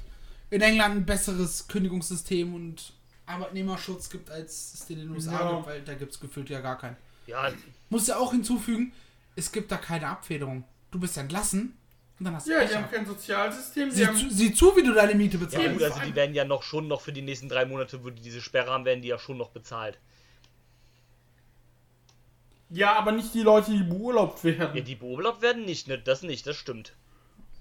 in 0.52 0.62
England 0.62 0.96
ein 0.98 1.06
besseres 1.06 1.68
Kündigungssystem 1.68 2.54
und 2.54 2.94
Arbeitnehmerschutz 3.26 4.10
gibt, 4.10 4.30
als 4.30 4.74
es 4.74 4.86
den 4.88 5.00
in 5.00 5.08
den 5.08 5.16
USA 5.16 5.32
Ja. 5.32 5.56
gibt, 5.56 5.68
weil 5.68 5.82
da 5.82 5.94
gibt 5.94 6.12
es 6.14 6.20
gefühlt 6.20 6.50
ja 6.50 6.60
gar 6.62 6.78
keinen. 6.78 6.98
Ja, 7.28 7.52
Muss 7.90 8.08
ja 8.08 8.18
auch 8.18 8.32
hinzufügen, 8.32 8.92
es 9.36 9.52
gibt 9.52 9.72
da 9.72 9.78
keine 9.78 10.08
Abfederung. 10.08 10.64
Du 10.92 11.00
bist 11.00 11.16
entlassen 11.18 11.78
und 12.20 12.26
dann 12.26 12.36
hast 12.36 12.48
du 12.48 12.52
Ja, 12.52 12.60
Pech 12.60 12.70
die 12.70 12.76
haben 12.76 12.90
kein 12.92 13.06
Sozialsystem, 13.06 13.92
Sieh, 13.92 14.06
haben 14.08 14.18
zu, 14.18 14.30
sieh 14.32 14.54
zu, 14.54 14.76
wie 14.76 14.84
du 14.84 14.94
deine 14.94 15.14
Miete 15.16 15.38
ja 15.38 15.44
bezahlst. 15.46 15.74
gut, 15.74 15.84
also 15.84 16.00
die 16.02 16.16
werden 16.16 16.34
ja 16.36 16.44
noch 16.46 16.64
schon 16.64 16.88
noch 16.88 17.02
für 17.02 17.14
die 17.14 17.22
nächsten 17.22 17.48
drei 17.50 17.66
Monate, 17.66 18.04
wo 18.04 18.10
die 18.10 18.22
diese 18.22 18.42
Sperre 18.42 18.72
haben, 18.72 18.86
werden 18.86 19.02
die 19.02 19.08
ja 19.10 19.20
schon 19.20 19.38
noch 19.38 19.50
bezahlt. 19.52 19.98
Ja, 22.70 22.94
aber 22.94 23.12
nicht 23.12 23.34
die 23.34 23.42
Leute, 23.42 23.72
die 23.72 23.84
beurlaubt 23.84 24.44
werden. 24.44 24.76
Ja, 24.76 24.82
die 24.84 24.96
beurlaubt 24.96 25.42
werden 25.42 25.66
nicht, 25.66 25.88
ne? 25.88 25.98
Das 25.98 26.22
nicht, 26.22 26.46
das 26.46 26.56
stimmt. 26.56 26.94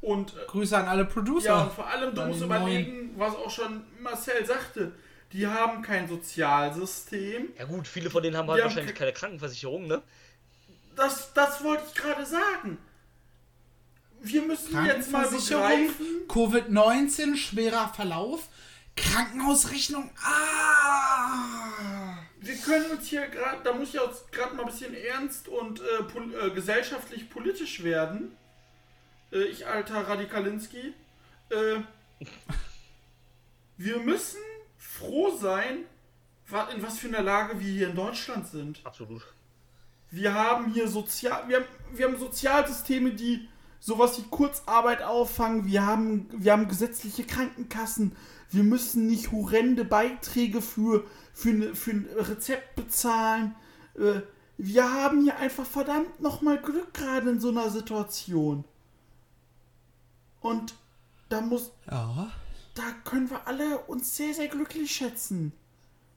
Und 0.01 0.35
äh, 0.37 0.47
Grüße 0.47 0.77
an 0.77 0.87
alle 0.87 1.05
Producer. 1.07 1.47
ja, 1.49 1.63
und 1.63 1.73
vor 1.73 1.87
allem, 1.89 2.15
du 2.15 2.23
musst 2.27 2.43
überlegen, 2.43 3.15
was 3.17 3.35
auch 3.35 3.51
schon 3.51 3.83
Marcel 4.01 4.45
sagte. 4.47 4.93
Die 5.33 5.47
haben 5.47 5.83
kein 5.83 6.09
Sozialsystem. 6.09 7.49
Ja 7.59 7.65
gut, 7.65 7.87
viele 7.89 8.09
von 8.11 8.23
denen 8.23 8.37
haben 8.37 8.49
halt 8.49 8.59
Die 8.59 8.63
haben 8.63 8.69
wahrscheinlich 8.71 8.95
ke- 8.95 8.99
keine 8.99 9.13
Krankenversicherung, 9.13 9.87
ne? 9.87 10.03
Das, 10.97 11.33
das 11.35 11.63
wollte 11.65 11.83
ich 11.89 11.95
gerade 11.95 12.25
sagen. 12.27 12.79
Wir 14.21 14.43
müssen 14.43 14.85
jetzt 14.85 15.11
mal 15.13 15.23
Krankenversicherung, 15.25 15.63
begreifen. 16.29 16.67
Covid-19, 16.75 17.37
schwerer 17.37 17.89
Verlauf, 17.95 18.49
Krankenhausrechnung. 18.97 20.11
Ah! 20.23 22.18
Wir 22.41 22.57
können 22.57 22.91
uns 22.93 23.09
hier 23.09 23.27
gerade, 23.29 23.63
da 23.65 23.73
muss 23.73 23.91
ich 23.91 24.01
auch 24.01 24.13
gerade 24.31 24.55
mal 24.55 24.63
ein 24.63 24.69
bisschen 24.69 24.95
ernst 24.95 25.49
und 25.49 25.81
äh, 25.81 26.03
pol 26.05 26.35
äh, 26.35 26.51
gesellschaftlich 26.51 27.29
politisch 27.31 27.83
werden. 27.83 28.37
Äh, 29.33 29.45
ich 29.45 29.67
alter 29.67 30.07
Radikalinski. 30.09 30.95
Äh, 31.51 31.81
wir 33.77 33.99
müssen 33.99 34.41
froh 34.77 35.37
sein, 35.37 35.85
in 36.75 36.83
was 36.83 36.99
für 36.99 37.09
einer 37.09 37.23
Lage 37.23 37.61
wir 37.61 37.71
hier 37.71 37.89
in 37.89 37.97
Deutschland 37.97 38.47
sind. 38.47 38.81
Absolut. 38.85 39.23
Wir 40.11 40.33
haben 40.33 40.73
hier 40.73 40.89
Sozial, 40.89 41.49
wir 41.49 41.59
haben, 41.59 41.67
wir 41.93 42.07
haben 42.07 42.19
Sozialsysteme, 42.19 43.13
die 43.13 43.49
sowas 43.81 44.19
wie 44.19 44.29
Kurzarbeit 44.29 45.03
auffangen. 45.03 45.67
Wir 45.67 45.85
haben, 45.85 46.29
wir 46.33 46.53
haben 46.53 46.69
gesetzliche 46.69 47.25
Krankenkassen. 47.25 48.17
Wir 48.51 48.63
müssen 48.63 49.07
nicht 49.07 49.31
horrende 49.33 49.85
Beiträge 49.85 50.63
für, 50.63 51.05
für, 51.35 51.53
ne, 51.53 51.75
für 51.75 51.91
ein 51.93 52.09
Rezept 52.17 52.77
bezahlen. 52.77 53.55
Äh, 53.95 54.21
Wir 54.57 54.93
haben 54.93 55.23
hier 55.23 55.37
einfach 55.37 55.67
verdammt 55.67 56.21
nochmal 56.21 56.61
Glück 56.61 56.93
gerade 56.95 57.31
in 57.31 57.41
so 57.41 57.51
einer 57.51 57.71
Situation. 57.71 58.65
Und 60.41 60.75
da 61.29 61.41
muss, 61.41 61.71
Ja. 61.91 62.33
da 62.75 62.83
können 63.05 63.31
wir 63.31 63.47
alle 63.47 63.79
uns 63.81 64.17
sehr, 64.17 64.35
sehr 64.35 64.49
glücklich 64.49 64.91
schätzen. 64.91 65.53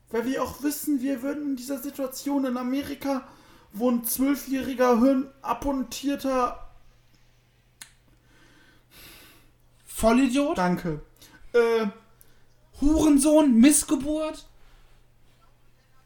Weil 0.10 0.26
wir 0.26 0.42
auch 0.44 0.64
wissen, 0.64 1.02
wir 1.02 1.22
würden 1.22 1.52
in 1.52 1.56
dieser 1.56 1.80
Situation 1.80 2.46
in 2.46 2.58
Amerika, 2.58 3.28
wo 3.74 3.90
ein 3.90 4.04
zwölfjähriger 4.04 5.00
hirnabmontierter, 5.00 6.68
Vollidiot, 9.86 10.58
danke, 10.58 11.02
äh, 11.54 11.88
Hurensohn, 12.82 13.56
Missgeburt, 13.60 14.46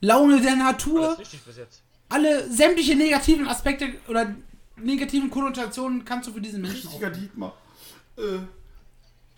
Laune 0.01 0.41
der 0.41 0.51
Alles 0.53 0.63
Natur, 0.63 1.17
richtig 1.17 1.41
bis 1.41 1.57
jetzt. 1.57 1.81
alle 2.09 2.49
sämtliche 2.51 2.95
negativen 2.95 3.47
Aspekte 3.47 3.87
oder 4.07 4.35
negativen 4.77 5.29
Konnotationen 5.29 6.03
kannst 6.05 6.27
du 6.29 6.33
für 6.33 6.41
diesen 6.41 6.61
Menschen 6.61 6.87
richtiger 6.89 7.07
auch. 7.09 7.13
Dietmar. 7.13 7.53
Äh, 8.17 8.39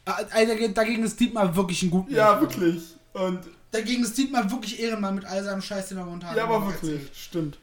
Also 0.06 0.68
dagegen 0.74 1.04
ist 1.04 1.20
Dietmar 1.20 1.56
wirklich 1.56 1.84
ein 1.84 1.90
guter 1.92 2.12
ja, 2.12 2.40
wirklich. 2.42 2.96
Und, 3.14 3.40
Dagegen 3.72 4.04
ist 4.04 4.18
Dietmar 4.18 4.50
wirklich 4.50 4.80
Ehrenmann 4.80 5.16
mit 5.16 5.26
all 5.26 5.44
seinem 5.44 5.62
Scheiß, 5.62 5.90
den 5.90 5.98
er 5.98 6.06
momentan 6.06 6.36
ja, 6.38 6.46
aber 6.46 6.66
wirklich, 6.68 6.94
erzählt. 6.94 7.16
stimmt. 7.16 7.58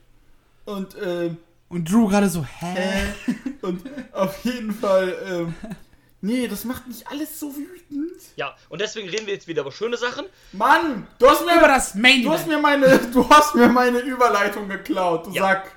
Und, 0.67 0.95
äh, 0.97 1.31
Und 1.71 1.91
Drew 1.91 2.07
gerade 2.09 2.29
so, 2.29 2.45
hä? 2.45 3.05
und 3.63 3.83
auf 4.13 4.45
jeden 4.45 4.73
Fall, 4.73 5.17
ähm, 5.27 5.55
nee, 6.25 6.49
das 6.49 6.65
macht 6.65 6.87
mich 6.89 7.07
alles 7.07 7.39
so 7.39 7.55
wütend. 7.55 8.21
Ja, 8.37 8.57
und 8.69 8.81
deswegen 8.81 9.09
reden 9.09 9.27
wir 9.27 9.35
jetzt 9.35 9.47
wieder 9.47 9.63
über 9.63 9.73
schöne 9.73 9.97
Sachen. 9.97 10.25
Mann, 10.53 11.07
du 11.19 11.29
hast 11.29 11.45
mir, 11.45 11.57
Über 11.57 11.69
das 11.69 11.95
Main 11.95 12.23
du 12.23 12.33
hast 12.33 12.47
mir 12.47 12.59
meine, 12.59 12.99
du 13.13 13.29
hast 13.29 13.55
mir 13.55 13.69
meine 13.69 13.99
Überleitung 14.01 14.69
geklaut, 14.69 15.27
du 15.27 15.31
Ja. 15.31 15.43
Sack. 15.43 15.77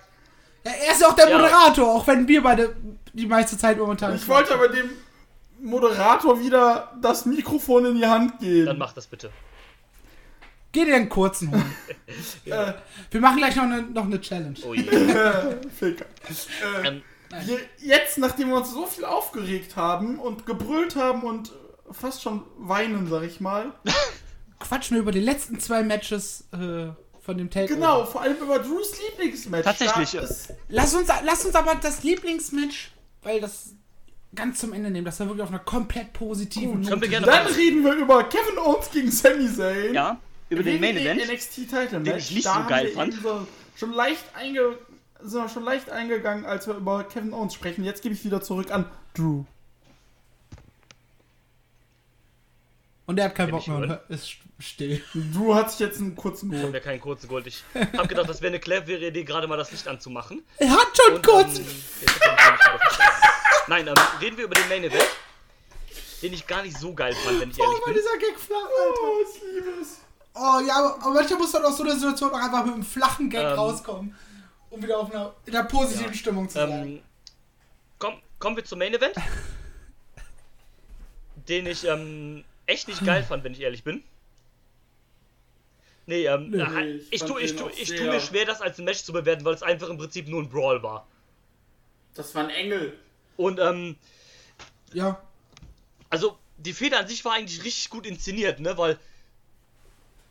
Ja, 0.66 0.72
er 0.72 0.92
ist 0.94 1.02
ja 1.02 1.08
auch 1.08 1.16
der 1.16 1.30
Ja. 1.30 1.38
Moderator, 1.38 1.96
auch 1.96 2.08
wenn 2.08 2.28
wir 2.28 2.42
beide 2.42 2.76
die 3.14 3.26
meiste 3.26 3.58
Zeit 3.58 3.78
momentan. 3.78 4.16
Ich 4.16 4.28
wollte 4.28 4.54
aber 4.54 4.70
dem 4.70 4.90
Moderator 5.60 6.40
wieder 6.40 6.94
das 7.02 7.26
Mikrofon 7.26 7.86
in 7.86 7.96
die 7.96 8.06
Hand 8.06 8.40
geben. 8.40 8.66
Dann 8.68 8.78
mach 8.78 8.94
das 8.94 9.08
bitte. 9.08 9.32
Geh 10.72 10.86
dir 10.86 10.96
einen 10.96 11.10
kurzen 11.10 11.52
holen. 11.52 11.76
Wir 13.12 13.22
machen 13.22 13.38
gleich 13.38 13.56
noch 13.56 13.64
eine, 13.64 13.82
noch 13.82 14.04
eine 14.06 14.22
Challenge. 14.22 14.60
Oh 14.64 14.74
je. 14.74 14.84
Ficker. 15.80 16.06
Äh, 16.84 16.88
ähm, 16.88 17.02
wir, 17.46 17.60
jetzt, 17.80 18.18
nachdem 18.18 18.50
wir 18.50 18.56
uns 18.58 18.72
so 18.72 18.86
viel 18.86 19.06
aufgeregt 19.06 19.76
haben 19.76 20.20
und 20.20 20.46
gebrüllt 20.46 20.96
haben 20.96 21.24
und 21.24 21.52
fast 21.92 22.22
schon 22.22 22.44
weinen, 22.58 23.08
sag 23.10 23.24
ich 23.24 23.40
mal. 23.40 23.74
Quatschen 24.60 24.96
wir 24.96 25.02
über 25.02 25.12
die 25.12 25.20
letzten 25.20 25.60
zwei 25.60 25.84
Matches 25.84 26.46
äh, 26.52 26.88
von 27.22 27.38
dem 27.38 27.50
Takeover. 27.50 27.76
Genau, 27.76 28.06
vor 28.06 28.22
allem 28.22 28.38
über 28.38 28.60
Drews 28.60 28.94
Lieblingsmatch. 29.10 29.64
Tatsächlich, 29.66 30.14
ja. 30.14 30.22
ist- 30.22 30.54
Lass 30.70 30.94
uns, 30.96 31.10
lass 31.24 31.46
uns 31.46 31.54
aber 31.56 31.76
das 31.76 32.04
Lieblingsmatch, 32.04 32.92
weil 33.24 33.40
das 33.40 33.74
ganz 34.34 34.60
zum 34.60 34.74
Ende 34.74 34.90
nehmen, 34.90 35.06
das 35.06 35.20
war 35.20 35.28
wirklich 35.28 35.44
auf 35.44 35.50
einer 35.50 35.60
komplett 35.60 36.14
positiven 36.14 36.86
wir 36.88 37.08
gerne 37.08 37.26
Dann 37.26 37.44
mal. 37.46 37.54
reden 37.54 37.84
wir 37.84 37.94
über 37.94 38.24
Kevin 38.26 38.58
Owens 38.58 38.90
gegen 38.92 39.12
Sami 39.12 39.48
Zayn. 39.54 39.94
Ja, 39.94 40.20
über 40.50 40.64
den 40.64 40.80
Main 40.82 40.98
Event. 40.98 41.30
NXT 41.32 41.56
Title 41.70 42.00
Match. 42.00 42.04
den 42.04 42.18
ich 42.18 42.32
nicht 42.32 42.46
da 42.46 42.62
so 42.64 42.70
geil 42.70 42.88
fand. 42.90 43.14
So 43.22 43.48
schon 43.76 43.94
leicht 43.94 44.24
einge 44.36 44.78
sind 45.24 45.42
wir 45.42 45.50
schon 45.50 45.64
leicht 45.64 45.90
eingegangen, 45.90 46.46
als 46.46 46.68
wir 46.68 46.76
über 46.76 47.04
Kevin 47.04 47.34
Owens 47.34 47.54
sprechen. 47.54 47.84
Jetzt 47.84 48.02
gebe 48.02 48.14
ich 48.16 48.24
wieder 48.24 48.42
zurück 48.42 48.72
an 48.72 48.86
Drew. 49.14 49.44
Und 53.06 53.18
er 53.20 53.26
hat 53.26 53.36
keinen 53.36 53.52
Bock 53.52 53.62
ich 53.62 53.68
mehr 53.68 53.78
und 53.78 54.00
ist 54.10 54.32
still. 54.60 55.02
Drew 55.34 55.56
hat 55.56 55.72
sich 55.72 55.80
jetzt 55.80 56.00
einen 56.00 56.16
kurzen 56.16 56.48
Ich 56.52 56.56
hab 56.58 56.60
geholt. 56.66 56.74
mir 56.74 56.82
keinen 56.82 57.00
kurzen 57.00 57.28
Gold. 57.30 57.48
Ich 57.48 57.64
hab 57.98 58.10
gedacht, 58.10 58.28
das 58.28 58.42
wäre 58.42 58.50
eine 58.52 58.60
clevere 58.60 59.08
Idee, 59.08 59.24
gerade 59.24 59.48
mal 59.48 59.56
das 59.56 59.72
Licht 59.72 59.88
anzumachen. 59.88 60.44
Er 60.58 60.72
hat 60.72 60.88
schon 61.02 61.16
Und, 61.16 61.26
kurz. 61.26 61.60
ähm. 61.60 61.66
Nein, 63.70 63.88
ähm, 63.88 63.94
reden 64.22 64.38
wir 64.38 64.44
über 64.46 64.56
den 64.56 64.68
Main 64.68 64.84
Event, 64.84 65.06
den 66.22 66.34
ich 66.34 66.46
gar 66.48 66.64
nicht 66.64 66.78
so 66.78 66.94
geil 66.94 67.14
fand, 67.14 67.40
wenn 67.40 67.50
ich 67.50 67.60
ehrlich 67.60 67.76
Oh, 67.78 67.86
war 67.88 67.94
bin. 67.94 68.02
dieser 68.04 68.18
Gag 68.18 68.38
flach, 68.40 68.58
Alter. 68.58 69.02
Oh, 69.02 69.18
ich 69.24 69.42
liebe 69.56 69.70
es. 69.82 69.98
Oh 70.34 70.60
ja, 70.68 70.76
aber, 70.76 70.96
aber 71.06 71.14
manchmal 71.16 71.40
muss 71.40 71.54
man 71.54 71.66
aus 71.66 71.78
so 71.78 71.84
einer 71.84 71.96
Situation 71.96 72.32
auch 72.32 72.38
einfach 72.40 72.66
mit 72.66 72.74
einem 72.74 72.84
flachen 72.84 73.30
Gag 73.30 73.42
Ähm. 73.42 73.54
rauskommen, 73.54 74.16
um 74.78 74.84
wieder 74.84 75.00
auf 75.00 75.12
einer, 75.12 75.34
in 75.46 75.56
einer 75.56 75.68
positiven 75.68 76.12
Ja. 76.12 76.18
Stimmung 76.18 76.50
zu 76.50 76.56
sein. 76.56 76.72
Ähm, 76.72 77.02
komm, 78.00 78.22
kommen 78.40 78.56
wir 78.56 78.64
zum 78.64 78.80
Main 78.80 78.94
Event, 78.94 79.16
den 81.48 81.66
ich 81.66 81.84
ähm, 81.86 82.44
echt 82.66 82.88
nicht 82.88 83.04
geil 83.06 83.24
fand, 83.24 83.44
wenn 83.44 83.54
ich 83.54 83.62
ehrlich 83.62 83.84
bin. 83.84 84.04
Nee, 86.06 86.26
ähm, 86.26 86.52
Nee, 86.52 86.62
äh, 86.62 86.96
ich 86.96 87.12
ich, 87.12 87.20
fand 87.20 87.32
tu, 87.32 87.70
tu, 87.70 88.04
mir 88.04 88.22
schwer, 88.22 88.46
das 88.46 88.62
als 88.62 88.80
ein 88.80 88.86
Match 88.86 89.04
zu 89.04 89.12
bewerten, 89.12 89.44
weil 89.44 89.56
es 89.56 89.64
einfach 89.64 89.90
im 89.90 89.98
Prinzip 89.98 90.28
nur 90.28 90.42
ein 90.42 90.50
Brawl 90.50 90.82
war. 90.82 91.06
Das 92.14 92.34
war 92.34 92.46
ein 92.46 92.50
Engel. 92.50 92.98
Und, 93.36 93.60
ähm, 93.60 93.98
ja. 94.94 95.22
also, 96.10 96.38
die 96.58 96.74
Feder 96.74 97.00
an 97.00 97.08
sich 97.08 97.26
war 97.26 97.34
eigentlich 97.34 97.64
richtig 97.64 97.90
gut 97.90 98.06
inszeniert, 98.06 98.60
ne, 98.60 98.78
weil 98.78 98.98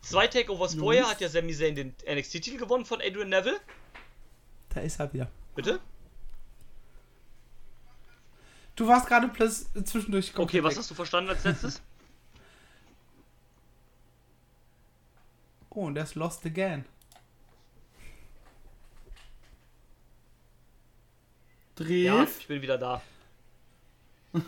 zwei 0.01 0.27
Takeovers 0.27 0.75
vorher 0.75 1.07
hat 1.07 1.21
ja 1.21 1.29
Sami 1.29 1.53
Zayn 1.53 1.75
den 1.75 1.95
NXT-Titel 2.09 2.57
gewonnen 2.57 2.85
von 2.85 2.99
Adrian 2.99 3.29
Neville. 3.29 3.59
Da 4.77 4.83
ist 4.83 4.99
er 4.99 5.11
wieder. 5.11 5.27
Bitte? 5.55 5.79
Du 8.75 8.87
warst 8.87 9.07
gerade 9.07 9.27
plus 9.27 9.65
zwischendurch 9.85 10.37
Okay, 10.37 10.63
was 10.63 10.73
weg. 10.73 10.77
hast 10.77 10.91
du 10.91 10.93
verstanden 10.93 11.31
als 11.31 11.43
letztes? 11.43 11.81
Oh, 15.69 15.85
und 15.85 15.93
der 15.93 16.05
ist 16.05 16.15
lost 16.15 16.43
again. 16.43 16.85
Dreh. 21.75 22.05
ja, 22.05 22.23
ich 22.23 22.47
bin 22.47 22.63
wieder 22.63 22.79
da. 22.79 22.99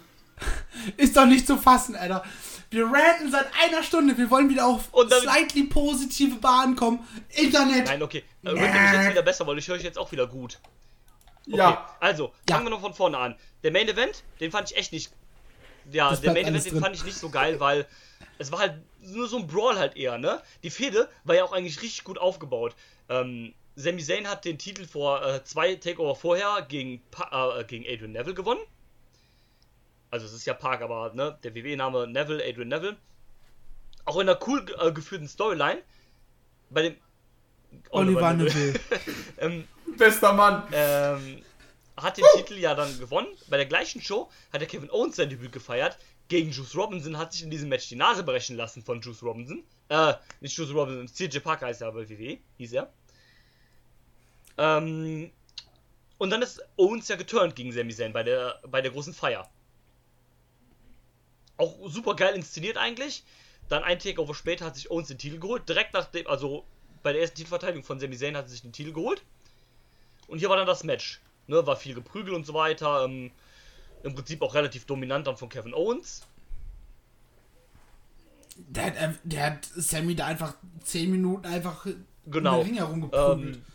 Ist 0.98 1.16
doch 1.16 1.28
nicht 1.28 1.46
zu 1.46 1.56
fassen, 1.58 1.96
Alter. 1.96 2.24
Wir 2.72 2.86
ranten 2.86 3.32
seit 3.32 3.48
einer 3.64 3.82
Stunde. 3.84 4.18
Wir 4.18 4.30
wollen 4.30 4.50
wieder 4.50 4.66
auf 4.68 4.90
slightly 5.22 5.64
positive 5.64 6.36
Bahn 6.38 6.76
kommen. 6.76 7.06
Internet. 7.30 7.88
Nein, 7.88 8.04
okay. 8.04 8.24
Äh, 8.44 8.50
ihr 8.50 8.54
mich 8.56 8.64
jetzt 8.94 9.10
wieder 9.12 9.22
besser, 9.24 9.48
weil 9.48 9.58
ich 9.58 9.68
höre 9.68 9.76
euch 9.76 9.84
jetzt 9.84 9.98
auch 9.98 10.12
wieder 10.12 10.28
gut. 10.28 10.60
Okay, 11.48 11.58
Ja. 11.58 11.96
also, 12.00 12.32
Ja. 12.48 12.56
fangen 12.56 12.68
wir 12.68 12.72
noch 12.72 12.82
von 12.82 12.94
vorne 12.94 13.18
an. 13.18 13.36
Der 13.64 13.72
Main 13.72 13.88
Event, 13.90 14.24
den 14.40 14.52
fand 14.52 14.70
ich 14.72 14.78
echt 14.78 14.92
nicht. 14.94 15.12
Ja, 15.92 16.12
Das 16.12 16.22
der 16.22 16.34
Main 16.34 16.46
Event, 16.46 16.66
den 16.66 16.74
drin. 16.74 16.82
fand 16.84 16.96
ich 16.96 17.04
nicht 17.04 17.18
so 17.18 17.30
geil, 17.30 17.60
weil 17.60 17.88
es 18.38 18.52
war 18.52 18.60
halt 18.60 18.76
nur 19.02 19.28
so 19.28 19.38
ein 19.38 19.48
Brawl 19.48 19.80
halt 19.80 19.98
eher, 19.98 20.18
ne? 20.20 20.40
Die 20.62 20.70
Fehde 20.70 21.10
war 21.24 21.36
ja 21.36 21.44
auch 21.44 21.54
eigentlich 21.54 21.82
richtig 21.82 22.04
gut 22.04 22.20
aufgebaut. 22.20 22.76
Ähm, 23.10 23.54
Sami 23.76 24.04
Zayn 24.04 24.28
hat 24.28 24.46
den 24.46 24.60
Titel 24.60 24.86
vor 24.86 25.26
äh, 25.26 25.44
zwei 25.44 25.74
Takeover 25.76 26.16
vorher 26.16 26.66
gegen, 26.68 27.02
pa 27.10 27.58
äh, 27.60 27.64
gegen 27.64 27.86
Adrian 27.88 28.12
Neville 28.12 28.36
gewonnen. 28.36 28.60
Also 30.12 30.26
es 30.26 30.34
ist 30.34 30.46
ja 30.46 30.54
Park, 30.54 30.82
aber 30.82 31.14
ne, 31.14 31.38
der 31.44 31.54
WWE-Name 31.56 32.08
Neville, 32.08 32.44
Adrian 32.44 32.70
Neville. 32.70 32.98
Auch 34.06 34.16
in 34.18 34.30
einer 34.30 34.40
cool 34.48 34.66
äh, 34.80 34.92
geführten 34.92 35.28
Storyline. 35.28 35.82
Bei 36.70 36.82
dem 36.84 36.96
Oliver 37.92 38.34
Neville. 38.34 38.80
ähm, 39.38 39.68
Bester 39.98 40.34
Mann. 40.34 40.64
ähm, 40.72 41.44
hat 41.98 42.18
den 42.18 42.26
Titel 42.36 42.56
ja 42.56 42.76
dann 42.76 42.98
gewonnen. 43.00 43.28
Bei 43.48 43.58
der 43.58 43.66
gleichen 43.66 44.02
Show 44.02 44.30
hat 44.52 44.62
der 44.62 44.68
Kevin 44.68 44.90
Owens 44.90 45.18
sein 45.18 45.30
Debüt 45.30 45.52
gefeiert. 45.52 45.98
Gegen 46.28 46.52
Juice 46.52 46.76
Robinson 46.76 47.18
hat 47.18 47.34
sich 47.34 47.44
in 47.44 47.50
diesem 47.50 47.70
Match 47.70 47.90
die 47.90 47.96
Nase 47.96 48.24
brechen 48.24 48.56
lassen 48.56 48.84
von 48.84 49.02
Juice 49.02 49.24
Robinson. 49.24 49.64
Äh, 49.90 50.14
nicht 50.42 50.56
Juice 50.56 50.74
Robinson, 50.74 51.08
CJ 51.08 51.40
Parker 51.40 51.68
heißt 51.68 51.82
er 51.82 51.92
bei 51.92 52.08
WWE, 52.08 52.38
hieß 52.58 52.74
er. 52.74 52.94
Ähm, 54.58 55.32
und 56.18 56.30
dann 56.30 56.42
ist 56.42 56.62
Owens 56.78 57.08
ja 57.08 57.16
geturnt 57.16 57.56
gegen 57.56 57.72
Sami 57.72 57.94
Zayn 57.94 58.14
bei 58.14 58.24
der, 58.24 58.60
bei 58.68 58.82
der 58.82 58.92
großen 58.92 59.14
Feier. 59.14 59.50
Auch 61.60 61.76
super 61.90 62.16
geil 62.16 62.36
inszeniert 62.36 62.78
eigentlich. 62.78 63.24
Dann 63.68 63.84
ein 63.84 64.00
Takeover 64.00 64.34
später 64.34 64.66
hat 64.66 64.76
sich 64.76 64.90
Owens 64.90 65.10
den 65.10 65.18
Titel 65.18 65.40
geholt. 65.40 65.68
Direkt 65.68 65.94
nach 65.94 66.06
dem, 66.06 66.26
also 66.26 66.64
bei 67.04 67.12
der 67.12 67.22
ersten 67.22 67.36
Titelverteidigung 67.38 67.84
von 67.84 68.00
Sami 68.00 68.18
Zayn 68.18 68.36
hat 68.36 68.46
er 68.46 68.50
sich 68.50 68.62
den 68.62 68.72
Titel 68.72 68.94
geholt. 68.94 69.22
Und 70.28 70.40
hier 70.40 70.50
war 70.50 70.58
dann 70.58 70.66
das 70.66 70.84
Match. 70.84 71.20
Ne, 71.48 71.66
war 71.68 71.76
viel 71.76 71.94
Geprügel 71.94 72.34
und 72.34 72.46
so 72.46 72.54
weiter. 72.54 73.04
Ähm, 73.04 73.32
Im 74.04 74.16
Prinzip 74.16 74.42
auch 74.42 74.56
relativ 74.56 74.86
dominant 74.86 75.28
dann 75.28 75.36
von 75.38 75.50
Kevin 75.50 75.74
Owens. 75.74 76.22
Der 78.56 78.86
hat, 78.86 78.96
äh, 78.96 79.14
der 79.24 79.46
hat 79.46 79.66
Sammy 79.76 80.16
da 80.16 80.28
einfach 80.28 80.56
10 80.84 81.12
Minuten 81.12 81.46
einfach 81.46 81.86
Genau. 82.26 82.58
den 82.60 82.68
Ring 82.68 82.76
herumgeprügelt. 82.76 83.56
Ähm, 83.56 83.66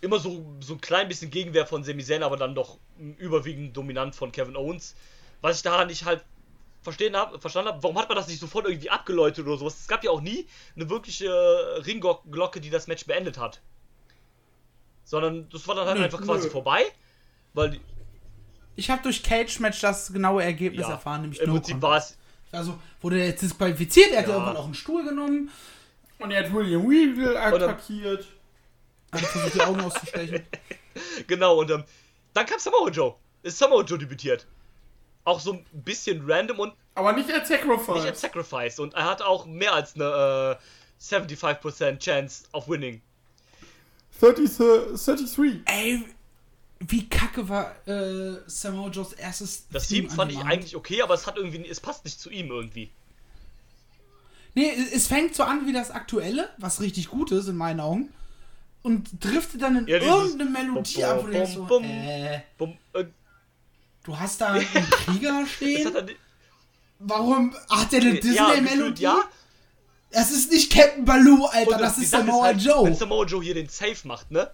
immer 0.00 0.18
so, 0.18 0.44
so 0.60 0.74
ein 0.74 0.80
klein 0.80 1.08
bisschen 1.08 1.30
Gegenwehr 1.30 1.66
von 1.66 1.82
Sami 1.84 2.04
Zayn, 2.04 2.22
aber 2.22 2.36
dann 2.36 2.54
doch 2.54 2.78
überwiegend 3.18 3.76
dominant 3.76 4.14
von 4.14 4.30
Kevin 4.32 4.56
Owens. 4.56 4.94
Was 5.40 5.56
ich 5.56 5.62
daran 5.62 5.88
nicht 5.88 6.04
halt 6.04 6.24
verstehen 6.82 7.16
hab, 7.16 7.40
verstanden 7.40 7.70
habe, 7.70 7.82
warum 7.82 7.98
hat 7.98 8.08
man 8.08 8.16
das 8.16 8.28
nicht 8.28 8.40
sofort 8.40 8.66
irgendwie 8.66 8.90
abgeläutet 8.90 9.46
oder 9.46 9.56
sowas? 9.56 9.78
Es 9.80 9.88
gab 9.88 10.02
ja 10.04 10.10
auch 10.10 10.20
nie 10.20 10.46
eine 10.76 10.90
wirkliche 10.90 11.30
Ringglocke, 11.86 12.60
die 12.60 12.70
das 12.70 12.86
Match 12.86 13.06
beendet 13.06 13.38
hat. 13.38 13.60
Sondern 15.04 15.48
das 15.50 15.66
war 15.68 15.74
dann 15.74 15.86
halt 15.86 15.98
Nö, 15.98 16.04
einfach 16.04 16.20
quasi 16.22 16.44
nö. 16.46 16.50
vorbei. 16.50 16.84
Weil, 17.54 17.70
die- 17.70 17.80
Ich 18.76 18.90
habe 18.90 19.02
durch 19.02 19.22
Cage 19.22 19.60
Match 19.60 19.80
das 19.80 20.12
genaue 20.12 20.42
Ergebnis 20.42 20.86
ja, 20.86 20.92
erfahren, 20.92 21.22
nämlich 21.22 21.40
im 21.40 21.48
No 21.48 21.54
Prinzip 21.56 21.82
war 21.82 21.98
es, 21.98 22.16
Also 22.50 22.78
wurde 23.00 23.20
er 23.20 23.26
jetzt 23.28 23.42
disqualifiziert, 23.42 24.10
er 24.12 24.20
hat 24.20 24.28
ja 24.28 24.34
irgendwann 24.34 24.56
auch 24.56 24.64
einen 24.64 24.74
Stuhl 24.74 25.04
genommen, 25.04 25.50
Und 26.18 26.30
er 26.30 26.44
hat 26.44 26.52
William 26.52 26.86
Regal 26.86 27.36
attackiert. 27.62 28.26
hat 29.12 29.20
versucht 29.20 29.54
die 29.54 29.60
Augen 29.60 29.80
auszustechen. 29.80 30.42
genau, 31.26 31.58
und 31.60 31.70
ähm, 31.70 31.84
dann 32.32 32.46
kam 32.46 32.58
Samoa 32.58 32.88
Joe. 32.90 33.14
Ist 33.42 33.58
Samoa 33.58 33.82
Joe 33.82 33.98
debütiert. 33.98 34.46
Auch 35.24 35.40
so 35.40 35.52
ein 35.54 35.64
bisschen 35.72 36.22
random 36.28 36.58
und 36.58 36.72
Aber 36.94 37.12
nicht 37.12 37.30
als 37.32 37.48
Sacrifice. 37.48 37.94
nicht 37.94 38.06
als 38.06 38.20
Sacrifice. 38.20 38.78
Und 38.80 38.94
er 38.94 39.04
hat 39.04 39.22
auch 39.22 39.46
mehr 39.46 39.72
als 39.74 39.94
eine 39.94 40.58
äh, 40.58 41.04
75% 41.04 41.98
Chance 41.98 42.44
auf 42.52 42.68
Winning. 42.68 43.00
30, 44.20 44.56
33. 44.56 45.60
Ey, 45.66 46.04
wie 46.80 47.08
kacke 47.08 47.48
war 47.48 47.74
äh, 47.88 48.38
Samoa 48.46 48.88
Joes 48.90 49.12
erstes 49.14 49.66
Das 49.72 49.88
Team 49.88 50.02
Team 50.02 50.10
an 50.10 50.16
fand 50.16 50.32
ich 50.32 50.38
eigentlich 50.38 50.76
okay, 50.76 51.02
aber 51.02 51.14
es 51.14 51.26
hat 51.26 51.36
irgendwie, 51.36 51.66
es 51.68 51.80
passt 51.80 52.04
nicht 52.04 52.20
zu 52.20 52.30
ihm 52.30 52.50
irgendwie. 52.50 52.90
Nee, 54.54 54.70
es 54.92 55.06
fängt 55.06 55.34
so 55.34 55.44
an 55.44 55.66
wie 55.66 55.72
das 55.72 55.90
aktuelle, 55.90 56.50
was 56.58 56.80
richtig 56.80 57.08
gut 57.08 57.32
ist 57.32 57.48
in 57.48 57.56
meinen 57.56 57.80
Augen. 57.80 58.12
Und 58.82 59.08
driftet 59.24 59.62
dann 59.62 59.76
in 59.76 59.86
Ja, 59.86 59.98
irgendeine 59.98 60.50
Melodie 60.50 60.94
bum, 60.96 61.04
ab, 61.04 61.20
du 61.24 61.30
denkst 61.30 61.52
so, 61.52 61.64
bum, 61.64 61.82
bum. 61.82 61.84
äh, 61.90 62.40
Bum, 62.58 62.76
äh, 62.94 63.04
du 64.04 64.18
hast 64.18 64.40
da 64.40 64.48
einen 64.52 64.66
Krieger 64.90 65.40
das 65.42 65.50
stehen? 65.50 66.10
Warum 66.98 67.54
hat 67.70 67.92
der 67.92 68.00
eine 68.00 68.14
Disney-Melodie? 68.20 69.02
ja. 69.02 69.24
Das 70.10 70.30
ist 70.30 70.50
nicht 70.52 70.70
Captain 70.70 71.06
Baloo, 71.06 71.46
Alter, 71.46 71.70
Und 71.72 71.80
das 71.80 71.96
die 71.96 72.04
ist 72.04 72.10
Samoa 72.10 72.44
halt, 72.44 72.60
Joe. 72.60 72.84
Wenn 72.84 72.94
Samoa 72.94 73.24
Joe 73.24 73.42
hier 73.42 73.54
den 73.54 73.68
Safe 73.70 73.96
macht, 74.06 74.30
ne? 74.30 74.50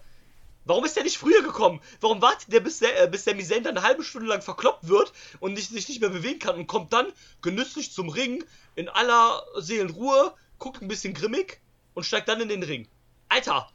Warum 0.63 0.85
ist 0.85 0.95
der 0.95 1.03
nicht 1.03 1.17
früher 1.17 1.41
gekommen? 1.41 1.81
Warum 1.99 2.21
wartet 2.21 2.53
der, 2.53 2.59
bis, 2.61 2.79
der, 2.79 3.03
äh, 3.03 3.07
bis 3.07 3.25
Sami 3.25 3.43
Zayn 3.43 3.63
dann 3.63 3.75
eine 3.77 3.85
halbe 3.85 4.03
Stunde 4.03 4.27
lang 4.27 4.41
verkloppt 4.41 4.87
wird 4.87 5.11
und 5.39 5.53
nicht, 5.53 5.69
sich 5.69 5.89
nicht 5.89 5.99
mehr 5.99 6.11
bewegen 6.11 6.39
kann 6.39 6.55
und 6.55 6.67
kommt 6.67 6.93
dann 6.93 7.07
genüsslich 7.41 7.91
zum 7.91 8.07
Ring 8.07 8.43
in 8.75 8.87
aller 8.87 9.43
Seelenruhe, 9.57 10.33
guckt 10.59 10.81
ein 10.81 10.87
bisschen 10.87 11.13
grimmig 11.13 11.59
und 11.93 12.05
steigt 12.05 12.29
dann 12.29 12.39
in 12.39 12.49
den 12.49 12.63
Ring. 12.63 12.87
Alter, 13.29 13.69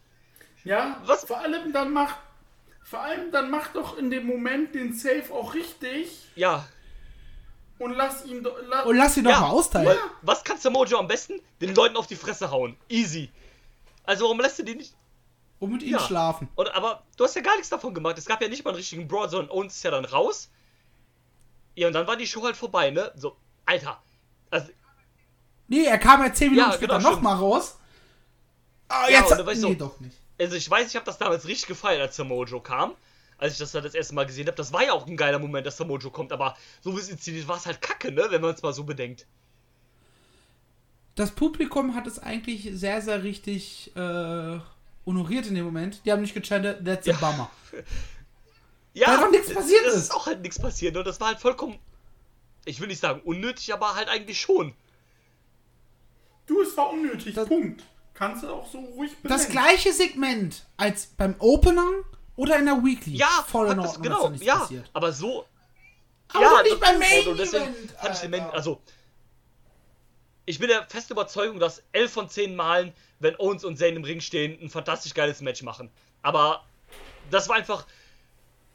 Ja, 0.63 1.01
Was? 1.05 1.25
Vor 1.25 1.37
allem 1.37 1.71
dann 1.71 1.91
macht. 1.91 2.15
Vor 2.85 2.99
allem 2.99 3.31
dann 3.31 3.49
macht 3.49 3.75
doch 3.75 3.97
in 3.97 4.09
dem 4.11 4.25
Moment 4.27 4.73
den 4.75 4.93
Save 4.93 5.23
auch 5.33 5.53
richtig 5.55 6.27
ja. 6.35 6.67
und 7.79 7.93
lass 7.93 8.25
ihn 8.25 8.43
doch. 8.43 8.55
La 8.67 8.83
Und 8.83 8.95
lass 8.95 9.17
ihn 9.17 9.23
doch 9.23 9.31
ja 9.31 9.39
mal 9.41 9.49
austeilen. 9.49 9.87
Weil, 9.87 9.97
was 10.21 10.43
kann 10.43 10.57
Samoa 10.59 10.85
Joe 10.85 10.99
am 10.99 11.07
besten? 11.07 11.41
Den 11.59 11.73
Leuten 11.73 11.97
auf 11.97 12.05
die 12.07 12.15
Fresse 12.15 12.51
hauen. 12.51 12.77
Easy. 12.87 13.31
Also 14.03 14.25
warum 14.25 14.39
lässt 14.39 14.59
du 14.59 14.63
die 14.63 14.75
nicht... 14.75 14.93
Und 15.59 15.71
mit 15.71 15.81
ihm 15.83 15.93
Ja. 15.93 15.99
schlafen. 15.99 16.47
Und, 16.55 16.69
aber 16.75 17.01
du 17.17 17.23
hast 17.23 17.35
ja 17.35 17.41
gar 17.41 17.53
nichts 17.55 17.69
davon 17.69 17.93
gemacht. 17.93 18.17
Es 18.19 18.25
gab 18.25 18.39
ja 18.41 18.47
nicht 18.49 18.63
mal 18.63 18.69
einen 18.71 18.77
richtigen 18.77 19.07
Brawl, 19.07 19.29
sondern 19.29 19.49
Owens 19.49 19.77
ist 19.77 19.83
ja 19.83 19.89
dann 19.89 20.05
raus. 20.05 20.49
Ja, 21.75 21.87
und 21.87 21.93
dann 21.93 22.05
war 22.05 22.17
die 22.17 22.27
Show 22.27 22.43
halt 22.43 22.55
vorbei, 22.57 22.91
ne? 22.91 23.11
So, 23.15 23.35
Alter. 23.65 24.01
Also, 24.51 24.67
Nee, 25.67 25.85
er 25.85 25.97
kam 25.97 26.21
ja 26.23 26.31
10 26.31 26.51
Minuten 26.51 26.69
Ja, 26.69 26.75
später 26.75 26.97
genau, 26.99 27.09
nochmal 27.11 27.37
raus. 27.37 27.77
Ah, 28.89 29.09
Ja, 29.09 29.21
jetzt. 29.21 29.31
und 29.31 29.37
du 29.39 29.45
weißt 29.47 29.61
nee, 29.63 29.75
doch- 29.75 29.89
doch 29.93 29.99
nicht. 30.01 30.17
Also 30.39 30.55
ich 30.55 30.69
weiß, 30.69 30.89
ich 30.89 30.95
habe 30.95 31.05
das 31.05 31.17
damals 31.17 31.47
richtig 31.47 31.67
gefeiert, 31.67 32.01
als 32.01 32.15
Samoa 32.15 32.45
Joe 32.45 32.61
kam. 32.61 32.93
Als 33.37 33.53
ich 33.53 33.59
das 33.59 33.73
dann 33.73 33.83
das 33.83 33.93
erste 33.93 34.15
Mal 34.15 34.25
gesehen 34.25 34.47
habe. 34.47 34.55
Das 34.55 34.71
war 34.71 34.83
ja 34.83 34.93
auch 34.93 35.07
ein 35.07 35.17
geiler 35.17 35.39
Moment, 35.39 35.67
dass 35.67 35.75
Samoa 35.77 35.97
Joe 35.99 36.11
kommt. 36.11 36.31
Aber 36.31 36.55
so 36.81 36.95
wie 36.95 37.01
es 37.01 37.09
inszeniert 37.09 37.47
war 37.49 37.57
es 37.57 37.65
halt 37.65 37.81
kacke, 37.81 38.11
ne? 38.11 38.27
Wenn 38.29 38.41
man 38.41 38.53
es 38.53 38.61
mal 38.61 38.71
so 38.73 38.85
bedenkt. 38.85 39.25
Das 41.15 41.31
Publikum 41.31 41.95
hat 41.95 42.07
es 42.07 42.19
eigentlich 42.19 42.69
sehr, 42.73 43.01
sehr 43.01 43.23
richtig 43.23 43.91
äh, 43.95 44.59
honoriert 45.05 45.47
in 45.47 45.55
dem 45.55 45.65
Moment. 45.65 46.01
Die 46.05 46.11
haben 46.11 46.21
nicht 46.21 46.33
gechantet, 46.33 46.85
that's 46.85 47.07
a 47.07 47.11
Ja. 47.11 47.17
bummer. 47.17 47.51
Ja, 48.93 49.07
Weil 49.09 49.17
doch 49.25 49.31
nichts 49.31 49.49
es- 49.49 49.53
passiert 49.55 49.85
es 49.85 49.93
ist. 49.95 50.03
ist 50.03 50.11
auch 50.13 50.25
halt 50.25 50.41
nichts 50.41 50.57
passiert. 50.57 50.95
Und 50.95 51.05
das 51.05 51.19
war 51.19 51.27
halt 51.27 51.39
vollkommen... 51.41 51.77
Ich 52.63 52.79
will 52.79 52.87
nicht 52.87 53.01
sagen 53.01 53.19
unnötig, 53.25 53.73
aber 53.73 53.93
halt 53.95 54.07
eigentlich 54.07 54.39
schon. 54.39 54.73
Du, 56.47 56.61
es 56.61 56.77
war 56.77 56.91
unnötig. 56.93 57.35
Das- 57.35 57.45
Punkt. 57.49 57.83
Kannst 58.15 58.43
du 58.43 58.49
auch 58.49 58.65
so 58.67 58.79
ruhig 58.79 59.15
benennen. 59.17 59.37
Das 59.39 59.49
gleiche 59.49 59.93
Segment 59.93 60.65
als 60.77 61.05
beim 61.05 61.35
Opener 61.39 61.85
oder 62.37 62.57
in 62.57 62.65
der 62.65 62.83
Weekly. 62.83 63.17
Ja, 63.17 63.45
voll 63.47 63.69
in 63.69 63.79
Ordnung, 63.79 64.01
genau, 64.01 64.31
ja, 64.39 64.59
passiert. 64.59 64.89
aber 64.93 65.11
so. 65.11 65.45
Aber 66.29 66.41
ja, 66.41 66.63
nicht 66.63 66.79
beim 66.79 66.97
Main 66.97 67.27
und 67.27 67.37
deswegen 67.37 67.65
Event, 67.65 67.93
ich 68.13 68.19
den 68.19 68.31
Main, 68.31 68.49
also 68.51 68.81
ich 70.45 70.59
bin 70.59 70.69
der 70.69 70.83
festen 70.89 71.13
Überzeugung, 71.13 71.59
dass 71.59 71.83
11 71.91 72.11
von 72.11 72.29
10 72.29 72.55
Malen, 72.55 72.93
wenn 73.19 73.35
Owens 73.39 73.63
und 73.63 73.77
Zayn 73.77 73.95
im 73.95 74.03
Ring 74.03 74.21
stehen, 74.21 74.57
ein 74.61 74.69
fantastisch 74.69 75.13
geiles 75.13 75.41
Match 75.41 75.61
machen. 75.63 75.89
Aber 76.21 76.63
das 77.31 77.49
war 77.49 77.55
einfach 77.55 77.85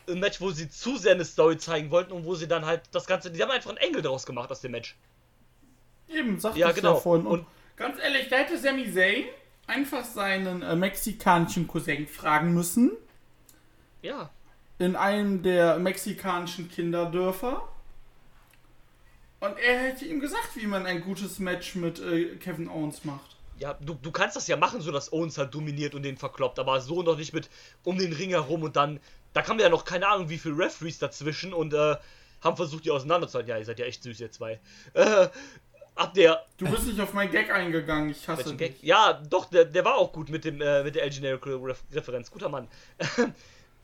ein 0.09 0.19
Match, 0.21 0.41
wo 0.41 0.51
sie 0.51 0.69
zu 0.69 0.97
sehr 0.97 1.13
eine 1.13 1.25
Story 1.25 1.59
zeigen 1.59 1.91
wollten 1.91 2.13
und 2.13 2.25
wo 2.25 2.35
sie 2.35 2.49
dann 2.49 2.67
halt 2.67 2.83
das 2.93 3.07
Ganze, 3.07 3.31
die 3.31 3.43
haben 3.43 3.51
einfach 3.51 3.71
einen 3.71 3.79
Engel 3.79 4.03
daraus 4.03 4.27
gemacht 4.27 4.51
aus 4.51 4.61
dem 4.61 4.73
Match. 4.73 4.97
Eben, 6.09 6.41
sagte 6.41 6.59
Ja, 6.59 6.73
genau. 6.73 6.95
ja 6.95 7.01
vorhin. 7.01 7.27
Und, 7.27 7.41
Und- 7.41 7.47
da 8.29 8.37
hätte 8.37 8.59
Sami 8.59 8.93
Zayn 8.93 9.25
einfach 9.67 10.05
seinen 10.05 10.63
äh, 10.63 10.75
mexikanischen 10.75 11.67
Cousin 11.67 12.07
fragen 12.07 12.53
müssen. 12.53 12.93
Ja. 14.03 14.31
In 14.79 14.97
einem 14.97 15.43
der 15.43 15.79
mexikanischen 15.79 16.71
Kinderdörfer. 16.71 17.69
Und 19.41 19.59
er 19.59 19.79
hätte 19.79 20.05
ihm 20.05 20.21
gesagt, 20.21 20.51
wie 20.57 20.67
man 20.67 20.87
ein 20.87 21.03
gutes 21.03 21.39
Match 21.39 21.75
mit 21.75 21.99
äh, 22.01 22.37
Kevin 22.37 22.69
Owens 22.69 23.05
macht. 23.05 23.37
Ja, 23.59 23.75
du, 23.75 23.95
du 23.95 24.11
kannst 24.11 24.37
das 24.37 24.49
ja 24.49 24.57
machen, 24.57 24.81
so 24.81 24.91
dass 24.91 25.13
Owens 25.13 25.37
halt 25.39 25.55
dominiert 25.55 25.95
und 25.95 26.03
den 26.03 26.17
verkloppt, 26.17 26.59
aber 26.59 26.81
so 26.81 27.03
noch 27.03 27.17
nicht 27.17 27.35
mit 27.35 27.51
um 27.85 27.99
den 27.99 28.13
Ring 28.13 28.31
herum 28.31 28.63
und 28.63 28.77
dann, 28.77 29.01
da 29.35 29.43
kamen 29.43 29.61
ja 29.61 29.69
noch 29.69 29.85
keine 29.85 30.09
Ahnung, 30.09 30.31
wie 30.31 30.39
viele 30.39 30.57
Referees 30.57 30.99
dazwischen 30.99 31.53
und 31.53 31.75
äh, 31.75 31.97
haben 32.43 32.57
versucht, 32.57 32.87
die 32.87 32.91
auseinanderzuhalten. 32.91 33.51
Ja, 33.51 33.59
ihr 33.59 33.65
seid 33.65 33.79
ja 33.79 33.85
echt 33.85 34.03
süß, 34.03 34.21
ihr 34.21 34.31
zwei. 34.31 34.61
Äh, 34.95 35.29
habt 35.97 36.17
ihr 36.17 36.41
Du 36.59 36.69
bist 36.71 36.87
nicht 36.87 37.01
auf 37.01 37.13
meinen 37.13 37.31
Gag 37.31 37.51
eingegangen, 37.51 38.11
ich 38.11 38.29
hasse 38.29 38.45
welchen 38.45 38.59
dich. 38.59 38.73
Gag? 38.73 38.83
Ja, 38.83 39.15
doch, 39.15 39.47
der, 39.47 39.65
der 39.65 39.85
war 39.85 39.97
auch 39.97 40.13
gut 40.13 40.29
mit 40.29 40.45
dem 40.45 40.61
äh, 40.61 40.83
mit 40.83 40.95
der 40.95 41.05
El 41.05 41.11
Generico 41.11 41.57
Ref 41.57 41.83
Referenz. 41.93 42.31
Guter 42.31 42.49
Mann. 42.49 42.69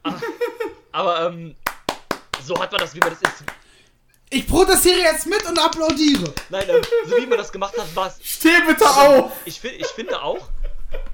aber, 0.02 0.20
aber 0.92 1.26
ähm, 1.26 1.56
so 2.42 2.58
hat 2.60 2.70
man 2.72 2.80
das, 2.80 2.94
wie 2.94 3.00
man 3.00 3.10
das 3.10 3.22
ist. 3.22 3.44
Ich 4.30 4.46
protestiere 4.46 4.98
jetzt 4.98 5.26
mit 5.26 5.44
und 5.46 5.58
applaudiere. 5.58 6.32
Nein, 6.50 6.64
ähm, 6.68 6.82
so 7.06 7.16
wie 7.16 7.26
man 7.26 7.38
das 7.38 7.52
gemacht 7.52 7.78
hat, 7.78 7.94
war 7.94 8.08
es 8.08 8.18
Steh 8.22 8.60
bitte 8.66 8.84
auf! 8.84 9.32
ich, 9.44 9.60
find, 9.60 9.74
ich 9.74 9.86
finde 9.86 10.20
auch, 10.20 10.48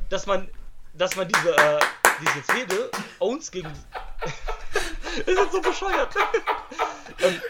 dass 0.09 0.27
man, 0.27 0.49
dass 0.95 1.15
man 1.17 1.29
diese, 1.29 1.57
äh, 1.57 1.79
diese 2.21 2.43
Fehde 2.53 2.91
Owens 3.19 3.51
gegen. 3.51 3.71
das 5.27 5.35
ist 5.35 5.53
so 5.53 5.61
bescheuert. 5.61 6.15
ähm, 7.21 7.41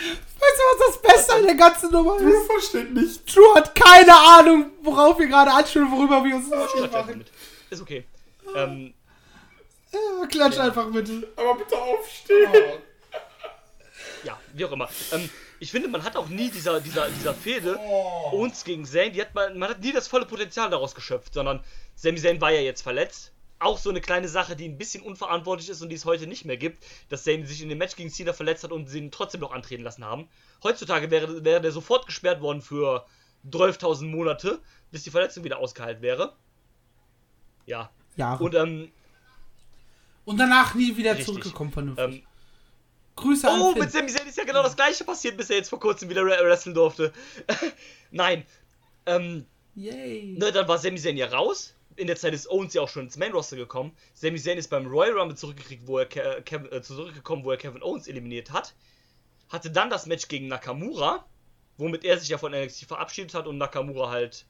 Weißt 0.00 0.56
du, 0.58 0.62
was 0.78 0.86
das 0.86 1.02
Beste 1.02 1.34
an 1.34 1.42
der 1.44 1.54
ganzen 1.54 1.90
Nummer 1.90 2.18
Du 2.18 2.28
ist? 2.28 2.46
verstehst 2.46 2.90
nicht. 2.90 3.36
Drew 3.36 3.54
hat 3.54 3.74
keine 3.74 4.14
Ahnung, 4.14 4.70
worauf 4.82 5.18
wir 5.18 5.26
gerade 5.26 5.50
anspielen, 5.52 5.90
worüber 5.90 6.24
wir 6.24 6.36
uns 6.36 6.48
lustig 6.48 6.70
klatsch 6.80 6.84
einfach 6.84 7.06
machen. 7.06 7.18
mit. 7.18 7.30
Ist 7.70 7.82
okay. 7.82 8.04
Ähm, 8.56 8.94
Ja, 9.92 10.26
klatsch 10.26 10.58
einfach 10.58 10.88
mit. 10.88 11.08
Aber 11.36 11.54
bitte 11.56 11.76
aufstehen. 11.76 12.52
ja, 14.24 14.38
wie 14.54 14.64
auch 14.64 14.72
immer. 14.72 14.88
Ähm, 15.12 15.28
ich 15.58 15.70
finde, 15.70 15.88
man 15.88 16.02
hat 16.02 16.16
auch 16.16 16.28
nie 16.28 16.50
dieser, 16.50 16.80
dieser, 16.80 17.08
dieser 17.10 17.34
Fehde 17.34 17.78
Oh. 17.78 18.30
Owens 18.32 18.64
gegen 18.64 18.84
Zayn, 18.86 19.12
die 19.12 19.20
hat 19.20 19.34
man, 19.34 19.58
man 19.58 19.68
hat 19.70 19.80
nie 19.80 19.92
das 19.92 20.08
volle 20.08 20.24
Potenzial 20.26 20.70
daraus 20.70 20.94
geschöpft, 20.94 21.34
sondern 21.34 21.62
Sami 21.96 22.16
Zayn 22.18 22.40
war 22.40 22.50
ja 22.50 22.60
jetzt 22.60 22.80
verletzt. 22.82 23.32
Auch 23.60 23.78
so 23.78 23.90
eine 23.90 24.00
kleine 24.00 24.26
Sache, 24.28 24.56
die 24.56 24.66
ein 24.68 24.78
bisschen 24.78 25.02
unverantwortlich 25.02 25.68
ist 25.68 25.82
und 25.82 25.90
die 25.90 25.96
es 25.96 26.04
heute 26.06 26.26
nicht 26.26 26.44
mehr 26.46 26.56
gibt, 26.56 26.82
dass 27.10 27.24
Zayn 27.24 27.46
sich 27.46 27.62
in 27.62 27.68
dem 27.68 27.78
Match 27.78 27.94
gegen 27.94 28.10
Cena 28.10 28.32
verletzt 28.32 28.64
hat 28.64 28.72
und 28.72 28.88
sie 28.88 28.98
ihn 28.98 29.10
trotzdem 29.10 29.42
noch 29.42 29.52
antreten 29.52 29.82
lassen 29.84 30.04
haben. 30.04 30.28
Heutzutage 30.64 31.10
wäre, 31.10 31.44
wäre 31.44 31.60
der 31.60 31.70
sofort 31.70 32.06
gesperrt 32.06 32.40
worden 32.40 32.62
für 32.62 33.06
12.000 33.48 34.06
Monate, 34.06 34.60
bis 34.90 35.02
die 35.04 35.10
Verletzung 35.10 35.44
wieder 35.44 35.58
ausgeheilt 35.58 36.00
wäre. 36.02 36.34
Ja. 37.66 37.90
Jahre. 38.16 38.42
Und 38.44 38.54
ähm, 38.54 38.90
Und 40.24 40.38
danach 40.38 40.74
nie 40.74 40.96
wieder 40.96 41.10
Richtig. 41.10 41.26
zurückgekommen 41.26 41.70
vernünftig. 41.72 42.04
Ähm, 42.16 42.22
Grüße 43.16 43.46
an 43.50 43.60
oh, 43.60 43.74
mit 43.74 43.92
Sami 43.92 44.08
Zayn 44.08 44.26
ist 44.26 44.38
ja 44.38 44.44
genau 44.44 44.62
das 44.62 44.74
gleiche 44.76 45.04
passiert, 45.04 45.36
bis 45.36 45.50
er 45.50 45.56
jetzt 45.56 45.68
vor 45.68 45.80
kurzem 45.80 46.08
wieder 46.08 46.22
wre- 46.22 46.42
wresteln 46.42 46.74
durfte. 46.74 47.12
Nein. 48.10 48.46
Ähm, 49.04 49.44
Yay. 49.74 50.36
ne, 50.38 50.50
dann 50.50 50.66
war 50.66 50.78
Sami 50.78 50.98
Zayn 50.98 51.18
ja 51.18 51.26
raus. 51.26 51.74
In 52.00 52.06
der 52.06 52.16
Zeit 52.16 52.32
ist 52.32 52.50
Owens 52.50 52.72
ja 52.72 52.80
auch 52.80 52.88
schon 52.88 53.04
ins 53.04 53.18
Main 53.18 53.32
Roster 53.32 53.56
gekommen. 53.56 53.94
Sami 54.14 54.38
Zayn 54.38 54.56
ist 54.56 54.68
beim 54.68 54.86
Royal 54.86 55.18
Rumble 55.18 55.36
zurückgekriegt, 55.36 55.86
wo 55.86 55.98
er 55.98 56.06
Ke 56.06 56.40
Kevin, 56.46 56.72
äh, 56.72 56.80
zurückgekommen, 56.80 57.44
wo 57.44 57.50
er 57.50 57.58
Kevin 57.58 57.82
Owens 57.82 58.08
eliminiert 58.08 58.50
hat. 58.50 58.74
Hatte 59.50 59.70
dann 59.70 59.90
das 59.90 60.06
Match 60.06 60.28
gegen 60.28 60.48
Nakamura, 60.48 61.26
womit 61.76 62.04
er 62.04 62.18
sich 62.18 62.30
ja 62.30 62.38
von 62.38 62.52
NXT 62.52 62.86
verabschiedet 62.86 63.34
hat 63.34 63.46
und 63.46 63.58
Nakamura 63.58 64.08
halt 64.08 64.46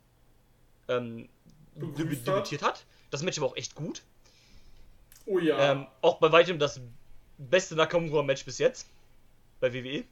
ähm, 0.88 1.28
hat. 1.74 1.98
debütiert 1.98 2.62
hat. 2.62 2.86
Das 3.10 3.22
Match 3.22 3.40
war 3.40 3.48
auch 3.48 3.56
echt 3.56 3.74
gut. 3.74 4.02
Oh 5.26 5.40
ja. 5.40 5.72
Ähm, 5.72 5.86
auch 6.02 6.18
bei 6.18 6.30
weitem 6.30 6.60
das 6.60 6.80
beste 7.36 7.74
Nakamura-Match 7.74 8.44
bis 8.44 8.58
jetzt. 8.58 8.86
Bei. 9.58 9.72
WWE. 9.72 10.04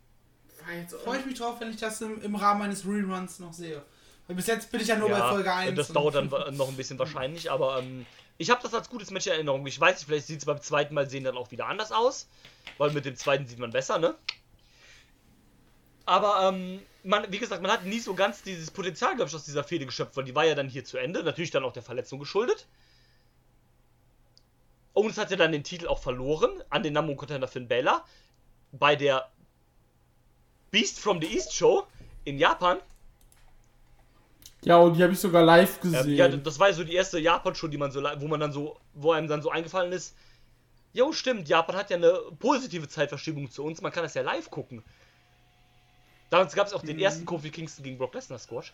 Freue 1.04 1.20
ich 1.20 1.26
mich 1.26 1.38
drauf, 1.38 1.60
wenn 1.60 1.70
ich 1.70 1.76
das 1.76 2.00
im, 2.00 2.20
im 2.20 2.34
Rahmen 2.34 2.60
meines 2.60 2.84
Reruns 2.84 3.38
noch 3.38 3.52
sehe. 3.52 3.82
Weil 4.28 4.36
bis 4.36 4.46
jetzt 4.46 4.70
bin 4.70 4.80
ich 4.80 4.86
ja 4.86 4.96
nur 4.96 5.08
bei 5.08 5.18
Ja, 5.18 5.30
Folge 5.30 5.52
1. 5.52 5.74
Das 5.74 5.88
dauert 5.88 6.14
dann 6.14 6.28
noch 6.56 6.68
ein 6.68 6.76
bisschen 6.76 6.98
wahrscheinlich, 7.00 7.50
aber 7.50 7.78
ähm, 7.78 8.06
ich 8.36 8.50
habe 8.50 8.62
das 8.62 8.74
als 8.74 8.88
gutes 8.88 9.10
Match 9.10 9.26
in 9.26 9.32
Erinnerung. 9.32 9.66
Ich 9.66 9.80
weiß 9.80 9.96
nicht, 9.96 10.06
vielleicht 10.06 10.26
sieht 10.26 10.38
es 10.40 10.44
beim 10.44 10.60
zweiten 10.60 10.94
Mal 10.94 11.08
sehen 11.08 11.24
dann 11.24 11.36
auch 11.36 11.50
wieder 11.50 11.66
anders 11.66 11.90
aus, 11.90 12.28
weil 12.76 12.90
mit 12.90 13.06
dem 13.06 13.16
zweiten 13.16 13.46
sieht 13.46 13.58
man 13.58 13.70
besser, 13.70 13.98
ne? 13.98 14.14
Aber 16.04 16.48
ähm, 16.48 16.80
man, 17.02 17.30
wie 17.32 17.38
gesagt, 17.38 17.62
man 17.62 17.70
hat 17.70 17.84
nie 17.84 17.98
so 17.98 18.14
ganz 18.14 18.42
dieses 18.42 18.70
Potenzial, 18.70 19.16
glaube 19.16 19.28
ich, 19.28 19.34
aus 19.34 19.44
dieser 19.44 19.64
Fehde 19.64 19.86
geschöpft, 19.86 20.16
weil 20.16 20.24
die 20.24 20.34
war 20.34 20.44
ja 20.44 20.54
dann 20.54 20.68
hier 20.68 20.84
zu 20.84 20.98
Ende, 20.98 21.22
natürlich 21.22 21.50
dann 21.50 21.64
auch 21.64 21.72
der 21.72 21.82
Verletzung 21.82 22.18
geschuldet. 22.18 22.66
Owens 24.92 25.16
hat 25.16 25.30
ja 25.30 25.36
dann 25.36 25.52
den 25.52 25.64
Titel 25.64 25.86
auch 25.86 26.00
verloren 26.00 26.50
an 26.70 26.82
den 26.82 26.92
Number 26.92 27.14
Contender 27.14 27.48
Finn 27.48 27.68
Balor 27.68 28.04
bei 28.72 28.94
der 28.94 29.30
Beast 30.70 31.00
from 31.00 31.20
the 31.20 31.26
East 31.26 31.54
Show 31.54 31.86
in 32.24 32.38
Japan. 32.38 32.78
Ja, 34.64 34.76
und 34.78 34.96
die 34.96 35.02
habe 35.02 35.12
ich 35.12 35.20
sogar 35.20 35.42
live 35.44 35.80
gesehen. 35.80 36.16
ja, 36.16 36.28
das 36.28 36.58
war 36.58 36.68
ja 36.68 36.74
so 36.74 36.84
die 36.84 36.94
erste 36.94 37.18
Japan-Show, 37.18 37.68
die 37.68 37.78
man 37.78 37.92
so, 37.92 38.02
wo 38.18 38.26
man 38.28 38.40
dann 38.40 38.52
so, 38.52 38.78
wo 38.94 39.12
einem 39.12 39.28
dann 39.28 39.40
so 39.40 39.50
eingefallen 39.50 39.92
ist, 39.92 40.16
jo, 40.92 41.12
stimmt, 41.12 41.48
Japan 41.48 41.76
hat 41.76 41.90
ja 41.90 41.96
eine 41.96 42.12
positive 42.38 42.88
Zeitverschiebung 42.88 43.50
zu 43.50 43.64
uns, 43.64 43.80
man 43.80 43.92
kann 43.92 44.02
das 44.02 44.14
ja 44.14 44.22
live 44.22 44.50
gucken. 44.50 44.82
Damals 46.30 46.54
gab 46.54 46.66
es 46.66 46.72
auch 46.72 46.82
den 46.82 46.96
Mhm. 46.96 47.02
ersten 47.02 47.24
Kofi 47.24 47.50
Kingston 47.50 47.84
gegen 47.84 47.98
Brock 47.98 48.14
Lesnar 48.14 48.38
Squash. 48.38 48.72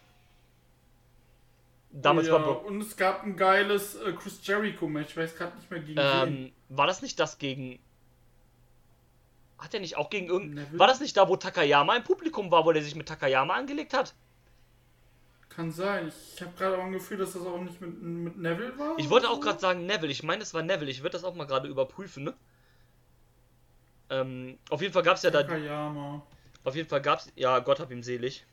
Damals 1.93 2.29
oh, 2.29 2.33
war 2.33 2.41
ja. 2.41 2.47
Brock. 2.47 2.65
Und 2.67 2.81
es 2.81 2.97
gab 2.97 3.23
ein 3.23 3.37
geiles 3.37 3.95
äh, 3.95 4.13
Chris 4.13 4.41
Jericho-Match. 4.43 5.11
Ich 5.11 5.17
weiß 5.17 5.37
gerade 5.37 5.57
nicht 5.57 5.71
mehr 5.71 5.81
gegen 5.81 5.97
wen. 6.01 6.29
Ähm, 6.47 6.53
war 6.69 6.87
das 6.89 7.03
nicht 7.03 7.21
das 7.21 7.39
gegen. 7.39 7.79
Hat 9.59 9.73
er 9.73 9.81
nicht 9.81 9.97
auch 9.97 10.11
gegen 10.11 10.27
irgendein. 10.27 10.65
Neville? 10.65 10.79
War 10.81 10.89
das 10.89 10.99
nicht 11.01 11.17
da, 11.17 11.29
wo 11.29 11.37
Takayama 11.37 11.95
im 11.95 12.03
Publikum 12.03 12.51
war, 12.51 12.65
wo 12.65 12.73
der 12.73 12.83
sich 12.83 12.97
mit 12.97 13.07
Takayama 13.07 13.55
angelegt 13.55 13.95
hat? 13.95 14.15
Kann 15.49 15.71
sein. 15.71 16.13
Ich 16.35 16.41
habe 16.43 16.53
gerade 16.59 16.79
auch 16.79 16.85
ein 16.85 16.93
Gefühl, 16.93 17.19
dass 17.19 17.33
das 17.35 17.47
auch 17.47 17.61
nicht 17.61 17.81
mit, 17.81 18.03
mit 18.03 18.37
Neville 18.37 18.77
war. 18.79 18.99
Ich 18.99 19.09
wollte 19.09 19.31
auch 19.31 19.41
gerade 19.41 19.61
sagen 19.61 19.87
Neville. 19.87 20.11
Ich 20.11 20.23
meine, 20.23 20.43
es 20.43 20.53
war 20.53 20.63
Neville. 20.63 20.91
Ich 20.91 21.03
würde 21.03 21.13
das 21.13 21.25
auch 21.25 21.35
mal 21.35 21.47
gerade 21.47 21.69
überprüfen, 21.69 22.25
ne? 22.25 22.35
Ähm, 24.11 24.59
auf 24.71 24.83
jeden 24.83 24.93
Fall 24.93 25.03
gab 25.03 25.17
es 25.17 25.23
ja 25.23 25.31
da. 25.31 25.43
Takayama. 25.43 26.23
Auf 26.65 26.75
jeden 26.75 26.89
Fall 26.89 27.01
gab 27.03 27.21
es. 27.21 27.33
Ja, 27.37 27.59
Gott 27.61 27.81
hab 27.81 27.91
ihm 27.91 28.03
selig. 28.03 28.45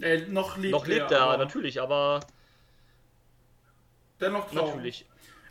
Äh, 0.00 0.22
noch 0.26 0.56
lebt 0.56 0.72
Noch 0.72 0.86
lebt 0.86 1.10
er, 1.10 1.18
er, 1.18 1.24
aber 1.24 1.38
natürlich, 1.38 1.80
aber. 1.80 2.20
Dennoch 4.20 4.50
traurig. 4.50 4.74
Natürlich. 4.74 5.06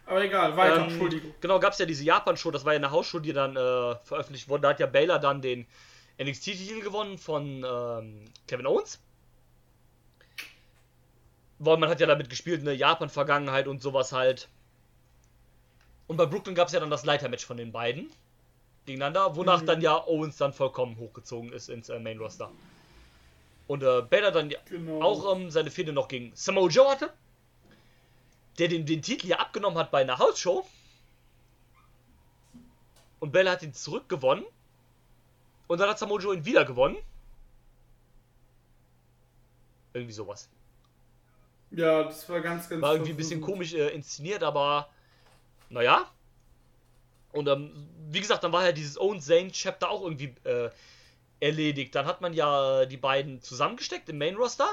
Aber 0.05 0.23
egal, 0.23 0.57
weiter, 0.57 0.77
Ähm, 0.77 0.89
Entschuldigung. 0.89 1.33
Genau, 1.39 1.59
gab 1.59 1.73
es 1.73 1.79
ja 1.79 1.85
diese 1.85 2.03
Japan-Show, 2.03 2.51
das 2.51 2.65
war 2.65 2.73
ja 2.73 2.77
eine 2.77 2.91
Hausshow, 2.91 3.19
die 3.19 3.31
dann 3.31 3.55
äh, 3.55 3.95
veröffentlicht 4.03 4.49
wurde. 4.49 4.63
Da 4.63 4.69
hat 4.69 4.79
ja 4.79 4.85
Baylor 4.85 5.17
dann 5.19 5.41
den 5.41 5.65
NXT-Titel 6.21 6.81
gewonnen 6.81 7.17
von 7.17 7.65
ähm, 7.65 8.25
Kevin 8.47 8.67
Owens. 8.67 8.99
Weil 11.65 11.77
man 11.77 11.89
hat 11.89 11.99
ja 12.01 12.07
damit 12.07 12.29
gespielt, 12.29 12.61
eine 12.61 12.73
Japan-Vergangenheit 12.73 13.67
und 13.67 13.81
sowas 13.81 14.11
halt. 14.11 14.49
Und 16.07 16.17
bei 16.17 16.25
Brooklyn 16.25 16.55
gab 16.55 16.67
es 16.67 16.73
ja 16.73 16.79
dann 16.79 16.89
das 16.89 17.05
Leitermatch 17.05 17.45
von 17.45 17.57
den 17.57 17.71
beiden 17.71 18.11
gegeneinander, 18.85 19.35
wonach 19.37 19.61
Mhm. 19.61 19.65
dann 19.67 19.81
ja 19.81 20.05
Owens 20.05 20.35
dann 20.37 20.51
vollkommen 20.51 20.97
hochgezogen 20.97 21.53
ist 21.53 21.69
ins 21.69 21.87
äh, 21.87 21.99
Main-Roster. 21.99 22.51
Und 23.67 23.81
äh, 23.81 24.01
Baylor 24.01 24.31
dann 24.31 24.49
ja 24.49 24.59
Genau. 24.65 25.01
auch 25.01 25.35
ähm, 25.35 25.49
seine 25.49 25.71
Fehde 25.71 25.93
noch 25.93 26.09
gegen 26.09 26.31
Samoa 26.35 26.67
Joe 26.67 26.89
hatte, 26.89 27.13
der 28.59 28.67
den, 28.67 28.85
den 28.85 29.01
Titel 29.01 29.27
ja 29.27 29.37
abgenommen 29.39 29.77
hat 29.79 29.89
bei 29.89 30.01
einer 30.01 30.19
Hausshow. 30.19 30.67
Und 33.21 33.31
Bella 33.31 33.51
hat 33.51 33.63
ihn 33.63 33.73
zurückgewonnen. 33.73 34.43
Und 35.67 35.79
dann 35.79 35.89
hat 35.89 35.97
Samoa 35.97 36.19
Joe 36.19 36.35
ihn 36.35 36.43
wieder 36.43 36.65
gewonnen. 36.65 36.97
Irgendwie 39.93 40.13
sowas. 40.13 40.49
Ja, 41.75 42.03
das 42.03 42.27
war 42.29 42.39
ganz, 42.41 42.69
ganz 42.69 42.81
War 42.81 42.93
irgendwie 42.93 43.11
ein 43.11 43.17
bisschen 43.17 43.41
komisch 43.41 43.73
äh, 43.73 43.89
inszeniert, 43.89 44.43
aber 44.43 44.89
naja. 45.69 46.07
Und 47.31 47.47
ähm, 47.47 47.89
wie 48.09 48.19
gesagt, 48.19 48.43
dann 48.43 48.51
war 48.51 48.63
ja 48.63 48.71
dieses 48.71 48.99
Own 48.99 49.19
Zane 49.19 49.51
Chapter 49.51 49.89
auch 49.89 50.03
irgendwie 50.03 50.35
äh, 50.43 50.69
erledigt. 51.39 51.95
Dann 51.95 52.05
hat 52.05 52.21
man 52.21 52.33
ja 52.33 52.85
die 52.85 52.97
beiden 52.97 53.41
zusammengesteckt 53.41 54.07
im 54.09 54.19
Main 54.19 54.35
Roster. 54.35 54.67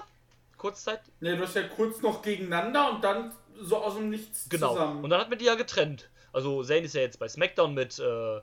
Kurzzeit. 0.59 1.01
Ne, 1.21 1.39
du 1.39 1.43
hast 1.45 1.57
ja 1.57 1.63
kurz 1.67 2.03
noch 2.03 2.21
gegeneinander 2.21 2.91
und 2.93 3.03
dann 3.03 3.33
so 3.59 3.79
aus 3.79 3.95
dem 3.95 4.11
Nichts 4.11 4.47
Genau. 4.51 4.73
zusammen. 4.75 5.03
Und 5.03 5.09
dann 5.09 5.21
hat 5.21 5.31
man 5.31 5.39
die 5.39 5.47
ja 5.47 5.55
getrennt. 5.55 6.11
Also 6.35 6.63
Zane 6.63 6.81
ist 6.83 6.95
ja 6.95 7.01
jetzt 7.01 7.19
bei 7.19 7.29
SmackDown 7.29 7.73
mit 7.73 7.99
äh, 7.99 8.41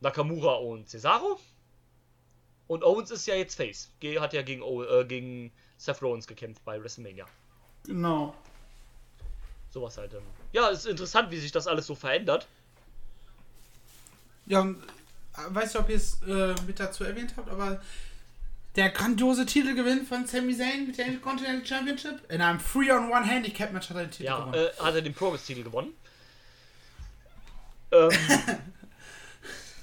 Nakamura 0.00 0.54
und 0.54 0.88
Cesaro. 0.88 1.38
Und 2.66 2.82
Owens 2.82 3.10
ist 3.10 3.26
ja 3.26 3.34
jetzt 3.34 3.56
Face. 3.56 3.90
Hat 4.20 4.32
ja 4.32 4.40
gegen, 4.40 4.62
O- 4.62 4.84
äh, 4.84 5.04
gegen 5.04 5.52
Seth 5.76 6.00
Rollins 6.00 6.26
gekämpft 6.26 6.64
bei 6.64 6.82
WrestleMania. 6.82 7.26
Genau. 7.84 8.34
Sowas 9.72 9.96
halt. 9.98 10.12
Ähm. 10.14 10.22
Ja, 10.52 10.68
ist 10.68 10.86
interessant, 10.86 11.30
wie 11.30 11.38
sich 11.38 11.52
das 11.52 11.66
alles 11.66 11.86
so 11.86 11.94
verändert. 11.94 12.46
Ja, 14.46 14.60
und, 14.60 14.82
äh, 14.82 15.54
weiß 15.54 15.74
nicht, 15.74 15.82
ob 15.82 15.88
ihr 15.88 15.96
es 15.96 16.20
äh, 16.26 16.54
mit 16.66 16.80
dazu 16.80 17.04
erwähnt 17.04 17.34
habt, 17.36 17.48
aber 17.48 17.80
der 18.76 18.90
grandiose 18.90 19.46
Titelgewinn 19.46 20.06
von 20.06 20.26
Sami 20.26 20.56
Zayn 20.56 20.86
mit 20.86 20.98
der 20.98 21.06
Intercontinental 21.06 21.66
Championship 21.66 22.20
in 22.30 22.40
einem 22.40 22.58
3-on-1-Handicap-Match 22.58 23.90
hat 23.90 23.96
er 23.96 24.02
den 24.04 24.10
Titel 24.10 24.24
Ja, 24.24 24.38
gewonnen. 24.40 24.54
äh, 24.54 24.82
hat 24.82 24.94
er 24.94 25.02
den 25.02 25.14
Progress-Titel 25.14 25.62
gewonnen. 25.64 25.92
Ähm, 27.92 28.10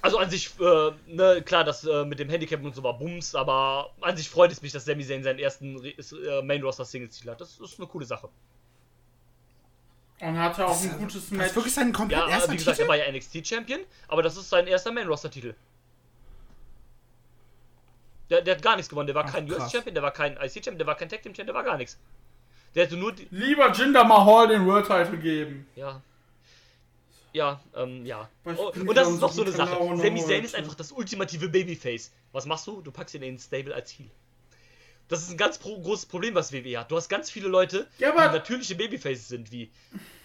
also 0.07 0.17
an 0.19 0.29
sich, 0.29 0.51
äh, 0.59 0.91
ne, 1.07 1.41
klar, 1.45 1.63
das 1.63 1.83
äh, 1.85 2.03
mit 2.05 2.19
dem 2.19 2.29
Handicap 2.29 2.63
und 2.63 2.75
so 2.75 2.83
war 2.83 2.97
Bums, 2.97 3.35
aber 3.35 3.91
an 4.01 4.17
sich 4.17 4.29
freut 4.29 4.51
es 4.51 4.61
mich, 4.61 4.71
dass 4.71 4.85
Sami 4.85 5.05
Zayn 5.05 5.23
seinen 5.23 5.39
ersten 5.39 5.77
Re- 5.77 5.89
äh, 5.89 6.41
Main-Roster-Singles-Titel 6.41 7.29
hat. 7.29 7.39
Das 7.41 7.59
ist 7.59 7.79
eine 7.79 7.87
coole 7.87 8.05
Sache. 8.05 8.29
Und 10.19 10.37
hatte 10.39 10.65
auch 10.65 10.71
Das 10.71 10.83
ein 10.83 10.89
ist- 10.91 10.97
gutes 10.97 11.13
das 11.29 11.31
Match. 11.31 11.47
ist 11.49 11.55
wirklich 11.55 11.73
sein 11.73 11.93
komplett 11.93 12.19
Ja, 12.19 12.27
erster 12.29 12.51
wie 12.51 12.57
gesagt, 12.57 12.77
Titel? 12.77 12.87
er 12.87 12.89
war 12.89 12.95
ja 12.97 13.11
NXT-Champion, 13.11 13.81
aber 14.07 14.23
das 14.23 14.35
ist 14.37 14.49
sein 14.49 14.65
erster 14.67 14.91
Main-Roster-Titel. 14.91 15.53
Der, 18.29 18.41
der 18.41 18.55
hat 18.55 18.61
gar 18.61 18.75
nichts 18.75 18.89
gewonnen. 18.89 19.07
Der 19.07 19.15
war 19.15 19.25
Ach, 19.25 19.31
kein 19.33 19.47
krass. 19.47 19.59
US-Champion, 19.63 19.93
der 19.93 20.03
war 20.03 20.11
kein 20.11 20.33
IC-Champion, 20.33 20.77
der 20.79 20.87
war 20.87 20.95
kein 20.95 21.07
Tag-Team-Champion, 21.09 21.47
der 21.47 21.55
war 21.55 21.63
gar 21.63 21.77
nichts. 21.77 21.97
Der 22.75 22.85
hätte 22.85 22.97
nur 22.97 23.13
die. 23.13 23.27
Lieber 23.31 23.71
Jinder 23.71 24.03
Mahal 24.03 24.49
den 24.49 24.65
World 24.65 24.85
Title 24.87 25.17
geben. 25.17 25.65
Ja. 25.75 26.01
Ja, 27.33 27.61
ähm, 27.75 28.05
ja. 28.05 28.29
Oh, 28.45 28.71
und 28.73 28.95
das 28.95 29.09
ist 29.09 29.19
noch 29.19 29.31
so 29.31 29.41
eine 29.43 29.51
Sache. 29.51 29.75
Sami 29.97 30.21
Zayn 30.23 30.43
ist 30.43 30.55
einfach 30.55 30.75
das 30.75 30.91
ultimative 30.91 31.49
Babyface. 31.49 32.11
Was 32.31 32.45
machst 32.45 32.65
du? 32.67 32.81
Du 32.81 32.91
packst 32.91 33.13
ihn 33.15 33.21
in 33.23 33.35
den 33.35 33.39
Stable 33.39 33.73
als 33.75 33.91
Heel. 33.91 34.09
Das 35.07 35.21
ist 35.21 35.29
ein 35.31 35.37
ganz 35.37 35.57
pro 35.57 35.79
großes 35.79 36.05
Problem, 36.07 36.35
was 36.35 36.51
WWE 36.51 36.79
hat. 36.79 36.91
Du 36.91 36.97
hast 36.97 37.07
ganz 37.09 37.29
viele 37.29 37.47
Leute, 37.47 37.87
Ja, 37.99 38.11
aber- 38.13 38.27
die 38.29 38.35
natürliche 38.37 38.75
Babyfaces 38.75 39.27
sind, 39.27 39.51
wie 39.51 39.71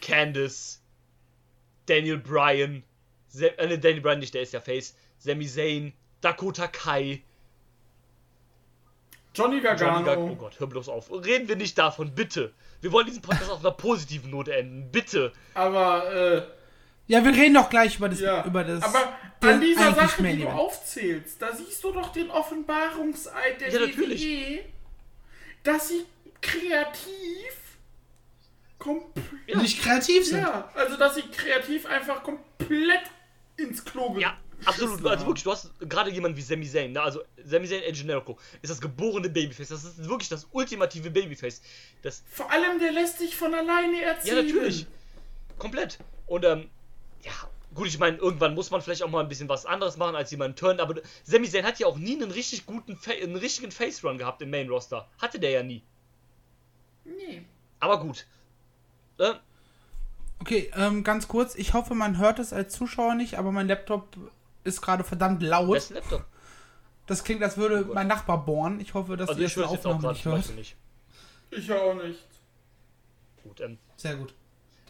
Candice, 0.01 0.81
Daniel 1.87 2.19
Bryan, 2.19 2.83
Sa 3.29 3.47
äh, 3.47 3.67
ne, 3.67 3.79
Daniel 3.79 4.01
Bryan 4.01 4.19
nicht, 4.19 4.35
der 4.35 4.43
ist 4.43 4.53
ja 4.53 4.61
Face, 4.61 4.95
Sami 5.19 5.47
Zayn, 5.47 5.93
Dakota 6.21 6.67
Kai, 6.69 7.23
Johnny 9.35 9.57
Johnny 9.57 9.61
Gargano. 9.63 10.05
Gargano. 10.05 10.33
Oh 10.33 10.35
Gott, 10.37 10.61
hör 10.61 10.67
bloß 10.67 10.89
auf. 10.89 11.11
Reden 11.11 11.49
wir 11.49 11.57
nicht 11.57 11.79
davon, 11.79 12.15
bitte. 12.15 12.53
Wir 12.83 12.93
wollen 12.93 13.07
diesen 13.07 13.23
Podcast 13.23 13.51
auf 13.51 13.61
einer 13.61 13.71
positiven 13.71 14.31
Note 14.31 14.55
enden. 14.55 14.91
Bitte. 14.91 15.33
Aber, 15.55 16.13
äh, 16.13 16.43
Ja, 17.13 17.23
wir 17.25 17.33
reden 17.33 17.55
doch 17.55 17.69
gleich 17.69 17.97
über 17.99 18.09
das. 18.09 18.21
ja. 18.21 18.45
Über 18.47 18.65
das 18.65 18.83
aber 18.83 19.13
an 19.41 19.61
dieser 19.61 19.93
Sache, 19.95 20.23
die 20.23 20.39
du 20.43 20.49
aufzählst, 20.49 21.43
da 21.43 21.55
siehst 21.55 21.83
du 21.85 21.93
doch 21.93 22.11
den 22.13 22.31
Offenbarungseid 22.31 23.61
der 23.61 23.71
Ja, 23.71 23.81
natürlich. 23.81 24.23
WWE, 24.25 24.65
dass 25.63 25.89
sie 25.89 26.05
kreativ 26.41 27.53
komplett 28.79 29.25
Ja. 29.47 29.61
Nicht 29.61 29.83
kreativ 29.83 30.27
sind. 30.27 30.41
Ja, 30.41 30.71
also 30.75 30.97
dass 30.97 31.15
sie 31.17 31.23
kreativ 31.23 31.87
einfach 31.87 32.23
komplett 32.23 33.03
ins 33.57 33.85
Klo 33.85 34.13
ge- 34.13 34.23
Ja, 34.23 34.37
absolut. 34.65 35.05
Also 35.07 35.27
wirklich, 35.27 35.45
du 35.45 35.53
hast 35.53 35.71
gerade 35.81 36.11
jemanden 36.11 36.37
wie 36.37 36.43
Sami 36.43 36.67
Zayn, 36.67 36.93
ne? 36.93 37.03
Also 37.03 37.23
Sami 37.45 37.69
Zayn 37.69 37.83
El 37.83 37.93
Generico 37.93 38.39
ist 38.63 38.71
das 38.71 38.81
geborene 38.81 39.29
Babyface. 39.29 39.69
Das 39.69 39.85
ist 39.85 40.09
wirklich 40.09 40.29
das 40.29 40.47
ultimative 40.53 41.11
Babyface. 41.11 41.61
Das, 42.03 42.23
Vor 42.31 42.51
allem, 42.51 42.79
der 42.79 42.93
lässt 42.93 43.19
sich 43.19 43.37
von 43.37 43.53
alleine 43.55 44.01
ja, 44.01 44.09
erzählen. 44.09 44.47
natürlich. 44.47 44.87
Komplett. 45.59 45.99
Und, 46.27 46.45
ähm, 46.45 46.71
ja, 47.23 47.33
gut, 47.75 47.87
ich 47.89 47.99
meine, 47.99 48.17
irgendwann 48.19 48.55
muss 48.55 48.71
man 48.71 48.81
vielleicht 48.83 49.03
auch 49.03 49.11
mal 49.11 49.21
ein 49.21 49.29
bisschen 49.29 49.49
was 49.49 49.67
anderes 49.67 49.97
machen 49.97 50.15
als 50.17 50.31
jemand 50.31 50.59
turn, 50.59 50.81
aber 50.81 51.01
Sami 51.25 51.49
Zayn 51.49 51.65
hat 51.65 51.79
ja 51.79 51.87
auch 51.87 51.97
nie 51.97 52.21
einen 52.21 52.31
richtig 52.31 52.67
guten, 52.67 52.97
Fa 52.97 53.13
einen 53.13 53.37
richtigen 53.37 53.71
Face 53.71 54.05
Run 54.05 54.19
gehabt 54.19 54.43
im 54.43 54.51
Main 54.51 54.69
Roster. 54.69 55.09
Hatte 55.21 55.39
der 55.39 55.51
ja 55.51 55.63
nie. 55.63 55.83
Nee. 57.05 57.45
Aber 57.81 58.01
gut. 58.01 58.27
Äh, 59.19 59.35
Okay, 60.43 60.73
ähm, 60.75 61.05
ganz 61.05 61.29
kurz. 61.29 61.55
Ich 61.55 61.73
hoffe, 61.73 61.95
man 61.95 62.19
hört 62.19 62.41
es 62.41 62.53
als 62.53 62.75
Zuschauer 62.75 63.15
nicht, 63.15 63.39
aber 63.39 63.53
mein 63.53 63.69
Laptop 63.69 64.09
ist 64.65 64.83
gerade 64.83 65.05
verdammt 65.05 65.41
laut. 65.41 65.75
besten 65.75 65.95
Laptop. 65.95 66.25
Das 67.07 67.23
klingt, 67.23 67.45
als 67.45 67.57
würde 67.57 67.85
mein 67.95 68.09
Nachbar 68.09 68.45
bohren. 68.45 68.81
Ich 68.81 68.93
hoffe, 68.95 69.17
dass 69.17 69.29
Also 69.29 69.41
ihr 69.41 69.47
ich 69.47 69.57
es 69.57 69.71
jetzt 69.71 69.87
auch 69.87 70.01
nicht 70.01 70.25
hört. 70.25 70.53
Ich 71.51 71.73
auch 71.73 71.95
nicht. 71.95 72.27
Gut, 73.45 73.61
ähm, 73.61 73.79
Sehr 73.97 74.17
gut. 74.17 74.35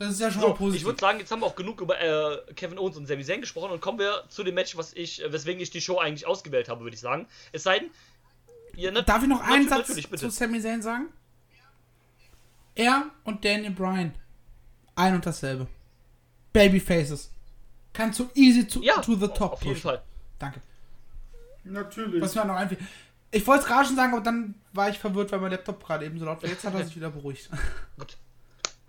Das 0.03 0.15
ist 0.15 0.21
ja 0.21 0.31
schon 0.31 0.41
mal 0.43 0.49
So, 0.49 0.55
positiv. 0.55 0.81
ich 0.81 0.85
würde 0.87 1.01
sagen, 1.01 1.19
jetzt 1.21 1.31
haben 1.31 1.41
wir 1.41 1.47
auch 1.47 1.55
genug 1.57 1.81
über 1.81 2.01
äh, 2.01 2.39
Kevin 2.55 2.79
Owens 2.79 2.97
und 2.97 3.07
Sami 3.07 3.25
Zayn 3.25 3.41
gesprochen 3.41 3.71
und 3.71 3.81
kommen 3.81 3.99
wir 3.99 4.25
zu 4.29 4.43
dem 4.43 4.55
Match, 4.55 4.77
was 4.77 4.93
ich, 4.95 5.23
äh, 5.23 5.33
weswegen 5.33 5.61
ich 5.63 5.71
die 5.71 5.81
Show 5.81 5.99
eigentlich 5.99 6.27
ausgewählt 6.27 6.69
habe, 6.69 6.83
würde 6.83 6.95
ich 6.95 7.01
sagen. 7.01 7.27
Es 7.53 7.63
sei 7.63 7.79
denn, 7.81 7.91
ihr 8.77 8.91
nat- 8.93 9.09
Darf 9.09 9.23
ich 9.23 9.29
noch 9.29 9.41
einen 9.43 9.69
Satz 9.69 9.95
zu 10.17 10.31
Sami 10.31 10.61
Zayn 10.61 10.83
sagen? 10.83 11.09
Er 12.75 13.11
und 13.25 13.45
Daniel 13.45 13.71
Bryan. 13.73 14.15
Ein 14.95 15.15
und 15.15 15.27
dasselbe. 15.27 15.67
Babyfaces. 16.53 17.31
Kannst 17.93 18.19
du 18.19 18.29
easy 18.35 18.67
to, 18.67 18.81
Ja, 18.83 19.01
to 19.01 19.15
the 19.15 19.29
top 19.29 19.53
auf 19.53 19.63
jeden. 19.65 19.77
Fall. 19.79 20.03
Danke. 20.39 20.61
Natürlich. 21.65 22.21
Was 22.21 22.35
mir 22.35 22.45
noch 22.45 22.57
einfiel. 22.57 22.79
Ich 23.31 23.47
wollte 23.47 23.63
es 23.63 23.69
gerade 23.69 23.87
schon 23.87 23.97
sagen, 23.97 24.13
aber 24.13 24.23
dann 24.23 24.55
war 24.73 24.89
ich 24.89 24.99
verwirrt, 24.99 25.33
weil 25.33 25.41
mein 25.41 25.51
Laptop 25.51 25.85
gerade 25.85 26.05
eben 26.07 26.19
so 26.19 26.25
laut 26.25 26.43
war. 26.43 26.49
Jetzt 26.51 26.65
hat 26.65 26.75
er 26.75 26.85
sich 26.85 26.97
wieder 26.97 27.11
beruhigt. 27.11 27.49
Gut. 27.99 28.17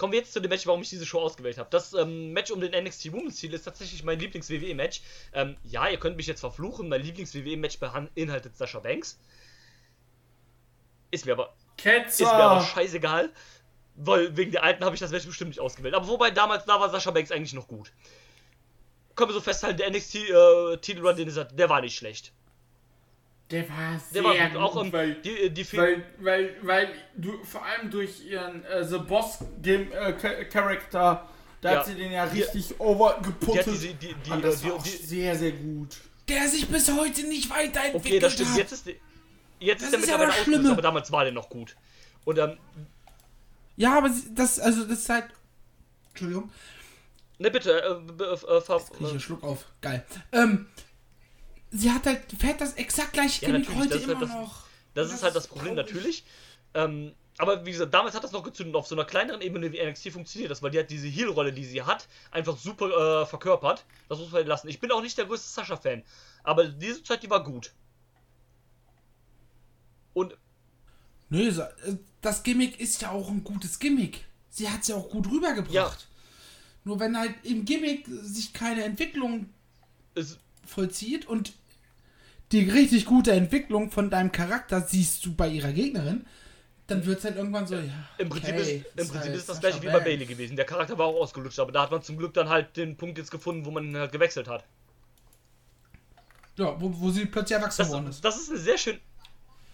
Kommen 0.03 0.11
wir 0.11 0.19
jetzt 0.19 0.33
zu 0.33 0.41
dem 0.41 0.49
Match, 0.49 0.67
warum 0.67 0.81
ich 0.81 0.89
diese 0.89 1.05
Show 1.05 1.21
ausgewählt 1.21 1.57
habe. 1.57 1.69
Das 1.69 1.93
ähm, 1.93 2.33
Match 2.33 2.51
um 2.51 2.59
den 2.59 2.71
NXT 2.73 3.13
Women's 3.13 3.37
Titel 3.37 3.55
ist 3.55 3.63
tatsächlich 3.63 4.03
mein 4.03 4.19
Lieblings-WWE-Match. 4.19 5.01
Ähm, 5.31 5.55
ja, 5.63 5.87
ihr 5.87 5.97
könnt 5.97 6.17
mich 6.17 6.27
jetzt 6.27 6.41
verfluchen, 6.41 6.89
mein 6.89 7.01
Lieblings-WWE-Match 7.01 7.79
beinhaltet 7.79 8.57
Sascha 8.57 8.79
Banks. 8.81 9.17
Ist 11.09 11.25
mir 11.25 11.31
aber, 11.31 11.53
ist 11.77 12.19
mir 12.19 12.33
aber 12.33 12.59
Ketzer. 12.59 12.73
scheißegal. 12.73 13.29
Weil 13.95 14.35
wegen 14.35 14.51
der 14.51 14.63
alten 14.63 14.83
habe 14.83 14.93
ich 14.93 14.99
das 14.99 15.11
Match 15.11 15.25
bestimmt 15.25 15.51
nicht 15.51 15.61
ausgewählt. 15.61 15.93
Aber 15.95 16.09
wobei 16.09 16.31
damals, 16.31 16.65
da 16.65 16.81
war 16.81 16.89
Sascha 16.89 17.11
Banks 17.11 17.31
eigentlich 17.31 17.53
noch 17.53 17.69
gut. 17.69 17.93
Können 19.15 19.29
wir 19.29 19.33
so 19.35 19.39
festhalten, 19.39 19.77
der 19.77 19.89
NXT-Titelrun, 19.89 21.15
den 21.15 21.29
ist 21.29 21.37
er- 21.37 21.45
der 21.45 21.69
war 21.69 21.79
nicht 21.79 21.95
schlecht. 21.95 22.33
Der 23.51 23.69
war 23.69 23.91
Der 23.91 23.99
sehr 23.99 24.23
war 24.23 24.49
gut. 24.49 24.57
Auch 24.57 24.83
ähm, 24.83 24.93
weil, 24.93 25.15
die, 25.15 25.49
die, 25.49 25.63
die 25.63 25.77
weil, 25.77 26.03
weil, 26.19 26.55
weil 26.63 26.93
du 27.15 27.43
vor 27.43 27.63
allem 27.65 27.91
durch 27.91 28.25
ihren 28.25 28.63
äh, 28.65 28.83
The 28.83 28.97
Boss 28.99 29.39
Game 29.61 29.91
äh, 29.91 30.13
Cha- 30.13 30.43
Character, 30.45 31.27
da 31.61 31.71
Ja. 31.71 31.79
hat 31.79 31.85
sie 31.85 31.95
den 31.95 32.11
ja 32.11 32.25
Die- 32.25 32.41
richtig 32.41 32.79
over 32.79 33.11
die 33.11 33.15
hat 33.27 33.39
geputtet. 33.39 33.65
diese, 33.67 33.87
die, 33.93 34.13
die, 34.15 34.31
Und 34.31 34.43
das 34.43 34.61
die, 34.61 34.67
war 34.69 34.75
auch 34.75 34.83
die, 34.83 34.89
sehr, 34.89 35.35
sehr 35.35 35.51
gut. 35.51 35.97
Der 36.27 36.47
sich 36.47 36.67
bis 36.67 36.89
heute 36.91 37.27
nicht 37.27 37.49
weiterentwickelt 37.49 38.05
Okay, 38.05 38.19
das 38.19 38.33
stimmt. 38.33 38.49
hat. 38.51 38.57
Jetzt 38.57 38.71
ist, 38.71 38.85
die- 38.87 38.99
jetzt 39.59 39.81
Das 39.81 39.83
ist 39.87 39.91
der 39.91 39.99
ist 39.99 40.05
mittlerweile 40.07 40.29
ausgelöst, 40.31 40.59
Schlimme. 40.59 40.71
aber 40.71 40.81
damals 40.81 41.11
war 41.11 41.23
der 41.23 41.33
noch 41.33 41.49
gut. 41.49 41.75
Und 42.25 42.39
ähm, 42.39 42.57
Ja, 43.75 43.97
aber 43.97 44.09
das, 44.35 44.59
also 44.59 44.85
das 44.85 44.99
ist 44.99 45.09
halt. 45.09 45.25
Entschuldigung. 46.09 46.49
ne 47.39 47.51
bitte, 47.51 47.81
äh, 47.83 48.11
b- 48.13 48.23
äh, 48.23 48.37
ver- 48.61 48.79
Krieg 48.79 49.01
ich 49.01 49.09
einen 49.09 49.19
Schluck 49.19 49.43
auf. 49.43 49.65
Geil. 49.81 50.05
Ähm, 50.31 50.67
sie 51.73 51.91
hat 51.91 52.05
halt, 52.05 52.21
fährt 52.39 52.61
das 52.61 52.73
exakt 52.73 53.13
gleiche 53.13 53.45
Ja, 53.45 53.51
Gimmick 53.51 53.69
heute 53.75 53.89
das 53.89 53.97
ist 53.97 54.03
immer 54.05 54.13
halt 54.19 54.29
das- 54.29 54.29
noch. 54.35 54.63
Das 54.93 55.11
ist 55.13 55.23
halt 55.23 55.35
das 55.35 55.47
Problem 55.47 55.75
traurig. 55.75 55.93
natürlich. 55.93 56.23
Ähm, 56.75 57.13
aber 57.39 57.65
wie 57.65 57.71
gesagt, 57.71 57.91
damals 57.93 58.13
hat 58.15 58.23
das 58.23 58.31
noch 58.31 58.43
gezündet. 58.43 58.75
Auf 58.75 58.85
so 58.87 58.93
einer 58.95 59.05
kleineren 59.05 59.41
Ebene 59.41 59.71
wie 59.71 59.79
NXT 59.79 60.11
funktioniert 60.11 60.51
das, 60.51 60.61
weil 60.61 60.69
die 60.69 60.77
hat 60.77 60.91
diese 60.91 61.07
Heel-Rolle, 61.07 61.51
die 61.51 61.65
sie 61.65 61.81
hat, 61.81 62.07
einfach 62.29 62.55
super 62.57 63.21
äh, 63.23 63.25
verkörpert. 63.25 63.85
Das 64.07 64.19
muss 64.19 64.31
man 64.31 64.45
lassen. 64.45 64.67
Ich 64.69 64.79
bin 64.79 64.91
auch 64.91 65.01
nicht 65.01 65.17
der 65.17 65.25
größte 65.25 65.49
Sascha-Fan, 65.49 66.03
aber 66.43 66.65
diese 66.65 67.01
Zeit, 67.01 67.23
die 67.23 67.29
war 67.31 67.43
gut. 67.43 67.73
Und 70.13 70.37
Nö, 71.29 71.47
äh, 71.49 71.97
das 72.21 72.43
Gimmick 72.43 72.79
ist 72.79 73.01
ja 73.01 73.09
auch 73.09 73.29
ein 73.29 73.43
gutes 73.43 73.79
Gimmick. 73.79 74.23
Sie 74.51 74.69
hat 74.69 74.81
es 74.81 74.89
ja 74.89 74.95
auch 74.95 75.09
gut 75.09 75.27
rübergebracht. 75.31 75.73
Ja. 75.73 76.07
Nur 76.83 76.99
wenn 76.99 77.17
halt 77.17 77.33
im 77.43 77.65
Gimmick 77.65 78.05
sich 78.07 78.53
keine 78.53 78.83
Entwicklung 78.83 79.49
es, 80.13 80.37
vollzieht 80.65 81.25
und 81.25 81.53
die 82.51 82.69
richtig 82.69 83.05
gute 83.05 83.31
Entwicklung 83.31 83.89
von 83.89 84.09
deinem 84.09 84.31
Charakter 84.31 84.81
siehst 84.81 85.25
du 85.25 85.33
bei 85.33 85.47
ihrer 85.47 85.71
Gegnerin, 85.71 86.25
dann 86.87 87.05
wird 87.05 87.19
es 87.19 87.25
halt 87.25 87.37
irgendwann 87.37 87.65
so, 87.65 87.75
ja. 87.75 87.83
im 88.17 88.29
Prinzip, 88.29 88.55
okay, 88.55 88.61
ist, 88.77 88.99
im 88.99 89.07
Prinzip 89.07 89.21
halt 89.21 89.35
ist 89.35 89.49
das 89.49 89.59
gleiche 89.59 89.81
wie 89.81 89.87
bei. 89.87 89.99
Bailey 89.99 90.25
gewesen. 90.25 90.55
Der 90.55 90.65
Charakter 90.65 90.97
war 90.97 91.07
auch 91.07 91.21
ausgelutscht, 91.21 91.59
aber 91.59 91.71
da 91.71 91.83
hat 91.83 91.91
man 91.91 92.03
zum 92.03 92.17
Glück 92.17 92.33
dann 92.33 92.49
halt 92.49 92.75
den 92.75 92.97
Punkt 92.97 93.17
jetzt 93.17 93.31
gefunden, 93.31 93.65
wo 93.65 93.71
man 93.71 93.95
halt 93.95 94.11
gewechselt 94.11 94.47
hat. 94.47 94.65
Ja, 96.57 96.79
wo, 96.79 96.93
wo 96.99 97.09
sie 97.09 97.25
plötzlich 97.25 97.57
erwachsen 97.57 97.79
Das, 97.79 97.87
geworden 97.87 98.07
ist. 98.07 98.23
das 98.23 98.37
ist 98.37 98.49
eine 98.49 98.59
sehr 98.59 98.77
schön. 98.77 98.99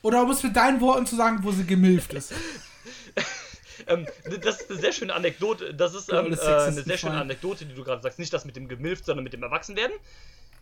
Oder 0.01 0.23
um 0.23 0.31
es 0.31 0.43
mit 0.43 0.55
deinen 0.55 0.79
Worten 0.79 1.05
zu 1.05 1.15
sagen, 1.15 1.39
wo 1.41 1.51
sie 1.51 1.65
gemilft 1.65 2.13
ist. 2.13 2.33
Ähm, 3.87 4.05
das 4.41 4.59
ist 4.59 4.69
eine 4.69 4.79
sehr 4.79 4.91
schöne 4.91 5.13
Anekdote. 5.13 5.73
Das 5.73 5.95
ist 5.95 6.11
ähm, 6.11 6.33
äh, 6.33 6.37
eine 6.37 6.83
sehr 6.83 6.97
schöne 6.97 7.15
Anekdote, 7.15 7.65
die 7.65 7.73
du 7.73 7.83
gerade 7.83 8.01
sagst. 8.01 8.19
Nicht 8.19 8.31
das 8.33 8.43
mit 8.45 8.55
dem 8.55 8.67
Gemilft, 8.67 9.05
sondern 9.05 9.23
mit 9.23 9.31
dem 9.31 9.41
Erwachsenwerden. 9.41 9.95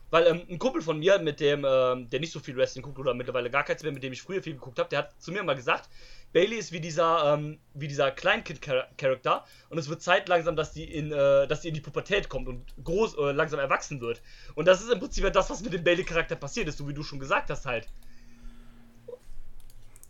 Weil 0.09 0.27
ähm, 0.27 0.41
ein 0.49 0.59
Kumpel 0.59 0.81
von 0.81 0.99
mir, 0.99 1.19
mit 1.19 1.39
dem, 1.39 1.65
ähm, 1.67 2.09
der 2.09 2.19
nicht 2.19 2.31
so 2.31 2.39
viel 2.39 2.55
Wrestling 2.55 2.83
guckt 2.83 2.97
oder 2.97 3.13
mittlerweile 3.13 3.49
gar 3.49 3.63
keins 3.63 3.83
mehr, 3.83 3.91
mit 3.91 4.03
dem 4.03 4.13
ich 4.13 4.21
früher 4.21 4.41
viel 4.41 4.53
geguckt 4.53 4.79
habe, 4.79 4.89
der 4.89 4.99
hat 4.99 5.21
zu 5.21 5.31
mir 5.31 5.43
mal 5.43 5.55
gesagt, 5.55 5.89
Bailey 6.33 6.57
ist 6.57 6.71
wie 6.71 6.79
dieser, 6.79 7.33
ähm, 7.33 7.59
wie 7.73 7.87
dieser 7.87 8.11
Kleinkind-Charakter 8.11 9.45
und 9.69 9.77
es 9.77 9.89
wird 9.89 10.01
Zeit 10.01 10.29
langsam, 10.29 10.55
dass 10.55 10.71
die 10.71 10.83
in, 10.83 11.11
äh, 11.11 11.47
dass 11.47 11.61
die 11.61 11.69
in 11.69 11.73
die 11.73 11.81
Pubertät 11.81 12.29
kommt 12.29 12.47
und 12.47 12.73
groß, 12.83 13.17
äh, 13.17 13.31
langsam 13.31 13.59
erwachsen 13.59 14.01
wird. 14.01 14.21
Und 14.55 14.67
das 14.67 14.81
ist 14.81 14.91
im 14.91 14.99
Prinzip 14.99 15.23
ja 15.23 15.29
das, 15.29 15.49
was 15.49 15.61
mit 15.61 15.73
dem 15.73 15.83
Bailey-Charakter 15.83 16.35
passiert 16.35 16.67
ist, 16.67 16.77
so 16.77 16.87
wie 16.87 16.93
du 16.93 17.03
schon 17.03 17.19
gesagt 17.19 17.49
hast 17.49 17.65
halt. 17.65 17.87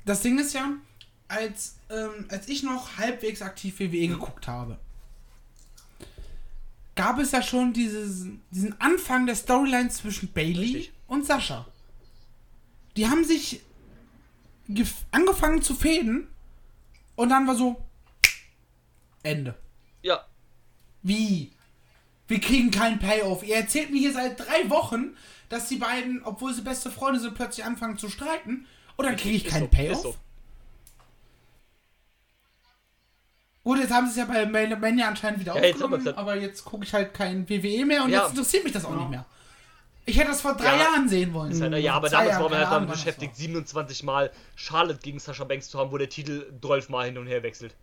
Das 0.06 0.22
Ding 0.22 0.40
ist 0.40 0.54
ja, 0.54 0.74
als, 1.28 1.80
ähm, 1.90 2.26
als 2.30 2.48
ich 2.48 2.64
noch 2.64 2.98
halbwegs 2.98 3.42
aktiv 3.42 3.80
WWE 3.80 4.08
geguckt 4.08 4.48
habe, 4.48 4.78
gab 6.98 7.18
es 7.20 7.32
ja 7.32 7.42
schon 7.42 7.72
dieses, 7.72 8.26
diesen 8.52 8.80
Anfang 8.82 9.26
der 9.26 9.36
Storyline 9.36 9.88
zwischen 9.90 10.34
Bailey 10.34 10.74
Richtig. 10.76 10.92
und 11.08 11.26
Sascha. 11.26 11.66
Die 12.98 13.08
haben 13.08 13.24
sich 13.24 13.62
gef- 14.68 15.06
angefangen 15.12 15.62
zu 15.62 15.74
fäden 15.76 16.28
und 17.16 17.30
dann 17.30 17.48
war 17.48 17.56
so 17.56 17.82
Ende. 19.24 19.56
Ja, 20.02 20.26
Wie? 21.04 21.52
Wir 22.28 22.42
kriegen 22.42 22.72
keinen 22.72 23.00
Payoff. 23.00 23.44
Ihr 23.44 23.56
erzählt 23.56 23.90
mir 23.92 24.00
hier 24.00 24.12
seit 24.14 24.38
drei 24.38 24.70
Wochen, 24.70 25.16
dass 25.48 25.70
die 25.70 25.78
beiden, 25.78 26.22
obwohl 26.24 26.54
sie 26.54 26.62
beste 26.62 26.92
Freunde 26.92 27.22
sind, 27.22 27.36
plötzlich 27.36 27.66
anfangen 27.66 27.98
zu 27.98 28.10
streiten. 28.10 28.66
Und 28.98 29.06
dann 29.06 29.16
kriege 29.16 29.38
ich 29.38 29.46
keinen 29.46 29.70
Payoff. 29.70 29.96
ist 29.98 30.04
so. 30.04 30.16
Gut, 33.68 33.80
jetzt 33.80 33.92
haben 33.92 34.06
sie 34.06 34.12
es 34.12 34.16
ja 34.16 34.24
bei 34.34 34.46
Mania 34.46 35.10
anscheinend 35.10 35.42
wieder 35.42 35.54
Ja, 35.54 35.62
jetzt 35.62 35.74
aufgenommen, 35.74 36.06
wir's 36.06 36.16
ja- 36.16 36.22
aber 36.22 36.36
jetzt 36.38 36.64
gucke 36.64 36.86
ich 36.86 36.94
halt 36.94 37.14
kein 37.14 37.50
WWE 37.50 37.84
mehr 37.86 38.02
und 38.06 38.12
Ja. 38.12 38.22
jetzt 38.22 38.30
interessiert 38.30 38.64
mich 38.64 38.72
das 38.72 38.86
auch 38.86 38.96
nicht 38.96 39.10
mehr. 39.10 39.26
Ich 40.06 40.18
hätte 40.18 40.30
das 40.30 40.40
vor 40.40 40.56
drei 40.56 40.68
Ja. 40.78 40.84
Jahren 40.84 41.10
sehen 41.10 41.34
wollen. 41.34 41.62
Halt, 41.62 41.84
ja, 41.84 41.96
aber 41.96 42.08
damals 42.08 42.36
waren 42.36 42.44
wir 42.44 42.50
keine 42.52 42.70
halt 42.70 42.76
damit 42.78 42.90
beschäftigt, 42.92 43.34
war. 43.34 43.38
27 43.38 44.04
Mal 44.04 44.32
Charlotte 44.56 45.00
gegen 45.04 45.20
Sascha 45.20 45.44
Banks 45.44 45.68
zu 45.68 45.78
haben, 45.80 45.92
wo 45.92 45.98
der 45.98 46.08
Titel 46.08 46.50
12 46.62 46.88
Mal 46.88 47.08
hin 47.08 47.18
und 47.18 47.28
her 47.28 47.44
wechselt. 47.44 47.76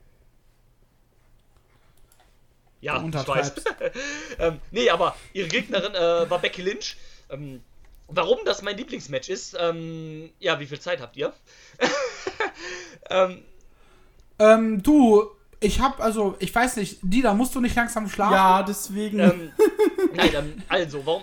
Ja, 2.81 3.05
ich 3.07 3.29
weiß. 3.29 3.53
ähm, 4.39 4.61
nee, 4.71 4.89
aber 4.89 5.15
ihre 5.35 5.49
Gegnerin 5.49 5.95
äh, 5.95 6.31
war 6.31 6.39
Becky 6.39 6.63
Lynch. 6.63 6.97
Ähm, 7.29 7.63
warum 8.09 8.39
das 8.47 8.63
mein 8.63 8.79
Lieblingsmatch 8.79 9.29
ist, 9.29 9.55
ähm, 9.61 10.31
ja, 10.39 10.59
wie 10.61 10.67
viel 10.67 10.81
Zeit 10.81 11.03
habt 11.03 11.19
ihr? 11.19 11.35
ähm, 13.11 13.43
Ähm, 14.39 14.83
du, 14.83 15.31
ich 15.65 15.81
hab, 15.81 16.01
also, 16.01 16.37
ich 16.39 16.55
weiß 16.55 16.77
nicht, 16.77 16.99
Dieter, 17.03 17.35
musst 17.35 17.55
du 17.55 17.61
nicht 17.61 17.75
langsam 17.77 18.09
schlafen? 18.09 18.33
Ja, 18.35 18.63
deswegen. 18.63 19.19
ähm, 19.21 19.53
nein, 20.15 20.31
ähm, 20.35 20.63
also, 20.69 21.05
warum, 21.05 21.23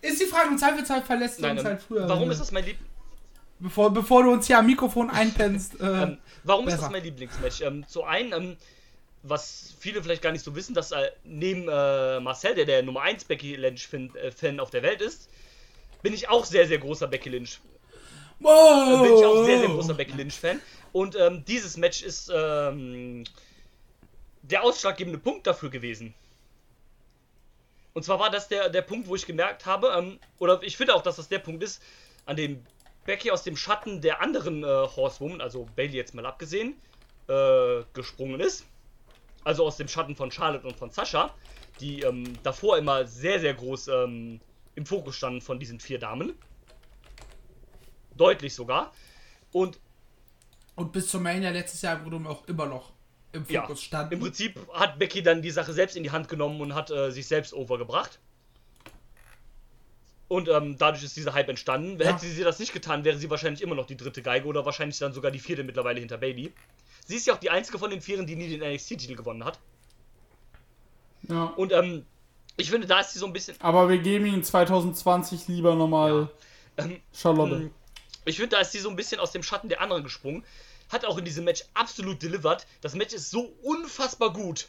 Ist 0.00 0.20
die 0.20 0.26
Frage, 0.26 0.48
im 0.50 0.58
Zweifelsfall 0.58 1.02
verlässt 1.02 1.38
du 1.38 1.42
nein, 1.42 1.52
uns 1.52 1.60
ähm, 1.60 1.66
halt 1.66 1.82
früher. 1.82 2.08
warum 2.08 2.22
wenn 2.24 2.30
ist 2.30 2.38
du- 2.38 2.42
das 2.42 2.52
mein 2.52 2.64
Lieb 2.64 2.76
Bevor, 3.60 3.92
bevor 3.92 4.22
du 4.22 4.30
uns 4.30 4.46
hier 4.46 4.58
am 4.58 4.66
Mikrofon 4.66 5.10
einpennst. 5.10 5.80
Äh, 5.80 5.84
Ähm, 5.84 6.18
warum 6.44 6.68
ist 6.68 6.74
besser. 6.74 6.82
das 6.84 6.92
mein 6.92 7.02
Lieblingsmatch? 7.02 7.60
Ähm, 7.62 7.84
zu 7.88 8.04
einen, 8.04 8.32
ähm, 8.32 8.56
was 9.24 9.74
viele 9.80 10.00
vielleicht 10.00 10.22
gar 10.22 10.30
nicht 10.30 10.44
so 10.44 10.54
wissen, 10.54 10.74
dass 10.74 10.92
äh, 10.92 11.10
neben 11.24 11.62
äh, 11.68 12.20
Marcel, 12.20 12.54
der 12.54 12.66
der 12.66 12.84
Nummer 12.84 13.02
1 13.02 13.24
Becky 13.24 13.56
Lynch-Fan 13.56 14.14
äh, 14.14 14.30
Fan 14.30 14.60
auf 14.60 14.70
der 14.70 14.84
Welt 14.84 15.00
ist, 15.02 15.28
bin 16.04 16.14
ich 16.14 16.28
auch 16.28 16.44
sehr, 16.44 16.68
sehr 16.68 16.78
großer 16.78 17.08
Becky 17.08 17.30
Lynch. 17.30 17.58
wow, 18.38 19.02
Bin 19.02 19.14
ich 19.16 19.24
auch 19.24 19.44
sehr, 19.44 19.58
sehr 19.58 19.68
großer 19.70 19.94
Becky 19.94 20.16
Lynch-Fan. 20.16 20.60
Und 20.92 21.16
ähm, 21.16 21.44
dieses 21.44 21.76
Match 21.76 22.02
ist 22.02 22.30
ähm, 22.34 23.24
der 24.42 24.62
ausschlaggebende 24.62 25.18
Punkt 25.18 25.46
dafür 25.46 25.70
gewesen. 25.70 26.14
Und 27.94 28.04
zwar 28.04 28.20
war 28.20 28.30
das 28.30 28.48
der, 28.48 28.68
der 28.68 28.82
Punkt, 28.82 29.08
wo 29.08 29.16
ich 29.16 29.26
gemerkt 29.26 29.66
habe, 29.66 29.88
ähm, 29.96 30.18
oder 30.38 30.62
ich 30.62 30.76
finde 30.76 30.94
auch, 30.94 31.02
dass 31.02 31.16
das 31.16 31.28
der 31.28 31.40
Punkt 31.40 31.62
ist, 31.62 31.82
an 32.26 32.36
dem 32.36 32.64
Becky 33.04 33.30
aus 33.30 33.42
dem 33.42 33.56
Schatten 33.56 34.00
der 34.00 34.20
anderen 34.20 34.62
äh, 34.62 34.66
Horsewoman, 34.66 35.40
also 35.40 35.66
Bailey 35.74 35.96
jetzt 35.96 36.14
mal 36.14 36.26
abgesehen, 36.26 36.76
äh, 37.26 37.82
gesprungen 37.94 38.40
ist. 38.40 38.66
Also 39.44 39.64
aus 39.66 39.76
dem 39.76 39.88
Schatten 39.88 40.14
von 40.14 40.30
Charlotte 40.30 40.66
und 40.66 40.76
von 40.76 40.90
Sascha. 40.90 41.34
die 41.80 42.02
ähm, 42.02 42.34
davor 42.42 42.76
immer 42.76 43.06
sehr, 43.06 43.40
sehr 43.40 43.54
groß 43.54 43.88
ähm, 43.88 44.40
im 44.74 44.86
Fokus 44.86 45.16
standen 45.16 45.40
von 45.40 45.58
diesen 45.58 45.80
vier 45.80 45.98
Damen. 45.98 46.34
Deutlich 48.16 48.54
sogar. 48.54 48.92
Und 49.52 49.78
Und 50.78 50.92
bis 50.92 51.08
zur 51.08 51.20
Mania 51.20 51.50
letztes 51.50 51.82
Jahr 51.82 52.04
wurde 52.04 52.16
auch 52.28 52.46
immer 52.46 52.66
noch 52.66 52.92
im 53.32 53.44
ja, 53.48 53.62
Fokus 53.62 53.82
standen. 53.82 54.14
im 54.14 54.20
Prinzip 54.20 54.56
hat 54.72 54.98
Becky 54.98 55.24
dann 55.24 55.42
die 55.42 55.50
Sache 55.50 55.72
selbst 55.72 55.96
in 55.96 56.04
die 56.04 56.12
Hand 56.12 56.28
genommen 56.28 56.60
und 56.60 56.72
hat 56.74 56.92
äh, 56.92 57.10
sich 57.10 57.26
selbst 57.26 57.52
overgebracht. 57.52 58.20
Und 60.28 60.48
ähm, 60.48 60.76
dadurch 60.78 61.02
ist 61.02 61.16
dieser 61.16 61.34
Hype 61.34 61.48
entstanden. 61.48 61.98
Ja. 62.00 62.12
Hätte 62.12 62.26
sie 62.26 62.44
das 62.44 62.60
nicht 62.60 62.72
getan, 62.72 63.04
wäre 63.04 63.18
sie 63.18 63.28
wahrscheinlich 63.28 63.60
immer 63.60 63.74
noch 63.74 63.86
die 63.86 63.96
dritte 63.96 64.22
Geige 64.22 64.46
oder 64.46 64.64
wahrscheinlich 64.64 64.98
dann 64.98 65.12
sogar 65.12 65.32
die 65.32 65.40
vierte 65.40 65.64
mittlerweile 65.64 65.98
hinter 65.98 66.18
Bailey. 66.18 66.52
Sie 67.06 67.16
ist 67.16 67.26
ja 67.26 67.34
auch 67.34 67.38
die 67.38 67.50
einzige 67.50 67.78
von 67.78 67.90
den 67.90 68.00
Vieren, 68.00 68.26
die 68.26 68.36
nie 68.36 68.48
den 68.48 68.60
NXT-Titel 68.60 69.16
gewonnen 69.16 69.44
hat. 69.44 69.58
Ja. 71.28 71.44
Und 71.56 71.72
ähm, 71.72 72.04
ich 72.56 72.70
finde, 72.70 72.86
da 72.86 73.00
ist 73.00 73.14
sie 73.14 73.18
so 73.18 73.26
ein 73.26 73.32
bisschen. 73.32 73.56
Aber 73.60 73.88
wir 73.88 73.98
geben 73.98 74.26
ihn 74.26 74.44
2020 74.44 75.48
lieber 75.48 75.74
nochmal 75.74 76.28
Ähm, 76.76 77.00
Charlotte. 77.12 77.70
Ich 78.28 78.36
finde, 78.36 78.56
da 78.56 78.60
ist 78.60 78.72
sie 78.72 78.78
so 78.80 78.90
ein 78.90 78.96
bisschen 78.96 79.20
aus 79.20 79.32
dem 79.32 79.42
Schatten 79.42 79.68
der 79.68 79.80
anderen 79.80 80.02
gesprungen. 80.02 80.44
Hat 80.90 81.04
auch 81.04 81.18
in 81.18 81.24
diesem 81.24 81.44
Match 81.44 81.64
absolut 81.74 82.22
delivered. 82.22 82.66
Das 82.80 82.94
Match 82.94 83.12
ist 83.14 83.30
so 83.30 83.52
unfassbar 83.62 84.32
gut. 84.32 84.68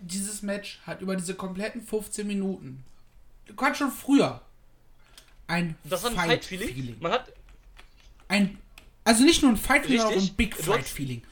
Dieses 0.00 0.42
Match 0.42 0.80
hat 0.86 1.00
über 1.00 1.16
diese 1.16 1.34
kompletten 1.34 1.80
15 1.80 2.26
Minuten, 2.26 2.84
gerade 3.56 3.74
schon 3.74 3.90
früher, 3.90 4.42
ein 5.46 5.76
Das 5.84 6.02
war 6.02 6.10
ein 6.10 6.16
Fight-Feeling. 6.16 6.68
Fight-Feeling. 6.68 6.96
Man 7.00 7.12
hat. 7.12 7.32
ein, 8.28 8.58
also 9.04 9.24
nicht 9.24 9.42
nur 9.42 9.52
ein 9.52 9.56
Fight-Feeling, 9.56 10.00
sondern 10.00 10.18
auch 10.18 10.22
ein 10.24 10.34
Big 10.34 10.56
Fight-Feeling. 10.56 11.22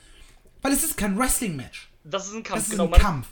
Weil 0.63 0.73
es 0.73 0.85
ist 0.85 0.97
kein 0.97 1.19
Wrestling-Match. 1.19 1.89
Das 2.05 2.27
ist 2.29 2.35
ein 2.35 2.43
Kampf, 2.43 2.61
Das 2.61 2.65
ist 2.65 2.71
genau. 2.71 2.93
ein 2.93 3.01
Kampf. 3.01 3.29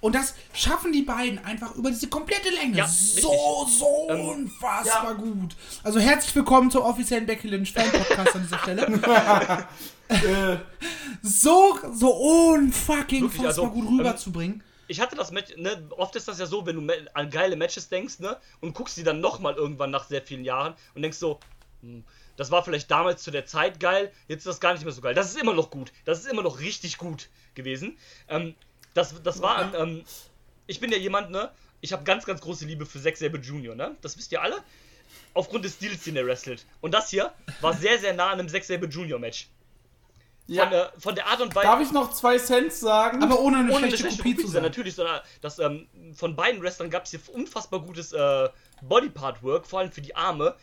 Und 0.00 0.14
das 0.14 0.34
schaffen 0.54 0.92
die 0.92 1.02
beiden 1.02 1.38
einfach 1.44 1.74
über 1.74 1.90
diese 1.90 2.08
komplette 2.08 2.48
Länge. 2.50 2.78
Ja, 2.78 2.88
so, 2.88 3.66
so 3.68 4.06
Ähm, 4.08 4.20
unfassbar 4.28 5.12
ja. 5.12 5.12
gut. 5.12 5.54
Also 5.82 6.00
herzlich 6.00 6.34
willkommen 6.34 6.70
zum 6.70 6.82
offiziellen 6.82 7.26
Becky 7.26 7.48
Lynch 7.48 7.72
Fan 7.72 7.90
Podcast 7.90 8.34
an 8.34 8.42
dieser 8.42 8.58
Stelle. 8.60 9.66
äh, 10.08 10.56
so, 11.22 11.78
so 11.92 12.12
unfucking 12.14 13.24
Wirklich, 13.24 13.46
also, 13.46 13.68
gut 13.68 13.86
ähm, 13.88 13.98
rüberzubringen. 13.98 14.62
ich 14.88 15.00
hatte 15.02 15.16
das 15.16 15.32
Match, 15.32 15.54
ne, 15.58 15.86
oft 15.98 16.16
ist 16.16 16.28
das 16.28 16.38
ja 16.38 16.46
so, 16.46 16.64
wenn 16.64 16.86
du 16.86 16.94
an 17.12 17.28
geile 17.28 17.56
Matches 17.56 17.90
denkst, 17.90 18.20
ne, 18.20 18.38
und 18.60 18.72
guckst 18.74 18.96
die 18.96 19.04
dann 19.04 19.20
nochmal 19.20 19.54
irgendwann 19.54 19.90
nach 19.90 20.04
sehr 20.08 20.22
vielen 20.22 20.44
Jahren 20.44 20.74
und 20.94 21.02
denkst 21.02 21.18
so, 21.18 21.40
hm, 21.82 22.04
das 22.36 22.50
war 22.50 22.64
vielleicht 22.64 22.90
damals 22.90 23.22
zu 23.22 23.30
der 23.30 23.44
Zeit 23.44 23.80
geil, 23.80 24.10
jetzt 24.28 24.40
ist 24.40 24.46
das 24.46 24.60
gar 24.60 24.72
nicht 24.72 24.84
mehr 24.84 24.94
so 24.94 25.02
geil. 25.02 25.12
Das 25.12 25.28
ist 25.28 25.38
immer 25.38 25.52
noch 25.52 25.68
gut. 25.70 25.92
Das 26.06 26.20
ist 26.20 26.26
immer 26.26 26.42
noch 26.42 26.58
richtig 26.60 26.96
gut 26.96 27.28
gewesen. 27.54 27.98
Ähm, 28.28 28.54
das, 28.94 29.22
das 29.22 29.42
war, 29.42 29.74
ähm, 29.74 30.04
ich 30.66 30.80
bin 30.80 30.90
ja 30.90 30.98
jemand, 30.98 31.30
ne, 31.30 31.50
ich 31.80 31.92
habe 31.92 32.04
ganz, 32.04 32.24
ganz 32.24 32.40
große 32.40 32.64
Liebe 32.66 32.86
für 32.86 33.00
Zack 33.00 33.16
Sabre 33.16 33.40
Jr., 33.40 33.74
ne, 33.74 33.96
das 34.00 34.16
wisst 34.16 34.32
ihr 34.32 34.42
alle. 34.42 34.62
Aufgrund 35.34 35.64
des 35.64 35.74
Stils, 35.74 36.04
den 36.04 36.16
er 36.16 36.26
wrestelt. 36.26 36.66
Und 36.80 36.92
das 36.92 37.10
hier 37.10 37.32
war 37.60 37.74
sehr, 37.74 37.98
sehr 37.98 38.14
nah 38.14 38.28
an 38.28 38.40
einem 38.40 38.48
Zack 38.48 38.64
Sabre 38.64 38.86
Jr. 38.86 39.18
Match. 39.18 39.48
Von, 40.46 40.56
ja. 40.56 40.70
äh, 40.72 40.88
von 40.98 41.14
der 41.14 41.26
Art 41.26 41.40
und 41.40 41.54
Weise. 41.54 41.66
Darf 41.66 41.80
ich 41.80 41.92
noch 41.92 42.12
zwei 42.12 42.36
Cent 42.38 42.72
sagen? 42.72 43.22
Aber 43.22 43.38
ohne 43.38 43.58
eine 43.58 43.72
ohne 43.72 43.86
eine 43.86 43.96
schlechte 43.96 43.98
schlechte 43.98 44.22
Kopie 44.22 44.34
Kopie 44.34 44.46
zu 44.46 44.50
sein. 44.50 44.62
natürlich, 44.62 44.96
sondern 44.96 45.20
das, 45.40 45.60
ähm, 45.60 45.86
von 46.14 46.34
beiden 46.34 46.60
Wrestlern 46.60 46.90
gab 46.90 47.04
es 47.04 47.10
hier 47.12 47.20
unfassbar 47.32 47.80
gutes 47.80 48.12
äh, 48.12 48.48
Bodypart-Work, 48.82 49.66
vor 49.66 49.78
allem 49.78 49.92
für 49.92 50.00
die 50.00 50.16
Arme. 50.16 50.56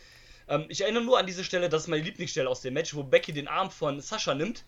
Ähm, 0.48 0.66
ich 0.68 0.82
erinnere 0.82 1.04
nur 1.04 1.18
an 1.18 1.26
diese 1.26 1.42
Stelle, 1.42 1.70
das 1.70 1.82
ist 1.82 1.88
meine 1.88 2.02
Lieblingsstelle 2.02 2.48
aus 2.48 2.60
dem 2.60 2.74
Match, 2.74 2.94
wo 2.94 3.02
Becky 3.02 3.32
den 3.32 3.48
Arm 3.48 3.70
von 3.70 4.00
Sascha 4.00 4.34
nimmt, 4.34 4.64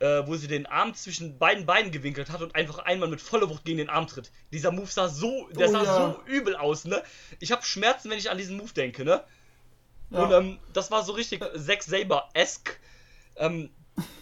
äh, 0.00 0.26
wo 0.26 0.36
sie 0.36 0.46
den 0.46 0.66
Arm 0.66 0.94
zwischen 0.94 1.38
beiden 1.38 1.66
Beinen 1.66 1.90
gewinkelt 1.90 2.30
hat 2.30 2.40
und 2.40 2.54
einfach 2.54 2.78
einmal 2.80 3.08
mit 3.08 3.20
voller 3.20 3.48
Wucht 3.50 3.64
gegen 3.64 3.78
den 3.78 3.88
Arm 3.88 4.06
tritt. 4.06 4.30
Dieser 4.52 4.70
Move 4.70 4.86
sah 4.86 5.08
so, 5.08 5.48
der 5.48 5.68
Oh 5.68 5.72
sah 5.72 5.82
ja. 5.82 5.96
so 5.96 6.22
übel 6.26 6.56
aus, 6.56 6.84
ne? 6.84 7.02
Ich 7.40 7.50
habe 7.52 7.64
Schmerzen, 7.64 8.10
wenn 8.10 8.18
ich 8.18 8.30
an 8.30 8.38
diesen 8.38 8.56
Move 8.56 8.72
denke, 8.72 9.04
ne? 9.04 9.24
Ja. 10.10 10.22
Und 10.22 10.32
ähm, 10.32 10.58
das 10.72 10.90
war 10.90 11.02
so 11.02 11.12
richtig 11.12 11.42
Zack 11.56 11.82
Saber-esque. 11.82 12.78
Ähm, 13.36 13.70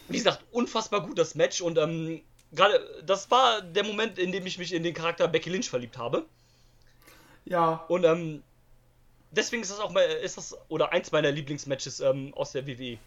wie 0.09 0.17
gesagt, 0.17 0.45
unfassbar 0.51 1.03
gut 1.03 1.19
das 1.19 1.35
Match 1.35 1.61
und 1.61 1.79
ähm, 1.79 2.23
gerade 2.53 2.81
das 3.05 3.31
war 3.31 3.61
der 3.63 3.85
Moment, 3.85 4.19
in 4.19 4.33
dem 4.33 4.47
ich 4.47 4.59
mich 4.59 4.73
in 4.73 4.83
den 4.83 4.95
Charakter 4.95 5.29
Becky 5.29 5.51
Lynch 5.51 5.69
verliebt 5.69 5.99
habe. 5.99 6.27
ja. 7.45 7.85
Und 7.89 8.05
ähm, 8.05 8.43
deswegen 9.31 9.63
ist 9.63 9.71
das 9.71 9.81
auch 9.81 9.91
mal, 9.91 10.03
ist 10.03 10.37
das 10.37 10.57
oder 10.69 10.93
eins 10.93 11.13
meiner 11.13 11.31
Lieblingsmatches 11.31 12.01
ähm, 12.01 12.33
aus 12.35 12.53
der 12.53 12.67
WWE. 12.67 12.99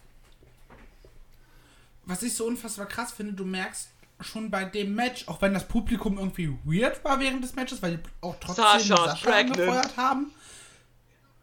Was 2.10 2.24
ich 2.24 2.34
so 2.34 2.46
unfassbar 2.46 2.88
krass 2.88 3.12
finde, 3.12 3.34
du 3.34 3.46
merkst 3.46 3.90
schon 4.22 4.50
bei 4.50 4.66
dem 4.66 4.96
Match, 4.96 5.28
auch 5.28 5.42
wenn 5.42 5.54
das 5.54 5.68
Publikum 5.68 6.18
irgendwie 6.18 6.58
weird 6.66 7.04
war 7.06 7.20
während 7.20 7.44
des 7.44 7.56
Matches, 7.56 7.82
weil 7.82 7.98
die 7.98 8.04
auch 8.22 8.36
trotzdem 8.40 8.66
Sascha, 8.66 8.96
Sascha 8.96 9.32
angefeuert 9.32 9.96
haben. 9.96 10.32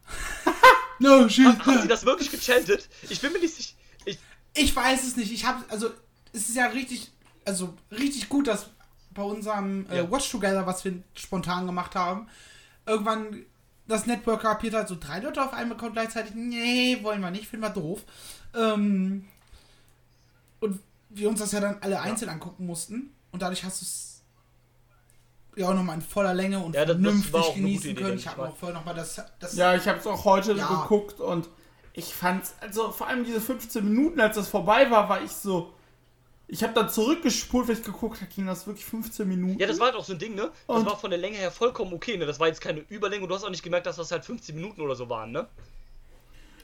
no 0.99 1.27
shit. 1.29 1.45
Haben 1.65 1.81
sie 1.81 1.87
das 1.87 2.05
wirklich 2.05 2.29
gechantet? 2.29 2.89
Ich 3.09 3.21
bin 3.21 3.31
mir 3.31 3.39
nicht 3.39 3.55
sicher. 3.55 3.75
Ich, 4.05 4.19
Ich 4.53 4.75
weiß 4.75 5.03
es 5.03 5.15
nicht. 5.15 5.31
Ich 5.31 5.45
habe 5.45 5.63
also 5.69 5.89
es 6.33 6.49
ist 6.49 6.55
ja 6.55 6.65
richtig 6.67 7.11
also 7.45 7.73
richtig 7.89 8.27
gut, 8.27 8.47
dass 8.47 8.69
bei 9.11 9.23
unserem 9.23 9.89
äh, 9.89 9.97
Ja. 9.97 10.11
Watch 10.11 10.29
Together, 10.29 10.67
was 10.67 10.83
wir 10.83 11.01
spontan 11.15 11.65
gemacht 11.65 11.95
haben, 11.95 12.27
irgendwann 12.85 13.45
das 13.87 14.05
Network 14.05 14.41
kapiert 14.41 14.73
hat, 14.73 14.89
so 14.89 14.97
drei 14.99 15.19
Leute 15.19 15.41
auf 15.41 15.53
einem 15.53 15.71
Account 15.71 15.93
gleichzeitig, 15.93 16.35
nee, 16.35 16.99
wollen 17.03 17.21
wir 17.21 17.31
nicht, 17.31 17.47
finden 17.47 17.65
wir 17.65 17.69
doof. 17.69 18.03
Ähm, 18.53 19.25
und 20.59 20.79
wir 21.09 21.29
uns 21.29 21.39
das 21.39 21.51
ja 21.51 21.59
dann 21.59 21.77
alle 21.81 21.99
einzeln 22.01 22.29
angucken 22.29 22.65
mussten 22.65 23.13
und 23.31 23.41
dadurch 23.41 23.63
hast 23.63 23.81
du 23.81 23.85
es 23.85 24.23
ja 25.55 25.69
auch 25.69 25.73
nochmal 25.73 25.95
in 25.95 26.01
voller 26.01 26.33
Länge 26.33 26.59
und 26.59 26.75
Ja, 26.75 26.85
das- 26.85 26.95
das 26.97 27.03
vernünftig 27.03 27.31
gute 27.31 27.53
genießen 27.53 27.89
Idee, 27.91 28.01
können. 28.01 28.17
Ich 28.17 28.27
habe 28.27 28.47
auch 28.49 28.55
vorher 28.57 28.77
nochmal 28.77 28.93
das, 28.95 29.21
das 29.39 29.55
Ja, 29.55 29.75
ich 29.75 29.87
habe 29.87 29.99
es 29.99 30.05
auch 30.07 30.23
heute 30.25 30.53
Ja. 30.53 30.67
geguckt 30.67 31.19
und 31.19 31.49
ich 31.93 32.13
fand's, 32.13 32.53
also 32.61 32.91
vor 32.91 33.07
allem 33.07 33.23
diese 33.23 33.41
15 33.41 33.83
Minuten, 33.83 34.19
als 34.19 34.35
das 34.35 34.47
vorbei 34.49 34.89
war, 34.91 35.09
war 35.09 35.23
ich 35.23 35.31
so. 35.31 35.73
Ich 36.49 36.63
habe 36.63 36.73
dann 36.73 36.89
zurückgespult, 36.89 37.67
weil 37.67 37.75
ich 37.75 37.83
geguckt 37.83 38.21
habe, 38.21 38.31
ging 38.31 38.45
das 38.45 38.67
wirklich 38.67 38.85
15 38.85 39.27
Minuten? 39.27 39.59
ja, 39.59 39.67
das 39.67 39.79
war 39.79 39.87
halt 39.87 39.95
auch 39.97 40.05
so 40.05 40.13
ein 40.13 40.19
Ding, 40.19 40.35
ne? 40.35 40.51
Das 40.67 40.77
Und- 40.77 40.85
war 40.85 40.97
von 40.97 41.09
der 41.09 41.19
Länge 41.19 41.37
her 41.37 41.51
vollkommen 41.51 41.91
okay, 41.93 42.15
ne? 42.17 42.25
Das 42.25 42.39
war 42.39 42.47
jetzt 42.47 42.61
keine 42.61 42.81
Überlänge 42.89 43.23
und 43.23 43.29
du 43.29 43.35
hast 43.35 43.43
auch 43.43 43.49
nicht 43.49 43.63
gemerkt, 43.63 43.85
dass 43.87 43.95
das 43.97 44.11
halt 44.11 44.23
15 44.23 44.55
Minuten 44.55 44.79
oder 44.81 44.95
so 44.95 45.09
waren, 45.09 45.31
ne? 45.31 45.47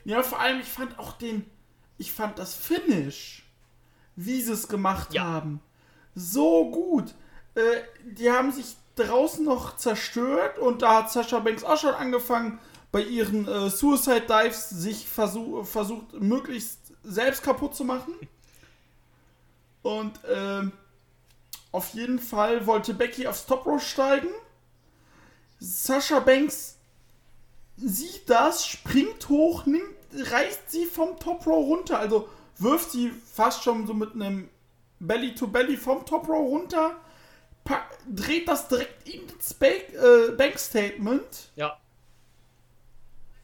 Ja, 0.05 0.21
vor 0.23 0.39
allem, 0.39 0.59
ich 0.61 0.67
fand 0.67 0.97
auch 0.99 1.13
den. 1.13 1.45
Ich 1.97 2.11
fand 2.11 2.37
das 2.39 2.55
Finish, 2.55 3.42
wie 4.15 4.41
sie 4.41 4.53
es 4.53 4.67
gemacht 4.67 5.13
Ja. 5.13 5.23
haben, 5.23 5.59
so 6.15 6.69
gut. 6.69 7.13
Äh, 7.55 7.61
die 8.03 8.31
haben 8.31 8.51
sich 8.51 8.75
draußen 8.95 9.43
noch 9.43 9.77
zerstört 9.77 10.59
und 10.59 10.81
da 10.81 10.97
hat 10.99 11.11
Sascha 11.11 11.39
Banks 11.39 11.63
auch 11.63 11.77
schon 11.77 11.93
angefangen, 11.95 12.59
bei 12.91 13.01
ihren 13.01 13.47
äh, 13.47 13.69
Suicide 13.71 14.21
Dives 14.27 14.69
sich 14.69 15.07
versuch, 15.07 15.65
versucht, 15.65 16.13
möglichst 16.21 16.77
selbst 17.03 17.41
kaputt 17.43 17.75
zu 17.75 17.83
machen. 17.85 18.13
Und 19.81 20.19
ähm, 20.31 20.71
auf 21.71 21.89
jeden 21.95 22.19
Fall 22.19 22.67
wollte 22.67 22.93
Becky 22.93 23.25
aufs 23.27 23.45
Top 23.47 23.65
Row 23.65 23.81
steigen. 23.81 24.29
Sascha 25.59 26.19
Banks 26.19 26.75
sieht 27.77 28.29
das, 28.29 28.67
springt 28.67 29.27
hoch, 29.27 29.65
nimmt, 29.65 29.83
reißt 30.13 30.69
sie 30.69 30.85
vom 30.85 31.17
Top 31.19 31.45
Row 31.47 31.65
runter, 31.65 31.97
also 31.99 32.29
wirft 32.57 32.91
sie 32.91 33.11
fast 33.33 33.63
schon 33.63 33.85
so 33.87 33.93
mit 33.93 34.13
einem 34.13 34.49
Belly 34.99 35.35
to 35.35 35.47
Belly 35.47 35.77
vom 35.77 36.05
Top 36.05 36.27
Row 36.27 36.47
runter, 36.47 36.95
dreht 38.09 38.47
das 38.47 38.67
direkt 38.67 39.07
ins 39.07 39.53
Bank, 39.53 39.83
äh, 39.93 40.31
Bank 40.35 40.57
Statement 40.59 41.49
Ja, 41.55 41.77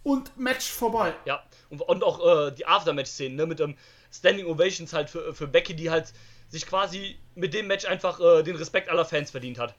und 0.04 0.38
Match 0.38 0.70
vorbei. 0.70 1.14
ja. 1.26 1.44
Und, 1.70 1.82
und 1.82 2.04
auch 2.04 2.48
äh, 2.48 2.52
die 2.52 2.66
Aftermatch-Szenen, 2.66 3.36
ne? 3.36 3.46
Mit 3.46 3.60
ähm, 3.60 3.76
Standing 4.12 4.48
Ovations 4.48 4.92
halt 4.94 5.10
für, 5.10 5.34
für 5.36 5.48
Becky, 5.48 5.76
die 5.76 5.90
halt 5.92 6.14
sich 6.48 6.66
quasi 6.66 7.18
mit 7.36 7.54
dem 7.54 7.68
Match 7.68 7.86
einfach 7.86 8.20
äh, 8.20 8.42
den 8.42 8.56
Respekt 8.56 8.90
aller 8.90 9.06
Fans 9.06 9.30
verdient 9.30 9.60
hat. 9.60 9.76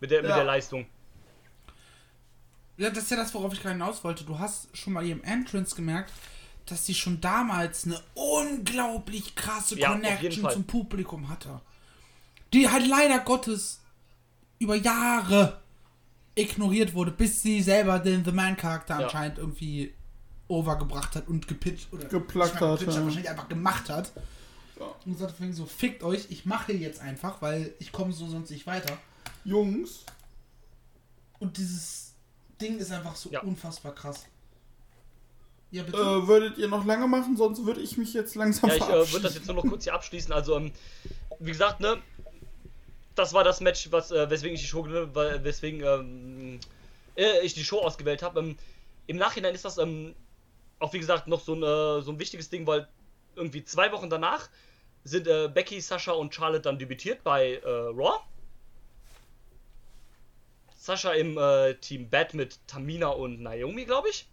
Mit 0.00 0.10
der, 0.12 0.22
mit 0.22 0.30
Ja. 0.30 0.36
der 0.36 0.44
Leistung. 0.44 0.86
Ja, 2.76 2.90
das 2.90 3.04
ist 3.04 3.10
ja 3.10 3.16
das, 3.16 3.34
worauf 3.34 3.52
ich 3.52 3.60
gerade 3.60 3.74
hinaus 3.74 4.04
wollte. 4.04 4.24
Du 4.24 4.38
hast 4.38 4.74
schon 4.76 4.92
mal 4.92 5.04
ihrem 5.04 5.22
Entrance 5.24 5.74
gemerkt, 5.74 6.12
dass 6.72 6.86
sie 6.86 6.94
schon 6.94 7.20
damals 7.20 7.84
eine 7.84 8.00
unglaublich 8.14 9.34
krasse 9.34 9.78
Ja, 9.78 9.92
Connection 9.92 10.48
zum 10.50 10.64
Publikum 10.64 11.28
hatte. 11.28 11.60
Die 12.54 12.68
halt 12.68 12.86
leider 12.86 13.18
Gottes 13.20 13.80
über 14.58 14.74
Jahre 14.74 15.60
ignoriert 16.34 16.94
wurde, 16.94 17.10
bis 17.10 17.42
sie 17.42 17.62
selber 17.62 17.98
den 17.98 18.24
The 18.24 18.32
Man-Charakter 18.32 18.98
Ja. 18.98 19.04
anscheinend 19.06 19.38
irgendwie 19.38 19.92
overgebracht 20.48 21.14
hat 21.14 21.28
und 21.28 21.46
gepitcht 21.46 21.92
oder 21.92 22.04
mal 22.04 22.10
hat, 22.10 22.78
gepitcht, 22.78 22.96
ja. 22.96 23.04
wahrscheinlich 23.04 23.28
einfach 23.30 23.48
gemacht 23.48 23.90
hat. 23.90 24.12
Ja. 24.80 24.86
Und 25.04 25.12
gesagt 25.12 25.38
hat 25.38 25.54
so, 25.54 25.66
fickt 25.66 26.02
euch, 26.02 26.26
ich 26.30 26.46
mache 26.46 26.72
jetzt 26.72 27.00
einfach, 27.00 27.42
weil 27.42 27.74
ich 27.80 27.92
komme 27.92 28.12
so 28.12 28.26
sonst 28.28 28.50
nicht 28.50 28.66
weiter. 28.66 28.96
Jungs, 29.44 30.04
Und 31.38 31.56
dieses 31.58 32.12
Ding 32.60 32.78
ist 32.78 32.92
einfach 32.92 33.16
so 33.16 33.30
Ja. 33.30 33.40
unfassbar 33.40 33.94
krass. 33.94 34.24
Ja, 35.72 35.82
bitte. 35.82 35.98
äh, 35.98 36.26
würdet 36.28 36.58
ihr 36.58 36.68
noch 36.68 36.84
lange 36.84 37.08
machen, 37.08 37.36
sonst 37.36 37.64
würde 37.66 37.80
ich 37.80 37.96
mich 37.96 38.12
jetzt 38.14 38.34
langsam 38.34 38.70
Ja, 38.70 38.76
ich 38.76 38.82
äh, 38.82 38.84
verabschieden. 38.86 39.12
würde 39.12 39.22
das 39.24 39.34
jetzt 39.34 39.46
nur 39.46 39.56
noch 39.56 39.64
kurz 39.64 39.84
hier 39.84 39.94
abschließen. 39.94 40.32
Also, 40.32 40.56
ähm, 40.56 40.70
wie 41.40 41.50
gesagt, 41.50 41.80
ne, 41.80 42.00
das 43.14 43.32
war 43.32 43.42
das 43.42 43.60
Match, 43.60 43.90
was, 43.90 44.10
äh, 44.10 44.28
weswegen 44.30 44.54
ich 44.54 44.60
die 44.60 44.66
Show, 44.68 44.86
weswegen 44.86 45.80
ähm, 45.82 46.60
äh, 47.16 47.40
ich 47.40 47.54
die 47.54 47.64
Show 47.64 47.80
ausgewählt 47.80 48.22
habe. 48.22 48.40
Ähm, 48.40 48.56
Im 49.06 49.16
Nachhinein 49.16 49.54
ist 49.54 49.64
das 49.64 49.78
ähm, 49.78 50.14
auch 50.78 50.92
wie 50.92 50.98
gesagt 50.98 51.26
noch 51.26 51.40
so 51.40 51.54
ein, 51.54 51.62
äh, 51.62 52.02
so 52.02 52.10
ein 52.12 52.18
wichtiges 52.18 52.50
Ding, 52.50 52.66
weil 52.66 52.86
irgendwie 53.34 53.64
zwei 53.64 53.90
Wochen 53.92 54.10
danach 54.10 54.50
sind 55.04 55.26
äh, 55.26 55.48
Becky, 55.48 55.80
Sascha 55.80 56.12
und 56.12 56.34
Charlotte 56.34 56.62
dann 56.62 56.78
debütiert 56.78 57.24
bei 57.24 57.54
äh, 57.54 57.68
Raw. 57.68 58.20
Sascha 60.76 61.12
im 61.12 61.38
äh, 61.38 61.74
Team 61.76 62.10
Bad 62.10 62.34
mit 62.34 62.58
Tamina 62.66 63.08
und 63.08 63.40
Naomi, 63.40 63.84
glaube 63.84 64.10
ich. 64.10 64.28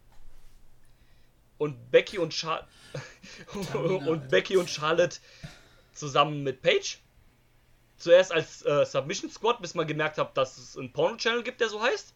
Und 1.60 1.92
Becky 1.92 2.18
und 2.18 2.34
Char 2.34 2.68
und 3.74 4.30
Becky 4.30 4.58
und 4.58 4.70
Charlotte 4.70 5.20
zusammen 5.94 6.42
mit 6.42 6.64
Paige. 6.64 6.98
Zuerst 7.98 8.32
als 8.32 8.66
äh, 8.66 8.86
Submission 8.86 9.30
Squad, 9.30 9.62
bis 9.62 9.76
man 9.76 9.86
gemerkt 9.86 10.18
hat, 10.18 10.36
dass 10.38 10.58
es 10.58 10.78
einen 10.78 10.92
Porno-Channel 10.92 11.44
gibt, 11.44 11.62
der 11.62 11.70
so 11.70 11.82
heißt. 11.82 12.16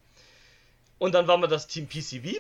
Und 0.98 1.14
dann 1.14 1.28
waren 1.28 1.42
wir 1.42 1.48
das 1.48 1.68
Team 1.68 1.88
PCV. 1.88 2.40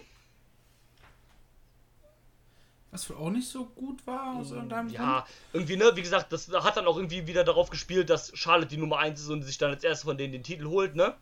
Was 2.92 3.10
wohl 3.10 3.18
auch 3.18 3.30
nicht 3.32 3.50
so 3.50 3.66
gut 3.66 4.06
war 4.08 4.38
aus 4.38 4.52
irgendeinem 4.52 4.88
Grund. 4.88 5.00
Ja, 5.00 5.26
irgendwie, 5.52 5.76
ne, 5.76 5.92
wie 5.96 6.02
gesagt, 6.02 6.32
das 6.32 6.48
hat 6.50 6.78
dann 6.78 6.86
auch 6.86 6.96
irgendwie 6.96 7.28
wieder 7.28 7.44
darauf 7.44 7.70
gespielt, 7.70 8.10
dass 8.10 8.32
Charlotte 8.38 8.68
die 8.68 8.78
Nummer 8.78 9.00
1 9.00 9.20
ist 9.20 9.30
und 9.30 9.42
sich 9.42 9.58
dann 9.58 9.72
als 9.72 9.84
erstes 9.84 10.06
von 10.06 10.18
denen 10.18 10.32
den 10.32 10.44
Titel 10.44 10.68
holt, 10.68 10.96
ne? 10.96 11.16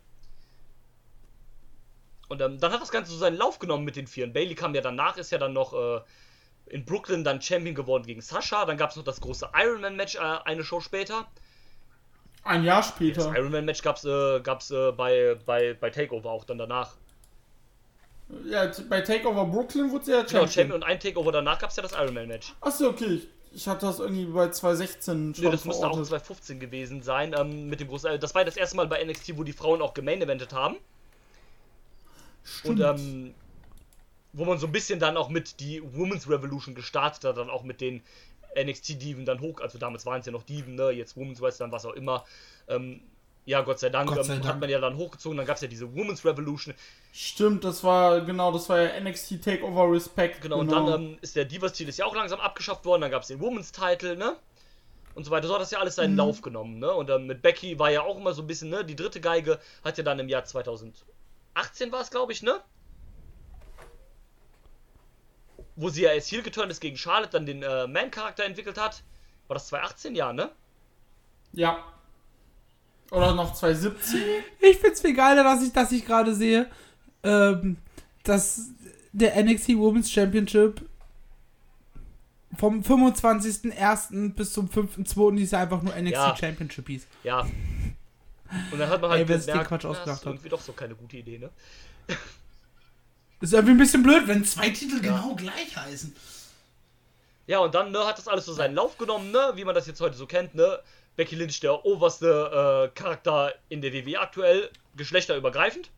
Und 2.31 2.41
ähm, 2.41 2.59
dann 2.59 2.71
hat 2.71 2.81
das 2.81 2.91
Ganze 2.91 3.11
so 3.11 3.17
seinen 3.17 3.35
Lauf 3.35 3.59
genommen 3.59 3.83
mit 3.83 3.97
den 3.97 4.07
Vieren. 4.07 4.31
Bailey 4.31 4.55
kam 4.55 4.73
ja 4.73 4.79
danach, 4.81 5.17
ist 5.17 5.31
ja 5.31 5.37
dann 5.37 5.51
noch 5.51 5.73
äh, 5.73 5.99
in 6.67 6.85
Brooklyn 6.85 7.25
dann 7.25 7.41
Champion 7.41 7.75
geworden 7.75 8.05
gegen 8.05 8.21
Sascha. 8.21 8.63
Dann 8.65 8.77
gab 8.77 8.91
es 8.91 8.95
noch 8.95 9.03
das 9.03 9.19
große 9.19 9.49
Ironman-Match 9.53 10.15
äh, 10.15 10.19
eine 10.45 10.63
Show 10.63 10.79
später. 10.79 11.27
Ein 12.43 12.63
Jahr 12.63 12.77
Das 12.77 12.87
später. 12.87 13.35
Ironman-Match 13.35 13.81
gab's, 13.81 14.05
äh, 14.05 14.39
gab's 14.39 14.71
äh, 14.71 14.93
bei, 14.93 15.35
bei, 15.45 15.73
bei 15.73 15.89
Takeover 15.89 16.31
auch 16.31 16.45
dann 16.45 16.57
danach. 16.57 16.95
Ja, 18.45 18.71
bei 18.89 19.01
Takeover 19.01 19.43
Brooklyn 19.45 19.91
wurde 19.91 20.05
sie 20.05 20.11
ja 20.11 20.19
Genau, 20.21 20.29
Champion. 20.29 20.49
Champion 20.49 20.75
und 20.75 20.83
ein 20.83 20.99
Takeover 21.01 21.33
danach 21.33 21.59
gab's 21.59 21.75
ja 21.75 21.83
das 21.83 21.91
Ironman-Match. 21.91 22.55
Achso, 22.61 22.87
okay. 22.87 23.21
Ich, 23.53 23.67
hatte 23.67 23.85
das 23.85 23.99
irgendwie 23.99 24.23
bei 24.23 24.49
2016 24.49 25.35
schon 25.35 25.43
Nee, 25.43 25.51
das 25.51 25.65
müsste 25.65 25.85
auch 25.85 25.91
verortet. 25.91 26.07
2015 26.07 26.59
gewesen 26.61 27.01
sein. 27.03 27.35
Ähm, 27.37 27.67
mit 27.67 27.81
dem 27.81 27.89
großen, 27.89 28.09
äh, 28.11 28.19
das 28.19 28.33
war 28.33 28.45
das 28.45 28.55
erste 28.55 28.77
Mal 28.77 28.87
bei 28.87 29.03
NXT, 29.03 29.37
wo 29.37 29.43
die 29.43 29.51
Frauen 29.51 29.81
auch 29.81 29.93
gemain 29.93 30.21
eventet 30.21 30.53
haben. 32.43 32.69
Und 32.69 32.79
ähm, 32.81 33.33
wo 34.33 34.45
man 34.45 34.57
so 34.57 34.67
ein 34.67 34.71
bisschen 34.71 34.99
dann 34.99 35.17
auch 35.17 35.29
mit 35.29 35.59
die 35.59 35.81
Women's 35.93 36.29
Revolution 36.29 36.75
gestartet 36.75 37.23
hat, 37.25 37.37
dann 37.37 37.49
auch 37.49 37.63
mit 37.63 37.81
den 37.81 38.01
NXT-Diven 38.57 39.25
dann 39.25 39.39
hoch, 39.41 39.61
also 39.61 39.77
damals 39.77 40.05
waren 40.05 40.19
es 40.19 40.25
ja 40.25 40.31
noch 40.31 40.43
Diven, 40.43 40.75
ne, 40.75 40.91
jetzt 40.91 41.15
Women's 41.15 41.41
Wrestling, 41.41 41.71
was 41.71 41.85
auch 41.85 41.93
immer. 41.93 42.25
Ähm, 42.67 43.01
ja, 43.45 43.61
Gott 43.61 43.79
sei 43.79 43.89
Dank, 43.89 44.09
Gott 44.09 44.25
sei 44.25 44.35
ähm, 44.35 44.41
Dank. 44.41 44.53
hat 44.53 44.59
man 44.59 44.69
ja 44.69 44.79
dann 44.79 44.97
hochgezogen, 44.97 45.37
dann 45.37 45.47
gab 45.47 45.55
es 45.55 45.61
ja 45.61 45.67
diese 45.67 45.93
Women's 45.95 46.23
Revolution, 46.23 46.73
Stimmt, 47.11 47.63
das 47.63 47.83
war, 47.83 48.21
genau, 48.21 48.51
das 48.51 48.69
war 48.69 48.81
ja 48.81 48.99
NXT 48.99 49.43
Takeover 49.43 49.91
Respect. 49.91 50.41
genau, 50.41 50.59
und 50.59 50.71
dann 50.71 50.87
ähm, 50.87 51.17
ist 51.21 51.35
der 51.35 51.45
Divas-Titel 51.45 51.91
ja 51.91 52.05
auch 52.05 52.15
langsam 52.15 52.39
abgeschafft 52.39 52.85
worden, 52.85 53.01
dann 53.01 53.11
gab 53.11 53.23
es 53.23 53.29
den 53.29 53.39
Women's-Title, 53.39 54.15
ne, 54.15 54.35
und 55.15 55.25
so 55.25 55.31
weiter, 55.31 55.47
so 55.47 55.55
hat 55.55 55.61
das 55.61 55.71
ja 55.71 55.79
alles 55.79 55.95
seinen 55.95 56.15
Lauf 56.15 56.41
genommen, 56.41 56.79
ne, 56.79 56.93
und 56.93 57.09
ähm, 57.09 57.25
mit 57.25 57.41
Becky 57.41 57.79
war 57.79 57.89
ja 57.89 58.01
auch 58.01 58.17
immer 58.17 58.33
so 58.33 58.43
ein 58.43 58.47
bisschen, 58.47 58.69
ne, 58.69 58.85
die 58.85 58.95
dritte 58.95 59.21
Geige, 59.21 59.59
hat 59.83 59.97
ja 59.97 60.03
dann 60.03 60.19
im 60.19 60.29
Jahr 60.29 60.45
2018 61.53 61.91
war 61.91 62.01
es, 62.01 62.09
glaube 62.09 62.31
ich, 62.31 62.43
ne, 62.43 62.59
wo 65.75 65.89
sie 65.89 66.03
ja 66.03 66.11
als 66.11 66.27
Heel 66.31 66.43
geturnt 66.43 66.71
ist 66.71 66.79
gegen 66.81 66.97
Charlotte, 66.97 67.31
dann 67.31 67.45
den 67.45 67.63
äh, 67.63 67.87
Man-Charakter 67.87 68.43
entwickelt 68.45 68.77
hat. 68.79 69.03
War 69.47 69.55
das 69.55 69.67
2018? 69.67 70.15
Ja, 70.15 70.33
ne? 70.33 70.51
Ja. 71.53 71.83
Oder 73.11 73.33
noch 73.35 73.53
2017? 73.53 74.21
Ich 74.59 74.77
find's 74.77 75.01
viel 75.01 75.13
geiler, 75.15 75.43
dass 75.43 75.63
ich, 75.63 75.73
dass 75.73 75.91
ich 75.91 76.05
gerade 76.05 76.33
sehe, 76.33 76.69
ähm, 77.23 77.77
dass 78.23 78.69
der 79.11 79.41
NXT 79.43 79.69
Women's 79.77 80.09
Championship 80.09 80.87
vom 82.57 82.81
25.01. 82.81 84.33
bis 84.33 84.53
zum 84.53 84.69
5.2. 84.69 85.35
dieses 85.35 85.51
Jahr 85.51 85.63
einfach 85.63 85.81
nur 85.81 85.93
NXT 85.95 86.13
Ja. 86.13 86.35
Championship 86.35 86.87
hieß. 86.87 87.07
Ja. 87.23 87.45
Und 88.71 88.79
dann 88.79 88.89
hat 88.89 89.01
man 89.01 89.11
halt 89.11 89.29
Ey, 89.29 89.37
gemerkt, 89.39 89.67
Quatsch 89.67 89.85
ausgedacht 89.85 90.19
ist 90.19 90.25
hat. 90.25 90.33
irgendwie 90.33 90.49
doch 90.49 90.61
so 90.61 90.73
keine 90.73 90.95
gute 90.95 91.17
Idee, 91.17 91.37
ne? 91.37 91.49
Ist 93.39 93.53
irgendwie 93.53 93.73
ein 93.73 93.77
bisschen 93.77 94.03
blöd, 94.03 94.27
wenn 94.27 94.45
zwei 94.45 94.69
Titel 94.69 95.01
genau 95.01 95.35
gleich 95.35 95.75
heißen. 95.75 96.15
Ja, 97.47 97.59
und 97.59 97.73
dann 97.73 97.91
ne, 97.91 98.05
hat 98.05 98.17
das 98.17 98.27
alles 98.27 98.45
so 98.45 98.53
seinen 98.53 98.75
Lauf 98.75 98.97
genommen, 98.97 99.31
ne? 99.31 99.51
Wie 99.55 99.65
man 99.65 99.73
das 99.73 99.87
jetzt 99.87 99.99
heute 100.01 100.15
so 100.15 100.27
kennt, 100.27 100.53
ne? 100.53 100.79
Becky 101.15 101.35
Lynch, 101.35 101.59
der 101.59 101.85
oberste 101.85 102.89
äh, 102.91 102.97
Charakter 102.97 103.53
in 103.69 103.81
der 103.81 103.93
WWE 103.93 104.19
aktuell, 104.19 104.69
geschlechterübergreifend. 104.95 105.89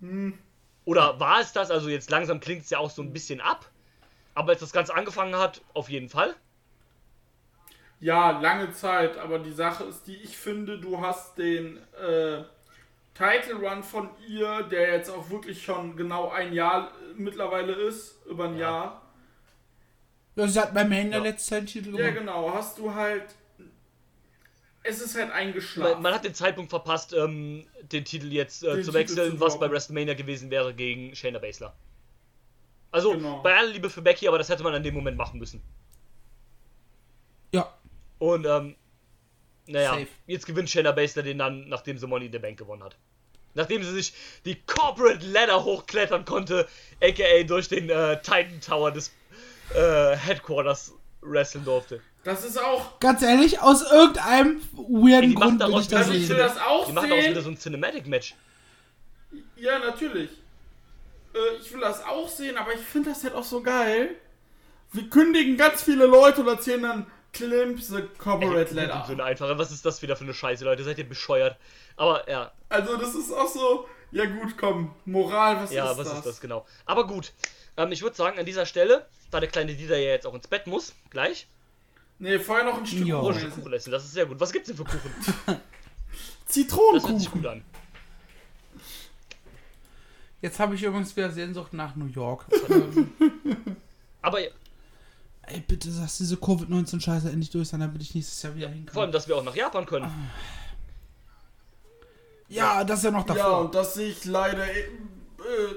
Hm. 0.00 0.38
Oder 0.84 1.18
war 1.18 1.40
es 1.40 1.52
das? 1.52 1.70
Also 1.70 1.88
jetzt 1.88 2.10
langsam 2.10 2.40
klingt 2.40 2.64
es 2.64 2.70
ja 2.70 2.78
auch 2.78 2.90
so 2.90 3.02
ein 3.02 3.12
bisschen 3.12 3.40
ab. 3.40 3.70
Aber 4.34 4.52
als 4.52 4.60
das 4.60 4.72
Ganze 4.72 4.94
angefangen 4.94 5.36
hat, 5.36 5.60
auf 5.74 5.88
jeden 5.88 6.08
Fall. 6.08 6.34
Ja, 8.02 8.40
lange 8.40 8.72
Zeit, 8.72 9.16
aber 9.16 9.38
die 9.38 9.52
Sache 9.52 9.84
ist 9.84 10.08
die, 10.08 10.16
ich 10.16 10.36
finde, 10.36 10.78
du 10.80 11.00
hast 11.00 11.38
den 11.38 11.76
äh, 11.94 12.42
Title 13.14 13.54
Run 13.62 13.84
von 13.84 14.10
ihr, 14.26 14.64
der 14.64 14.92
jetzt 14.96 15.08
auch 15.08 15.30
wirklich 15.30 15.62
schon 15.62 15.96
genau 15.96 16.28
ein 16.30 16.52
Jahr 16.52 16.90
mittlerweile 17.14 17.72
ist, 17.74 18.16
über 18.26 18.46
ein 18.46 18.58
Jahr. 18.58 19.02
Ja, 20.34 20.48
sie 20.48 20.58
hat 20.58 20.74
bei 20.74 20.82
Main 20.84 21.10
der 21.12 21.20
Ja. 21.20 21.26
letzte 21.26 21.50
Zeit 21.50 21.66
Titel 21.66 21.94
Ja, 21.96 22.10
genau, 22.10 22.52
hast 22.52 22.76
du 22.78 22.92
halt. 22.92 23.36
Es 24.82 25.00
ist 25.00 25.16
halt 25.16 25.30
eingeschlafen. 25.30 25.92
Man, 25.92 26.02
man 26.02 26.14
hat 26.14 26.24
den 26.24 26.34
Zeitpunkt 26.34 26.70
verpasst, 26.70 27.12
ähm, 27.12 27.64
den 27.82 28.04
Titel 28.04 28.32
jetzt 28.32 28.64
äh, 28.64 28.74
Den 28.74 28.82
zu 28.82 28.90
Titel 28.90 28.94
wechseln, 28.94 29.30
zu 29.34 29.40
was 29.40 29.60
bei. 29.60 29.70
WrestleMania 29.70 30.14
gewesen 30.14 30.50
wäre 30.50 30.74
gegen 30.74 31.14
Shayna 31.14 31.38
Baszler. 31.38 31.72
Also, 32.90 33.12
Genau. 33.12 33.42
bei 33.42 33.56
aller 33.56 33.68
Liebe 33.70 33.88
für 33.90 34.02
Becky, 34.02 34.26
aber 34.26 34.38
das 34.38 34.48
hätte 34.48 34.64
man 34.64 34.74
in 34.74 34.82
dem 34.82 34.94
Moment 34.94 35.16
machen 35.16 35.38
müssen. 35.38 35.62
Ja. 37.52 37.72
Und, 38.22 38.46
ähm, 38.46 38.76
naja, 39.66 39.90
Safe. 39.94 40.06
jetzt 40.28 40.46
gewinnt 40.46 40.70
Shayna 40.70 40.92
Baszler 40.92 41.24
den 41.24 41.38
dann, 41.38 41.68
nachdem 41.68 41.98
sie 41.98 42.06
Money 42.06 42.26
in 42.26 42.32
the 42.32 42.38
Bank 42.38 42.56
gewonnen 42.56 42.84
hat. 42.84 42.96
Nachdem 43.54 43.82
sie 43.82 43.90
sich 43.92 44.14
die 44.44 44.54
Corporate 44.62 45.26
Ladder 45.26 45.64
hochklettern 45.64 46.24
konnte, 46.24 46.68
aka 47.02 47.42
durch 47.42 47.68
den 47.68 47.90
äh, 47.90 48.22
Titan 48.22 48.60
Tower 48.60 48.92
des 48.92 49.10
äh, 49.74 50.14
Headquarters 50.16 50.92
wresteln 51.20 51.64
durfte. 51.64 52.00
das 52.22 52.44
ist 52.44 52.58
auch. 52.60 53.00
Ganz 53.00 53.22
ehrlich, 53.22 53.60
aus 53.60 53.82
irgendeinem 53.90 54.60
weirden 54.72 55.30
Die 55.30 55.36
macht 55.36 55.58
Grund 55.58 55.60
will 55.72 55.80
ich 55.80 55.88
das 55.88 56.08
Also 56.08 56.12
sehen. 56.12 56.36
das 56.38 56.58
auch 56.58 56.86
Die 56.86 56.92
machen 56.92 57.10
daraus 57.10 57.24
wieder 57.24 57.34
sehen. 57.34 57.44
so 57.44 57.50
ein 57.50 57.58
Cinematic-Match. 57.58 58.34
Ja, 59.56 59.80
natürlich. 59.80 60.30
Äh, 61.34 61.56
ich 61.60 61.72
will 61.72 61.80
das 61.80 62.04
auch 62.04 62.28
sehen, 62.28 62.56
aber 62.56 62.72
ich 62.72 62.80
finde 62.80 63.10
das 63.10 63.24
halt 63.24 63.34
auch 63.34 63.44
so 63.44 63.62
geil. 63.62 64.14
Wir 64.92 65.10
kündigen 65.10 65.56
ganz 65.56 65.82
viele 65.82 66.06
Leute 66.06 66.42
und 66.42 66.48
erzählen 66.48 66.82
dann 66.82 67.06
Climb 67.32 67.80
the 67.82 68.02
Corporate 68.18 68.70
So 68.70 68.76
Ladder. 68.76 69.04
eine 69.08 69.24
einfache. 69.24 69.56
Was 69.58 69.70
ist 69.70 69.84
das 69.86 70.02
wieder 70.02 70.16
für 70.16 70.24
eine 70.24 70.34
Scheiße, 70.34 70.64
Leute? 70.64 70.84
Seid 70.84 70.98
ihr 70.98 71.08
bescheuert? 71.08 71.56
Aber 71.96 72.28
ja, 72.28 72.52
Also 72.68 72.96
das 72.96 73.14
ist 73.14 73.32
auch 73.32 73.48
so, 73.48 73.88
ja 74.10 74.24
gut, 74.26 74.56
komm, 74.58 74.94
Moral, 75.06 75.56
was 75.56 75.72
ja, 75.72 75.90
ist 75.90 75.98
was 75.98 76.08
das? 76.08 76.18
ist 76.18 76.26
das 76.26 76.40
genau? 76.40 76.66
Aber 76.84 77.06
gut, 77.06 77.32
ähm, 77.76 77.90
ich 77.92 78.02
würde 78.02 78.16
sagen, 78.16 78.38
an 78.38 78.44
dieser 78.46 78.66
Stelle, 78.66 79.06
da 79.30 79.40
der 79.40 79.48
kleine 79.48 79.74
Dieter 79.74 79.96
ja 79.96 80.10
jetzt 80.10 80.26
auch 80.26 80.34
ins 80.34 80.46
Bett 80.48 80.66
muss, 80.66 80.94
gleich, 81.10 81.46
Nee, 82.18 82.38
vorher 82.38 82.64
noch 82.64 82.78
ein 82.78 82.86
Stück 82.86 83.04
Ja. 83.06 83.16
oh, 83.18 83.22
Kuchen 83.32 83.36
essen. 83.38 83.50
Kuchen 83.62 83.72
essen. 83.72 83.90
Das 83.90 84.04
ist 84.04 84.12
sehr 84.12 84.26
gut. 84.26 84.38
Was 84.38 84.52
gibt's 84.52 84.68
denn 84.68 84.76
für 84.76 84.84
Kuchen? 84.84 85.00
Das 85.46 85.46
hört 85.46 85.60
sich 86.46 86.68
Zitronenkuchen. 86.68 87.30
gut 87.32 87.46
an. 87.46 87.64
Jetzt 90.42 90.58
habe 90.60 90.74
ich 90.74 90.82
übrigens 90.82 91.16
wieder 91.16 91.30
Sehnsucht 91.30 91.72
nach 91.72 91.96
New 91.96 92.06
York. 92.06 92.44
Aber 94.22 94.38
ey, 95.52 95.60
bitte 95.66 95.88
lass 95.90 96.18
diese 96.18 96.36
Covid-19-Scheiße 96.36 97.28
endlich 97.30 97.50
durch 97.50 97.68
sein, 97.68 97.80
damit 97.80 98.02
ich 98.02 98.14
nächstes 98.14 98.42
Jahr 98.42 98.54
wieder 98.54 98.68
vor 98.68 98.74
hinkomme. 98.74 99.00
allem, 99.02 99.12
dass 99.12 99.28
wir 99.28 99.36
auch 99.36 99.44
nach 99.44 99.54
Japan 99.56 99.86
können. 99.86 100.10
Ja, 102.48 102.84
das 102.84 102.98
ist 102.98 103.04
ja 103.06 103.10
noch 103.10 103.26
Ja, 103.28 103.34
davor. 103.34 103.60
und 103.62 103.74
das 103.74 103.94
sehe 103.94 104.08
ich 104.10 104.24
leider 104.24 104.64
äh, 104.66 104.82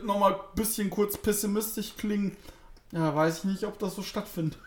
nochmal 0.04 0.34
ein 0.34 0.40
bisschen 0.56 0.90
kurz 0.90 1.18
pessimistisch 1.18 1.94
klingen. 1.98 2.36
Ja, 2.92 3.16
weiß 3.16 3.40
ich 3.40 3.44
nicht, 3.46 3.64
ob 3.64 3.80
das 3.80 3.96
so 3.96 4.02
stattfindet. 4.02 4.58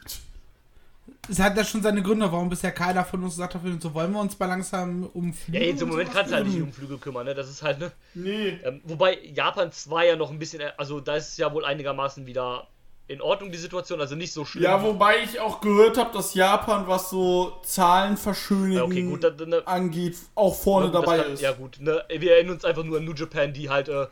Es 1.31 1.39
hat 1.39 1.57
ja 1.57 1.65
schon 1.65 1.83
seine 1.83 2.03
Gründe, 2.03 2.31
warum 2.33 2.49
bisher 2.49 2.73
keiner 2.73 3.05
von 3.05 3.23
uns 3.23 3.35
gesagt 3.35 3.55
hat, 3.55 3.61
so 3.81 3.93
wollen 3.95 4.13
wir 4.13 4.21
uns 4.21 4.39
mal 4.39 4.47
langsam 4.47 5.09
um 5.13 5.27
Ja, 5.29 5.33
Flüge 5.35 5.65
jetzt 5.67 5.83
im 5.83 5.89
Moment 5.91 6.11
kannst 6.13 6.33
du 6.33 6.37
halt 6.37 6.47
nicht 6.47 6.61
um 6.61 6.73
Flügel 6.73 6.97
kümmern, 6.99 7.27
ne? 7.27 7.35
Das 7.35 7.49
ist 7.51 7.63
halt, 7.63 7.79
ne? 7.79 7.93
Nee. 8.15 8.59
Ähm, 8.65 8.81
wobei 8.85 9.19
Japan 9.35 9.71
2 9.71 10.07
ja 10.09 10.17
noch 10.17 10.31
ein 10.31 10.39
bisschen, 10.39 10.61
äh, 10.61 10.73
also 10.79 11.01
da 11.01 11.17
ist 11.17 11.29
es 11.31 11.37
ja 11.37 11.53
wohl 11.53 11.65
einigermaßen 11.67 12.25
wieder 12.27 12.67
in 13.09 13.21
Ordnung, 13.23 13.51
die 13.51 13.59
Situation, 13.59 14.01
also 14.01 14.15
nicht 14.15 14.33
so 14.33 14.45
schlimm. 14.45 14.65
Ja, 14.65 14.83
wobei 14.83 15.23
ich 15.23 15.41
auch 15.41 15.61
gehört 15.61 15.97
habe, 15.97 16.13
dass 16.13 16.35
Japan, 16.35 16.87
was 16.87 17.09
so 17.11 17.59
Zahlenverschönigen 17.63 18.73
Ja, 18.77 18.85
okay, 18.85 19.03
gut, 19.03 19.25
dann, 19.25 19.37
dann, 19.39 19.49
ne, 19.49 19.63
angeht, 19.67 20.17
auch 20.35 20.55
vorne 20.55 20.91
Das 20.91 21.01
dabei 21.01 21.19
kann- 21.19 21.33
ist. 21.33 21.41
Ja 21.41 21.53
gut, 21.53 21.81
ne, 21.81 22.05
wir 22.09 22.33
erinnern 22.35 22.55
uns 22.57 22.65
einfach 22.67 22.85
nur 22.85 22.99
an 22.99 23.05
New 23.05 23.15
Japan, 23.15 23.53
die 23.53 23.71
halt 23.71 23.89
äh, 23.89 24.07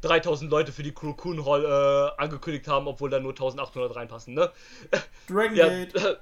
3000 0.00 0.50
Leute 0.50 0.72
für 0.72 0.82
die 0.82 0.92
Kurokun 0.92 1.44
Hall 1.44 1.64
äh, 2.16 2.20
angekündigt 2.22 2.66
haben, 2.68 2.86
obwohl 2.88 3.10
da 3.10 3.20
nur 3.20 3.32
1800 3.32 3.94
reinpassen, 3.96 4.32
ne? 4.34 4.50
Dragon 5.28 5.54
Ja, 5.56 5.68
Gate. 5.68 5.94
äh, 5.96 6.16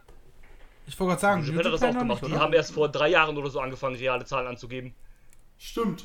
Ich 0.89 0.99
wollte 0.99 1.11
gerade 1.11 1.21
sagen, 1.21 1.45
Japan 1.45 1.59
hat 1.65 1.73
das 1.75 1.83
auch 1.83 1.99
gemacht. 1.99 2.23
nicht, 2.23 2.35
Die 2.35 2.39
haben 2.41 2.53
erst 2.55 2.73
vor 2.73 2.89
drei 2.89 3.09
Jahren 3.11 3.37
oder 3.37 3.51
so 3.51 3.61
angefangen, 3.61 3.95
reale 3.97 4.25
Zahlen 4.25 4.47
anzugeben. 4.49 4.95
Stimmt. 5.59 6.05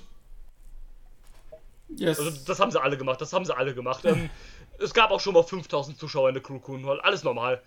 Yes. 1.98 2.20
Also 2.20 2.32
das 2.46 2.60
haben 2.60 2.72
sie 2.72 2.82
alle 2.82 2.96
gemacht, 2.98 3.20
das 3.20 3.34
haben 3.34 3.44
sie 3.44 3.56
alle 3.56 3.74
gemacht. 3.74 4.06
Ähm, 4.06 4.30
es 4.82 4.94
gab 4.94 5.12
auch 5.12 5.20
schon 5.20 5.34
mal 5.34 5.44
5000 5.44 5.98
Zuschauer 5.98 6.30
in 6.30 6.36
der 6.36 6.44
Crew 6.44 6.60
Kun, 6.60 6.86
alles 7.02 7.24
normal. 7.24 7.62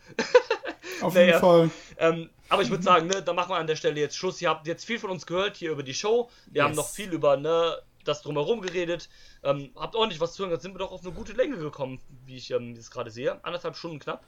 Auf 1.01 1.15
naja. 1.15 1.27
jeden 1.27 1.41
Fall. 1.41 1.71
Ähm, 1.99 2.31
aber 2.49 2.63
ich 2.63 2.71
würde 2.71 2.83
sagen, 2.85 3.07
ne, 3.07 3.23
da 3.23 3.33
machen 3.33 3.51
wir 3.51 3.57
an 3.57 3.67
der 3.67 3.77
Stelle 3.77 4.01
jetzt 4.01 4.17
Schluss. 4.17 4.41
Ihr 4.43 4.49
habt 4.51 4.67
jetzt 4.67 4.85
viel 4.85 4.99
von 4.99 5.11
uns 5.11 5.27
gehört 5.27 5.57
hier 5.57 5.71
über 5.73 5.83
die 5.83 5.95
Show. 5.95 6.31
Wir 6.47 6.63
haben 6.63 6.71
Yes. 6.73 6.77
noch 6.77 6.89
viel 6.89 7.13
über 7.13 7.37
ne, 7.37 7.79
das 8.05 8.23
drumherum 8.23 8.61
geredet. 8.61 9.09
Ähm, 9.43 9.71
habt 9.77 9.95
ordentlich 9.97 10.21
was 10.21 10.35
zu 10.35 10.43
hören. 10.43 10.53
Jetzt 10.53 10.63
sind 10.63 10.75
wir 10.75 10.79
doch 10.79 10.93
auf 10.93 11.03
eine 11.03 11.13
gute 11.13 11.33
Länge 11.33 11.57
gekommen, 11.57 12.01
wie 12.27 12.37
ich 12.37 12.51
ähm, 12.51 12.75
jetzt 12.75 12.91
gerade 12.91 13.11
sehe. 13.11 13.39
Anderthalb 13.45 13.77
Stunden 13.77 13.99
knapp. 13.99 14.23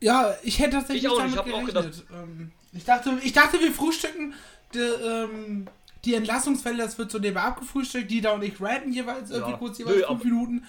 Ja, 0.00 0.34
ich 0.42 0.58
hätte 0.58 0.72
tatsächlich 0.72 1.04
Ich 1.04 1.10
auch 1.10 1.22
nicht, 1.22 1.36
ich 1.36 1.44
gerechnet. 1.44 2.04
Ähm, 2.12 2.52
ich, 2.72 2.84
dachte, 2.84 3.18
ich 3.22 3.32
dachte, 3.32 3.60
wir 3.60 3.72
frühstücken 3.72 4.34
die, 4.74 4.78
ähm, 4.78 5.68
die 6.04 6.14
Entlassungsfälle, 6.14 6.78
das 6.78 6.98
wird 6.98 7.10
so 7.10 7.18
nebenbei 7.18 7.42
abgefrühstückt, 7.42 8.10
die 8.10 8.20
da 8.20 8.32
und 8.32 8.42
ich 8.42 8.60
ranten 8.60 8.92
jeweils 8.92 9.30
irgendwie 9.30 9.52
Ja. 9.52 9.56
kurz 9.58 9.78
jeweils 9.78 9.96
Nö, 9.98 10.06
fünf 10.06 10.24
Minuten, 10.24 10.64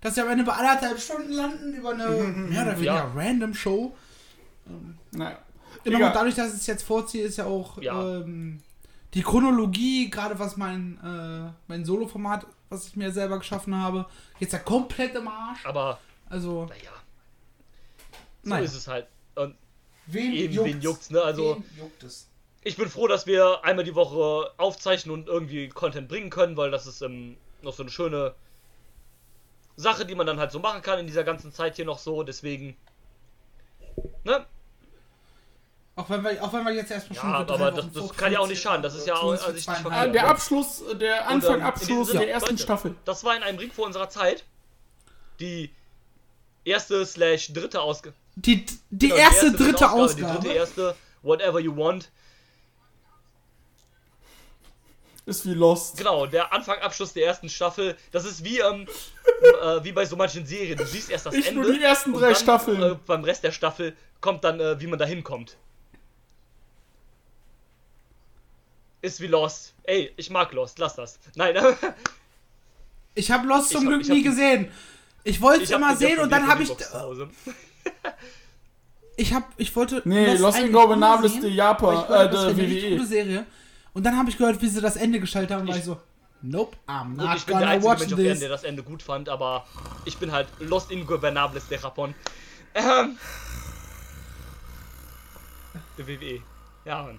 dass 0.00 0.16
wir 0.16 0.24
am 0.24 0.30
Ende 0.30 0.44
bei 0.44 0.52
anderthalb 0.52 0.98
Stunden 1.00 1.32
landen 1.32 1.74
über 1.74 1.90
eine 1.90 2.08
mehr 2.08 2.62
oder 2.62 2.74
weniger 2.76 2.94
Ja. 2.94 3.12
random 3.14 3.54
Show. 3.54 3.96
Naja. 5.12 5.38
Genau, 5.84 5.98
dadurch, 6.12 6.34
dass 6.34 6.48
ich 6.54 6.60
es 6.60 6.66
jetzt 6.66 6.82
vorziehe, 6.82 7.24
ist 7.24 7.36
ja 7.36 7.44
auch. 7.44 7.78
Ähm, 7.78 8.60
die 9.12 9.22
Chronologie, 9.22 10.10
gerade 10.10 10.38
was 10.38 10.56
mein, 10.56 10.98
äh, 11.04 11.52
mein 11.68 11.84
Solo-Format, 11.84 12.46
was 12.68 12.88
ich 12.88 12.96
mir 12.96 13.12
selber 13.12 13.38
geschaffen 13.38 13.74
habe, 13.74 14.06
jetzt 14.40 14.52
ja 14.52 14.58
komplett 14.58 15.14
im 15.14 15.28
Arsch. 15.28 15.64
Aber 15.64 15.98
Also, 16.28 16.64
naja, 16.66 16.90
so 18.42 18.50
Nein. 18.50 18.64
ist 18.64 18.74
es 18.74 18.88
halt. 18.88 19.06
Und 19.36 19.54
wen 20.06 20.32
eben, 20.32 20.64
wen 20.64 20.80
juckt's, 20.80 21.10
ne? 21.10 21.20
Also, 21.22 21.56
Wen 21.56 21.64
juckt 21.78 22.02
es? 22.02 22.26
Ich 22.64 22.76
bin 22.76 22.88
froh, 22.88 23.06
dass 23.06 23.26
wir 23.26 23.62
einmal 23.64 23.84
die 23.84 23.94
Woche 23.94 24.50
aufzeichnen 24.56 25.12
und 25.14 25.28
irgendwie 25.28 25.68
Content 25.68 26.08
bringen 26.08 26.30
können, 26.30 26.56
weil 26.56 26.70
das 26.70 26.86
ist 26.86 27.02
ähm, 27.02 27.36
noch 27.62 27.74
so 27.74 27.82
eine 27.82 27.90
schöne 27.90 28.34
Sache, 29.76 30.06
die 30.06 30.14
man 30.14 30.26
dann 30.26 30.38
halt 30.38 30.50
so 30.52 30.58
machen 30.60 30.82
kann 30.82 30.98
in 30.98 31.06
dieser 31.06 31.24
ganzen 31.24 31.52
Zeit 31.52 31.76
hier 31.76 31.84
noch 31.84 31.98
so. 31.98 32.22
Deswegen, 32.22 32.76
ne? 34.24 34.46
Auch 35.96 36.10
wenn 36.10 36.24
wir, 36.24 36.42
auch 36.42 36.52
wenn 36.52 36.64
wir 36.64 36.72
jetzt 36.72 36.90
erstmal 36.90 37.16
Ja, 37.16 37.22
schon 37.22 37.46
drei 37.46 37.54
aber 37.54 37.70
das- 37.70 37.94
Wochen 37.94 38.08
das 38.08 38.16
kann 38.16 38.32
ja 38.32 38.40
auch 38.40 38.48
nicht 38.48 38.58
15 38.62 38.70
schaden, 38.70 38.82
das 38.82 38.94
ist 38.96 39.06
ja 39.06 39.14
auch 39.14 39.30
an 39.30 39.54
sich 39.54 39.68
nicht 39.68 39.78
verkehrt. 39.80 40.14
der 40.14 40.26
Abschluss, 40.28 40.82
der 40.94 40.94
Und, 40.94 41.00
ähm, 41.00 41.26
Anfang, 41.36 41.54
in 41.56 41.62
Abschluss 41.62 42.10
der 42.10 42.28
ersten 42.28 42.50
Leute, 42.50 42.62
Staffel. 42.62 42.94
Das 43.04 43.22
war 43.24 43.36
in 43.36 43.42
einem 43.44 43.58
Ring 43.58 43.70
vor 43.70 43.86
unserer 43.86 44.08
Zeit. 44.08 44.44
Die 45.38 45.70
erste 46.64 47.04
slash 47.06 47.52
dritte 47.52 47.80
Ausgabe. 47.80 48.16
Die, 48.36 48.64
die 48.90 49.08
Genau, 49.08 49.14
erste, 49.20 49.52
dritte 49.52 49.76
Die 49.78 49.84
Ausgabe. 49.84 50.32
dritte, 50.40 50.52
erste, 50.54 50.96
whatever 51.22 51.60
you 51.60 51.76
want. 51.76 52.10
Ist 55.26 55.46
wie 55.46 55.54
Lost. 55.54 55.96
Genau, 55.96 56.26
der 56.26 56.52
Anfang, 56.52 56.78
Abschluss 56.80 57.14
der 57.14 57.24
ersten 57.26 57.48
Staffel. 57.48 57.96
Das 58.12 58.26
ist 58.26 58.44
wie, 58.44 58.58
ähm, 58.58 58.86
äh, 59.62 59.82
wie 59.82 59.92
bei 59.92 60.04
so 60.04 60.16
manchen 60.16 60.44
Serien. 60.44 60.76
Du 60.76 60.84
siehst 60.84 61.08
erst 61.10 61.24
das 61.26 61.34
Ich 61.34 61.46
Ende. 61.48 61.62
nur 61.62 61.72
die 61.72 61.82
ersten 61.82 62.12
und 62.12 62.20
drei 62.20 62.28
dann, 62.32 62.36
Staffeln. 62.36 62.82
Äh, 62.82 62.96
beim 63.06 63.24
Rest 63.24 63.42
der 63.42 63.50
Staffel 63.52 63.96
kommt 64.20 64.44
dann, 64.44 64.60
äh, 64.60 64.78
wie 64.80 64.86
man 64.86 64.98
da 64.98 65.06
hinkommt. 65.06 65.56
Ist 69.02 69.20
wie 69.20 69.26
Lost. 69.26 69.74
Ey, 69.84 70.12
ich 70.16 70.30
mag 70.30 70.52
Lost, 70.52 70.78
lass 70.78 70.96
das. 70.96 71.18
Nein, 71.34 71.56
Ich 73.14 73.30
habe 73.30 73.46
Lost 73.46 73.70
zum 73.70 73.82
Ich 73.82 73.84
hab- 73.86 73.88
Glück 73.92 74.02
hab 74.02 74.08
nie 74.10 74.22
die- 74.22 74.28
gesehen. 74.28 74.72
Ich 75.24 75.40
wollte 75.40 75.64
es 75.64 75.70
hab 75.72 75.78
immer 75.78 75.92
die 75.92 76.04
sehen 76.04 76.18
und 76.18 76.30
dann 76.30 76.46
habe 76.48 76.62
ich. 76.62 76.72
Ich 79.16 79.32
habe, 79.32 79.46
ich 79.56 79.74
wollte. 79.76 80.02
Nee, 80.04 80.30
Lost 80.32 80.40
Lost 80.40 80.58
Ingobernables 80.58 81.32
de 81.34 81.40
sehen, 81.42 81.54
Japan, 81.54 81.94
äh, 81.94 81.98
hab, 81.98 82.10
eine 82.34 82.56
richtig 82.56 82.82
WWE. 82.82 82.90
gute 82.96 83.06
Serie. 83.06 83.46
Und 83.94 84.02
dann 84.04 84.16
habe 84.18 84.28
ich 84.28 84.36
gehört, 84.36 84.60
wie 84.60 84.68
sie 84.68 84.80
das 84.80 84.96
Ende 84.96 85.20
gestaltet 85.20 85.52
haben, 85.52 85.66
war 85.66 85.74
Ich- 85.74 85.80
ich 85.80 85.84
so, 85.86 85.98
nope, 86.42 86.76
I'm 86.86 87.02
Und 87.02 87.16
not 87.16 87.36
ich 87.36 87.46
bin 87.46 87.58
der 87.58 87.68
einzige 87.68 88.16
Mensch 88.16 88.34
auf 88.34 88.38
der 88.40 88.48
das 88.48 88.64
Ende 88.64 88.82
gut 88.82 89.02
fand, 89.02 89.28
aber 89.28 89.66
ich 90.04 90.18
bin 90.18 90.32
halt 90.32 90.48
Lost 90.58 90.90
Ingobernables 90.90 91.68
der 91.68 91.82
Rapon. 91.82 92.14
Ähm. 92.74 93.16
Der 95.96 96.06
WWE. 96.08 96.42
Ja, 96.84 97.02
Mann. 97.04 97.18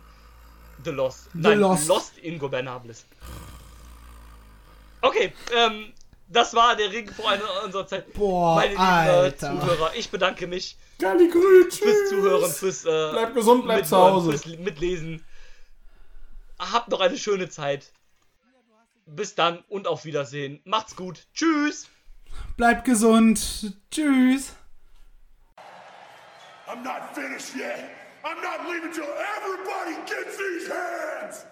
The 0.84 0.92
Lost. 0.92 1.30
Nein, 1.34 1.60
Lost. 1.60 1.88
Lost 1.88 2.18
Ingobernables. 2.18 3.06
Okay, 5.02 5.34
ähm, 5.56 5.94
das 6.28 6.54
war 6.54 6.76
der 6.76 6.92
Ring 6.92 7.10
vor 7.10 7.30
einer 7.30 7.44
unserer 7.64 7.88
Zeit. 7.88 8.12
Boah, 8.14 8.56
Meine 8.56 8.72
lieben 8.72 8.82
äh, 8.82 8.86
Alter. 8.86 9.62
Zuhörer, 9.62 9.92
ich 9.96 10.10
bedanke 10.10 10.48
mich 10.48 10.78
Galli 11.00 11.30
Grün, 11.30 11.72
fürs. 11.72 12.10
Zuhören, 12.10 12.52
fürs 12.52 12.86
äh, 12.86 13.10
Bleib 13.12 13.34
gesund, 13.36 13.64
bleib 13.64 13.86
zu 13.86 13.96
Hause. 13.96 14.32
fürs 14.38 14.46
Mitlesen. 14.58 15.24
Habt 16.60 16.90
noch 16.90 17.02
eine 17.02 17.18
schöne 17.18 17.50
Zeit. 17.50 17.92
Bis 19.06 19.36
dann 19.36 19.64
und 19.70 19.88
auf 19.88 20.06
Wiedersehen. 20.06 20.62
Macht's 20.66 20.96
gut. 20.96 21.28
Tschüss. 21.34 21.90
Bleibt 22.58 22.86
gesund. 22.86 23.74
Tschüss. 23.92 24.54
I'm 26.68 26.84
not 26.84 27.14
finished 27.14 27.56
yet. 27.56 27.92
I'm 28.24 28.42
not 28.42 28.68
leaving 28.68 28.92
till 28.92 29.06
everybody 29.38 29.96
gets 30.08 30.38
these 30.38 30.68
hands. 30.68 31.46